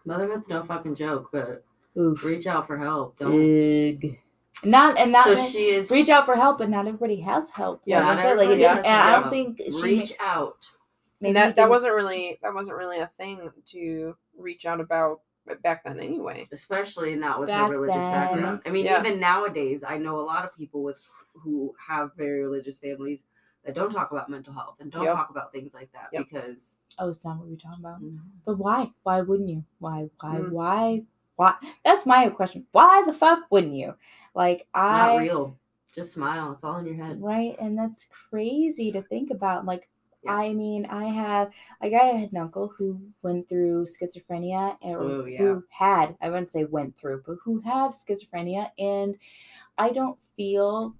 Motherhood's 0.04 0.50
no 0.50 0.62
fucking 0.64 0.96
joke, 0.96 1.30
but 1.32 1.64
Oof. 1.98 2.24
reach 2.26 2.46
out 2.48 2.68
for 2.68 2.78
help. 2.78 3.18
Don't. 3.18 3.32
Ugh. 3.34 4.18
Not 4.64 4.98
and 4.98 5.12
not 5.12 5.24
so 5.26 5.36
that- 5.36 5.50
she 5.50 5.68
is. 5.70 5.90
reach 5.92 6.10
out 6.10 6.26
for 6.26 6.36
help, 6.36 6.58
but 6.58 6.70
not 6.70 6.86
everybody 6.88 7.22
has 7.22 7.50
help. 7.50 7.82
Yeah, 7.86 8.00
Like 8.00 8.08
I 8.08 8.14
not 8.16 8.22
said, 8.22 8.38
like, 8.38 8.48
it 8.50 8.52
everybody 8.52 8.60
didn't- 8.60 8.76
has 8.78 8.86
and 8.86 8.96
I 9.16 9.20
don't 9.22 9.30
think 9.30 9.58
she 9.66 9.82
reach 9.84 10.14
out. 10.20 10.70
maybe 11.22 11.30
and 11.30 11.38
that, 11.38 11.56
that 11.56 11.70
wasn't 11.70 11.96
really 11.96 12.38
that 12.42 12.54
wasn't 12.54 12.78
really 12.78 13.00
a 13.00 13.08
thing 13.08 13.50
to 13.68 14.16
reach 14.38 14.66
out 14.66 14.82
about 14.82 15.22
back 15.64 15.84
then 15.84 16.00
anyway. 16.00 16.48
especially 16.52 17.16
not 17.16 17.40
with 17.40 17.50
Back 17.50 17.70
her 17.70 17.80
religious 17.80 18.06
then. 18.06 18.12
background. 18.12 18.62
I 18.66 18.70
mean, 18.70 18.86
Yeah. 18.86 19.00
even 19.00 19.20
nowadays, 19.20 19.84
I 19.84 19.98
know 19.98 20.20
a 20.20 20.22
lot 20.26 20.44
of 20.46 20.56
people 20.56 20.84
with 20.84 20.98
who 21.34 21.74
have 21.86 22.12
very 22.16 22.42
religious 22.42 22.80
families 22.80 23.26
that 23.64 23.76
don't 23.76 23.92
talk 23.92 24.12
about 24.12 24.30
mental 24.30 24.54
health 24.54 24.78
and 24.80 24.92
don't 24.92 25.04
Yep. 25.04 25.16
talk 25.16 25.30
about 25.30 25.52
things 25.52 25.74
like 25.74 25.92
that 25.92 26.10
Yep. 26.14 26.24
because 26.26 26.78
Oh, 26.98 27.10
it's 27.10 27.26
not 27.26 27.38
what 27.38 27.48
we're 27.48 27.56
talking 27.58 27.84
about. 27.84 28.02
mm, 28.02 28.20
But 28.46 28.58
why? 28.58 28.92
Why 29.04 29.22
wouldn't 29.22 29.50
you? 29.50 29.64
Why? 29.80 30.10
Why? 30.22 30.38
Mm. 30.40 30.52
Why? 30.52 31.04
Why? 31.36 31.56
That's 31.84 32.06
my 32.06 32.30
question. 32.30 32.66
Why 32.72 33.04
the 33.06 33.12
fuck 33.14 33.40
wouldn't 33.52 33.74
you? 33.74 33.96
Like 34.34 34.60
it's 34.62 34.70
I 34.74 34.92
not 35.14 35.18
real. 35.20 35.58
Just 35.94 36.14
smile. 36.14 36.52
It's 36.54 36.64
all 36.64 36.78
in 36.78 36.86
your 36.86 36.96
head. 36.96 37.22
right, 37.22 37.56
and 37.60 37.78
that's 37.78 38.06
crazy 38.30 38.92
to 38.92 39.02
think 39.02 39.30
about. 39.32 39.66
Like 39.66 39.90
Yeah. 40.26 40.34
I 40.34 40.54
mean, 40.54 40.86
I 40.88 41.06
have 41.06 41.54
like 41.82 41.94
I 41.94 42.06
had 42.06 42.32
an 42.32 42.38
uncle 42.38 42.68
who 42.78 43.02
went 43.22 43.48
through 43.50 43.86
schizophrenia 43.86 44.78
and 44.82 44.96
Oh, 44.98 45.26
yeah. 45.26 45.38
who 45.38 45.64
had 45.70 46.18
I 46.22 46.30
wouldn't 46.30 46.50
say 46.50 46.64
went 46.66 46.98
through, 46.98 47.24
but 47.26 47.38
who 47.44 47.60
had 47.62 47.92
schizophrenia, 47.92 48.72
and 48.80 49.18
I 49.78 49.90
don't 49.92 50.20
feel 50.38 50.96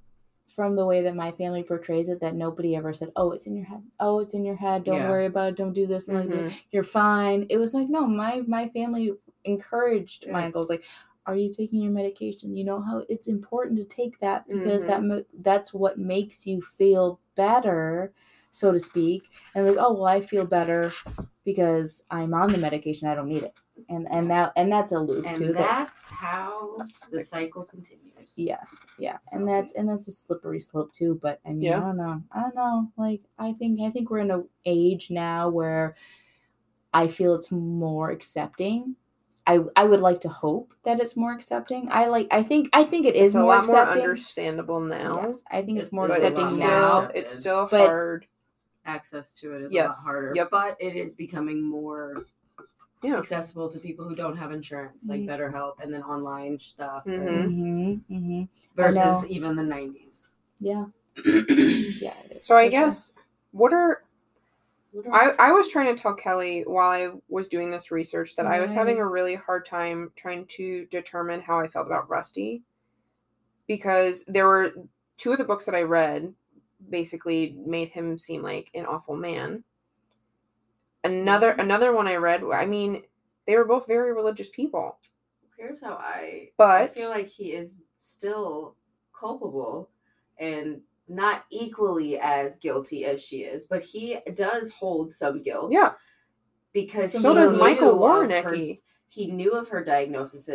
from 0.48 0.76
the 0.76 0.86
way 0.86 1.02
that 1.04 1.16
my 1.16 1.32
family 1.34 1.64
portrays 1.64 2.08
it 2.10 2.22
that 2.22 2.36
nobody 2.36 2.76
ever 2.76 2.94
said, 2.94 3.12
"Oh, 3.16 3.32
it's 3.32 3.48
in 3.48 3.56
your 3.56 3.66
head. 3.66 3.84
Oh, 4.00 4.20
it's 4.20 4.34
in 4.34 4.46
your 4.46 4.56
head. 4.56 4.84
Don't 4.84 4.98
Yeah. 4.98 5.08
worry 5.08 5.26
about 5.26 5.50
it. 5.50 5.58
Don't 5.58 5.74
do 5.74 5.88
this." 5.88 6.08
And 6.08 6.18
like, 6.32 6.48
you're 6.72 6.84
fine. 6.84 7.46
It 7.50 7.58
was 7.58 7.74
like, 7.74 7.90
no, 7.90 8.06
my 8.08 8.42
my 8.48 8.70
family 8.70 9.12
encouraged 9.44 10.28
my 10.30 10.46
uncles 10.46 10.70
like, 10.70 10.84
are 11.26 11.36
you 11.36 11.50
taking 11.52 11.82
your 11.82 11.92
medication? 11.92 12.54
You 12.54 12.64
know 12.66 12.82
how 12.82 13.04
it's 13.10 13.28
important 13.28 13.80
to 13.80 13.86
take 13.86 14.20
that 14.20 14.48
because 14.48 14.86
that 14.86 15.02
Mm-hmm. 15.02 15.08
mo- 15.08 15.26
that's 15.42 15.74
what 15.74 15.98
makes 15.98 16.46
you 16.46 16.62
feel 16.62 17.20
better, 17.36 18.14
so 18.56 18.72
to 18.72 18.80
speak. 18.80 19.30
And 19.54 19.68
like, 19.68 19.78
oh 19.80 19.94
well, 19.94 20.06
I 20.06 20.22
feel 20.22 20.46
better 20.46 20.92
because 21.44 22.04
I'm 22.10 22.34
on 22.34 22.48
the 22.50 22.58
medication. 22.58 23.08
I 23.08 23.16
don't 23.16 23.28
need 23.28 23.44
it. 23.44 23.54
And 23.90 24.08
and 24.10 24.30
that 24.32 24.54
and 24.56 24.72
that's 24.72 24.94
a 24.94 25.00
loop 25.00 25.26
And 25.26 25.36
too. 25.36 25.52
That's 25.54 25.90
that's 25.92 26.12
how 26.12 26.78
the 27.12 27.22
cycle 27.24 27.64
continues. 27.64 28.14
yes, 28.38 28.86
yeah, 28.98 29.18
and 29.34 29.46
that's 29.48 29.74
and 29.76 29.88
that's 29.90 30.08
a 30.08 30.14
slippery 30.14 30.60
slope 30.62 30.94
too. 30.94 31.20
But 31.22 31.42
I 31.46 31.50
mean, 31.50 31.64
Yeah. 31.64 31.78
I 31.78 31.82
don't 31.82 31.98
know. 31.98 32.24
I 32.32 32.42
don't 32.42 32.56
know. 32.56 32.92
Like 32.98 33.22
I 33.38 33.52
think 33.52 33.82
I 33.82 33.90
think 33.92 34.10
we're 34.10 34.20
in 34.20 34.32
a 34.32 34.44
age 34.66 35.12
now 35.12 35.50
where 35.50 35.96
I 36.94 37.10
feel 37.10 37.36
it's 37.36 37.52
more 37.52 38.12
accepting. 38.12 38.96
I 39.46 39.60
I 39.76 39.84
would 39.84 40.00
like 40.00 40.22
to 40.22 40.30
hope 40.30 40.74
that 40.86 41.02
it's 41.02 41.18
more 41.18 41.34
accepting. 41.34 41.90
I 41.92 42.06
like 42.08 42.28
I 42.32 42.44
think 42.44 42.70
I 42.72 42.86
think 42.86 43.06
it 43.06 43.16
is 43.16 43.34
It's 43.34 43.36
a 43.36 43.40
more 43.40 43.56
lot 43.58 43.68
more 43.68 43.90
understandable 43.90 44.80
now. 44.80 45.22
Yes, 45.26 45.44
I 45.52 45.62
think 45.64 45.80
it's 45.80 45.90
It- 45.90 45.94
more 45.94 46.08
it's 46.08 46.18
it's 46.18 46.26
accepting 46.40 46.56
still 46.62 46.68
now. 46.70 47.10
it's 47.14 47.32
still 47.32 47.68
But- 47.70 47.88
hard. 47.88 48.28
Access 48.86 49.32
to 49.34 49.54
it 49.56 49.62
is 49.64 49.72
Yes. 49.72 49.86
a 49.86 49.88
lot 49.88 50.12
harder. 50.14 50.32
Yep. 50.36 50.48
But 50.52 50.78
it 50.80 50.96
is 50.96 51.14
becoming 51.14 51.62
more 51.62 52.26
Yeah. 53.02 53.18
accessible 53.18 53.70
to 53.72 53.80
people 53.80 54.08
who 54.08 54.16
don't 54.16 54.38
have 54.38 54.52
insurance, 54.52 55.08
like 55.08 55.22
Mhm. 55.22 55.28
BetterHelp 55.28 55.80
and 55.82 55.94
then 55.94 56.04
online 56.04 56.60
stuff 56.60 57.06
and- 57.06 57.28
Mhm. 57.28 58.02
Mm-hmm, 58.10 58.16
mm-hmm. 58.16 58.44
Versus 58.76 59.26
even 59.30 59.56
the 59.56 59.64
90s. 59.64 60.32
Yeah, 60.60 60.86
yeah. 61.26 62.14
it 62.26 62.38
is, 62.38 62.46
So 62.46 62.56
I 62.56 62.68
for 62.68 62.72
sure. 62.72 62.86
guess 62.86 63.14
what 63.52 63.74
are 63.74 64.04
I, 65.12 65.32
I 65.40 65.52
was 65.52 65.68
trying 65.68 65.94
to 65.94 66.02
tell 66.02 66.14
Kelly 66.14 66.64
while 66.66 66.90
I 66.90 67.12
was 67.28 67.50
doing 67.50 67.70
this 67.70 67.92
research 67.92 68.34
that 68.38 68.46
I 68.46 68.62
was 68.62 68.72
having 68.72 69.00
a 69.00 69.06
really 69.06 69.36
hard 69.36 69.66
time 69.66 70.14
trying 70.16 70.46
to 70.48 70.86
determine 70.86 71.42
how 71.42 71.60
I 71.60 71.68
felt 71.68 71.86
about 71.86 72.10
Rusty 72.10 72.64
because 73.68 74.24
there 74.28 74.48
were 74.48 74.72
two 75.18 75.34
of 75.34 75.38
the 75.38 75.44
books 75.44 75.66
that 75.66 75.76
I 75.76 75.82
read 75.82 76.34
basically 76.90 77.58
made 77.66 77.90
him 77.90 78.18
seem 78.18 78.42
like 78.42 78.70
an 78.74 78.86
awful 78.86 79.16
man. 79.16 79.64
Another 81.04 81.52
another 81.52 81.94
one 81.94 82.08
I 82.08 82.16
read, 82.16 82.44
I 82.44 82.66
mean, 82.66 83.04
they 83.46 83.56
were 83.56 83.66
both 83.66 83.86
very 83.88 84.12
religious 84.14 84.50
people. 84.50 84.98
Here's 85.58 85.82
how 85.82 85.94
I 85.94 86.50
But 86.58 86.82
I 86.82 86.88
feel 86.88 87.10
like 87.10 87.28
he 87.28 87.54
is 87.54 87.76
still 88.00 88.76
culpable 89.18 89.90
and 90.40 90.82
not 91.08 91.46
equally 91.52 92.18
as 92.20 92.58
guilty 92.58 93.06
as 93.06 93.24
she 93.24 93.42
is, 93.44 93.66
but 93.66 93.84
he 93.84 94.18
does 94.34 94.72
hold 94.72 95.14
some 95.14 95.42
guilt. 95.44 95.72
yeah, 95.72 95.94
Because 96.74 97.12
so 97.12 97.34
does 97.36 97.54
Michael 97.54 98.00
her- 98.32 98.56
he 99.08 99.28
knew 99.28 99.52
of 99.54 99.70
her 99.70 99.84
diagnoses 99.84 100.50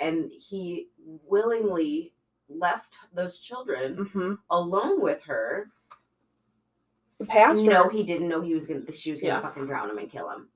and 0.00 0.30
he 0.30 0.88
willingly 1.26 2.12
left 2.48 2.98
those 3.12 3.38
children 3.38 4.08
hmm 4.12 4.34
alone 4.50 5.00
with 5.00 5.22
her. 5.22 5.70
The 7.18 7.26
pastor. 7.26 7.70
No, 7.70 7.88
he 7.88 8.02
didn't 8.04 8.28
know 8.28 8.40
he 8.40 8.54
was 8.54 8.66
gonna 8.66 8.92
she 8.92 9.10
was 9.10 9.20
gonna 9.20 9.34
Yeah. 9.34 9.40
fucking 9.42 9.66
drown 9.66 9.90
him 9.90 9.98
and 9.98 10.10
kill 10.10 10.30
him. 10.30 10.48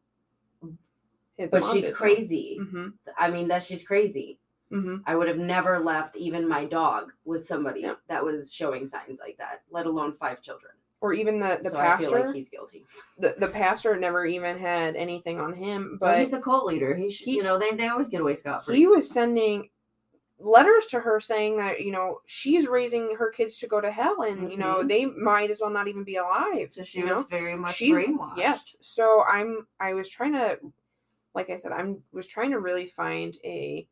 his 1.36 1.50
But 1.50 1.64
she's 1.64 1.84
did, 1.84 1.92
though. 1.94 1.96
crazy. 1.96 2.58
Mhm, 2.60 2.92
I 3.16 3.30
mean 3.30 3.48
that 3.48 3.62
she's 3.62 3.86
crazy. 3.86 4.38
mhm. 4.70 5.02
I 5.06 5.16
would 5.16 5.26
have 5.26 5.38
never 5.38 5.80
left 5.80 6.16
even 6.16 6.46
my 6.46 6.64
dog 6.64 7.12
with 7.24 7.46
somebody 7.46 7.80
Yeah. 7.80 7.94
that 8.08 8.24
was 8.24 8.52
showing 8.52 8.86
signs 8.86 9.18
like 9.18 9.36
that, 9.38 9.62
let 9.70 9.86
alone 9.86 10.12
five 10.12 10.42
children. 10.42 10.72
Or 11.00 11.14
even 11.14 11.40
the 11.40 11.58
the 11.62 11.70
so 11.70 11.76
pastor. 11.78 12.06
I 12.06 12.10
feel 12.10 12.26
like 12.26 12.34
he's 12.34 12.50
guilty. 12.50 12.84
the, 13.18 13.34
the 13.38 13.48
pastor 13.48 13.96
never 13.98 14.26
even 14.26 14.58
had 14.58 14.96
anything 14.96 15.40
on 15.40 15.54
him, 15.54 15.96
But 15.98 16.06
but 16.08 16.20
he's 16.20 16.34
a 16.34 16.40
cult 16.40 16.66
leader. 16.66 16.94
He, 16.94 17.10
should, 17.10 17.24
he- 17.24 17.36
you 17.36 17.42
know, 17.42 17.58
they, 17.58 17.70
they 17.72 17.88
always 17.88 18.10
get 18.10 18.20
away 18.20 18.34
scot 18.34 18.64
free. 18.66 18.76
he 18.76 18.86
was 18.86 19.10
sending 19.10 19.70
letters 20.42 20.86
to 20.86 20.98
her 21.00 21.20
saying 21.20 21.56
that 21.58 21.80
you 21.82 21.92
know 21.92 22.20
she's 22.26 22.66
raising 22.66 23.14
her 23.16 23.30
kids 23.30 23.58
to 23.58 23.66
go 23.66 23.80
to 23.80 23.90
hell 23.90 24.22
and 24.22 24.50
you 24.50 24.56
know 24.56 24.76
Mhm. 24.82 24.88
they 24.88 25.04
might 25.04 25.50
as 25.50 25.60
well 25.60 25.70
not 25.70 25.86
even 25.86 26.02
be 26.02 26.16
alive 26.16 26.72
So 26.72 26.82
she 26.82 26.98
you 27.00 27.04
was 27.04 27.12
know 27.12 27.22
very 27.24 27.56
much 27.56 27.74
she's 27.76 27.96
brainwashed. 27.98 28.36
yes 28.38 28.76
so 28.80 29.22
i'm 29.30 29.66
i 29.78 29.92
was 29.92 30.08
trying 30.08 30.32
to 30.32 30.58
like 31.34 31.50
i 31.50 31.56
said 31.56 31.72
i'm 31.72 32.02
was 32.12 32.26
trying 32.26 32.52
to 32.52 32.58
really 32.60 32.86
find 32.86 33.36
a 33.44 33.86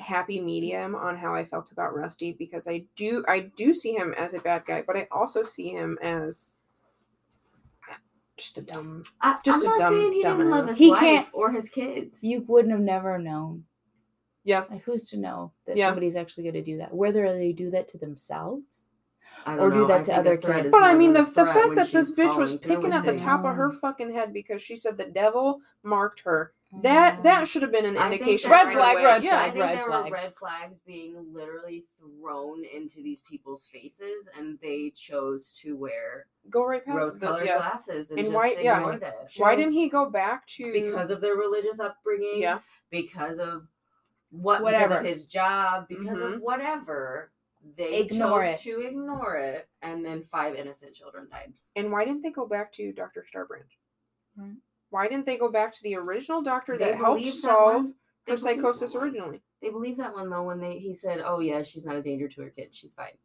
happy 0.00 0.40
medium 0.40 0.96
on 0.96 1.16
how 1.16 1.32
i 1.32 1.44
felt 1.44 1.70
about 1.70 1.94
rusty 1.94 2.32
because 2.32 2.66
i 2.66 2.84
do 2.96 3.24
i 3.28 3.38
do 3.56 3.72
see 3.72 3.92
him 3.94 4.12
as 4.18 4.34
a 4.34 4.40
bad 4.40 4.64
guy 4.66 4.82
but 4.84 4.96
i 4.96 5.06
also 5.12 5.44
see 5.44 5.68
him 5.68 5.96
as 6.02 6.50
just 8.36 8.58
a 8.58 8.62
dumb 8.62 9.04
I, 9.20 9.38
Just 9.44 9.58
I'm 9.58 9.62
a 9.62 9.66
not 9.66 9.78
dumb 9.78 9.94
saying 10.00 10.12
he 10.12 10.22
didn't 10.24 10.50
love 10.50 10.64
dumbass. 10.64 10.68
his 10.70 10.78
He 10.78 10.90
wife 10.90 11.00
can't- 11.00 11.28
or 11.34 11.52
his 11.52 11.68
kids. 11.70 12.18
you 12.20 12.40
wouldn't 12.48 12.72
have 12.72 12.80
never 12.82 13.16
known. 13.16 13.64
Yeah. 14.44 14.64
Like 14.70 14.82
who's 14.82 15.08
to 15.10 15.16
know 15.18 15.52
that 15.66 15.76
Yeah. 15.76 15.86
somebody's 15.88 16.16
actually 16.16 16.44
going 16.44 16.54
to 16.54 16.62
do 16.62 16.78
that? 16.78 16.94
Whether 16.94 17.32
they 17.32 17.52
do 17.52 17.70
that 17.70 17.88
to 17.88 17.98
themselves. 17.98 18.86
I 19.46 19.54
or 19.54 19.68
don't 19.68 19.70
do 19.70 19.76
know. 19.80 19.86
that 19.88 20.00
I 20.00 20.04
to 20.04 20.16
other 20.16 20.36
kids. 20.36 20.68
But 20.70 20.84
I 20.84 20.94
mean, 20.94 21.12
the, 21.12 21.22
the 21.24 21.44
fact 21.44 21.74
that 21.74 21.90
this 21.90 22.10
bitch 22.12 22.36
was 22.38 22.56
picking 22.56 22.82
with 22.84 22.92
at 22.92 23.04
the 23.04 23.16
top 23.18 23.44
of 23.44 23.56
her 23.56 23.70
fucking 23.72 24.12
head 24.14 24.32
because 24.32 24.62
she 24.62 24.76
said 24.76 24.96
the 24.96 25.06
devil 25.06 25.60
marked 25.82 26.20
her. 26.20 26.52
That 26.82 27.18
Mm. 27.18 27.22
that 27.24 27.46
should 27.48 27.62
have 27.62 27.70
been 27.70 27.84
an 27.84 27.96
indication. 27.96 28.50
Red 28.50 28.66
right 28.66 28.74
flag, 28.76 28.96
away. 28.96 29.04
red 29.04 29.22
Yeah, 29.24 29.40
I 29.40 29.50
think 29.50 29.64
red 29.64 29.76
there 29.76 29.84
flag. 29.86 30.04
were 30.06 30.10
red 30.10 30.34
flags 30.34 30.80
being 30.80 31.14
literally 31.32 31.84
thrown 31.98 32.64
into 32.64 33.00
these 33.02 33.22
people's 33.22 33.66
faces, 33.66 34.26
and 34.36 34.58
they 34.60 34.90
chose 34.96 35.56
to 35.62 35.76
wear 35.76 36.26
go 36.50 36.64
right 36.64 36.84
past 36.84 36.96
rose-colored 36.96 37.44
yes. 37.44 37.58
glasses 37.60 38.10
and, 38.10 38.18
And 38.18 38.26
just 38.26 38.34
why- 38.34 38.56
yeah. 38.60 38.78
ignored 38.78 39.02
it. 39.04 39.14
Why 39.36 39.52
shows- 39.54 39.58
didn't 39.64 39.74
he 39.74 39.88
go 39.88 40.10
back 40.10 40.46
to 40.48 40.72
because 40.72 41.10
of 41.10 41.20
their 41.20 41.36
religious 41.36 41.78
upbringing, 41.78 42.40
Yeah. 42.40 42.58
because 42.90 43.38
of 43.38 43.68
what, 44.42 44.58
because 44.58 44.64
Whatever. 44.72 44.98
of 44.98 45.04
his 45.06 45.26
job, 45.26 45.86
because 45.88 46.18
Mhm. 46.20 46.34
of 46.36 46.40
whatever. 46.40 47.30
They 47.76 48.00
Ignore 48.00 48.44
chose 48.44 48.54
it. 48.60 48.62
to 48.64 48.80
ignore 48.82 49.36
it, 49.36 49.68
and 49.80 50.04
then 50.04 50.22
five 50.22 50.54
innocent 50.54 50.94
children 50.94 51.28
died. 51.30 51.54
and 51.76 51.90
why 51.90 52.04
didn't 52.04 52.22
they 52.22 52.30
go 52.30 52.46
back 52.46 52.70
to 52.72 52.92
Dr. 52.92 53.22
Starbranch? 53.24 53.78
Right. 54.36 54.56
Why 54.90 55.08
didn't 55.08 55.24
they 55.26 55.38
go 55.38 55.48
back 55.50 55.72
to 55.72 55.82
the 55.82 55.96
original 55.96 56.42
doctor 56.42 56.76
They 56.76 56.84
that 56.86 56.96
helped 56.96 57.20
believed 57.22 57.36
that 57.38 57.40
solve 57.48 57.74
one. 57.84 57.94
Her 58.28 58.36
psychosis 58.36 58.94
originally? 58.94 59.42
They 59.60 59.70
believed 59.70 59.98
that 59.98 60.14
one 60.14 60.28
though 60.30 60.42
when 60.44 60.60
they 60.60 60.78
he 60.78 60.92
said, 60.94 61.20
"Oh 61.24 61.40
yeah, 61.40 61.62
she's 61.62 61.84
not 61.84 61.96
a 61.96 62.02
danger 62.02 62.28
to 62.28 62.42
her 62.42 62.50
kids. 62.50 62.76
She's 62.76 62.94
fine." 62.94 63.16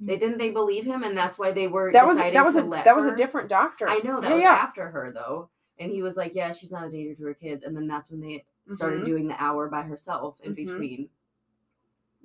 They 0.00 0.16
Mm. 0.16 0.20
didn't 0.20 0.38
they 0.38 0.50
believe 0.50 0.84
him, 0.84 1.02
and 1.02 1.16
that's 1.18 1.38
why 1.38 1.50
they 1.52 1.66
were. 1.68 1.90
That 1.92 2.06
was 2.06 2.18
that 2.18 2.44
was 2.44 2.56
a 2.56 2.62
let 2.62 2.84
that 2.84 2.96
was 2.96 3.06
a 3.06 3.14
different 3.16 3.48
doctor. 3.48 3.88
I 3.88 3.98
know 3.98 4.20
that 4.20 4.28
yeah, 4.30 4.34
was 4.34 4.42
yeah. 4.42 4.52
after 4.52 4.90
her 4.90 5.10
though, 5.12 5.50
and 5.78 5.90
he 5.90 6.02
was 6.02 6.16
like, 6.16 6.34
"Yeah, 6.34 6.52
she's 6.52 6.70
not 6.70 6.86
a 6.86 6.90
danger 6.90 7.14
to 7.16 7.24
her 7.24 7.34
kids," 7.34 7.62
and 7.64 7.76
then 7.76 7.86
that's 7.88 8.10
when 8.10 8.20
they 8.20 8.44
started 8.70 9.02
Mhm. 9.02 9.06
doing 9.06 9.28
the 9.28 9.42
hour 9.42 9.68
by 9.68 9.82
herself 9.82 10.40
in 10.42 10.52
Mhm. 10.52 10.56
between. 10.56 11.10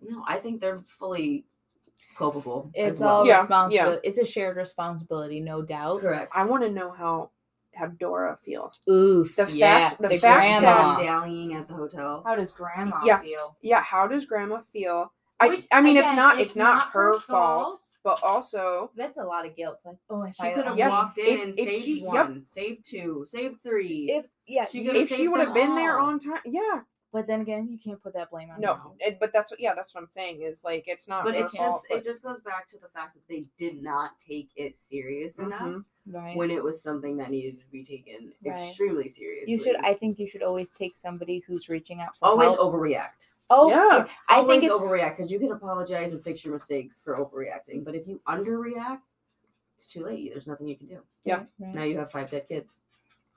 No, 0.01 0.23
I 0.27 0.38
think 0.38 0.61
they're 0.61 0.84
fully 0.85 1.45
culpable. 2.15 2.69
It's 2.73 2.99
well. 2.99 3.09
all 3.19 3.27
Yeah, 3.27 3.41
responsibility. 3.41 4.07
It's 4.07 4.18
a 4.18 4.26
shared 4.26 4.57
responsibility, 4.57 5.39
no 5.39 5.61
doubt. 5.61 6.01
correct. 6.01 6.31
I 6.35 6.45
want 6.45 6.64
to 6.64 6.69
know 6.69 6.91
how 6.91 7.31
how 7.76 7.85
Dora 7.85 8.35
feels. 8.41 8.80
Oof. 8.89 9.35
The 9.35 9.47
yeah, 9.53 9.89
fact- 9.89 10.01
the 10.01 10.07
the 10.07 10.18
fact 10.18 10.61
grandma. 10.61 10.95
that- 10.95 11.03
dallying 11.03 11.53
at 11.53 11.68
the 11.68 11.76
hotel. 11.76 12.23
How 12.26 12.34
does 12.35 12.51
grandma 12.51 12.99
Yeah. 13.03 13.19
feel? 13.22 13.55
Yeah, 13.61 13.81
how 13.81 14.07
does 14.07 14.26
grandma 14.26 14.61
feel? 14.61 15.14
I 15.39 15.49
Which, 15.49 15.68
I 15.72 15.81
mean 15.81 15.95
it's 15.95 16.11
not 16.14 16.39
it's, 16.39 16.55
not, 16.55 16.81
her, 16.93 17.19
fault, 17.19 17.80
but 18.03 18.19
also 18.23 18.89
That's 18.95 19.19
a 19.19 19.23
lot 19.23 19.45
of 19.45 19.55
guilt. 19.55 19.77
Like, 19.85 19.97
oh, 20.09 20.23
if 20.23 20.35
She 20.35 20.41
I 20.41 20.53
could 20.53 20.65
have 20.65 20.76
Yes, 20.76 20.91
walked 20.91 21.19
in 21.19 21.26
if- 21.27 21.43
and 21.43 21.59
if 21.59 21.69
saved 21.69 21.84
she- 21.85 21.99
yep. 22.01 22.11
one, 22.14 22.45
saved 22.47 22.84
two, 22.84 23.26
saved 23.27 23.61
three. 23.61 24.11
if 24.11 24.27
yeah, 24.48 24.65
She 24.65 24.86
could've 24.86 25.02
if 25.03 25.10
she 25.10 25.28
would 25.28 25.40
have 25.40 25.53
them 25.53 25.68
been 25.68 25.76
there 25.76 25.99
on 25.99 26.19
time, 26.19 26.40
yeah. 26.45 26.82
but 27.11 27.28
then 27.28 27.41
again, 27.41 27.68
you 27.69 27.78
can't 27.78 28.02
put 28.02 28.14
that 28.14 28.30
blame 28.32 28.49
on 28.49 28.60
No, 28.61 28.94
it, 28.99 29.19
but 29.19 29.32
that's 29.34 29.52
what 29.52 29.60
yeah, 29.60 29.74
that's 29.76 29.94
what 29.94 30.02
I'm 30.02 30.07
saying 30.07 30.41
is 30.41 30.64
like 30.64 30.86
it's 30.88 31.07
not 31.07 31.24
but 31.26 31.36
it's 31.36 31.56
fault, 31.56 31.69
just 31.72 31.86
but- 31.90 31.98
it 31.99 32.03
just 32.03 32.24
goes 32.24 32.40
back 32.41 32.68
to 32.69 32.80
the 32.80 32.88
fact 32.90 33.14
that 33.15 33.28
they 33.28 33.44
did 33.57 33.82
not 33.84 34.19
take 34.19 34.49
it 34.56 34.76
serious 34.76 35.38
enough 35.40 35.61
Mhm. 35.61 35.84
right. 36.11 36.36
when 36.38 36.52
it 36.52 36.64
was 36.64 36.82
something 36.82 37.18
that 37.18 37.30
needed 37.30 37.60
to 37.60 37.65
be 37.68 37.84
taken 37.84 38.34
Right. 38.44 38.60
extremely 38.60 39.07
seriously. 39.10 39.53
you 39.53 39.60
should. 39.61 39.76
I 39.78 39.94
think 39.94 40.19
you 40.19 40.28
should 40.28 40.44
always 40.44 40.69
take 40.69 40.95
somebody 40.95 41.40
who's 41.40 41.69
reaching 41.69 42.02
out 42.02 42.15
for 42.18 42.28
always 42.30 42.53
help. 42.53 42.74
overreact. 42.74 43.30
Oh, 43.49 43.69
Yeah. 43.69 44.07
I 44.28 44.38
always 44.40 44.60
think 44.60 44.72
it's 44.72 44.82
overreact 44.82 45.15
because 45.18 45.32
you 45.32 45.40
can 45.40 45.52
apologize 45.53 46.11
and 46.14 46.22
fix 46.22 46.44
your 46.44 46.53
mistakes 46.53 47.02
for 47.02 47.15
overreacting, 47.18 47.86
but 47.86 47.95
if 47.95 48.06
you 48.06 48.19
underreact, 48.28 48.99
it's 49.78 49.88
too 49.88 50.03
late. 50.03 50.32
There's 50.32 50.48
nothing 50.48 50.68
you 50.68 50.76
can 50.76 50.88
do. 50.88 51.02
Yeah. 51.24 51.45
Right. 51.60 51.74
Now 51.74 51.84
you 51.84 51.98
have 51.99 52.11
five 52.11 52.30
dead 52.30 52.48
kids. 52.49 52.78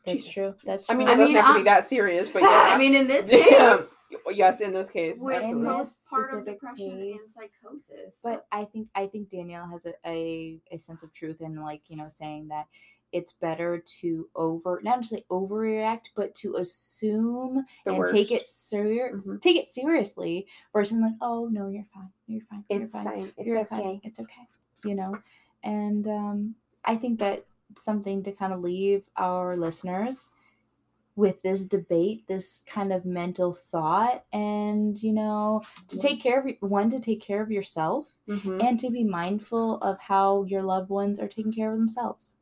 That's 0.07 0.17
Jesus. 0.25 0.33
true. 0.33 0.55
That's 0.65 0.87
true. 0.87 0.95
I 0.95 0.97
true. 0.97 0.99
mean, 1.05 1.09
I 1.09 1.13
it 1.13 1.17
doesn't 1.19 1.35
mean, 1.35 1.45
have 1.45 1.57
to 1.57 1.63
be 1.63 1.69
I- 1.69 1.75
that 1.75 1.87
serious, 1.89 2.29
but 2.29 2.43
yeah. 2.43 2.49
I 2.73 2.79
mean, 2.79 2.95
in 2.95 3.07
this 3.07 3.31
Yeah. 3.31 3.77
case, 3.77 4.07
yes, 4.33 4.61
in 4.61 4.73
this 4.73 4.89
case, 4.91 5.19
with 5.21 5.37
In 5.43 5.43
absolutely. 5.43 5.79
this 5.79 6.09
postpartum 6.11 6.25
specific 6.25 6.45
depression 6.61 6.91
and 6.91 7.13
case, 7.13 7.35
psychosis. 7.35 8.21
but 8.23 8.47
I 8.51 8.65
think 8.65 8.89
I 8.95 9.07
think 9.07 9.29
Danielle 9.29 9.69
has 9.69 9.87
a, 9.87 9.93
a, 10.07 10.59
a 10.73 10.79
sense 10.79 11.03
of 11.03 11.13
truth 11.13 11.41
in 11.43 11.57
like 11.61 11.83
you 11.89 11.97
know 11.97 12.09
saying 12.09 12.49
that 12.49 12.67
it's 13.13 13.33
better 13.33 13.83
to 14.01 14.29
over 14.37 14.81
not 14.85 15.01
just 15.01 15.13
like 15.13 15.27
overreact 15.31 16.11
but 16.15 16.33
to 16.37 16.55
assume 16.57 17.65
The 17.85 17.93
and 17.93 18.07
take 18.07 18.31
it 18.31 18.41
worst. 18.43 18.69
serious 18.71 19.27
Mhm. 19.27 19.41
take 19.41 19.57
it 19.57 19.67
seriously 19.69 20.47
versus 20.73 20.99
like 21.01 21.15
oh 21.21 21.49
no 21.51 21.67
you're 21.69 21.87
fine 21.93 22.09
you're 22.29 22.43
fine 22.49 22.65
you're 22.71 22.89
fine 22.89 23.33
It's 23.37 23.47
you're 23.47 23.59
okay 23.63 24.01
it's 24.05 24.21
okay 24.21 24.47
you 24.85 24.95
know 24.95 25.17
and 25.65 26.07
um 26.07 26.55
I 26.85 26.95
think 26.97 27.19
that 27.19 27.45
something 27.77 28.23
to 28.25 28.33
kind 28.33 28.53
of 28.53 28.61
leave 28.61 29.03
our 29.17 29.57
listeners 29.57 30.31
with 31.17 31.43
this 31.43 31.67
debate 31.67 32.27
this 32.29 32.63
kind 32.67 32.93
of 32.93 33.05
mental 33.05 33.53
thought 33.53 34.25
and 34.33 35.03
you 35.03 35.13
know 35.13 35.61
to 35.89 35.99
take 35.99 36.21
care 36.23 36.41
of 36.41 36.47
one 36.71 36.89
to 36.89 36.99
take 36.99 37.21
care 37.21 37.43
of 37.43 37.51
yourself 37.51 38.07
Mhm. 38.29 38.63
and 38.63 38.79
to 38.79 38.91
be 38.91 39.05
mindful 39.05 39.79
of 39.79 40.01
how 40.01 40.45
your 40.45 40.63
loved 40.63 40.89
ones 40.89 41.19
are 41.19 41.29
taking 41.29 41.53
care 41.53 41.73
of 41.73 41.79
themselves. 41.79 42.37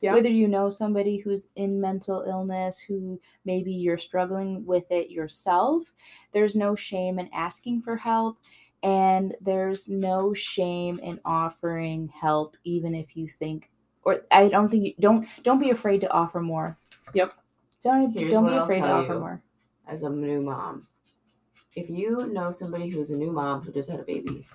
Yeah. 0.00 0.14
Whether 0.14 0.30
you 0.30 0.48
know 0.48 0.70
somebody 0.70 1.18
who's 1.18 1.48
in 1.54 1.80
mental 1.80 2.22
illness, 2.26 2.78
who 2.80 3.20
maybe 3.44 3.72
you're 3.72 3.98
struggling 3.98 4.64
with 4.66 4.90
it 4.90 5.10
yourself, 5.10 5.92
there's 6.32 6.56
no 6.56 6.74
shame 6.74 7.18
in 7.18 7.28
asking 7.32 7.82
for 7.82 7.96
help. 7.96 8.38
And 8.82 9.34
there's 9.40 9.88
no 9.88 10.34
shame 10.34 10.98
in 10.98 11.20
offering 11.24 12.08
help, 12.08 12.56
even 12.64 12.94
if 12.94 13.16
you 13.16 13.28
think, 13.28 13.70
or 14.04 14.20
I 14.30 14.48
don't 14.48 14.68
think 14.68 14.84
you 14.84 14.94
don't 15.00 15.26
don't 15.42 15.58
be 15.60 15.70
afraid 15.70 16.00
to 16.02 16.10
offer 16.12 16.40
more. 16.40 16.76
Yep. 17.14 17.32
Don't 17.82 18.12
Here's 18.12 18.30
don't 18.32 18.46
be 18.46 18.52
I'll 18.52 18.62
afraid 18.64 18.80
to 18.80 18.90
offer 18.92 19.18
more. 19.18 19.42
as 19.86 20.02
a 20.02 20.10
new 20.10 20.40
mom, 20.40 20.86
if 21.76 21.90
you 21.90 22.26
know 22.32 22.50
somebody 22.50 22.88
who's 22.88 23.10
a 23.10 23.16
new 23.16 23.32
mom 23.32 23.62
who 23.62 23.72
just 23.72 23.90
had 23.90 24.00
a 24.00 24.04
baby, 24.04 24.46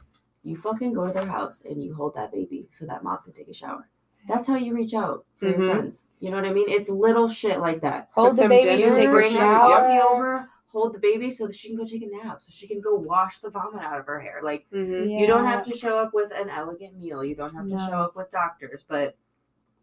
you 0.44 0.56
fucking 0.56 0.94
go 0.94 1.06
to 1.08 1.14
their 1.14 1.26
house 1.26 1.62
and 1.70 1.84
you 1.84 1.94
hold 1.94 2.16
that 2.16 2.32
baby 2.32 2.68
so 2.72 2.86
that 2.86 3.04
mom 3.04 3.20
can 3.24 3.34
take 3.34 3.48
a 3.50 3.54
shower. 3.54 3.88
That's 4.28 4.48
how 4.48 4.56
you 4.56 4.74
reach 4.76 4.94
out 4.94 5.26
for 5.38 5.46
Mhm. 5.48 5.58
your 5.60 5.72
friends. 5.76 6.08
You 6.20 6.30
know 6.32 6.38
what 6.38 6.46
I 6.46 6.54
mean? 6.54 6.70
It's 6.70 6.90
little 6.90 7.30
shit 7.30 7.60
like 7.60 7.82
that. 7.82 8.10
Hold 8.14 8.36
the 8.38 8.48
baby 8.48 8.82
to 8.82 8.88
You 8.88 8.94
take 8.94 9.10
bring 9.10 9.32
her 9.34 9.40
shower. 9.40 9.70
coffee 9.70 10.00
over, 10.00 10.50
hold 10.72 10.94
the 10.94 11.00
baby 11.00 11.32
so 11.32 11.48
that 11.48 11.56
she 11.56 11.70
can 11.70 11.78
go 11.78 11.86
take 11.86 12.04
a 12.04 12.08
nap, 12.08 12.42
so 12.42 12.50
she 12.52 12.68
can 12.68 12.80
go 12.82 12.96
wash 12.96 13.40
the 13.40 13.50
vomit 13.50 13.82
out 13.82 14.00
of 14.00 14.06
her 14.06 14.20
hair. 14.20 14.40
Like 14.44 14.66
Mhm. 14.72 15.20
you 15.20 15.26
don't 15.28 15.46
have 15.46 15.66
to 15.66 15.74
show 15.78 15.98
up 15.98 16.14
with 16.14 16.32
an 16.36 16.50
elegant 16.50 16.98
meal. 16.98 17.24
You 17.24 17.36
don't 17.36 17.56
have 17.56 17.68
to 17.70 17.78
show 17.80 18.00
up 18.02 18.16
with 18.16 18.30
doctors, 18.32 18.84
but 18.88 19.16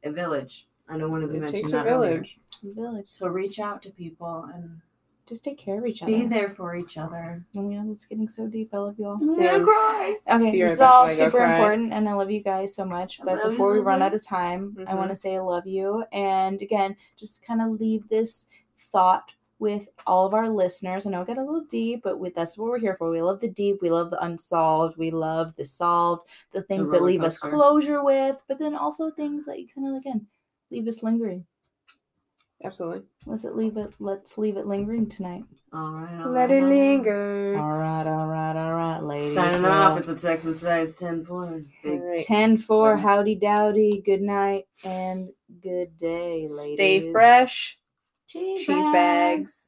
a 0.07 0.13
village. 0.13 0.67
I 0.89 0.97
know 0.97 1.09
one 1.09 1.23
of 1.23 1.31
you 1.31 1.37
It 1.37 1.41
mentioned 1.41 1.63
takes 1.63 1.73
that 1.73 1.87
a 1.87 1.91
earlier. 1.91 2.11
village. 2.15 2.39
village. 2.63 3.09
So 3.13 3.29
reach 3.29 3.59
out 3.61 3.83
to 3.83 3.91
people 3.91 4.49
and 4.55 4.81
Just 5.29 5.43
take 5.45 5.59
care 5.59 5.79
of 5.79 5.87
each 5.87 6.03
other. 6.03 6.13
be 6.13 6.25
there 6.25 6.49
for 6.49 6.77
each 6.77 6.97
other. 6.97 7.45
Oh 7.57 7.69
yeah, 7.69 7.83
it's 7.91 8.07
getting 8.07 8.29
so 8.29 8.47
deep. 8.47 8.71
I 8.73 8.79
love 8.79 8.95
you 8.99 9.07
all. 9.07 9.19
I'm 9.21 9.35
Damn. 9.35 9.53
gonna 9.53 9.65
cry. 9.65 10.17
Okay, 10.31 10.53
Be 10.53 10.63
this 10.63 10.73
is 10.75 10.79
back 10.79 10.89
all 10.91 11.01
while 11.07 11.11
I 11.11 11.17
go 11.17 11.25
super 11.25 11.39
cry. 11.39 11.51
important, 11.57 11.93
and 11.93 12.09
I 12.09 12.13
love 12.13 12.31
you 12.31 12.41
guys 12.43 12.75
so 12.77 12.85
much. 12.85 13.21
I 13.21 13.25
But 13.25 13.35
love 13.39 13.45
you, 13.45 13.51
before 13.51 13.73
we 13.73 13.81
run 13.81 14.03
out 14.03 14.15
of 14.15 14.25
time, 14.25 14.77
I 14.87 14.93
Mhm. 14.93 14.97
want 14.97 15.11
to 15.11 15.17
say 15.17 15.35
I 15.37 15.41
love 15.41 15.67
you, 15.67 16.05
and 16.13 16.63
again, 16.63 16.97
just 17.17 17.43
kind 17.43 17.61
of 17.61 17.71
leave 17.81 18.09
this 18.09 18.47
thought 18.77 19.33
with 19.59 19.89
all 20.07 20.27
of 20.27 20.35
our 20.35 20.49
listeners. 20.49 21.07
I 21.07 21.11
know 21.11 21.23
it 21.23 21.27
got 21.27 21.39
a 21.39 21.43
little 21.43 21.65
deep, 21.65 22.03
but 22.03 22.19
we, 22.19 22.31
that's 22.31 22.59
what 22.59 22.69
we're 22.69 22.79
here 22.79 22.97
for. 22.97 23.11
We 23.11 23.23
love 23.23 23.41
the 23.41 23.49
deep, 23.49 23.79
we 23.81 23.91
love 23.91 24.11
the 24.11 24.23
unsolved, 24.23 24.97
we 24.97 25.11
love 25.11 25.55
the 25.57 25.65
solved, 25.65 26.29
the 26.53 26.63
things 26.63 26.91
that 26.91 26.99
roller 26.99 27.11
leave 27.11 27.23
us 27.23 27.39
closure 27.39 28.03
with, 28.03 28.37
but 28.49 28.59
then 28.59 28.75
also 28.75 29.11
things 29.11 29.47
that 29.47 29.59
you 29.59 29.67
kind 29.75 29.89
of 29.89 29.95
again 29.95 30.27
leave 30.71 30.87
us 30.89 31.03
lingering. 31.03 31.47
Absolutely. 32.65 33.03
Let's 33.27 33.45
it 33.45 33.55
leave 33.55 33.77
it. 33.77 33.93
Let's 33.99 34.39
leave 34.39 34.57
it 34.57 34.67
lingering 34.67 35.09
tonight. 35.09 35.45
All 35.73 35.91
right. 35.91 36.23
all 36.23 36.31
Let 36.31 36.49
right, 36.49 36.57
it 36.57 36.63
all 36.63 36.69
right. 36.69 36.77
linger. 36.77 37.59
All 37.59 37.77
right, 37.77 38.07
all 38.07 38.27
right, 38.27 38.57
all 38.57 38.75
right, 38.75 39.03
ladies. 39.03 39.35
Signing 39.35 39.63
well, 39.63 39.93
off. 39.93 39.99
It's 39.99 40.09
a 40.09 40.17
Texas 40.17 40.61
size 40.61 40.95
10 40.95 41.27
point. 41.27 41.67
Big 41.83 42.01
All 42.01 42.07
right. 42.07 42.21
10 42.21 42.57
4 42.57 42.97
howdy 42.97 43.35
dowdy 43.35 44.03
good 44.05 44.23
night 44.23 44.65
and 44.85 45.29
good 45.63 45.97
day 45.99 46.47
ladies 46.49 46.77
Stay 46.77 47.13
fresh. 47.13 47.79
Cheese 48.29 48.65
Cheese 48.65 48.89
bags. 48.91 49.66